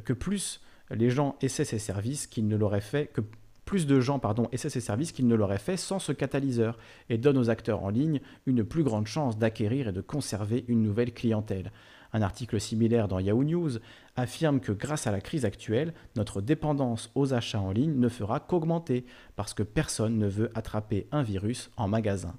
[0.00, 3.22] que plus les gens essaient ces services qu'ils ne l'auraient fait, que
[3.64, 7.18] plus de gens pardon, essaient ces services qu'ils ne l'auraient fait sans ce catalyseur et
[7.18, 11.14] donnent aux acteurs en ligne une plus grande chance d'acquérir et de conserver une nouvelle
[11.14, 11.72] clientèle.
[12.12, 13.70] Un article similaire dans Yahoo News
[14.16, 18.40] affirme que grâce à la crise actuelle, notre dépendance aux achats en ligne ne fera
[18.40, 19.06] qu'augmenter
[19.36, 22.34] parce que personne ne veut attraper un virus en magasin.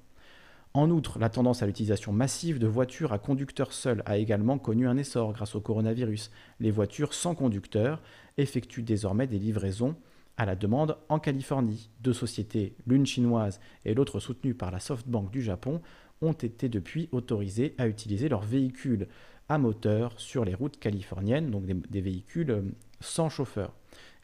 [0.76, 4.88] En outre, la tendance à l'utilisation massive de voitures à conducteur seul a également connu
[4.88, 6.32] un essor grâce au coronavirus.
[6.58, 8.02] Les voitures sans conducteur
[8.38, 9.94] effectuent désormais des livraisons
[10.36, 11.90] à la demande en Californie.
[12.00, 15.80] Deux sociétés, l'une chinoise et l'autre soutenue par la SoftBank du Japon,
[16.22, 19.06] ont été depuis autorisées à utiliser leurs véhicules
[19.48, 22.62] à moteur sur les routes californiennes, donc des, véhicules euh,
[23.00, 23.74] sans chauffeur.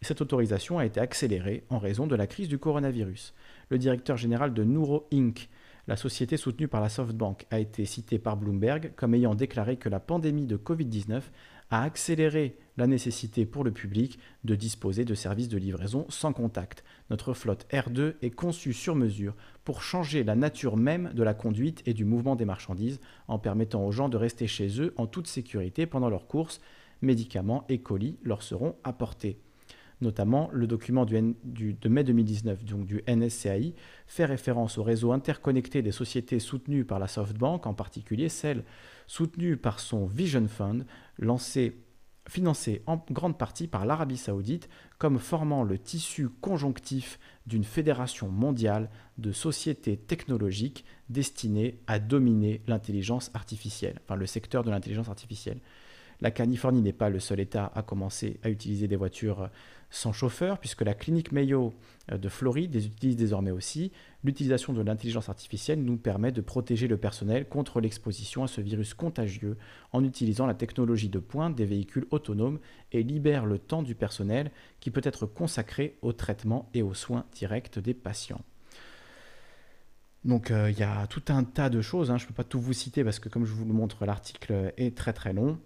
[0.02, 3.34] Et cette autorisation a été accélérée en raison de la crise du coronavirus.
[3.68, 5.48] Le directeur général de Nuro Inc.,
[5.86, 9.88] la société soutenue par la SoftBank a été citée par Bloomberg comme ayant déclaré que
[9.88, 11.22] la pandémie de Covid-19
[11.70, 16.84] a accéléré la nécessité pour le public de disposer de services de livraison sans contact.
[17.10, 19.34] Notre flotte R2 est conçue sur mesure
[19.64, 23.86] pour changer la nature même de la conduite et du mouvement des marchandises en permettant
[23.86, 26.60] aux gens de rester chez eux en toute sécurité pendant leurs courses.
[27.02, 29.40] Médicaments et colis leur seront apportés
[30.00, 33.74] notamment le document de mai 2019, donc du NSCAI,
[34.06, 38.64] fait référence au réseau interconnecté des sociétés soutenues par la SoftBank, en particulier celles
[39.06, 40.86] soutenues par son Vision Fund,
[41.18, 41.76] lancé,
[42.28, 48.90] financé en grande partie par l'Arabie saoudite, comme formant le tissu conjonctif d'une fédération mondiale
[49.18, 55.60] de sociétés technologiques destinées à dominer l'intelligence artificielle, enfin le secteur de l'intelligence artificielle.
[56.20, 59.48] La Californie n'est pas le seul État à commencer à utiliser des voitures
[59.90, 61.74] sans chauffeur, puisque la clinique Mayo
[62.10, 63.92] euh, de Floride les utilise désormais aussi.
[64.22, 68.94] L'utilisation de l'intelligence artificielle nous permet de protéger le personnel contre l'exposition à ce virus
[68.94, 69.56] contagieux
[69.92, 72.60] en utilisant la technologie de pointe des véhicules autonomes
[72.92, 77.26] et libère le temps du personnel qui peut être consacré au traitement et aux soins
[77.32, 78.42] directs des patients.
[80.24, 82.18] Donc euh, il y a tout un tas de choses, hein.
[82.18, 84.72] je ne peux pas tout vous citer parce que comme je vous le montre, l'article
[84.76, 85.58] est très très long.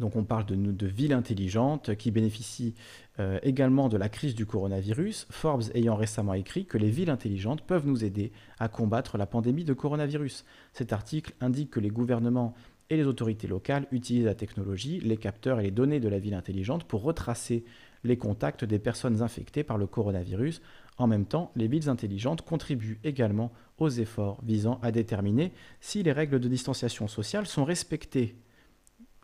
[0.00, 2.74] Donc on parle de, villes intelligentes qui bénéficient
[3.18, 7.60] euh, également de la crise du coronavirus, Forbes ayant récemment écrit que les villes intelligentes
[7.60, 10.46] peuvent nous aider à combattre la pandémie de coronavirus.
[10.72, 12.54] Cet article indique que les gouvernements
[12.88, 16.34] et les autorités locales utilisent la technologie, les capteurs et les données de la ville
[16.34, 17.64] intelligente pour retracer
[18.02, 20.62] les contacts des personnes infectées par le coronavirus
[20.96, 26.12] En même temps, les villes intelligentes contribuent également aux efforts visant à déterminer si les
[26.12, 28.34] règles de distanciation sociale sont respectées.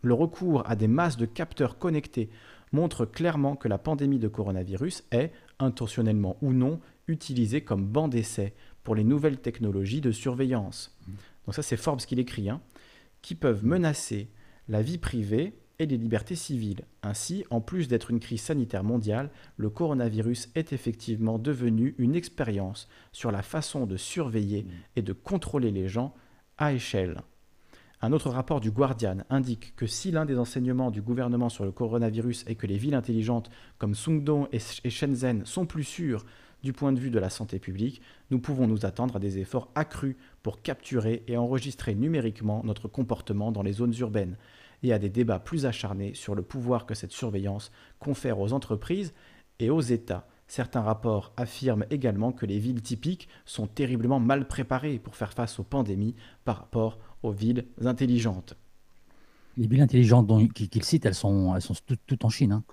[0.07, 2.29] Le recours à des masses de capteurs connectés
[2.71, 6.79] montre clairement que la pandémie de coronavirus est, intentionnellement ou non,
[7.09, 8.53] utilisée comme banc d'essai
[8.85, 10.97] pour les nouvelles technologies de surveillance.
[11.45, 12.61] Donc ça c'est Forbes qui l'écrit, hein,
[13.21, 14.29] qui peuvent menacer
[14.69, 16.85] la vie privée et les libertés civiles.
[17.03, 22.87] Ainsi, en plus d'être une crise sanitaire mondiale, le coronavirus est effectivement devenu une expérience
[23.11, 26.15] sur la façon de surveiller et de contrôler les gens
[26.57, 27.23] à échelle.
[27.99, 31.71] Un autre rapport du Guardian indique que si l'un des enseignements du gouvernement sur le
[31.71, 36.23] coronavirus est que les villes intelligentes comme Sundong et Shenzhen sont plus sûres
[36.61, 39.71] du point de vue de la santé publique, nous pouvons nous attendre à des efforts
[39.73, 44.37] accrus pour capturer et enregistrer numériquement notre comportement dans les zones urbaines
[44.83, 49.11] et à des débats plus acharnés sur le pouvoir que cette surveillance confère aux entreprises
[49.57, 50.27] et aux États.
[50.45, 55.59] Certains rapports affirment également que les villes typiques sont terriblement mal préparées pour faire face
[55.59, 58.55] aux pandémies par rapport aux villes intelligentes.
[59.57, 61.73] Les villes intelligentes qu'il cite, elles sont, elles sont
[62.05, 62.51] toutes, en Chine.
[62.51, 62.63] Hein.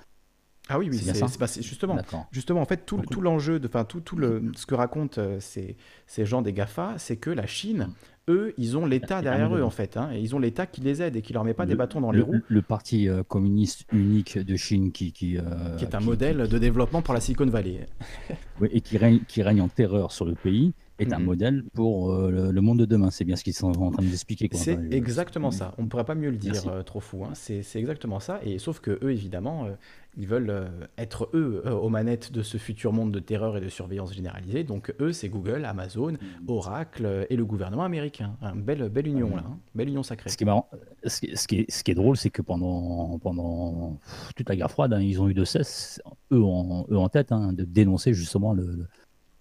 [0.68, 1.98] Ah oui, oui, c'est justement,
[2.30, 5.76] justement, en fait, tout, tout l'enjeu, enfin, tout, tout le, ce que racontent euh, ces,
[6.06, 8.32] ces gens des GAFA, c'est que la Chine, mm.
[8.32, 9.98] eux, ils ont l'État derrière eux, en fait.
[9.98, 12.00] Hein, et ils ont l'État qui les aide et qui leur met pas des bâtons
[12.00, 12.40] dans les roues.
[12.48, 15.12] Le parti euh, communiste unique de Chine qui.
[15.12, 17.86] Qui, euh, qui est un modèle de développement pour la Silicon Valley.
[18.60, 22.12] oui, et qui règne, qui règne en terreur sur le pays est un modèle pour
[22.12, 23.10] euh, le, monde de demain.
[23.10, 24.48] C'est bien ce qu'ils sont en train de nous expliquer.
[24.52, 25.74] C'est exactement ça.
[25.78, 27.24] On ne pourrait pas mieux le dire, euh, trop fou.
[27.24, 27.32] Hein.
[27.34, 28.40] C'est exactement ça.
[28.44, 29.70] Et sauf que eux, évidemment, euh,
[30.16, 34.14] ils veulent être eux aux manettes de ce futur monde de terreur et de surveillance
[34.14, 34.62] généralisée.
[34.62, 36.48] Donc eux, c'est Google, Amazon, mm.
[36.48, 38.36] Oracle et le gouvernement américain.
[38.42, 39.58] Une belle, belle union là, hein.
[39.74, 40.30] belle union sacrée.
[40.30, 40.68] Ce qui est marrant,
[41.04, 43.98] ce qui, est, ce qui est, drôle, c'est que pendant, pendant
[44.36, 46.00] toute la guerre froide, hein, ils ont eu de cesse,
[46.32, 48.86] eux en, eux en tête, de dénoncer justement le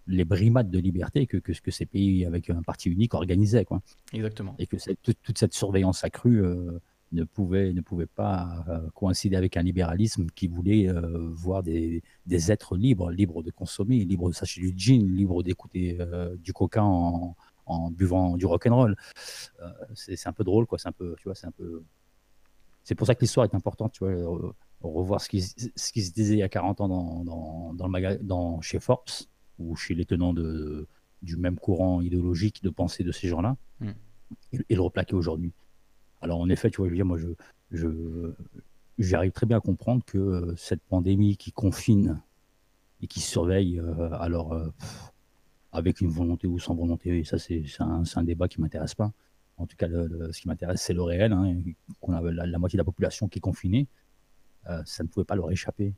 [0.07, 3.65] les brimades de liberté que, que, que, ces pays avec un parti unique organisaient.
[3.65, 3.81] Quoi.
[4.11, 4.55] Exactement.
[4.59, 6.79] Et que toute, cette surveillance accrue euh,
[7.11, 12.03] ne, pouvait, ne pouvait pas euh, coïncider avec un libéralisme qui voulait euh, voir des,
[12.25, 15.97] des, êtres libres, libres de consommer, libres de s'acheter du gin, libres d'écouter
[16.37, 18.95] du coca en, en, buvant du rock'n'roll.
[19.93, 20.77] c'est un peu drôle, quoi.
[20.79, 21.83] C'est un peu, tu vois, c'est un peu.
[22.83, 26.11] C'est pour ça que l'histoire est importante, tu vois, revoir ce qui, ce qui se
[26.11, 29.07] disait il y a 40 ans dans, dans, dans le dans, chez Forbes
[29.59, 30.87] ou chez les tenants de,
[31.23, 33.91] du même courant idéologique de pensée de ces gens-là, hmm.
[34.51, 35.53] et, le replaquer aujourd'hui.
[36.21, 37.27] Alors en effet, tu vois, je veux dire, moi, je,
[37.71, 38.33] je,
[38.97, 42.21] j'arrive très bien à comprendre que euh, cette pandémie qui confine
[43.01, 44.69] et qui surveille, euh, alors euh,
[45.71, 49.11] avec une volonté ou sans volonté, ça c'est, un, un, débat qui m'intéresse pas.
[49.57, 51.31] En tout cas, ce qui m'intéresse, c'est le réel.
[51.31, 51.55] Hein,
[52.01, 53.87] qu'on a la, moitié de la population qui est confinée,
[54.65, 55.93] ça ne pouvait pas leur échapper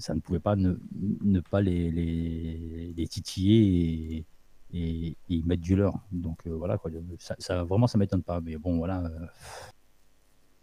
[0.00, 0.74] ça ne pouvait pas ne,
[1.22, 4.24] ne pas les, les, titiller
[4.72, 6.00] et, mettre du leur.
[6.12, 8.40] Donc euh, voilà, quoi, ça, ça, vraiment, ça m'étonne pas.
[8.40, 9.26] Mais bon, voilà, euh,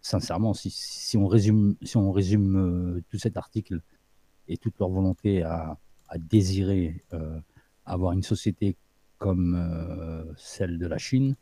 [0.01, 3.82] sincèrement, si, si, on résume, si on résume euh, tout cet article
[4.48, 5.77] et toute leur volonté à,
[6.09, 7.03] à désirer
[7.85, 8.75] avoir une société
[9.17, 11.35] comme celle de la Chine,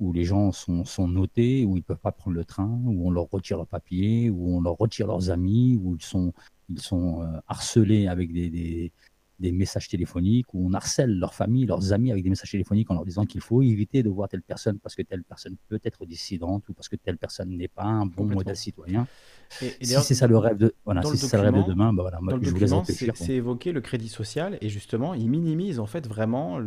[0.00, 3.06] où les gens sont, sont notés, où ils ne peuvent pas prendre le train, où
[3.06, 6.32] on leur retire leurs papiers, où on leur retire leurs amis, où ils sont
[6.68, 8.92] ils sont euh, harcelés avec des,
[9.38, 12.94] des messages téléphoniques où on harcèle leur famille, leurs amis avec des messages téléphoniques en
[12.94, 16.06] leur disant qu'il faut éviter de voir telle personne parce que telle personne peut être
[16.06, 19.06] dissidente ou parce que telle personne n'est pas un bon modèle citoyen.
[19.62, 22.02] Et, si c'est ça le rêve de, voilà, si ça le rêve de demain, bah
[22.02, 22.72] voilà, moi, je vous laisse
[23.14, 26.58] C'est évoqué le crédit social et justement, ils minimisent en fait vraiment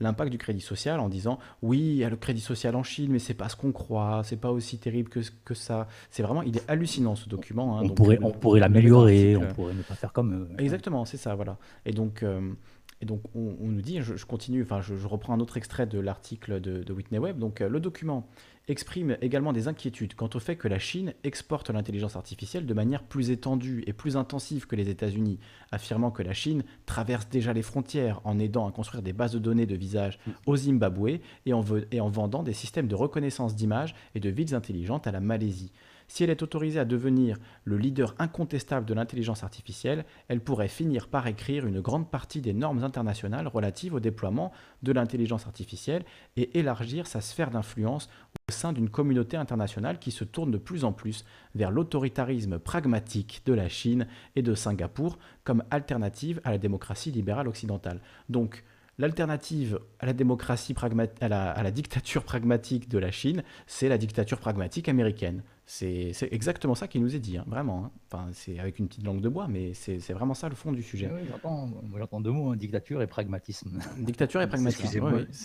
[0.00, 3.12] l'impact du crédit social en disant oui, il y a le crédit social en Chine,
[3.12, 5.88] mais c'est pas ce qu'on croit, c'est pas aussi terrible que, que ça.
[6.10, 7.78] C'est vraiment, il est hallucinant ce document.
[7.78, 10.48] Hein, on, pourrait, on pourrait l'améliorer, on pourrait ne pas faire comme.
[10.58, 11.56] Exactement, c'est ça, voilà.
[11.86, 12.52] Et donc donc, euh,
[13.00, 16.60] et donc on, nous dit, je, continue, enfin je, reprends un autre extrait de l'article
[16.60, 17.38] de, Whitney Webb.
[17.38, 18.26] Donc euh, le document
[18.68, 23.02] exprime également des inquiétudes quant au fait que la Chine exporte l'intelligence artificielle de manière
[23.02, 25.38] plus étendue et plus intensive que les États-Unis,
[25.72, 29.38] affirmant que la Chine traverse déjà les frontières en aidant à construire des bases de
[29.38, 31.60] données de visage au Zimbabwe et en,
[32.08, 35.72] vendant des systèmes de reconnaissance d'images et de villes intelligentes à la Malaisie.
[36.08, 41.08] Si elle est autorisée à devenir le leader incontestable de l'intelligence artificielle, elle pourrait finir
[41.08, 44.50] par écrire une grande partie des normes internationales relatives au déploiement
[44.82, 46.04] de l'intelligence artificielle
[46.36, 48.08] et élargir sa sphère d'influence
[48.48, 53.42] au sein d'une communauté internationale qui se tourne de plus en plus vers l'autoritarisme pragmatique
[53.44, 58.00] de la Chine et de Singapour comme alternative à la démocratie libérale occidentale.
[58.28, 58.64] Donc,
[59.00, 60.74] L'alternative à la démocratie
[61.20, 65.44] à la, dictature pragmatique de la Chine, c'est la dictature pragmatique américaine.
[65.70, 67.84] C'est exactement ça qui nous est dit, hein, vraiment.
[67.84, 67.90] Hein.
[68.10, 70.82] Enfin, c'est avec une petite langue de bois, mais c'est vraiment ça le fond du
[70.82, 71.10] sujet.
[71.14, 73.78] Oui, j'entends deux mots, hein, dictature et pragmatisme.
[73.98, 74.82] Dictature et pragmatisme.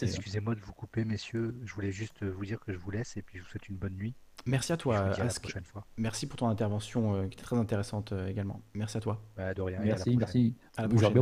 [0.02, 1.56] Excusez-moi de vous couper, messieurs.
[1.66, 3.76] Je voulais juste vous dire que je vous laisse et puis je vous souhaite une
[3.76, 4.16] bonne nuit.
[4.46, 4.98] Merci à toi.
[4.98, 5.86] À la prochaine fois.
[5.98, 8.62] Merci pour ton intervention euh, qui était très intéressante euh, également.
[8.74, 9.22] Merci à toi.
[9.38, 9.80] Bah, de rien.
[9.82, 10.56] Merci, merci.
[10.96, 11.14] J'aurais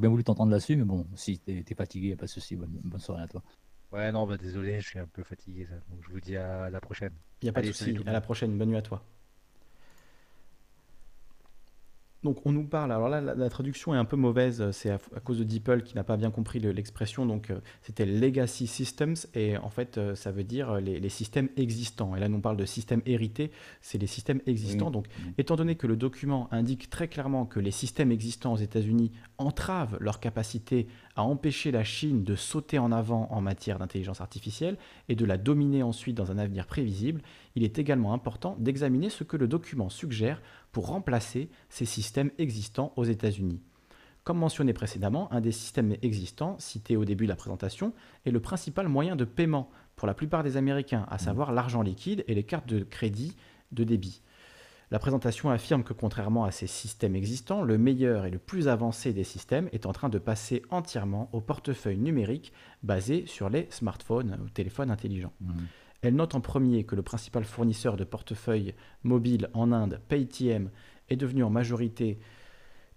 [0.00, 2.56] bien voulu t'entendre là-dessus, mais bon, si t'es es fatigué, pas de souci.
[2.56, 3.42] Bonne, bonne, soirée à toi.
[3.92, 5.66] Ouais, non, bah, désolé, je suis un peu fatigué.
[5.88, 7.12] Donc je vous dis à la prochaine.
[7.42, 7.96] Il n'y a pas de souci.
[8.06, 8.56] À la prochaine.
[8.56, 9.04] Bonne nuit à toi.
[12.22, 15.38] Donc on nous parle, alors là la, traduction est un peu mauvaise, c'est à, cause
[15.38, 19.70] de DeepL qui n'a pas bien compris l'expression, donc euh, c'était Legacy Systems, et en
[19.70, 22.14] fait euh, ça veut dire euh, les, systèmes existants.
[22.14, 23.50] Et là on parle de systèmes hérités,
[23.80, 24.90] c'est les systèmes existants.
[24.90, 25.06] Donc
[25.38, 29.96] étant donné que le document indique très clairement que les systèmes existants aux États-Unis entravent
[29.98, 34.76] leur capacité à empêcher la Chine de sauter en avant en matière d'intelligence artificielle
[35.08, 37.22] et de la dominer ensuite dans un avenir prévisible,
[37.56, 40.42] il est également important d'examiner ce que le document suggère
[40.72, 43.60] pour remplacer ces systèmes existants aux États-Unis.
[44.24, 47.94] Comme mentionné précédemment, un des systèmes existants, cité au début de la présentation,
[48.26, 52.24] est le principal moyen de paiement pour la plupart des Américains, à savoir l'argent liquide
[52.26, 53.36] et les cartes de crédit
[53.72, 54.22] de débit.
[54.90, 59.12] La présentation affirme que contrairement à ces systèmes existants, le meilleur et le plus avancé
[59.12, 64.38] des systèmes est en train de passer entièrement au portefeuille numérique basé sur les smartphones
[64.44, 65.32] ou téléphones intelligents.
[65.40, 65.52] Mmh.
[66.02, 70.70] Elle note en premier que le principal fournisseur de portefeuilles mobiles en Inde, Paytm,
[71.10, 71.16] est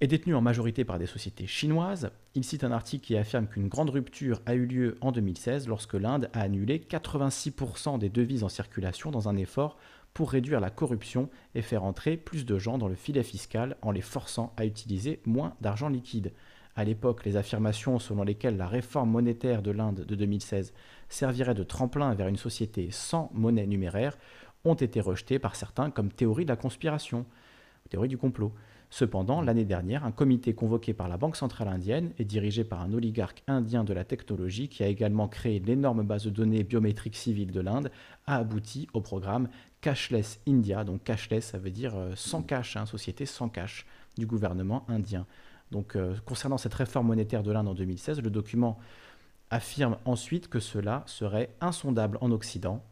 [0.03, 2.11] est détenu en majorité par des sociétés chinoises.
[2.35, 5.93] Il cite un article qui affirme qu'une grande rupture a eu lieu en 2016 lorsque
[5.93, 9.77] l'Inde a annulé 86% des devises en circulation dans un effort
[10.13, 13.91] pour réduire la corruption et faire entrer plus de gens dans le filet fiscal en
[13.91, 16.33] les forçant à utiliser moins d'argent liquide.
[16.75, 20.73] À l'époque, les affirmations selon lesquelles la réforme monétaire de l'Inde de 2016
[21.07, 24.17] servirait de tremplin vers une société sans monnaie numéraire
[24.65, 27.25] ont été rejetées par certains comme théorie de la conspiration,
[27.89, 28.53] théorie du complot.
[28.89, 32.93] Cependant, l'année dernière, un comité convoqué par la Banque centrale indienne et dirigé par un
[32.93, 37.51] oligarque indien de la technologie qui a également créé l'énorme base de données biométriques civiles
[37.51, 37.91] de l'Inde
[38.27, 39.47] a abouti au programme
[39.81, 40.83] Cashless India.
[40.83, 43.85] Donc cashless, ça veut dire euh, sans cash, hein, société sans cash
[44.15, 45.25] du gouvernement indien.
[45.71, 48.77] Donc, euh, concernant cette réforme monétaire de l'Inde en 2016, le document
[49.49, 52.83] affirme ensuite que cela serait insondable en Occident.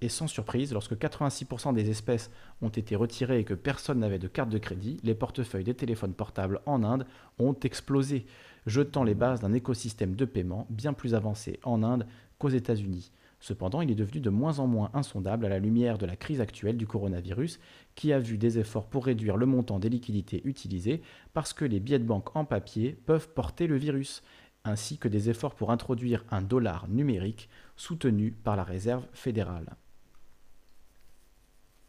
[0.00, 2.30] Et sans surprise, lorsque 86% des espèces
[2.62, 6.14] ont été retirées et que personne n'avait de carte de crédit, les portefeuilles des téléphones
[6.14, 7.04] portables en Inde
[7.40, 8.26] ont explosé,
[8.66, 12.06] jetant les bases d'un écosystème de paiement bien plus avancé en Inde
[12.38, 13.10] qu'aux États-Unis.
[13.40, 16.40] Cependant, il est devenu de moins en moins insondable à la lumière de la crise
[16.40, 17.60] actuelle du coronavirus,
[17.98, 21.02] qui a vu des efforts pour réduire le montant des liquidités utilisées,
[21.34, 24.22] parce que les billets de banque en papier peuvent porter le virus,
[24.64, 29.74] ainsi que des efforts pour introduire un dollar numérique soutenu par la Réserve fédérale.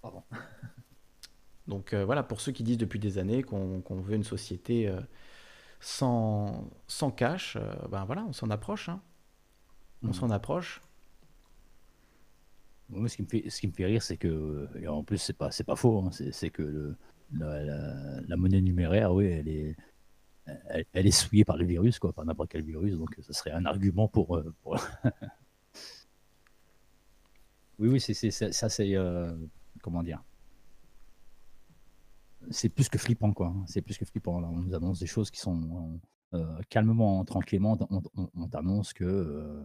[1.67, 4.99] Donc euh, voilà, pour ceux qui disent depuis des années qu'on veut une société euh,
[5.79, 8.89] sans, sans cash, euh, ben voilà, on s'en approche.
[8.89, 8.99] Hein.
[10.01, 10.13] On mmh.
[10.13, 10.81] s'en approche
[13.07, 15.37] ce qui me fait, ce qui me fait rire, c'est que, et en plus, c'est
[15.37, 16.95] pas, pas faux, hein, c'est, que
[17.31, 19.75] la, monnaie numéraire, oui, elle est,
[20.93, 23.65] elle, est souillée par le virus, quoi, par n'importe quel virus, donc ça serait un
[23.65, 24.37] argument pour.
[24.37, 24.55] Euh,
[27.79, 28.95] oui, oui, c'est, ça, c'est.
[28.95, 29.35] Euh,
[29.81, 30.23] comment dire?
[32.51, 33.47] C'est plus que flippant, quoi.
[33.47, 34.39] Hein, c'est plus que flippant.
[34.39, 35.99] Là, on nous annonce des choses qui sont.
[36.35, 38.03] Euh, calmement, tranquillement, on,
[38.35, 39.63] on, t'annonce que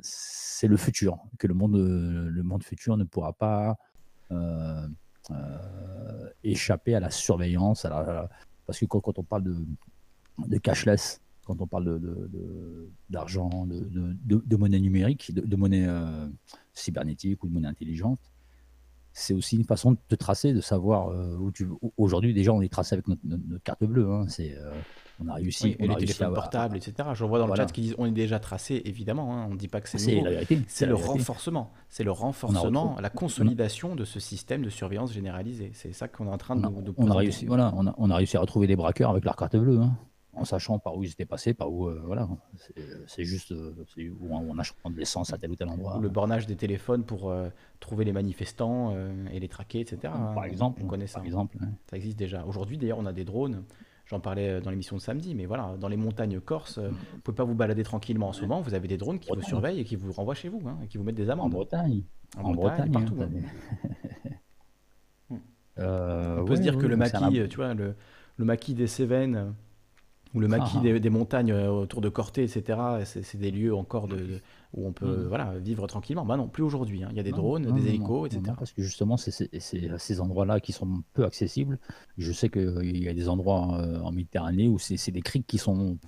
[0.00, 3.76] c'est le futur, que le monde, le monde futur ne pourra pas
[4.32, 4.86] euh,
[5.30, 7.86] euh, échapper à la surveillance,
[8.66, 12.00] parce que quand, on parle de, cashless, quand on parle
[13.10, 15.86] d'argent, de, de, monnaie numérique, de, monnaie
[16.72, 18.20] cybernétique ou de monnaie intelligente,
[19.12, 21.08] c'est aussi une façon de te tracer, de savoir
[21.40, 21.68] où tu.
[21.98, 23.22] Aujourd'hui, déjà, on est tracé avec notre,
[23.64, 24.10] carte bleue.
[24.10, 24.56] Hein, c'est
[25.20, 25.76] on a réussi.
[25.78, 27.10] et les téléphones portables, etc.
[27.14, 29.34] Je vois dans le chat qu'ils disent on est déjà tracé, évidemment.
[29.34, 30.28] Hein, on ne dit pas que c'est nouveau.
[30.66, 31.72] C'est le renforcement.
[31.88, 35.70] C'est le renforcement, la consolidation de ce système de surveillance généralisée.
[35.74, 38.10] C'est ça qu'on est en train de, nous on a réussi, voilà, on a, on
[38.10, 39.80] a, réussi à retrouver les braqueurs avec leur carte bleue.
[39.80, 39.96] Hein,
[40.38, 42.28] en sachant par où ils étaient passés, par où, euh, voilà,
[43.06, 43.74] c'est juste euh,
[44.20, 45.98] où on achète de l'essence à tel ou tel endroit.
[46.00, 47.48] le bornage des téléphones pour euh,
[47.80, 48.94] trouver les manifestants
[49.32, 50.12] et les traquer, etc.
[50.34, 51.18] Par exemple, on connaît ça.
[51.18, 51.58] Par exemple,
[51.90, 52.44] ça existe déjà.
[52.44, 53.64] Aujourd'hui, d'ailleurs, on a des drones
[54.08, 57.16] J'en parlais euh, dans l'émission de samedi, mais voilà, dans les montagnes corses, euh, vous
[57.16, 58.62] ne pouvez pas vous balader tranquillement en ce moment.
[58.62, 60.86] Vous avez des drones qui vous surveillent et qui vous renvoient chez vous, hein, et
[60.86, 61.46] qui vous mettent des amendes.
[61.46, 62.04] En Bretagne.
[62.38, 63.16] En, Bretagne, partout.
[63.20, 65.36] Hein,
[65.78, 67.96] euh, On peut se dire que le maquis, tu vois, le,
[68.38, 69.52] le maquis des Cévennes,
[70.34, 72.78] Ou le maquis ah, des, montagnes autour de Corté, etc.
[73.04, 74.40] C'est des lieux encore de,
[74.74, 75.28] où on peut mm.
[75.28, 76.26] voilà, vivre tranquillement.
[76.26, 77.02] Bah non, plus aujourd'hui.
[77.02, 77.08] Hein.
[77.12, 78.52] Il y a des drones, des hélicos, etc.
[78.58, 81.78] parce que justement, c'est ces endroits-là qui sont peu accessibles.
[82.18, 85.98] Je sais qu'il y a des endroits en Méditerranée où c'est des criques qui sont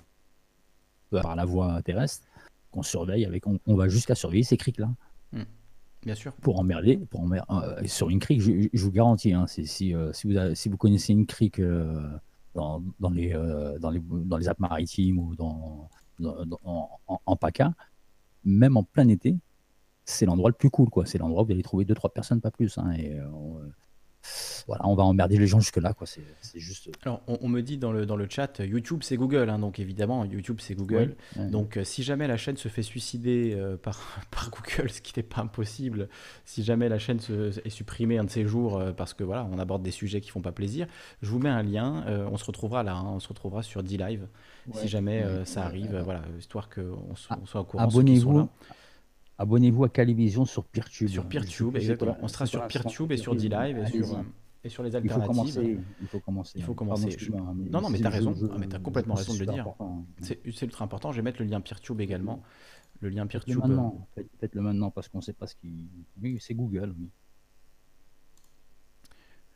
[1.09, 2.25] par la voie terrestre
[2.71, 3.45] qu'on surveille avec.
[3.47, 4.89] On, va jusqu'à surveiller ces criques-là.
[5.33, 5.41] Mm.
[6.03, 6.33] Bien sûr.
[6.33, 10.11] Pour emmerder, pour emmerder euh, sur une crique, je, vous garantis, hein, si, si, euh,
[10.13, 12.09] si, vous si vous connaissez une crique euh,
[12.53, 12.81] dans,
[13.11, 13.33] les,
[13.79, 15.89] dans, les, dans les Alpes maritimes ou dans,
[16.63, 17.73] en, PACA,
[18.43, 19.37] même en plein été,
[20.05, 20.89] c'est l'endroit le plus cool.
[21.05, 22.77] C'est l'endroit où vous allez trouver deux trois personnes, pas plus.
[22.77, 23.19] Hein, et,
[24.67, 25.93] voilà, on va emmerder les gens jusque-là.
[25.93, 26.07] quoi.
[26.07, 26.89] C'est juste.
[27.03, 30.25] Alors, on, me dit dans le, dans le chat, YouTube c'est Google, hein, donc évidemment,
[30.25, 31.15] YouTube c'est Google.
[31.37, 35.13] Donc, euh, si jamais la chaîne se fait suicider euh, par, par Google, ce qui
[35.17, 36.09] n'est pas impossible,
[36.45, 39.47] si jamais la chaîne se, est supprimée un de ces jours euh, parce que voilà,
[39.51, 40.87] on aborde des sujets qui font pas plaisir,
[41.21, 42.03] je vous mets un lien.
[42.31, 44.27] on se retrouvera là, hein, on se retrouvera sur D-Live
[44.73, 47.83] si jamais ça arrive, voilà, histoire qu'on ah, soit au courant.
[47.83, 48.47] Abonnez-vous.
[49.41, 51.07] Abonnez-vous à Calivision sur Peertube.
[51.07, 52.15] Sur Peertube, exactement.
[52.21, 54.21] On sera sur Peertube et sur D-Live et sur, euh,
[54.63, 55.83] et sur les alternatives.
[55.99, 56.51] Il faut commencer.
[56.59, 57.17] Il faut commencer.
[57.71, 58.35] Non, non, mais tu as raison.
[58.55, 59.67] Ah, tu as complètement raison de le dire.
[60.21, 61.11] C'est ultra important.
[61.11, 62.43] Je vais mettre le lien Peertube également.
[62.99, 63.55] Le lien Peertube.
[63.55, 64.07] Faites-le maintenant,
[64.39, 65.89] Faites-le maintenant parce qu'on ne sait pas ce qui.
[66.21, 66.93] Oui, c'est Google.
[66.99, 67.09] Oui.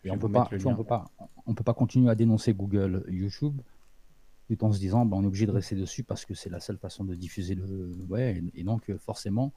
[0.03, 1.11] Et on peut pas, on peut pas,
[1.45, 3.61] on peut pas continuer à dénoncer Google, YouTube,
[4.47, 6.59] tout en se disant, bah, on est obligé de rester dessus parce que c'est la
[6.59, 7.91] seule façon de diffuser le.
[8.09, 9.53] Ouais, et donc forcément,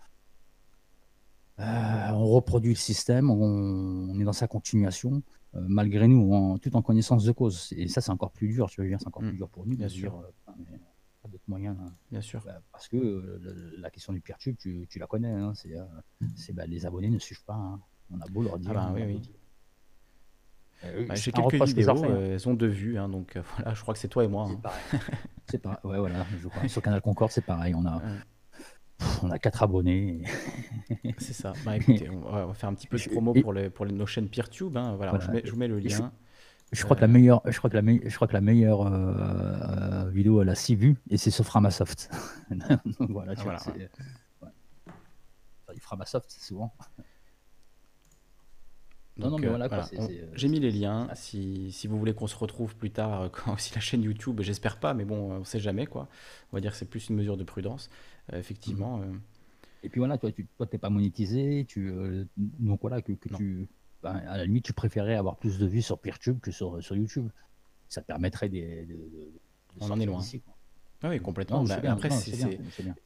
[1.61, 5.23] euh, on reproduit le système, on, est dans sa continuation,
[5.55, 7.73] euh, malgré nous, tout en connaissance de cause.
[7.77, 9.37] Et ça, c'est encore plus dur, tu vois, c'est encore plus mm.
[9.37, 9.77] dur pour nous.
[9.77, 10.15] Bien sûr.
[10.15, 10.53] Euh,
[11.21, 11.77] pas d'autres moyens.
[11.81, 11.93] Hein.
[12.13, 12.43] Bien sûr.
[12.45, 13.41] Bah, parce que
[13.79, 17.45] la question du Peertube, tu, tu la connais, hein, c'est bah, les abonnés ne suivent
[17.45, 17.55] pas.
[17.55, 17.81] Hein.
[18.11, 18.71] On a beau leur dire.
[18.77, 19.21] Ah bah, oui,
[21.09, 24.23] bah, J'ai quelques vidéos, elles ont deux vues, donc voilà, je crois que c'est toi
[24.23, 24.49] et moi.
[25.47, 25.79] C'est pareil.
[25.83, 26.25] Ouais, voilà,
[26.69, 27.75] Sur Canal Concorde, c'est pareil.
[27.75, 28.01] On a,
[29.23, 30.23] on a quatre abonnés.
[31.19, 31.53] C'est ça.
[31.65, 34.29] Bah, écoutez, on va faire un petit peu de promo pour, les, pour nos chaînes
[34.29, 34.77] PeerTube.
[34.77, 34.95] Hein.
[34.97, 36.13] Voilà, Je, vous mets le lien.
[36.73, 40.11] Je, crois que la meilleure, je crois que la, je crois que la meilleure euh,
[40.11, 42.11] vidéo elle a 6 vues et c'est sur Framasoft.
[43.01, 44.53] voilà, tu ah,
[45.81, 46.73] Framasoft, c'est souvent.
[49.17, 51.09] non, non, mais voilà, euh, J'ai mis les liens.
[51.15, 54.41] Si, si, vous voulez qu'on se retrouve plus tard, euh, quand aussi la chaîne YouTube,
[54.43, 56.09] j'espère pas, mais bon, on sait jamais quoi.
[56.53, 57.91] On va dire que c'est plus une mesure de prudence.
[58.33, 59.01] Euh, effectivement.
[59.01, 59.07] Euh.
[59.83, 63.69] Et puis voilà, toi, tu n'es pas monétisé, tu, euh, donc voilà, que, que tu,
[64.03, 66.97] ben, à la limite, tu préférais avoir plus de vues sur Peertube que sur, sur
[66.97, 67.29] YouTube.
[67.89, 68.87] Ça te permettrait de,
[69.81, 70.21] On en est loin.
[71.01, 71.63] Ah oui, complètement.
[71.63, 72.09] Bah, après,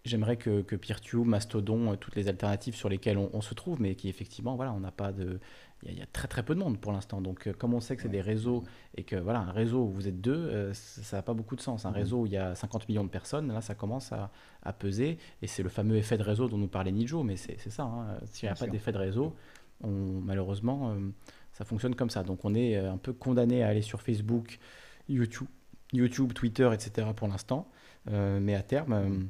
[0.05, 3.95] j'aimerais que, que Peertube, Mastodon, toutes les alternatives sur lesquelles on, on se trouve, mais
[3.95, 5.41] qui effectivement, voilà, on n'a pas de,
[5.85, 7.21] il y, a très très peu de monde pour l'instant.
[7.21, 8.63] Donc, euh, comme on sait que c'est des réseaux
[8.97, 11.61] et que voilà, un réseau où vous êtes deux, euh, ça n'a pas beaucoup de
[11.61, 11.85] sens.
[11.87, 11.97] Un mhm.
[11.97, 14.31] réseau où il y a 50 millions de personnes, là, ça commence à,
[14.63, 15.19] à peser.
[15.41, 17.83] Et c'est le fameux effet de réseau dont nous parlait Nijo, mais c'est ça.
[17.83, 18.19] Hein.
[18.27, 19.35] S'il n'y a pas d'effet de réseau,
[19.83, 21.11] on, malheureusement, euh,
[21.53, 22.23] ça fonctionne comme ça.
[22.23, 24.61] Donc, on est un peu condamné à aller sur Facebook,
[25.09, 25.49] YouTube,
[25.93, 27.09] YouTube Twitter, etc.
[27.17, 27.69] pour l'instant.
[28.09, 29.29] mais à terme,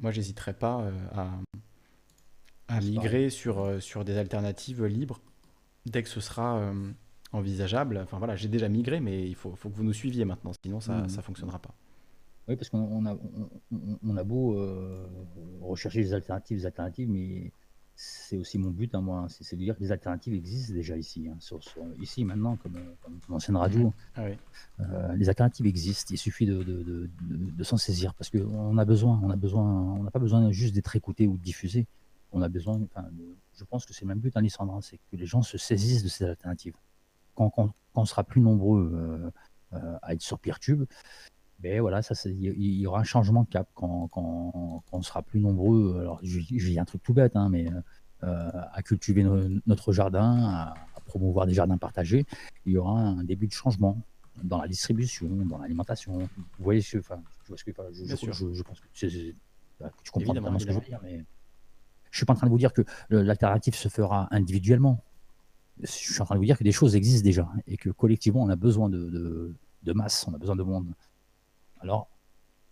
[0.00, 1.28] moi, j'hésiterai pas à,
[2.68, 5.20] à migrer sur, sur des alternatives libres
[5.90, 6.90] dès que ce sera euh,
[7.32, 8.00] envisageable.
[8.02, 10.80] Enfin voilà, j'ai déjà migré, mais il faut, faut, que vous nous suiviez maintenant, sinon
[10.80, 11.22] ça ne mmh.
[11.22, 11.74] fonctionnera pas.
[12.48, 13.16] Oui, parce qu'on a,
[14.02, 15.06] on, a beau euh,
[15.60, 17.52] rechercher des alternatives, des alternatives, mais
[17.94, 20.96] c'est aussi mon but, à hein, moi, c'est de dire que les alternatives existent déjà
[20.96, 21.36] ici, hein,
[22.00, 23.92] ici maintenant, comme, comme l'ancienne radio.
[24.14, 24.22] Ah
[24.80, 29.20] euh, les alternatives existent, il suffit de, de, de, s'en saisir, parce qu'on a besoin,
[29.22, 31.86] on a besoin, on n'a pas besoin juste d'être écouté ou diffusé,
[32.30, 33.08] on a besoin, enfin,
[33.58, 34.42] je pense que c'est le même but, hein,
[34.80, 36.74] c'est que les gens se saisissent de ces alternatives.
[37.34, 37.52] Quand,
[37.94, 38.92] on sera plus nombreux
[39.72, 40.84] euh, euh, à être sur Peertube,
[41.58, 45.98] ben voilà, ça, il y, aura un changement de cap quand, on sera plus nombreux.
[45.98, 47.68] Alors, je, dis un truc tout bête, hein, mais
[48.22, 49.24] euh, à cultiver
[49.66, 50.74] notre jardin, à,
[51.06, 52.26] promouvoir des jardins partagés,
[52.66, 54.00] il y aura un début de changement
[54.44, 56.18] dans la distribution, dans l'alimentation.
[56.18, 60.72] Vous voyez, ce, enfin, je, je, je, je, pense que, tu, tu comprends ce que
[60.72, 61.24] je veux dire, mais
[62.18, 65.04] je suis pas en train de vous dire que l'alternative se fera individuellement.
[65.80, 68.42] Je suis en train de vous dire que des choses existent déjà et que collectivement,
[68.42, 69.54] on a besoin de,
[69.94, 70.88] masse, on a besoin de monde.
[71.78, 72.08] Alors,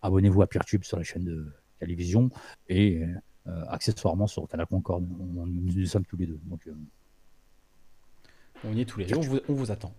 [0.02, 1.46] abonnez-vous à PeerTube sur la chaîne de
[1.78, 2.28] télévision
[2.68, 3.04] et
[3.46, 5.06] euh, accessoirement sur Canal Concorde.
[5.36, 6.40] On, nous sommes tous les deux.
[6.46, 6.74] Donc, euh,
[8.64, 9.16] on y est tous les deux.
[9.48, 9.94] on vous attend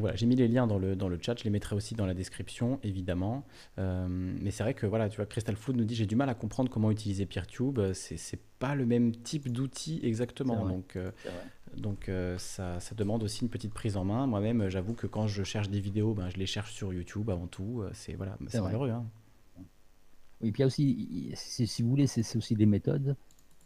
[0.00, 2.06] voilà, j'ai mis les liens dans le, dans le chat, je les mettrai aussi dans
[2.06, 3.44] la description, évidemment.
[3.78, 6.28] Euh, mais c'est vrai que voilà, tu vois, Crystal Food nous dit j'ai du mal
[6.28, 7.80] à comprendre comment utiliser PeerTube.
[7.92, 10.66] C'est, pas le même type d'outil exactement.
[10.66, 11.10] Donc euh,
[11.76, 14.26] donc ça, ça, demande aussi une petite prise en main.
[14.26, 17.46] Moi-même, j'avoue que quand je cherche des vidéos, ben, je les cherche sur YouTube avant
[17.46, 17.82] tout.
[17.92, 18.90] C'est voilà, c'est malheureux.
[18.90, 19.04] Hein.
[20.40, 23.16] Oui, puis il y a aussi, si vous voulez, c'est aussi des méthodes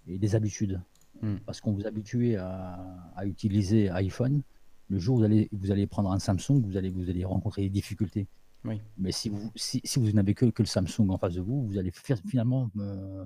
[0.07, 0.81] et des habitudes.
[1.23, 1.37] Hmm.
[1.47, 2.79] Parce qu'on vous habitue à,
[3.17, 4.43] à, utiliser iPhone,
[4.89, 7.63] le jour où vous allez, vous allez prendre un Samsung, vous allez, vous allez rencontrer
[7.63, 8.27] des difficultés.
[8.65, 8.81] Oui.
[8.97, 11.67] Mais si vous, si, si vous n'avez que, que, le Samsung en face de vous,
[11.67, 13.25] vous allez faire, finalement euh,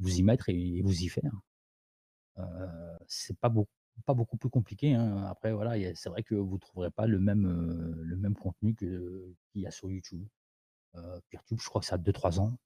[0.00, 1.32] vous y mettre et, vous y faire.
[2.38, 3.70] Euh, c'est pas beaucoup,
[4.06, 4.94] pas beaucoup plus compliqué.
[4.94, 5.24] Hein.
[5.24, 8.74] Après, voilà, c'est vrai que vous ne trouverez pas le même, euh, le même contenu
[8.74, 10.26] qu'il y a sur YouTube.
[10.96, 12.58] Euh, YouTube, je crois que ça a 2-3 ans.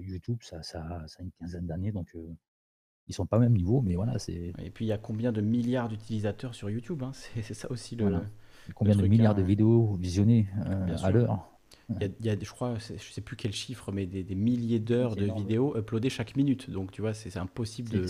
[0.00, 2.14] YouTube, ça, ça, ça, a une quinzaine d'années, donc
[3.08, 4.52] ils sont pas au même niveau, mais voilà, c'est.
[4.58, 7.96] Et puis il y a combien de milliards d'utilisateurs sur YouTube hein C'est ça aussi
[7.96, 8.20] le.
[8.74, 9.44] Combien de milliards de hein.
[9.44, 10.48] vidéos visionnées
[11.02, 11.53] à l'heure
[12.00, 15.26] il y, a, je crois, je sais plus quel chiffre, mais des, milliers d'heures de
[15.26, 16.70] vidéos uploadées chaque minute.
[16.70, 18.06] Donc, tu vois, c'est impossible de.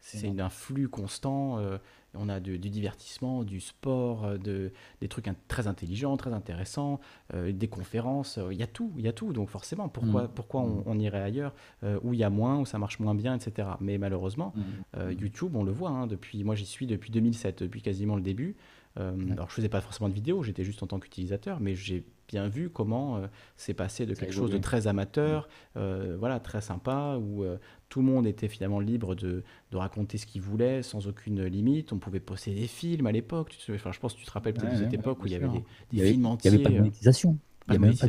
[0.00, 1.58] C'est un flux constant.
[1.58, 1.78] Euh,
[2.14, 7.00] on a du divertissement, du sport, euh, de, des trucs très intelligents, très intéressants,
[7.32, 8.38] euh, des conférences.
[8.50, 9.32] Il y a tout, il y a tout.
[9.32, 10.28] Donc, forcément, pourquoi, mm.
[10.34, 10.82] pourquoi mm.
[10.86, 11.54] on, irait ailleurs
[12.02, 13.68] où il y a moins, où ça marche moins bien, etc.
[13.80, 14.52] Mais malheureusement,
[14.96, 15.12] mm.
[15.12, 15.90] YouTube, on le voit.
[15.90, 18.56] Hein, depuis, moi, j'y suis depuis 2007, depuis quasiment le début.
[18.96, 22.48] Alors, je faisais pas forcément de vidéos, j'étais juste en tant qu'utilisateur, mais j'ai bien
[22.48, 23.26] vu comment euh,
[23.56, 28.00] c'est passé de quelque chose de très amateur, euh, voilà, très sympa, où euh, tout
[28.00, 31.92] le monde était finalement libre de, de raconter ce qu'il voulait sans aucune limite.
[31.92, 33.56] On pouvait poster des films à l'époque.
[33.70, 35.48] Enfin, je pense que tu te rappelles peut-être de cette époque où il y avait
[35.90, 36.50] des, films entiers.
[36.50, 37.38] Il n'y avait pas de monétisation.
[37.68, 38.06] il n'y avait, pas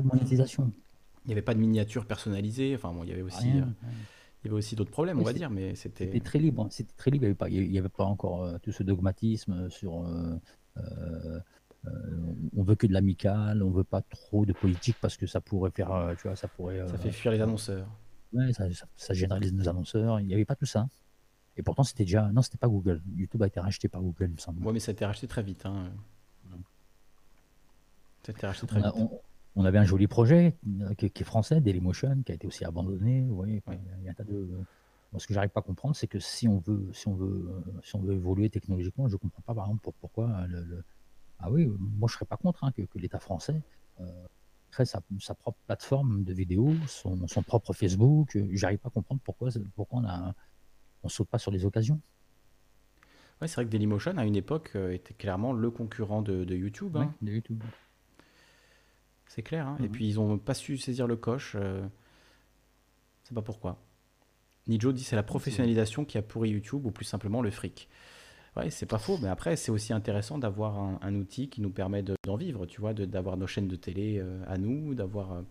[0.00, 0.72] de monétisation.
[1.24, 2.74] Il n'y avait pas de miniatures personnalisées.
[2.74, 3.48] Enfin, bon, il y avait aussi.
[3.48, 6.06] il y avait aussi d'autres problèmes, on va dire, mais c'était.
[6.06, 6.66] C'était très libre.
[6.70, 7.26] C'était très libre.
[7.48, 10.04] Il n'y avait, pas encore tout ce dogmatisme sur
[10.78, 11.40] euh,
[12.56, 15.70] on veut que de l'amical, on veut pas trop de politique parce que ça pourrait
[15.70, 16.86] faire, euh, tu vois, ça pourrait.
[16.88, 17.88] Ça fait fuir les annonceurs.
[18.32, 18.64] Ouais, ça,
[18.96, 20.20] ça, généralise nos annonceurs.
[20.20, 20.86] Il n'y avait pas tout ça.
[21.56, 22.30] Et pourtant, c'était déjà.
[22.32, 23.02] Non, c'était pas Google.
[23.16, 24.64] YouTube a été racheté par Google, il me semble.
[24.64, 25.66] Ouais, mais ça a été racheté très vite.
[25.66, 25.90] Hein.
[28.22, 29.10] Ça a été racheté très on vite.
[29.56, 30.56] on, avait un joli projet
[30.96, 33.26] qui, est français, Dailymotion, qui a été aussi abandonné.
[33.28, 34.48] Vous voyez, il y a un tas de.
[35.12, 37.62] Moi, ce que j'arrive pas à comprendre, c'est que si on veut, si on veut,
[37.82, 40.84] si on veut évoluer technologiquement, je comprends pas, par exemple, pourquoi le
[41.42, 43.60] ah oui, moi je serais pas contre hein, que, l'État français
[44.00, 44.04] euh,
[44.70, 45.00] crée sa,
[45.34, 48.38] propre plateforme de vidéos, son, propre Facebook.
[48.52, 50.34] J'arrive pas à comprendre pourquoi, pourquoi on a,
[51.02, 52.00] on saute pas sur les occasions.
[53.40, 56.96] Ouais, c'est vrai que Dailymotion à une époque euh, était clairement le concurrent de, YouTube.
[56.96, 57.12] Hein.
[57.22, 57.62] de YouTube.
[59.26, 59.66] C'est clair.
[59.66, 59.76] Hein.
[59.80, 59.90] Et mhm.
[59.90, 61.56] puis ils ont pas su saisir le coche.
[61.58, 61.84] Euh,
[63.24, 63.78] c'est pas pourquoi.
[64.68, 67.88] Nijo dit c'est la professionnalisation qui a pourri YouTube ou plus simplement le fric.
[68.56, 72.02] Ouais, c'est pas faux, mais après, c'est aussi intéressant d'avoir un, outil qui nous permet
[72.02, 75.32] d'en vivre, tu vois, d'avoir nos chaînes de télé euh, à nous, d'avoir.
[75.32, 75.42] Euh,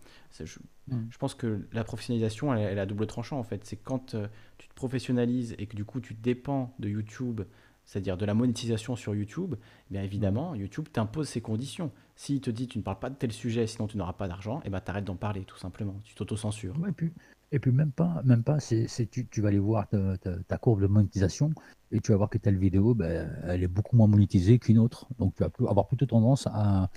[0.86, 1.08] mm.
[1.10, 3.64] je, pense que la professionnalisation, elle, elle a double tranchant en fait.
[3.64, 7.40] C'est quand euh, tu te professionnalises et que du coup tu dépends de YouTube,
[7.84, 9.56] c'est-à-dire de la monétisation sur YouTube,
[9.90, 10.56] eh bien évidemment, mm.
[10.56, 11.90] YouTube t'impose ses conditions.
[12.14, 14.60] S'il te dit tu ne parles pas de tel sujet, sinon tu n'auras pas d'argent,
[14.60, 16.00] et eh ben t'arrêtes d'en parler tout simplement.
[16.04, 16.78] Tu t'auto-censures.
[16.78, 17.12] Ouais, puis
[17.52, 20.86] et puis même pas, même pas, c'est, tu, tu, vas aller voir ta, courbe de
[20.86, 21.52] monétisation
[21.90, 25.06] et tu vas voir que telle vidéo, ben, elle est beaucoup moins monétisée qu'une autre.
[25.18, 26.90] Donc tu vas avoir plutôt tendance à,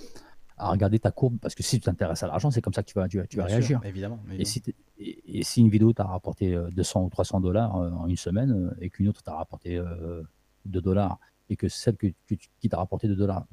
[0.56, 2.88] à regarder ta courbe parce que si tu t'intéresses à l'argent, c'est comme ça que
[2.88, 3.80] tu vas, tu tu vas réagir.
[3.84, 4.62] évidemment, Et, si
[4.98, 8.52] et, si une vidéo t'a rapporté 200 euh, ou 300 dollars euh, en une semaine
[8.52, 9.80] euh, et qu'une autre t'a rapporté
[10.64, 11.18] 2 dollars
[11.50, 13.46] et que celle que, qui t'a rapporté 2 dollars,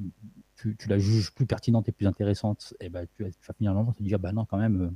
[0.56, 4.02] tu, tu, la juges plus pertinente et plus intéressante, et ben tu, vas finalement te
[4.02, 4.94] dire, bah non, quand même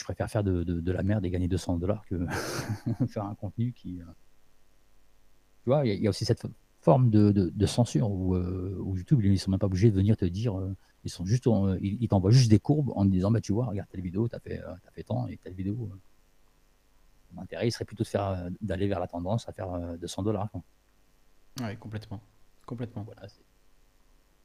[0.00, 2.26] je préfère faire de, la merde et gagner 200 dollars que
[3.06, 4.00] faire un contenu qui.
[4.00, 4.04] Euh,
[5.62, 6.46] tu vois, il y, a aussi cette
[6.80, 10.58] forme de, censure euh, où, YouTube, ils sont même pas obligés de venir te dire.
[10.58, 11.48] Euh, ils sont juste,
[11.80, 14.38] ils, t'envoient juste des courbes en te disant, bah tu vois, regarde telle vidéo, t'as
[14.38, 15.90] fait, as fait tant et telle vidéo.
[17.36, 20.50] L'intérêt, il serait plutôt de faire, d'aller vers la tendance à faire 200 dollars.
[21.62, 22.20] Oui, complètement,
[22.66, 23.02] complètement.
[23.02, 23.28] Voilà,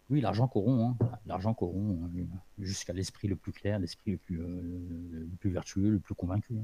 [0.09, 1.09] oui, l'argent corrompt, hein.
[1.25, 2.25] l'argent corrompt hein,
[2.59, 4.61] jusqu'à l'esprit le plus clair, l'esprit le plus, euh,
[5.11, 6.55] le, plus vertueux, le plus convaincu.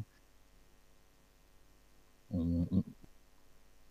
[2.31, 2.67] On,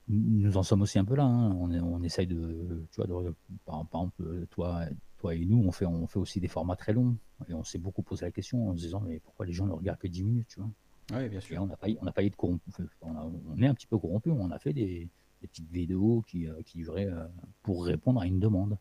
[0.08, 1.24] nous en sommes aussi un peu là.
[1.24, 1.52] Hein.
[1.52, 3.32] On, on, essaye de, tu vois,
[3.64, 4.84] par, exemple, toi,
[5.18, 7.16] toi et nous, on fait, on fait aussi des formats très longs.
[7.48, 9.72] Et on s'est beaucoup posé la question en se disant, mais pourquoi les gens ne
[9.72, 10.70] regardent que 10 minutes, tu vois?
[11.12, 11.60] Oui, bien sûr.
[11.62, 12.70] on n'a pas, on a de corrompu.
[13.02, 14.30] On, est un petit peu corrompu.
[14.30, 15.08] On a fait des,
[15.40, 17.26] petites vidéos qui, euh, qui duraient euh,
[17.62, 18.76] pour répondre à une demande.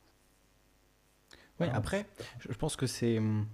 [1.59, 2.05] Oui, après,
[2.39, 3.17] je pense que c'est.
[3.17, 3.45] Hum,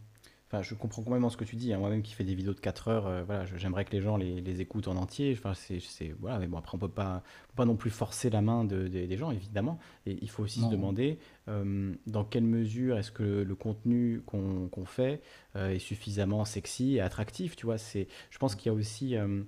[0.48, 1.74] enfin, je comprends complètement ce que tu dis.
[1.74, 1.80] Hein.
[1.80, 4.42] Moi-même qui fais des vidéos de 4 heures, euh, voilà, j'aimerais que les gens les,
[4.42, 5.36] les, écoutent en entier.
[5.38, 5.80] Enfin, c'est,
[6.20, 8.88] voilà, mais bon, après, on peut pas, peut pas non plus forcer la main de,
[8.88, 9.80] des gens, évidemment.
[10.06, 14.70] Et il faut aussi se demander hum, dans quelle mesure est-ce que le, contenu qu'on,
[14.86, 15.22] fait
[15.56, 17.56] euh, est suffisamment sexy et attractif.
[17.56, 19.48] Tu vois, c'est, je pense qu'il y a aussi, hum,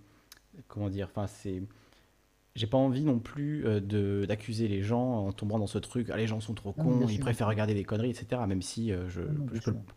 [0.68, 1.62] comment dire, enfin, c'est
[2.58, 6.10] j'ai pas envie non plus de d'accuser les gens en tombant dans ce truc.
[6.12, 8.42] Ah, les gens sont trop cons, ils préfèrent regarder des conneries, etc.
[8.48, 9.22] Même si je,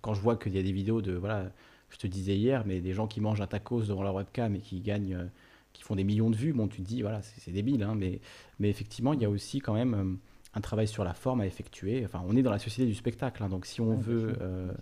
[0.01, 1.51] quand je vois qu'il y a des vidéos de voilà,
[1.89, 4.61] je te disais hier, mais des gens qui mangent un tacos devant leur webcam et
[4.61, 5.31] qui gagnent,
[5.73, 8.21] qui font des millions de vues, bon, tu te dis voilà, c'est débile, hein, mais
[8.59, 10.19] mais effectivement, il y a aussi quand même
[10.55, 12.05] un travail sur la forme à effectuer.
[12.05, 14.73] Enfin, on est dans la société du spectacle, hein, donc si on veut euh,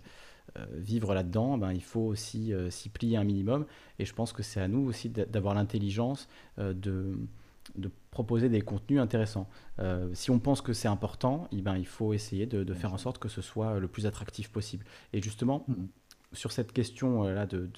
[0.57, 3.65] euh, vivre là-dedans, ben, il faut aussi euh, s'y plier un minimum.
[3.99, 6.27] Et je pense que c'est à nous aussi d'avoir l'intelligence
[6.57, 7.17] de,
[7.75, 9.47] de, proposer des contenus intéressants.
[10.13, 13.17] si on pense que c'est important, eh ben, il faut essayer de, faire en sorte
[13.17, 14.85] que ce soit le plus attractif possible.
[15.13, 15.65] Et justement,
[16.33, 17.69] sur cette question-là de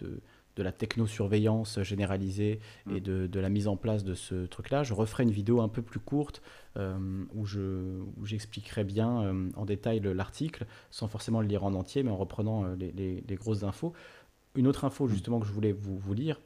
[0.55, 3.27] de la technosurveillance généralisée et mm.
[3.27, 4.83] de, la mise en place de ce truc-là.
[4.83, 6.41] Je referai une vidéo un peu plus courte
[6.77, 12.03] euh, où, je, j'expliquerai bien euh, en détail l'article, sans forcément le lire en entier,
[12.03, 13.93] mais en reprenant euh, les, grosses infos.
[14.55, 15.09] Une autre info mm.
[15.09, 16.41] justement que je voulais vous, vous lire,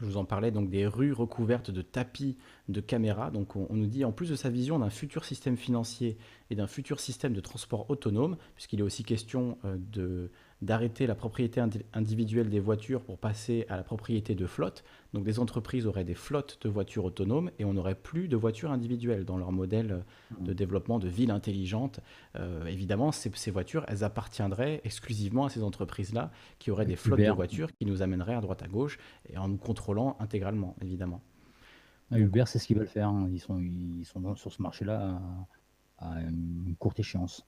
[0.00, 2.36] je vous en parlais donc des rues recouvertes de tapis
[2.68, 3.30] de caméras.
[3.30, 6.16] Donc on, nous dit en plus de sa vision d'un futur système financier
[6.50, 10.30] et d'un futur système de transport autonome, puisqu'il est aussi question de
[10.62, 11.62] d'arrêter la propriété
[11.94, 14.84] individuelle des voitures pour passer à la propriété de flottes.
[15.14, 18.70] Donc des entreprises auraient des flottes de voitures autonomes et on n'aurait plus de voitures
[18.70, 20.04] individuelles dans leur modèle
[20.38, 22.00] de développement de villes intelligentes.
[22.36, 27.30] Euh, évidemment, ces, voitures, elles appartiendraient exclusivement à ces entreprises-là qui auraient des flottes de
[27.30, 28.98] voitures qui nous amèneraient à droite à gauche
[29.28, 31.22] et en nous contrôlant intégralement, évidemment.
[32.12, 33.08] Uber, c'est ce qu'ils veulent faire.
[33.08, 33.28] Hein.
[33.32, 35.20] Ils sont, ils sont sur ce marché-là
[35.98, 37.46] à une courte échéance.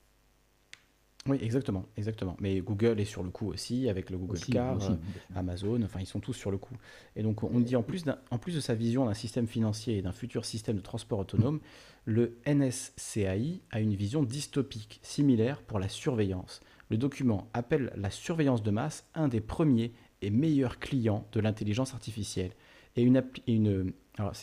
[1.27, 2.37] Oui, exactement, exactement.
[2.41, 4.95] Mais Google est sur le coup aussi, avec le Google Car, euh,
[5.37, 6.75] Amazon, enfin, ils sont tous sur le coup.
[7.15, 10.03] Et donc, on dit en plus, en plus de sa vision d'un système financier et
[10.03, 11.61] d'un futur système de transport autonome,
[12.05, 16.61] le NSCAI a une vision dystopique, similaire pour la surveillance.
[16.91, 19.93] Le document appelle la surveillance de masse un des premiers
[20.23, 22.51] et meilleurs clients de l'intelligence artificielle.
[22.97, 24.35] Et une, une alors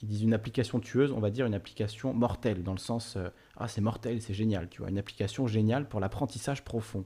[0.00, 3.28] ils disent une application tueuse, on va dire une application mortelle, dans le sens euh,
[3.58, 7.04] ah c'est mortel, c'est génial, tu vois, une application géniale pour l'apprentissage profond.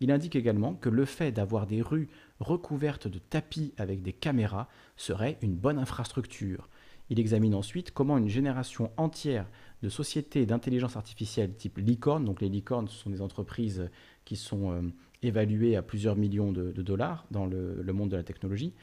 [0.00, 2.08] Il indique également que le fait d'avoir des rues
[2.38, 6.68] recouvertes de tapis avec des caméras serait une bonne infrastructure.
[7.08, 9.48] Il examine ensuite comment une génération entière
[9.82, 13.88] de sociétés d'intelligence artificielle type licorne, donc les licornes ce sont des entreprises
[14.24, 14.82] qui sont euh,
[15.22, 18.74] évaluées à plusieurs millions de, dollars dans le monde de la technologie,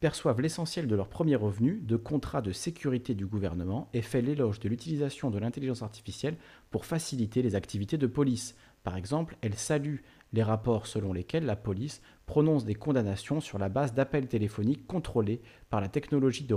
[0.00, 4.58] perçoivent l'essentiel de leurs premiers revenus de contrats de sécurité du gouvernement et fait l'éloge
[4.58, 6.38] de l'utilisation de l'intelligence artificielle
[6.70, 8.56] pour faciliter les activités de police.
[8.82, 9.96] Par exemple, elle salue
[10.32, 15.42] les rapports selon lesquels la police prononce des condamnations sur la base d'appels téléphoniques contrôlés
[15.68, 16.54] par la technologie de,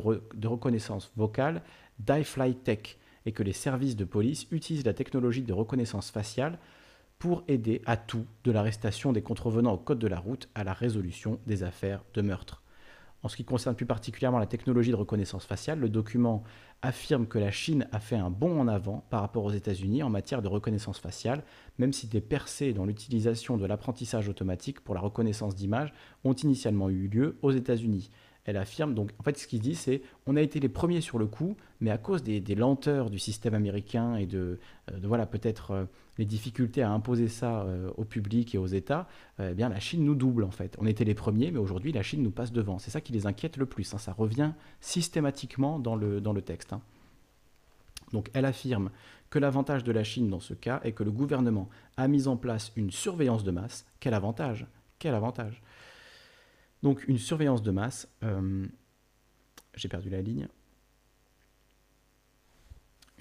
[0.47, 1.63] reconnaissance vocale
[1.99, 6.59] d'iFlyTech et que les services de police utilisent la technologie de reconnaissance faciale
[7.19, 10.73] pour aider à tout, de l'arrestation des contrevenants au code de la route à la
[10.73, 12.62] résolution des affaires de meurtre.
[13.23, 16.43] En ce qui concerne plus particulièrement la technologie de reconnaissance faciale, le document
[16.81, 20.09] affirme que la Chine a fait un bond en avant par rapport aux États-Unis en
[20.09, 21.43] matière de reconnaissance faciale,
[21.77, 25.93] même si des percées dans l'utilisation de l'apprentissage automatique pour la reconnaissance d'images
[26.25, 28.09] ont initialement eu lieu aux États-Unis.
[28.43, 31.17] Elle affirme, donc en fait ce qu'il dit c'est on a été les premiers sur
[31.17, 34.59] le coup, mais à cause des, lenteurs du système américain et de,
[34.91, 35.85] euh, voilà peut-être euh,
[36.17, 39.07] les difficultés à imposer ça euh, au public et aux États,
[39.39, 40.75] eh bien la Chine nous double en fait.
[40.79, 42.79] On était les premiers, mais aujourd'hui la Chine nous passe devant.
[42.79, 43.93] C'est ça qui les inquiète le plus.
[43.93, 43.97] Hein.
[43.97, 46.73] Ça revient systématiquement dans le, dans le texte.
[46.73, 46.81] Hein.
[48.11, 48.91] Donc elle affirme
[49.29, 52.37] que l'avantage de la Chine dans ce cas est que le gouvernement a mis en
[52.37, 53.85] place une surveillance de masse.
[53.99, 54.67] Quel avantage
[54.99, 55.63] Quel avantage
[56.83, 58.09] donc une surveillance de masse.
[58.23, 58.67] Euh,
[59.73, 60.47] j'ai perdu la ligne.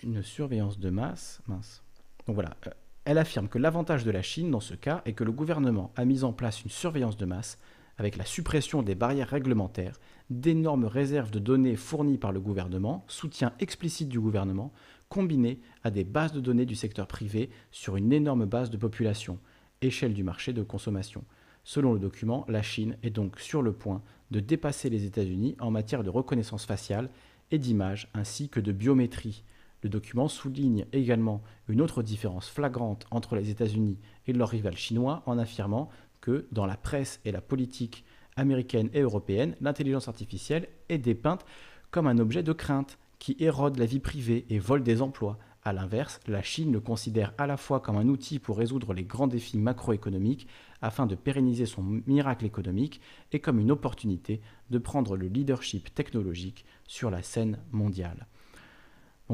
[0.03, 1.41] Une surveillance de masse.
[1.47, 1.83] Mince.
[2.27, 2.57] Donc voilà.
[3.05, 6.05] Elle affirme que l'avantage de la Chine dans ce cas est que le gouvernement a
[6.05, 7.59] mis en place une surveillance de masse
[7.99, 9.99] avec la suppression des barrières réglementaires,
[10.31, 14.73] d'énormes réserves de données fournies par le gouvernement, soutien explicite du gouvernement,
[15.09, 19.39] combiné à des bases de données du secteur privé sur une énorme base de population,
[19.83, 21.25] échelle du marché de consommation.
[21.65, 25.71] Selon le document, la Chine est donc sur le point de dépasser les États-Unis en
[25.71, 27.11] matière de reconnaissance faciale
[27.51, 29.45] et d'image ainsi que de biométrie.
[29.83, 35.23] Le document souligne également une autre différence flagrante entre les États-Unis et leur rival chinois
[35.27, 35.89] en affirmant
[36.21, 38.05] que dans la presse et la politique
[38.37, 41.45] américaine et européenne, l'intelligence artificielle est dépeinte
[41.91, 45.73] comme un objet de crainte qui érode la vie privée et vole des emplois, a
[45.73, 49.29] l'inverse, la Chine le considère à la fois comme un outil pour résoudre les grands
[49.29, 50.49] défis macroéconomiques
[50.81, 56.65] afin de pérenniser son miracle économique et comme une opportunité de prendre le leadership technologique
[56.89, 58.27] sur la scène mondiale.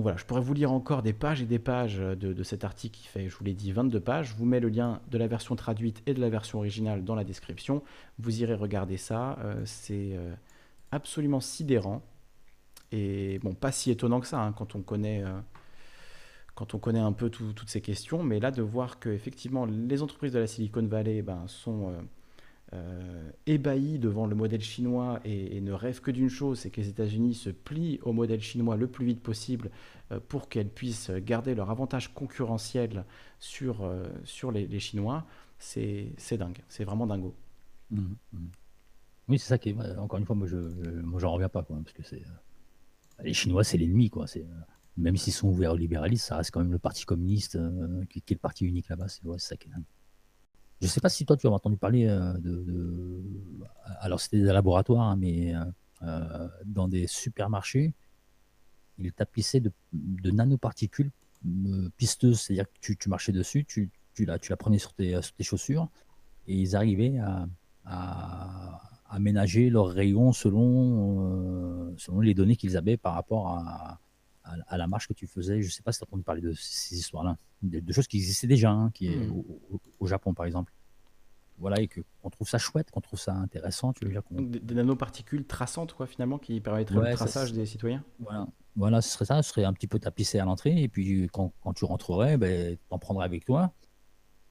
[0.00, 3.06] Voilà, je pourrais vous lire encore des pages et des pages de, cet article qui
[3.06, 4.28] fait, je vous l'ai dit, 22 pages.
[4.28, 7.14] Je vous mets le lien de la version traduite et de la version originale dans
[7.14, 7.82] la description.
[8.18, 9.38] Vous irez regarder ça.
[9.40, 10.34] Euh, c'est euh,
[10.92, 12.02] absolument sidérant.
[12.92, 15.22] Et bon, pas si étonnant que ça hein, quand on connaît
[16.54, 20.02] quand on connaît un peu toutes ces questions, mais là de voir que effectivement les
[20.02, 21.92] entreprises de la Silicon Valley ben, sont
[22.74, 26.88] euh, ébahis devant le modèle chinois et, ne rêvent que d'une chose, c'est que les
[26.88, 29.70] États-Unis se plient au modèle chinois le plus vite possible
[30.12, 33.06] euh, pour qu'elles puissent garder leur avantage concurrentiel
[33.38, 35.24] sur, euh, sur les, Chinois,
[35.58, 37.34] c'est dingue, c'est vraiment dingo.
[37.90, 38.00] Mmh,
[38.32, 38.38] mmh.
[39.28, 40.58] Oui, c'est ça qui est, encore une fois, moi, je,
[41.16, 42.22] j'en reviens pas, quoi, parce que c'est
[43.22, 44.26] les Chinois, c'est l'ennemi, quoi.
[44.26, 44.46] C'est
[44.96, 47.58] même s'ils sont ouverts au libéralisme, ça reste quand même le Parti communiste
[48.10, 49.08] qui, est le parti unique là-bas.
[49.08, 49.84] C'est ça qui est dingue.
[50.80, 53.22] Je ne sais pas si toi tu as entendu parler euh, de,
[54.00, 55.64] Alors c'était des laboratoires, hein, mais euh,
[56.02, 57.92] euh, dans des supermarchés,
[58.98, 59.72] ils tapissaient de,
[60.30, 61.10] nanoparticules
[61.96, 63.90] pisteuses, c'est-à-dire que tu, marchais dessus, tu,
[64.20, 65.88] la, prenais sur tes, chaussures,
[66.46, 67.18] et ils arrivaient
[67.84, 74.00] à, aménager leurs rayons selon les données qu'ils avaient par rapport à,
[74.66, 75.60] à, la marche que tu faisais.
[75.62, 78.18] Je ne sais pas si tu as entendu parler de ces histoires-là, de, choses qui
[78.18, 79.42] existaient déjà, hein, qui est, hmm.
[80.00, 80.72] au, Japon par exemple.
[81.58, 83.92] Voilà, et qu'on trouve ça chouette, qu'on trouve ça intéressant.
[83.92, 88.46] Tu veux dire des, nanoparticules traçantes, quoi, finalement, qui permettraient le traçage des citoyens Voilà.
[88.76, 91.52] Voilà, ce serait ça, ce serait un petit peu tapissé à l'entrée, et puis quand,
[91.60, 93.72] quand tu rentrerais, ben, tu en prendrais avec toi.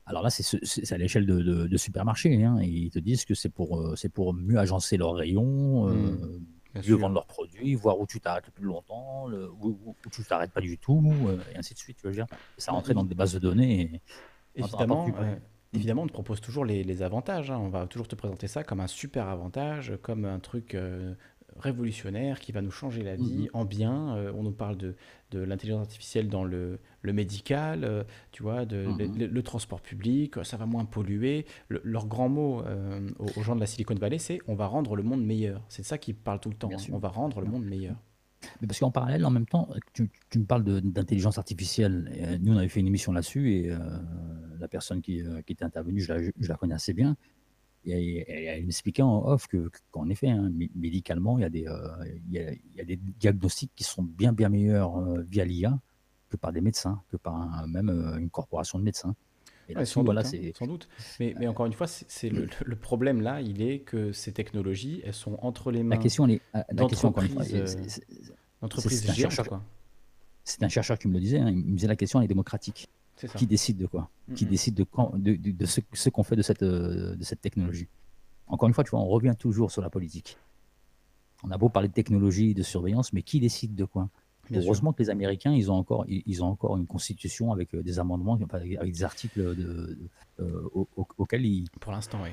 [0.06, 3.77] Alors là, c'est à l'échelle de, de, supermarché, hein, ils te disent que c'est pour,
[3.80, 6.40] euh, pour mieux agencer leurs rayons, euh,
[6.76, 9.30] mieux vendre leurs produits, voir où tu t'arrêtes le plus longtemps,
[9.62, 11.98] où, tu t'arrêtes pas du tout, euh, et ainsi de suite.
[11.98, 12.28] Tu veux dire.
[12.58, 14.02] ça rentrait dans des bases de données.
[14.56, 15.08] évidemment,
[15.74, 17.52] évidemment, on te propose toujours les, avantages.
[17.52, 17.60] Hein.
[17.60, 21.14] On va toujours te présenter ça comme un super avantage, comme un truc euh,
[21.60, 23.50] révolutionnaire qui va nous changer la vie mhm.
[23.53, 24.16] en bien.
[24.16, 24.95] Euh, on nous parle de,
[25.32, 29.26] de l'intelligence artificielle dans le, le médical, euh, tu vois, de, mhm.
[29.26, 31.45] le, transport public, ça va moins polluer.
[31.69, 35.03] leur grand mot euh, aux, gens de la Silicon Valley, c'est on va rendre le
[35.03, 35.64] monde meilleur.
[35.69, 36.69] C'est de ça qu'ils parlent tout le temps.
[36.72, 36.92] Hein.
[36.92, 37.95] On va rendre le monde meilleur.
[38.61, 42.40] Mais parce qu'en parallèle, en même temps, tu, tu me parles d'intelligence artificielle.
[42.42, 43.72] nous, on avait fait une émission là-dessus et
[44.60, 47.18] la personne qui, qui était intervenue, je la, je la connais assez bien
[47.88, 49.48] et, elle m'expliquait en off
[49.91, 51.88] qu'en effet, hein, médicalement, il y, a des, euh,
[52.30, 55.80] il, y a, des diagnostics qui sont bien, bien meilleurs euh, via l'IA
[56.30, 59.16] que par des médecins, que par même euh, une corporation de médecins.
[59.69, 60.24] Et sans, doute, hein,
[60.57, 60.88] sans, doute,
[61.19, 65.01] Mais, mais encore une fois, c'est le, le, problème là, il est que ces technologies,
[65.03, 65.98] elles sont entre les mains.
[65.98, 66.40] La question, elle
[66.72, 67.77] d'entreprises
[70.45, 71.40] C'est un chercheur qui me le disait.
[71.40, 72.88] Hein, il me disait la question, elle est démocratique.
[73.36, 76.62] Qui décide de quoi Qui décide de, quand, de, de, ce, qu'on fait de cette,
[76.64, 77.88] euh, de cette technologie
[78.48, 80.38] Encore une fois, tu vois, on revient toujours sur la politique.
[81.44, 84.10] On a beau parler de technologie, de surveillance, mais qui décide de quoi
[84.54, 88.00] Heureusement que les Américains, ils ont encore, ils, ont encore une constitution avec euh, des
[88.00, 89.98] amendements, avec des articles de,
[90.40, 90.70] euh,
[91.18, 91.70] auxquels ils.
[91.82, 92.30] Pour l'instant, oui.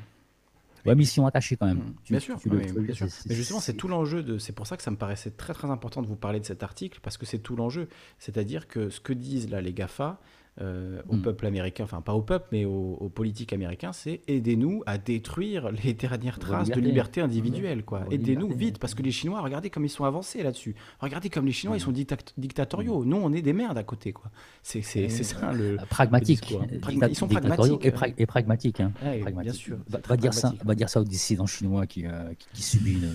[0.87, 1.79] Ouais, mais ils sont attachés quand même.
[1.79, 1.95] Mmh.
[2.11, 4.23] bien, sûr, Mais justement, c'est tout l'enjeu.
[4.23, 4.39] De...
[4.39, 6.63] C'est pour ça que ça me paraissait très très important de vous parler de cet
[6.63, 7.89] article, parce que c'est tout l'enjeu.
[8.19, 10.21] C'est-à-dire que ce que disent là les GAFA,
[10.61, 11.23] euh, au mm.
[11.23, 15.95] peuple américain, enfin pas au peuple, mais aux, politiques américains, c'est aidez-nous à détruire les
[15.95, 17.85] dernières traces de liberté individuelle.
[17.85, 18.05] quoi.
[18.13, 20.77] Aidez-nous vite, parce que les Chinois, regardez comme ils sont avancés là-dessus.
[21.01, 21.93] Regardez comme les Chinois, ils sont
[22.39, 23.03] dictatoriaux.
[23.03, 23.09] Mm.
[23.09, 24.13] Nous, on est des merdes à côté.
[24.13, 24.31] quoi.
[24.63, 25.77] C'est ça le.
[25.91, 26.55] Pragmatique.
[27.09, 27.85] ils sont pragmatiques.
[28.17, 28.81] Et, pragmatiques.
[28.81, 28.93] Hein.
[29.43, 29.79] Bien sûr.
[29.89, 33.11] Va, dire ça, va dire ça au dissident chinois qui, euh, qui, subit une.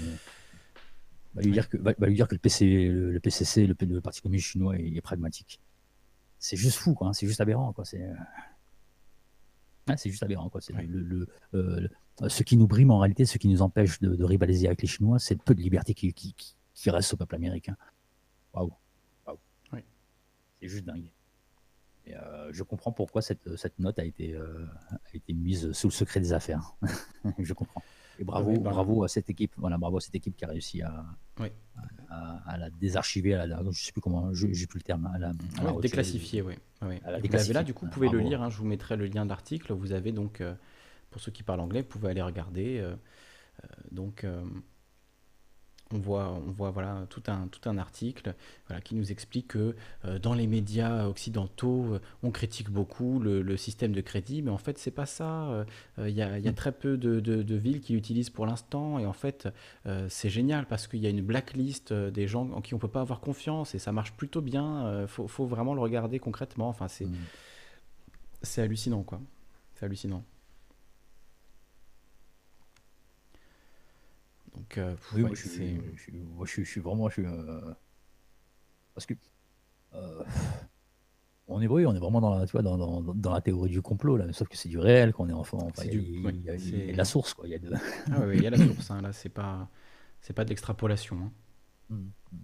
[1.35, 4.21] Va lui, dire que, va, lui dire que le, PC, le, PCC, le, le Parti
[4.21, 5.61] communiste chinois, est pragmatique
[6.39, 7.09] c'est juste fou, quoi.
[7.09, 7.85] Hein, c'est juste aberrant, quoi.
[7.85, 8.15] C'est euh,
[9.97, 10.61] c'est juste aberrant, quoi.
[10.61, 11.87] C'est le, euh,
[12.27, 15.19] ce qui nous brime en réalité, ce qui nous empêche de, rivaliser avec les Chinois,
[15.19, 16.35] c'est le peu de liberté qui, qui,
[16.73, 17.75] qui, reste au peuple américain.
[18.53, 18.71] Waouh,
[19.73, 19.83] oui.
[20.61, 21.09] c'est juste dingue.
[22.05, 25.93] Et, euh, je comprends pourquoi cette, cette note a été, a été mise sous le
[25.93, 26.75] secret des affaires.
[27.39, 27.81] je comprends.
[28.19, 29.53] Et bravo, bah, bravo à cette équipe.
[29.57, 31.05] Voilà, bravo à cette équipe qui a réussi à,
[32.09, 35.31] à, la désarchiver, à la, je sais plus comment, j'ai plus le terme, à la,
[35.81, 36.55] déclassifier, oui.
[36.81, 36.99] oui.
[37.05, 38.41] vous l'avez là, du coup, vous pouvez le lire.
[38.43, 39.71] Hein, je vous mettrai le lien d'article.
[39.71, 40.53] Vous avez donc, euh,
[41.11, 42.79] pour ceux qui parlent anglais, vous pouvez aller regarder.
[42.79, 42.95] Euh,
[43.63, 44.25] euh, donc
[45.93, 48.35] on voit, on voit voilà, tout, un, tout un article
[48.67, 53.57] voilà, qui nous explique que euh, dans les médias occidentaux, euh, on critique beaucoup le,
[53.57, 55.49] système de crédit, mais en fait, c'est pas ça.
[55.49, 55.65] Euh,
[55.97, 59.05] il y, a, y, a, très peu de, de, villes qui l'utilisent pour l'instant, et
[59.05, 59.49] en fait,
[60.07, 63.01] c'est génial parce qu'il y a une blacklist des gens en qui on peut pas
[63.01, 65.01] avoir confiance, et ça marche plutôt bien.
[65.01, 66.69] Il faut, faut, vraiment le regarder concrètement.
[66.69, 68.61] Enfin, c'est mmh.
[68.61, 69.19] hallucinant, quoi.
[69.75, 70.23] C'est hallucinant.
[74.55, 75.79] Donc, euh, oui, moi, je, suis,
[76.45, 77.09] je, suis, vraiment.
[77.09, 77.73] Je euh,
[78.93, 79.13] parce que.
[79.93, 80.23] Euh,
[81.47, 83.71] on est oui, on est vraiment dans la, tu vois, dans, dans, dans, la théorie
[83.71, 85.67] du complot, là, sauf que c'est du réel, qu'on est enfant.
[85.83, 87.47] il, y a, la source, quoi.
[87.47, 87.59] Il y a,
[88.11, 89.67] ah, oui, il y a la source, hein, là, c'est pas,
[90.21, 91.17] c'est pas de l'extrapolation.
[91.17, 91.31] Hein.
[91.89, 92.37] Mmh, mmh.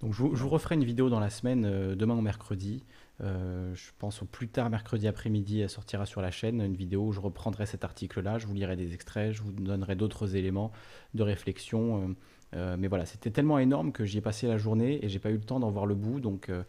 [0.00, 2.82] Donc je vous, referai une vidéo dans la semaine, demain ou mercredi.
[3.20, 7.12] Je pense au plus tard mercredi après-midi, elle sortira sur la chaîne une vidéo où
[7.12, 10.72] je reprendrai cet article-là, je vous lirai des extraits, je vous donnerai d'autres éléments
[11.14, 12.14] de réflexion
[12.54, 15.30] euh, mais voilà, c'était tellement énorme que j'y ai passé la journée et j'ai pas
[15.30, 16.20] eu le temps d'en voir le bout.
[16.20, 16.62] Donc, euh,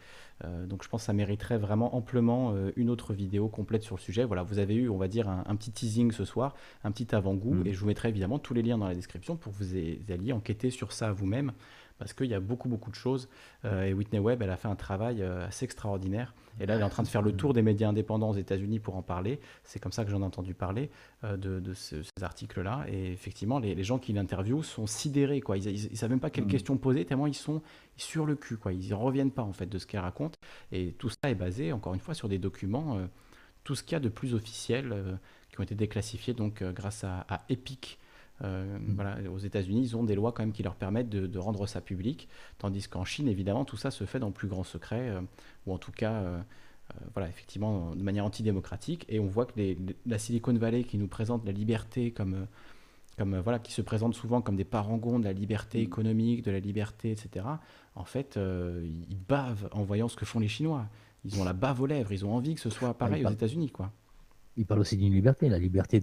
[0.44, 4.00] euh, donc je pense que ça mériterait vraiment amplement une autre vidéo complète sur le
[4.00, 4.24] sujet.
[4.24, 7.54] Voilà, vous avez eu, on va dire, un, petit teasing ce soir, un petit avant-goût.
[7.54, 7.66] Mm.
[7.66, 9.74] Et je vous mettrai évidemment tous les liens dans la description pour que vous
[10.12, 11.52] alliez enquêter sur ça vous-même
[11.98, 13.28] parce qu'il y a beaucoup, beaucoup de choses.
[13.64, 16.34] Euh, et Whitney Webb, elle a fait un travail euh, assez extraordinaire.
[16.60, 18.78] Et là, elle est en train de faire le tour des médias indépendants aux États-Unis
[18.78, 19.40] pour en parler.
[19.64, 20.90] C'est comme ça que j'en ai entendu parler
[21.24, 22.84] euh, de, ces articles-là.
[22.88, 25.40] Et effectivement, les, gens qui l'interviewent sont sidérés.
[25.40, 25.58] Quoi.
[25.58, 26.48] Ils ne savent même pas quelles mm.
[26.48, 27.62] questions poser, tellement ils sont
[27.96, 28.56] sur le cul.
[28.56, 28.72] Quoi.
[28.72, 30.34] Ils ne reviennent pas en fait de ce qu'elle raconte.
[30.72, 32.98] Et tout ça est basé, encore une fois, sur des documents,
[33.64, 35.18] tout ce qu'il y a de plus officiel,
[35.50, 37.98] qui ont été déclassifiés donc, grâce à, à Epic
[38.42, 38.94] euh, mm.
[38.94, 41.80] voilà, aux États-Unis, ils ont des lois quand même qui leur permettent de, rendre ça
[41.80, 42.28] public,
[42.58, 45.20] tandis qu'en Chine, évidemment, tout ça se fait dans le plus grand secret, euh,
[45.66, 46.40] ou en tout cas, euh,
[47.14, 49.06] voilà, effectivement, de manière antidémocratique.
[49.08, 49.52] Et on voit que
[50.06, 52.46] la Silicon Valley, qui nous présente la liberté comme,
[53.16, 55.82] comme voilà, qui se présente souvent comme des parangons de la liberté mm.
[55.82, 57.46] économique, de la liberté, etc.
[57.94, 60.86] En fait, ils bavent en voyant ce que font les Chinois.
[61.24, 63.70] Ils ont la bave aux lèvres, ils ont envie que ce soit pareil aux États-Unis,
[63.70, 63.92] quoi.
[64.56, 66.00] Il parle aussi d'une liberté, la liberté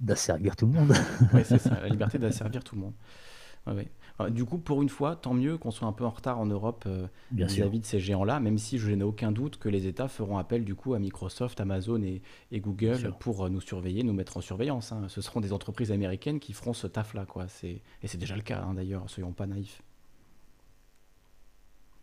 [0.00, 0.92] d'asservir tout le monde.
[1.34, 4.32] oui, c'est ça, la liberté d'asservir tout le monde.
[4.32, 6.84] du coup, pour une fois, tant mieux qu'on soit un peu en retard en Europe
[6.88, 10.36] euh, vis-à-vis de ces géants-là, même si je n'ai aucun doute que les États feront
[10.36, 12.22] appel du coup à Microsoft, Amazon et,
[12.60, 14.90] Google pour euh, nous surveiller, nous mettre en surveillance.
[14.90, 15.04] Hein.
[15.08, 17.24] Ce seront des entreprises américaines qui feront ce taf-là.
[17.24, 17.46] Quoi.
[17.62, 19.80] Et c'est déjà le cas hein, d'ailleurs, soyons pas naïfs.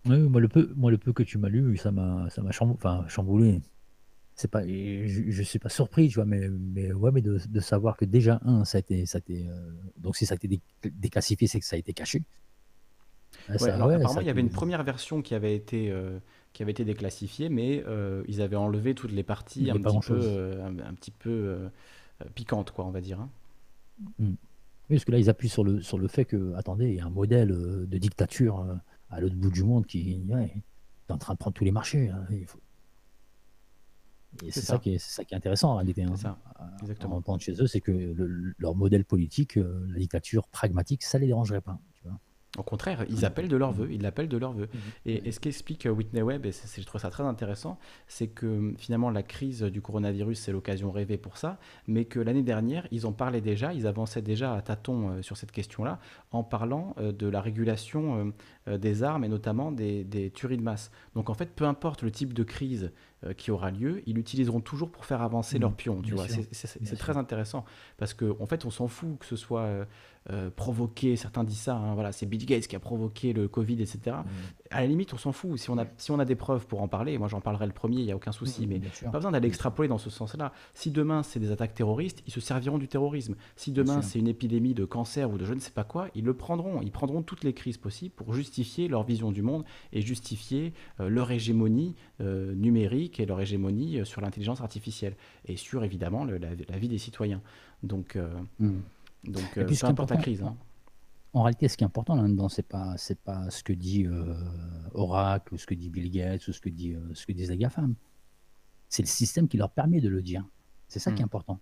[0.05, 2.51] Oui, moi le peu, moi le peu que tu m'as lu, ça m'a, ça m'a
[2.51, 3.61] chamboulé
[4.35, 7.59] c'est pas, je, je, suis pas surpris, tu vois, mais, mais ouais, mais de, de
[7.59, 10.35] savoir que déjà un, ça a été, ça a été euh, donc si ça a
[10.35, 12.23] été déclassifié, c'est que ça a été caché.
[13.47, 16.17] apparemment, il y avait une première version qui avait été, euh,
[16.51, 20.61] qui avait été déclassifiée, mais euh, ils avaient enlevé toutes les parties un petit, peu,
[20.61, 21.69] un, petit, peu,
[22.33, 23.19] piquantes, quoi, on va dire.
[23.19, 23.29] Hein.
[24.17, 24.33] Mmh.
[24.89, 26.99] Oui, parce que là, ils appuient sur le, sur le fait que, attendez, il y
[26.99, 28.65] a un modèle de dictature
[29.11, 30.21] à l'autre bout du monde qui
[31.07, 32.09] est en train de prendre tous les marchés.
[32.09, 32.25] Hein.
[32.31, 32.59] Il faut,
[34.43, 34.77] et c'est ça.
[34.77, 36.03] qui est, ça qui est intéressant en réalité.
[36.03, 36.15] Hein.
[36.15, 36.37] Ça.
[36.81, 37.21] Exactement.
[37.25, 38.15] En chez eux, c'est que
[38.57, 41.79] leur modèle politique, euh, la dictature pragmatique, ça les dérangerait pas.
[41.95, 42.19] Tu vois
[42.59, 44.69] au contraire, ils appellent de leur vœu, ils l'appellent de leur vœu.
[44.71, 44.79] Mhm.
[45.07, 48.75] Et, ce qu'explique euh, Whitney Webb, et je trouve ça très intéressant, c'est que hum,
[48.77, 53.07] finalement la crise du coronavirus, c'est l'occasion rêvée pour ça, mais que l'année dernière, ils
[53.07, 57.27] en parlaient déjà, ils avançaient déjà à tâtons euh, sur cette question-là, en parlant de
[57.27, 58.33] la régulation
[58.67, 60.91] des armes et notamment des, des tueries de masse.
[61.15, 62.89] Donc en fait, peu importe le type de crise euh,
[63.37, 65.75] qui aura lieu, ils l'utiliseront toujours pour faire avancer leur mmh.
[66.03, 67.65] Tu vois, c'est très intéressant
[67.97, 69.85] parce qu'en en fait, on s'en fout que ce soit
[70.29, 71.15] euh, euh, provoqué.
[71.15, 71.75] Certains disent ça.
[71.75, 73.99] Hein, voilà, c'est Bill Gates qui a provoqué le Covid, etc.
[74.07, 74.23] Mmh.
[74.71, 75.57] À la limite, on s'en fout.
[75.57, 77.73] Si on a si on a des preuves pour en parler, moi j'en parlerai le
[77.73, 78.65] premier, il y a aucun souci.
[78.65, 80.53] Mmh, mais pas besoin d'aller extrapoler dans ce sens-là.
[80.73, 83.35] Si demain c'est des attaques terroristes, ils se serviront du terrorisme.
[83.55, 86.23] Si demain c'est une épidémie de cancer ou de je ne sais pas quoi, ils
[86.23, 86.81] le prendront.
[86.81, 91.31] Ils prendront toutes les crises possibles pour justifier leur vision du monde et justifier leur
[91.31, 96.97] hégémonie numérique et leur hégémonie euh, sur l'intelligence artificielle et sur évidemment la, vie des
[96.97, 97.41] citoyens.
[97.81, 98.27] Donc, euh,
[98.59, 98.79] hmm.
[99.23, 100.41] Donc euh, peu importe la crise.
[100.41, 100.55] Hein.
[101.33, 104.05] En réalité, ce qui est important là-dedans, c'est pas c'est pas ce que dit
[104.93, 107.57] Oracle ou ce que dit Bill Gates ou ce que dit ce que disent les
[107.57, 107.95] GAFAM.
[108.89, 110.45] C'est le système qui leur permet de le dire.
[110.87, 111.25] C'est ça qui est hmm.
[111.25, 111.59] important.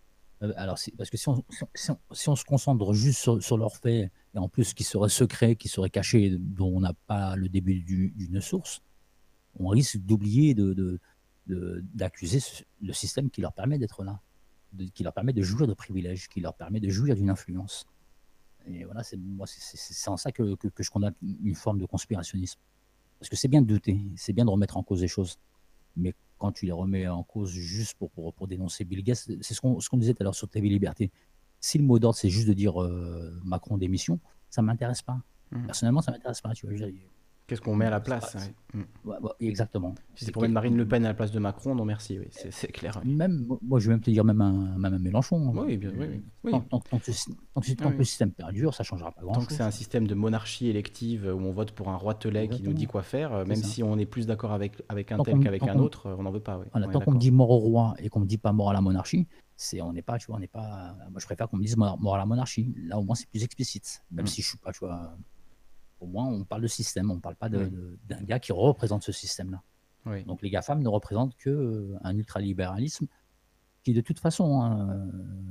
[0.58, 1.42] alors, parce que si on,
[2.12, 5.70] si, on, se concentre juste sur, leurs faits, et en plus qui serait secret, qui
[5.70, 8.82] serait caché, dont on n'a pas le début d'une source,
[9.58, 11.00] on risque d'oublier de,
[11.48, 12.40] d'accuser
[12.82, 14.20] le système qui leur permet d'être là,
[14.94, 17.86] qui leur permet de jouir de privilèges, qui leur permet de jouir d'une influence.
[18.68, 22.60] Et voilà, c'est moi, c'est en ça que, que, je condamne une forme de conspirationnisme.
[23.20, 25.38] Parce que c'est bien de douter, c'est bien de remettre en cause des choses.
[25.96, 29.54] Mais quand tu les remets en cause juste pour, pour, pour dénoncer Bill Gates, c'est
[29.54, 31.12] ce qu'on ce qu'on disait tout à l'heure sur TV Liberté.
[31.60, 34.20] Si le mot d'ordre, c'est juste de dire euh, Macron démission,
[34.50, 35.22] ça ne m'intéresse pas.
[35.52, 35.66] Mmh.
[35.66, 36.54] Personnellement, ça ne m'intéresse pas.
[36.54, 36.88] Tu vois,
[37.52, 38.38] Qu'est-ce qu'on met à la place
[38.74, 38.82] mm.
[39.42, 39.94] exactement.
[40.16, 42.30] Si c'est pour mettre Marine Le Pen à la place de Macron, non merci, oui,
[42.32, 43.02] c'est clair.
[43.04, 45.52] Même, moi, je vais même te dire même un, même un Mélenchon.
[45.54, 46.52] Oui, bien, oui, oui.
[46.70, 49.44] Tant, que, le système perdure, ça ne changera pas grand-chose.
[49.44, 52.48] Tant que c'est un système de monarchie élective où on vote pour un roi telet
[52.48, 55.38] qui nous dit quoi faire, même si on est plus d'accord avec, avec un tel
[55.42, 56.62] qu'avec un autre, on n'en veut pas.
[56.94, 58.80] tant qu'on me dit mort au roi et qu'on me dit pas mort à la
[58.80, 60.96] monarchie, c'est on n'est pas, tu vois, on n'est pas.
[61.12, 62.74] Moi, je préfère qu'on me dise mort, à la monarchie.
[62.88, 64.28] Là, au moins, c'est plus explicite, même mm.
[64.28, 65.18] si je suis pas, tu vois
[66.02, 69.12] au moins, on parle de système, on ne parle pas d'un gars qui représente ce
[69.12, 69.62] système-là.
[70.26, 73.06] Donc les GAFAM ne représentent qu'un euh, ultralibéralisme
[73.84, 75.08] qui, de toute façon, hein,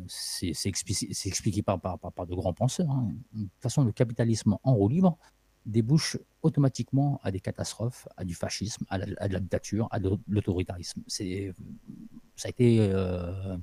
[0.06, 2.90] c'est expliqué par, par, par, de grands penseurs.
[2.90, 3.12] Hein.
[3.32, 5.18] De toute façon, le capitalisme en roue libre,
[5.66, 10.10] débouche automatiquement à des catastrophes, à du fascisme, à, la, de la dictature, à de
[10.28, 11.02] l'autoritarisme.
[11.06, 13.56] Ça a été, euh,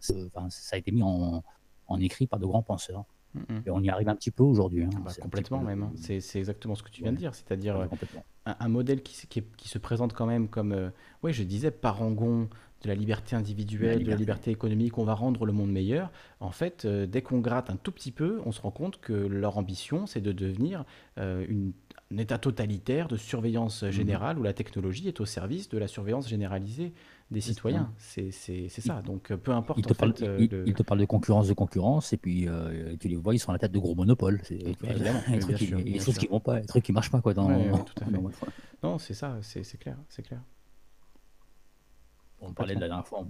[0.00, 0.14] ça
[0.72, 1.42] a été mis en,
[1.88, 3.04] en, écrit par de grands penseurs.
[3.66, 4.84] Et on y arrive un petit peu aujourd'hui.
[4.84, 4.90] Hein.
[4.96, 5.82] Ah bah, complètement même.
[5.84, 5.92] Hein.
[5.96, 7.34] C'est exactement ce que tu viens de dire.
[7.34, 7.86] C'est-à-dire euh,
[8.44, 10.90] un, modèle qui, qui, se présente quand même comme, euh,
[11.22, 12.48] oui, je disais, parangon
[12.82, 16.10] de la liberté individuelle, de la liberté économique, on va rendre le monde meilleur.
[16.40, 19.12] En fait, euh, dès qu'on gratte un tout petit peu, on se rend compte que
[19.12, 20.84] leur ambition, c'est de devenir
[21.16, 21.72] une,
[22.12, 23.90] un État totalitaire de surveillance mhm.
[23.90, 26.92] générale où la technologie est au service de la surveillance généralisée
[27.32, 27.92] des citoyens.
[27.98, 28.30] C'est
[28.68, 29.02] ça.
[29.02, 29.78] Donc euh, peu importe.
[29.78, 33.08] Il te, parle, euh, il, te parle de concurrence, de concurrence, et puis euh, tu
[33.08, 34.40] les vois, ils sont à la tête de gros monopoles.
[34.44, 34.74] C'est des
[35.98, 37.34] trucs qui vont pas, des trucs qui marchent pas quoi.
[37.34, 37.48] Dans,
[38.82, 40.42] non, c'est ça, c'est clair, c'est clair.
[42.44, 43.24] On parlait de la dernière fois,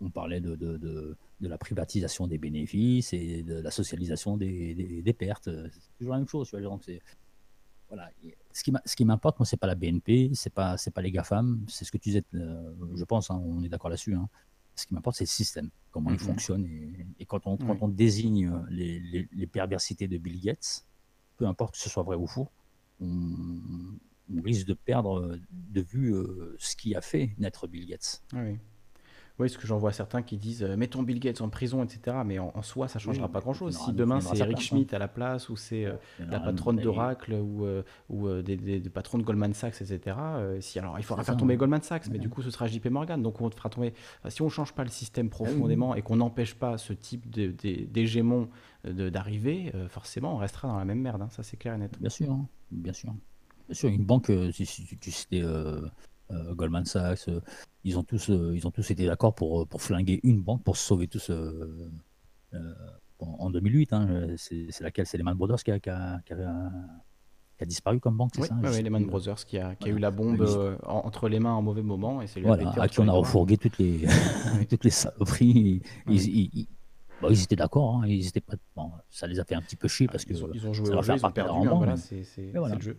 [0.00, 4.74] on, parlait de, de, de, de, la privatisation des bénéfices et de la socialisation des,
[4.74, 5.48] des, des pertes.
[5.70, 6.50] C'est toujours la même chose.
[6.50, 7.00] Tu vois, c'est
[7.92, 8.10] voilà.
[8.52, 11.84] Ce qui m'importe, moi, c'est pas la BNP, c'est pas, c'est pas les GAFAM, c'est
[11.84, 14.14] ce que tu disais, euh, je pense, hein, on est d'accord là-dessus.
[14.14, 14.30] Hein.
[14.74, 16.20] Ce qui m'importe, c'est le système, comment il mm-hmm.
[16.20, 16.64] fonctionne.
[17.18, 20.86] Et, quand, on, quand on désigne les, les, perversités de Bill Gates,
[21.36, 22.48] peu importe que ce soit vrai ou faux,
[23.00, 23.98] on,
[24.42, 28.22] risque de perdre de vue euh, ce qui a fait naître Bill Gates.
[28.32, 28.56] Ah oui.
[29.38, 32.18] Oui, ce que j'en vois certains qui disent euh, mettons Bill Gates en prison, etc.
[32.24, 33.76] Mais en, soi, ça ne changera pas grand-chose.
[33.76, 37.64] Si demain c'est Eric Schmidt à la place, ou c'est euh, la patronne d'Oracle, ou,
[37.64, 40.16] euh, ou des, des, patrons de Goldman Sachs, etc.
[40.60, 43.22] si, alors, il faudra faire tomber Goldman Sachs, mais du coup, ce sera JP Morgan.
[43.22, 43.94] Donc, on fera tomber.
[44.28, 48.48] si on ne change pas le système profondément et qu'on n'empêche pas ce type d'hégémon
[48.84, 51.22] d'arriver, forcément, on restera dans la même merde.
[51.22, 51.28] Hein.
[51.30, 51.98] Ça, c'est clair et net.
[52.00, 52.46] Bien sûr, hein.
[52.70, 53.14] bien sûr.
[53.68, 55.42] Bien sûr, une banque, si, tu citais
[56.54, 57.40] Goldman Sachs, euh,
[57.84, 60.76] ils ont tous, euh, ils ont tous été d'accord pour, pour flinguer une banque, pour
[60.76, 61.30] se sauver tous
[63.20, 63.92] en 2008.
[63.92, 65.06] Hein, c'est laquelle?
[65.06, 68.56] C'est Lehman Brothers qui a, qui, a, qui, a, disparu comme banque, c'est ça?
[68.62, 70.44] Oui, Lehman Brothers qui a, qui a eu la bombe
[70.84, 72.22] entre les mains en mauvais moment.
[72.22, 74.06] Et voilà, à qui on a refourgué toutes les,
[74.68, 75.82] toutes les saloperies.
[76.08, 76.66] Ils,
[77.30, 79.86] ils, étaient d'accord, hein, ils étaient pas, bon, ça les a fait un petit peu
[79.86, 81.68] chier parce que ils ont, ils ont joué au jeu, ils ont perdu.
[81.68, 82.96] Hein, voilà, c'est le jeu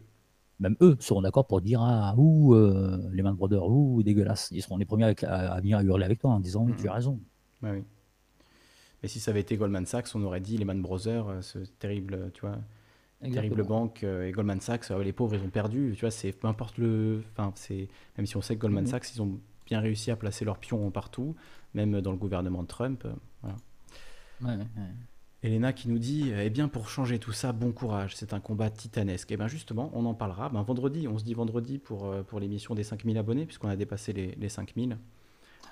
[0.60, 4.50] même eux seront d'accord pour dire Ah, ouh, euh, les Lehman Brothers, ouh, dégueulasse.
[4.52, 7.20] Ils seront les premiers à, venir hurler avec toi en disant Tu as raison.
[7.62, 7.84] oui.
[9.02, 12.32] Mais si ça avait été Goldman Sachs, on aurait dit Lehman Brothers, euh, ce terrible,
[12.34, 12.58] tu vois,
[13.22, 15.92] terrible banque, euh, et Goldman Sachs, les pauvres, ils ont perdu.
[15.96, 17.22] Tu vois, c'est peu importe le.
[17.34, 18.90] Enfin, c'est même si on sait que Goldman mhm.
[18.90, 21.36] Sachs, ils ont bien réussi à placer leurs pions partout,
[21.74, 23.06] même dans le gouvernement de Trump.
[23.42, 23.58] voilà.
[24.42, 24.90] Ouais, ouais.
[25.44, 28.70] Elena qui nous dit Eh bien, pour changer tout ça, bon courage, c'est un combat
[28.70, 29.30] titanesque.
[29.32, 31.08] Et eh bien, justement, on en parlera ben, vendredi.
[31.08, 34.36] On se dit vendredi pour, euh, pour l'émission des 5000 abonnés, puisqu'on a dépassé les,
[34.36, 34.98] les 5000.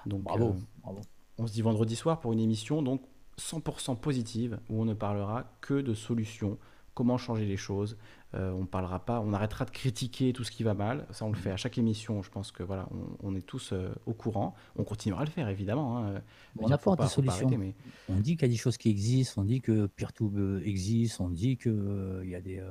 [0.06, 1.02] Donc, bravo, euh, bravo,
[1.38, 3.02] On se dit vendredi soir pour une émission donc
[3.40, 6.58] 100% positive, où on ne parlera que de solutions,
[6.94, 7.98] comment changer les choses,
[8.34, 11.06] euh, on parlera pas, on arrêtera de critiquer tout ce qui va mal.
[11.12, 12.22] Ça, on le fait à chaque émission.
[12.22, 12.88] Je pense que voilà,
[13.22, 14.56] on, est tous euh, au courant.
[14.78, 15.98] On continuera à le faire évidemment.
[15.98, 16.22] Hein.
[16.58, 17.50] on apporte des solutions.
[18.08, 19.42] On dit qu'il y a des choses qui existent.
[19.42, 21.20] On dit que PeerTube existe.
[21.20, 22.64] On dit qu'il euh, y a des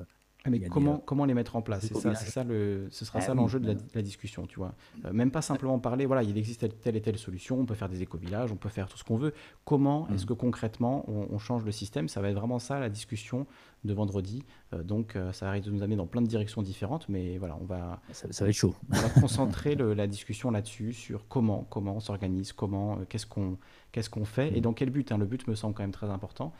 [0.48, 1.86] mais comment, euh, comment les mettre en place?
[1.86, 4.74] C'est ça, ça le, ce sera ah ça l'enjeu de la, discussion, tu vois.
[5.04, 7.90] Euh, même pas simplement parler, voilà, il existe telle et telle solution, on peut faire
[7.90, 9.34] des éco-villages, on peut faire tout ce qu'on veut.
[9.64, 10.28] Comment est-ce mm.
[10.28, 12.08] que concrètement on, change le système?
[12.08, 13.46] Ça va être vraiment ça la discussion
[13.84, 14.42] de vendredi.
[14.72, 17.64] Euh, donc ça arrive de nous amener dans plein de directions différentes, mais voilà, on
[17.64, 18.00] va.
[18.12, 18.74] Ça, va être chaud.
[18.92, 23.58] On va concentrer la discussion là-dessus, sur comment, comment on s'organise, comment, qu'est-ce qu'on
[23.92, 24.62] qu'est-ce qu'on fait et mm.
[24.62, 25.12] dans quel but.
[25.12, 25.18] Hein.
[25.18, 26.54] Le but me semble quand même très important.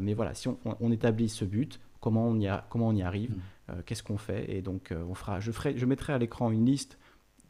[0.00, 3.36] mais voilà, si on établit ce but, comment on y, a, comment on y arrive,
[3.36, 3.40] mm.
[3.70, 4.54] euh, qu'est-ce qu'on fait.
[4.54, 6.98] Et donc, euh, on fera, je, ferai, je mettrai à l'écran une liste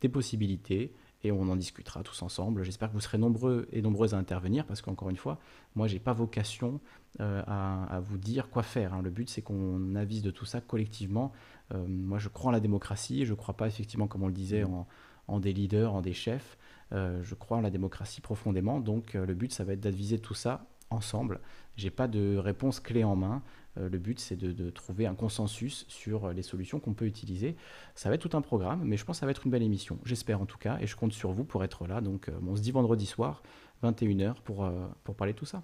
[0.00, 2.62] des possibilités et on en discutera tous ensemble.
[2.62, 5.38] J'espère que vous serez nombreux et nombreuses à intervenir parce qu'encore une fois,
[5.74, 6.80] moi, j'ai pas vocation
[7.20, 8.92] euh, à, vous dire quoi faire.
[8.92, 9.02] Hein.
[9.02, 11.32] Le but, c'est qu'on avise de tout ça collectivement.
[11.72, 13.24] moi, je crois en la démocratie.
[13.24, 14.74] Je ne crois pas effectivement, comme on le disait, mm.
[14.74, 14.86] en,
[15.28, 16.58] en des leaders, en des chefs.
[16.90, 18.80] je crois en la démocratie profondément.
[18.80, 21.40] Donc, le but, ça va être d'aviser tout ça ensemble.
[21.76, 23.42] J'ai pas de réponse clé en main.
[23.78, 27.56] Euh, le but, c'est de, trouver un consensus sur euh, les solutions qu'on peut utiliser.
[27.94, 29.62] Ça va être tout un programme, mais je pense que ça va être une belle
[29.62, 29.98] émission.
[30.04, 32.00] J'espère en tout cas, et je compte sur vous pour être là.
[32.00, 33.42] Donc, euh, on se dit vendredi soir,
[33.82, 34.70] 21h, pour,
[35.04, 35.62] pour parler de tout ça.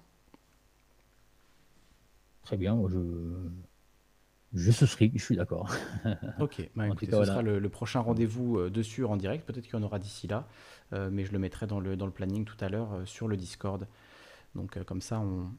[2.43, 2.97] Très bien, je,
[4.53, 5.71] je souscris, je suis d'accord.
[6.39, 9.45] ok, bah, ce sera le, prochain rendez-vous dessus en direct.
[9.45, 10.47] Peut-être qu'il y en aura d'ici là,
[10.91, 13.87] mais je le mettrai dans le, dans le planning tout à l'heure sur le Discord.
[14.55, 15.51] Donc, comme ça, on,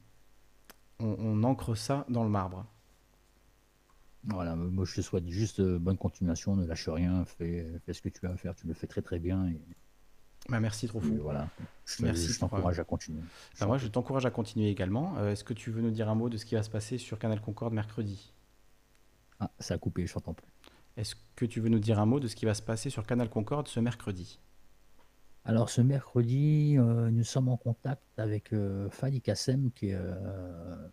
[1.01, 2.67] on, ancre ça dans le marbre.
[4.25, 8.11] Voilà, moi je te souhaite juste euh, bonne continuation, ne lâche rien, fais, ce que
[8.11, 9.49] tu as à faire, tu le fais très très bien.
[9.49, 9.61] Et...
[10.49, 11.17] Bah, merci trop fou.
[11.23, 11.49] Voilà,
[11.87, 13.23] je, merci, t'encourage à continuer.
[13.59, 15.17] Bah, moi je t'encourage à continuer également.
[15.17, 16.99] Euh, est-ce que tu veux nous dire un mot de ce qui va se passer
[16.99, 18.33] sur Canal Concorde mercredi?
[19.39, 20.53] Ah, ça a coupé, je t'entends plus.
[20.99, 23.07] Est-ce que tu veux nous dire un mot de ce qui va se passer sur
[23.07, 24.39] Canal Concorde ce mercredi?
[25.45, 30.89] Alors ce mercredi, euh, nous sommes en contact avec euh, Fadi Kassem, qui est, euh,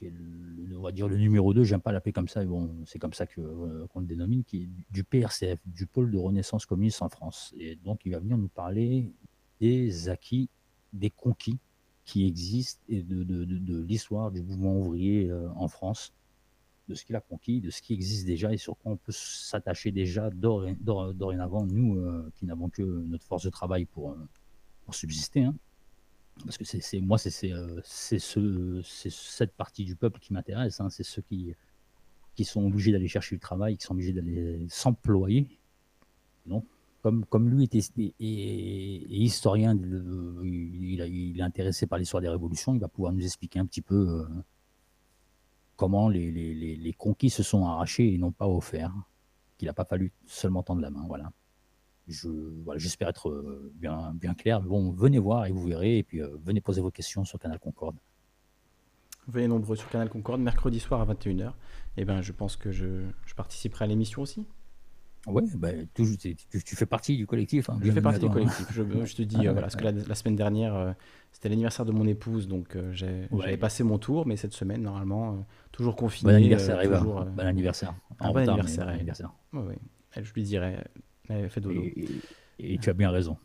[0.00, 3.12] le, on va dire le numéro 2, j'aime pas l'appeler comme ça, bon, c'est comme
[3.12, 7.54] ça qu'on le dénomine, qui est du PRCF, du pôle de renaissance communiste en France.
[7.56, 9.12] Et donc il va venir nous parler
[9.60, 10.48] des acquis,
[10.92, 11.58] des conquis
[12.04, 16.12] qui existent et de l'histoire du mouvement ouvrier en France
[16.92, 19.12] de ce qu'il a conquis, de ce qui existe déjà et sur quoi on peut
[19.12, 24.16] s'attacher déjà dorénavant, nous euh, qui n'avons que notre force de travail pour, euh,
[24.90, 25.44] subsister.
[25.44, 25.54] Hein.
[26.44, 30.80] Parce que c'est moi, c'est euh, ce, cette partie du peuple qui m'intéresse.
[30.80, 30.90] Hein.
[30.90, 31.54] C'est ceux qui,
[32.44, 35.46] sont obligés d'aller chercher du travail, qui sont obligés d'aller s'employer.
[37.02, 39.74] Comme, lui était, est, historien,
[40.44, 44.26] il, est intéressé par l'histoire des révolutions, il va pouvoir nous expliquer un petit peu
[45.82, 48.94] comment les, les, les, conquis se sont arrachés et n'ont pas offerts,
[49.58, 51.04] qu'il n'a pas fallu seulement tendre la main.
[51.08, 51.32] Voilà.
[52.06, 52.28] Je,
[52.64, 54.60] voilà, j'espère être euh, bien, bien clair.
[54.60, 55.98] bon, venez voir et vous verrez.
[55.98, 57.96] Et puis euh, venez poser vos questions sur Canal Concorde.
[59.26, 61.48] Venez nombreux sur Canal Concorde, mercredi soir à 21h.
[61.48, 61.52] Et
[61.98, 64.46] eh ben, je pense que je, je participerai à l'émission aussi.
[65.26, 67.70] Oui, bah, tu, fais partie du collectif.
[67.70, 68.66] Hein, je fais partie du collectif.
[68.72, 70.92] Je, te dis, euh, voilà, parce que la, semaine dernière, euh,
[71.32, 75.46] c'était l'anniversaire de mon épouse, donc euh, j'avais passé mon tour, mais cette semaine, normalement,
[75.70, 76.32] toujours confiné.
[76.32, 77.00] Bon anniversaire, Eva.
[77.00, 77.94] bon anniversaire.
[78.18, 78.88] Un bon anniversaire.
[78.88, 79.32] anniversaire.
[79.52, 79.74] Oui,
[80.20, 80.78] Je lui dirai,
[81.28, 81.82] elle fait dodo.
[82.58, 83.36] Et, tu as bien raison.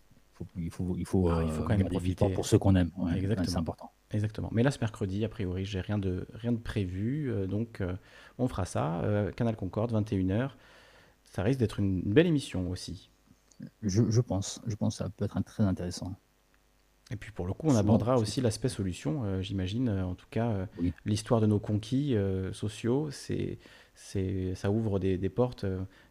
[0.58, 2.92] il faut, il faut, ah, il faut quand même profiter pour ceux qu'on aime.
[3.16, 3.48] Exactement.
[3.48, 3.92] C'est important.
[4.10, 4.50] Exactement.
[4.52, 7.84] Mais là, ce mercredi, a priori, j'ai rien de, rien de prévu, donc
[8.40, 9.04] on fera ça.
[9.36, 10.50] Canal Concorde, 21h
[11.32, 13.10] ça risque d'être une belle émission aussi.
[13.82, 16.16] Je, pense, je pense que ça peut être très intéressant.
[17.10, 19.88] Et puis pour le coup, on abordera aussi l'aspect solution, euh, j'imagine.
[19.88, 20.66] Euh, en tout cas, euh,
[21.06, 22.16] l'histoire de nos conquis
[22.52, 23.60] sociaux, c'est,
[23.96, 25.66] c'est, ça ouvre des, des portes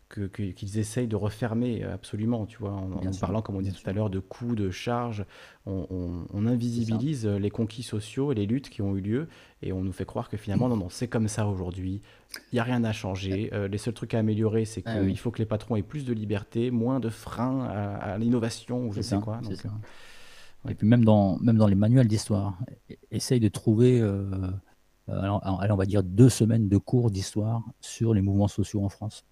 [0.08, 4.10] qu'ils essayent de refermer absolument, tu vois, en, parlant, comme on dit tout à l'heure,
[4.10, 5.24] de coûts, de charges.
[5.66, 9.28] On, invisibilise les conquis sociaux et les luttes qui ont eu lieu
[9.62, 12.02] et on nous fait croire que finalement, non, non, c'est comme ça aujourd'hui.
[12.52, 13.50] Il n'y a rien à changer.
[13.52, 16.04] Euh, les seuls trucs à améliorer, c'est ah qu'il faut que les patrons aient plus
[16.04, 19.40] de liberté, moins de freins à, l'innovation ou je sais quoi.
[19.44, 22.58] Euh, et puis même dans, même dans les manuels d'histoire,
[23.10, 24.50] essaye de trouver, euh,
[25.08, 29.24] on va dire, deux semaines de cours d'histoire sur les mouvements sociaux en France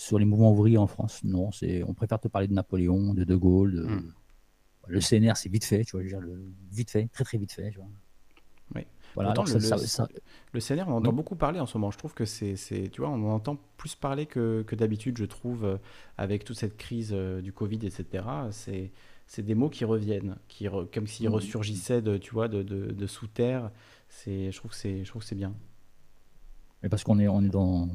[0.00, 1.22] sur les mouvements ouvriers en France.
[1.24, 3.86] Non, c'est, on préfère te parler de Napoléon, de De Gaulle.
[3.86, 4.12] Hmm.
[4.86, 7.70] Le CNR, c'est vite fait, tu vois, le, vite fait, très très vite fait.
[7.70, 7.86] Tu vois.
[8.74, 8.86] Oui.
[9.14, 11.90] Voilà, le, CNR, on entend beaucoup parler en ce moment.
[11.90, 12.56] Je trouve que c'est,
[12.90, 15.76] tu vois, on en entend plus parler que, que d'habitude, je trouve, euh,
[16.16, 18.24] avec toute cette crise euh, du Covid, etc.
[18.52, 18.92] C'est,
[19.26, 21.34] c'est des mots qui reviennent, qui comme s'ils hmm.
[21.34, 23.70] ressurgissaient de, tu vois, de, de, de sous terre.
[24.08, 25.54] C'est, je trouve que c'est, je trouve que c'est bien.
[26.82, 27.86] Mais parce qu'on est, on est dans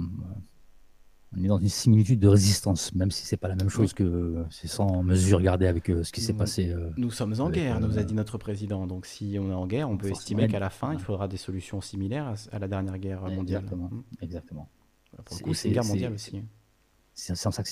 [1.38, 4.46] on est dans une similitude de résistance, même si c'est pas la même chose que
[4.50, 6.70] c'est sans mesure regardée avec euh, ce qui s'est passé.
[6.70, 8.88] Euh, nous sommes en guerre, nous a dit notre président.
[8.88, 11.38] Donc si on est en guerre, on peut estimer qu'à la fin, il faudra des
[11.38, 13.64] solutions similaires à, la dernière guerre mondiale.
[13.64, 13.90] Exactement.
[13.90, 14.04] Mmh.
[14.22, 14.70] Exactement.
[15.24, 16.42] Pour le coup, c'est une guerre mondiale aussi.
[17.14, 17.70] C'est en ça que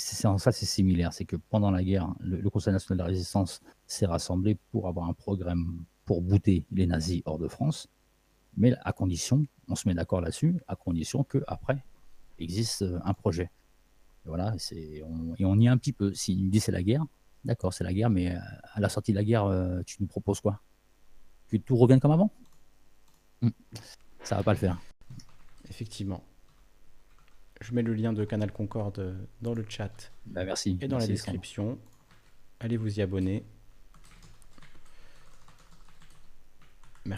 [0.58, 4.58] c'est similaire, c'est que pendant la guerre, le, Conseil national de la résistance s'est rassemblé
[4.72, 7.90] pour avoir un programme pour bouter les nazis hors de France,
[8.56, 11.84] mais à condition, on se met d'accord là-dessus, à condition que après
[12.44, 13.50] existe euh, un projet.
[14.26, 16.14] Et voilà, c'est, on, et on y est un petit peu.
[16.14, 17.06] S'il nous dit c'est la guerre,
[17.44, 18.40] d'accord, c'est la guerre, mais euh,
[18.74, 20.62] à la sortie de la guerre, euh, tu nous proposes quoi?
[21.50, 22.32] Que tout revienne comme avant?
[23.42, 23.50] Hmm.
[24.24, 24.80] Ça va pas le faire.
[25.70, 26.24] Effectivement.
[27.62, 30.12] Je mets le lien de Canal Concorde dans le chat.
[30.26, 30.78] Bah, merci.
[30.82, 31.78] Et dans la description.
[32.60, 33.44] Allez vous y abonner.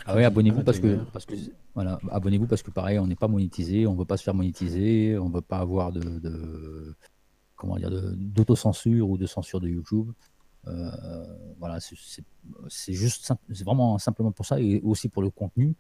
[0.06, 1.36] Ah oui, abonnez-vous parce que, parce que
[1.76, 5.18] voilà, abonnez-vous parce que pareil, on n'est pas monétisé, on veut pas se faire monétiser,
[5.18, 6.96] on veut pas avoir de,
[7.56, 10.12] comment dire d'autocensure ou de censure de YouTube.
[10.68, 11.26] Euh,
[11.60, 15.76] voilà, c'est juste c'est vraiment simplement pour ça et aussi pour le contenu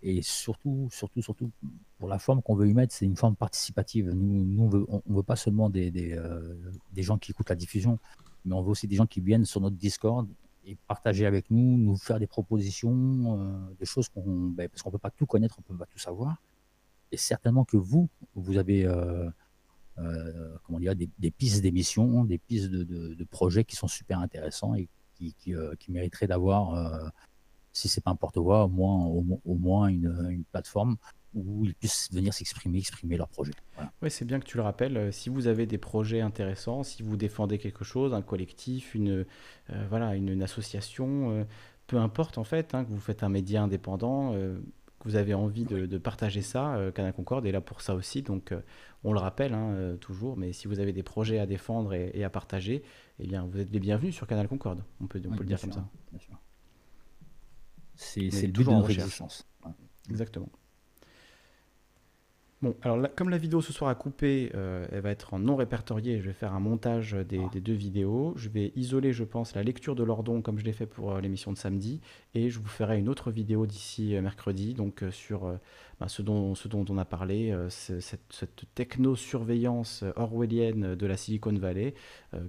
[0.00, 1.50] et surtout surtout surtout
[1.98, 4.10] pour la forme qu'on veut y mettre, c'est une forme participative.
[4.10, 6.54] Nous, nous on veut on, veut pas seulement des des, euh,
[6.92, 7.98] des gens qui écoutent la diffusion,
[8.44, 10.28] mais on veut aussi des gens qui viennent sur notre Discord
[10.74, 14.98] partager avec nous, nous faire des propositions, euh, des choses qu'on, ben, parce qu'on peut
[14.98, 16.42] pas tout connaître, on peut pas tout savoir.
[17.12, 19.28] Et certainement que vous, vous avez, euh,
[19.98, 24.88] euh, comment dire, des, pistes d'émissions, des pistes de, projets qui sont super intéressants et
[25.14, 25.54] qui,
[25.88, 27.12] mériteraient d'avoir,
[27.72, 30.96] si c'est pas un porte-voix, au moins, une plateforme
[31.34, 33.52] où ils puissent venir s'exprimer, exprimer leurs projets.
[34.02, 34.96] Oui, c'est bien que tu le rappelles.
[34.96, 39.26] Euh, si vous avez des projets intéressants, si vous défendez quelque chose, un collectif, une,
[39.70, 41.44] euh, voilà, une, association, euh,
[41.86, 45.64] peu importe en fait, hein, que vous faites un média indépendant, que vous avez envie
[45.64, 48.22] de, partager ça, Canal Concorde est là pour ça aussi.
[48.22, 48.52] Donc,
[49.04, 52.30] on le rappelle hein, toujours, mais si vous avez des projets à défendre et, à
[52.30, 52.82] partager,
[53.20, 54.82] eh bien, vous êtes les bienvenus sur Canal Concorde.
[55.00, 55.88] On peut, on peut le dire comme ça.
[57.94, 59.46] C'est le but de notre existence.
[60.10, 60.50] Exactement.
[62.60, 65.54] Bon, alors comme la vidéo ce soir a coupé, euh, elle va être en non
[65.54, 66.18] répertoriée.
[66.20, 67.60] Je vais faire un montage des, ah.
[67.60, 68.32] deux vidéos.
[68.34, 71.20] Je vais isoler, je pense, la lecture de l'ordon comme je l'ai fait pour euh,
[71.20, 72.00] l'émission de samedi.
[72.34, 75.42] Et je vous ferai une autre vidéo d'ici euh, mercredi, donc sur
[76.00, 81.52] ben, ce, dont, ce dont on a parlé, cette, cette techno-surveillance orwellienne de la Silicon
[81.52, 81.94] Valley,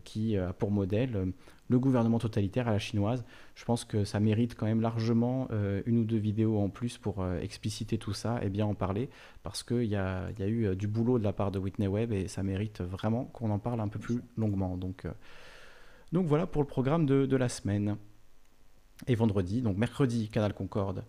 [0.03, 1.33] qui a pour modèle
[1.69, 3.23] le gouvernement totalitaire à la chinoise.
[3.55, 6.97] Je pense que ça mérite quand même largement euh, une ou deux vidéos en plus
[6.97, 9.09] pour euh, expliciter tout ça et bien en parler,
[9.43, 12.27] parce qu'il y a, eu euh, du boulot de la part de Whitney Webb et
[12.27, 14.77] ça mérite vraiment qu'on en parle un peu plus longuement.
[14.77, 15.05] Donc,
[16.11, 17.97] voilà pour le programme de, la semaine.
[19.07, 21.05] Et vendredi, donc mercredi, Canal Concorde,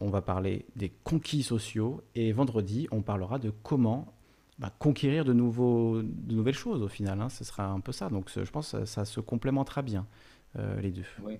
[0.00, 4.17] on va parler des conquis sociaux et vendredi, on parlera de comment
[4.58, 7.20] bah, conquérir de, nouveaux, de nouvelles choses au final.
[7.20, 8.08] Hein, ce sera un peu ça.
[8.08, 10.06] Donc je pense que ça, se complémentera bien,
[10.56, 11.04] euh, les deux.
[11.22, 11.38] Oui.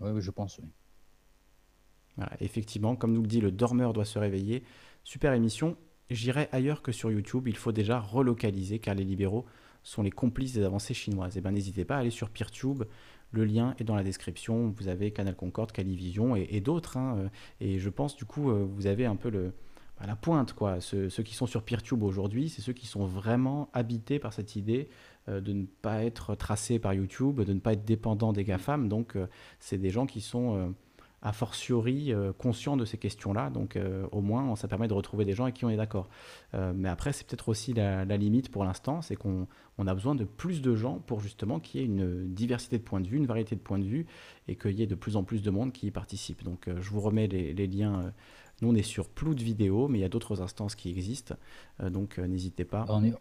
[0.00, 2.24] oui, je pense, oui.
[2.40, 4.64] effectivement, comme nous le dit, le dormeur doit se réveiller.
[5.04, 5.76] Super émission.
[6.08, 7.46] J'irai ailleurs que sur YouTube.
[7.46, 9.44] Il faut déjà relocaliser car les libéraux
[9.82, 11.36] sont les complices des avancées chinoises.
[11.36, 12.84] Et eh ben n'hésitez pas à aller sur PeerTube.
[13.32, 14.70] Le lien est dans la description.
[14.70, 16.96] Vous avez Canal Concorde, Calivision et, et d'autres.
[16.96, 17.28] Hein, euh,
[17.60, 19.52] et je pense du coup, euh, vous avez un peu le,
[20.00, 20.54] à la pointe.
[20.54, 20.80] Quoi.
[20.80, 24.88] Ceux, qui sont sur PeerTube aujourd'hui, c'est ceux qui sont vraiment habités par cette idée
[25.28, 28.88] euh, de ne pas être tracés par YouTube, de ne pas être dépendants des GAFAM.
[28.88, 29.26] Donc, euh,
[29.58, 30.68] c'est des gens qui sont euh,
[31.22, 33.50] a fortiori conscients de ces questions-là.
[33.50, 33.78] Donc,
[34.10, 36.08] au moins, ça permet de retrouver des gens avec qui on est d'accord.
[36.54, 39.46] mais après, c'est peut-être aussi la, limite pour l'instant, c'est qu'on
[39.86, 43.02] a besoin de plus de gens pour justement qu'il y ait une diversité de points
[43.02, 44.06] de vue, une variété de points de vue,
[44.48, 46.42] et qu'il y ait de plus en plus de monde qui y participe.
[46.42, 48.14] Donc, je vous remets les liens
[48.60, 51.34] nous, on est sur de vidéo, mais il y a d'autres instances qui existent.
[51.80, 52.84] Euh, donc, euh, n'hésitez pas.
[52.88, 53.14] On est,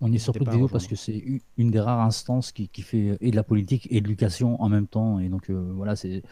[0.00, 3.16] on est sur de vidéo parce que c'est une des rares instances qui, qui, fait
[3.20, 5.18] et de la politique et de l'éducation en même temps.
[5.18, 6.22] Et donc, euh, voilà, c'est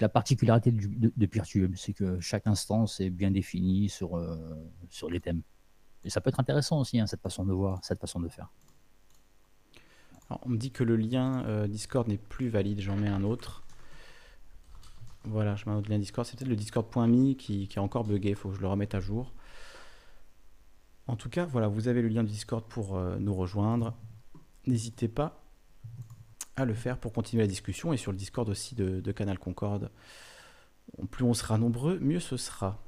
[0.00, 1.74] la particularité de, de PeerTube.
[1.76, 4.20] C'est que chaque instance est bien définie sur,
[4.88, 5.42] sur les thèmes.
[6.04, 8.48] Et ça peut être intéressant aussi, hein, cette façon de voir, cette façon de faire.
[10.42, 12.80] on me dit que le lien Discord n'est plus valide.
[12.80, 13.64] J'en mets un autre.
[15.24, 16.26] Voilà, je mets un autre lien Discord.
[16.26, 18.30] C'est peut-être le discord.me qui, qui a encore bugué.
[18.30, 19.32] Il faut que je le remette à jour.
[21.10, 23.96] En tout cas, voilà, vous avez le lien du Discord pour euh, nous rejoindre.
[24.68, 25.42] N'hésitez pas
[26.54, 29.90] à le faire pour continuer la discussion et sur le Discord aussi de, Canal Concorde.
[31.10, 32.80] Plus on sera nombreux, mieux ce sera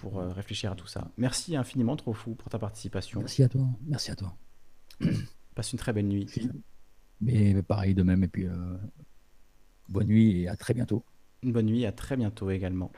[0.00, 1.10] pour euh, réfléchir à tout ça.
[1.18, 3.20] Merci infiniment, trop fou, pour ta participation.
[3.20, 3.66] Merci à toi.
[3.86, 4.34] Merci à toi.
[5.54, 6.26] Passe une très belle nuit.
[7.20, 8.24] Mais pareil de même.
[8.24, 8.78] Et puis, euh,
[9.90, 11.04] bonne nuit et à très bientôt.
[11.42, 12.92] Une bonne nuit, à très bientôt également.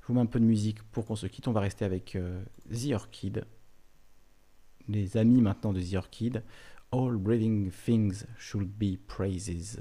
[0.00, 1.48] Je vous mets un peu de musique pour qu'on se quitte.
[1.48, 3.44] On va rester avec euh, The Orchid.
[4.88, 6.42] Les amis maintenant de The Orchid.
[6.92, 9.80] All breathing things should be praises.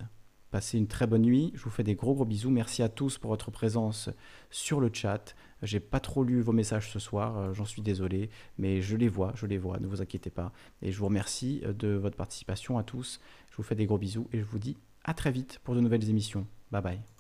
[0.52, 1.52] Passez une très bonne nuit.
[1.56, 2.50] Je vous fais des gros gros bisous.
[2.50, 4.10] Merci à tous pour votre présence
[4.50, 5.36] sur le chat.
[5.62, 9.08] J'ai pas trop lu vos messages ce soir, euh, j'en suis désolé, mais je les
[9.08, 10.52] vois, je les vois, ne vous inquiétez pas.
[10.82, 13.20] Et je vous remercie euh, de votre participation à tous.
[13.50, 15.82] Je vous fais des gros bisous et je vous dis à très vite pour de
[15.82, 16.46] nouvelles émissions.
[16.72, 17.17] Bye bye.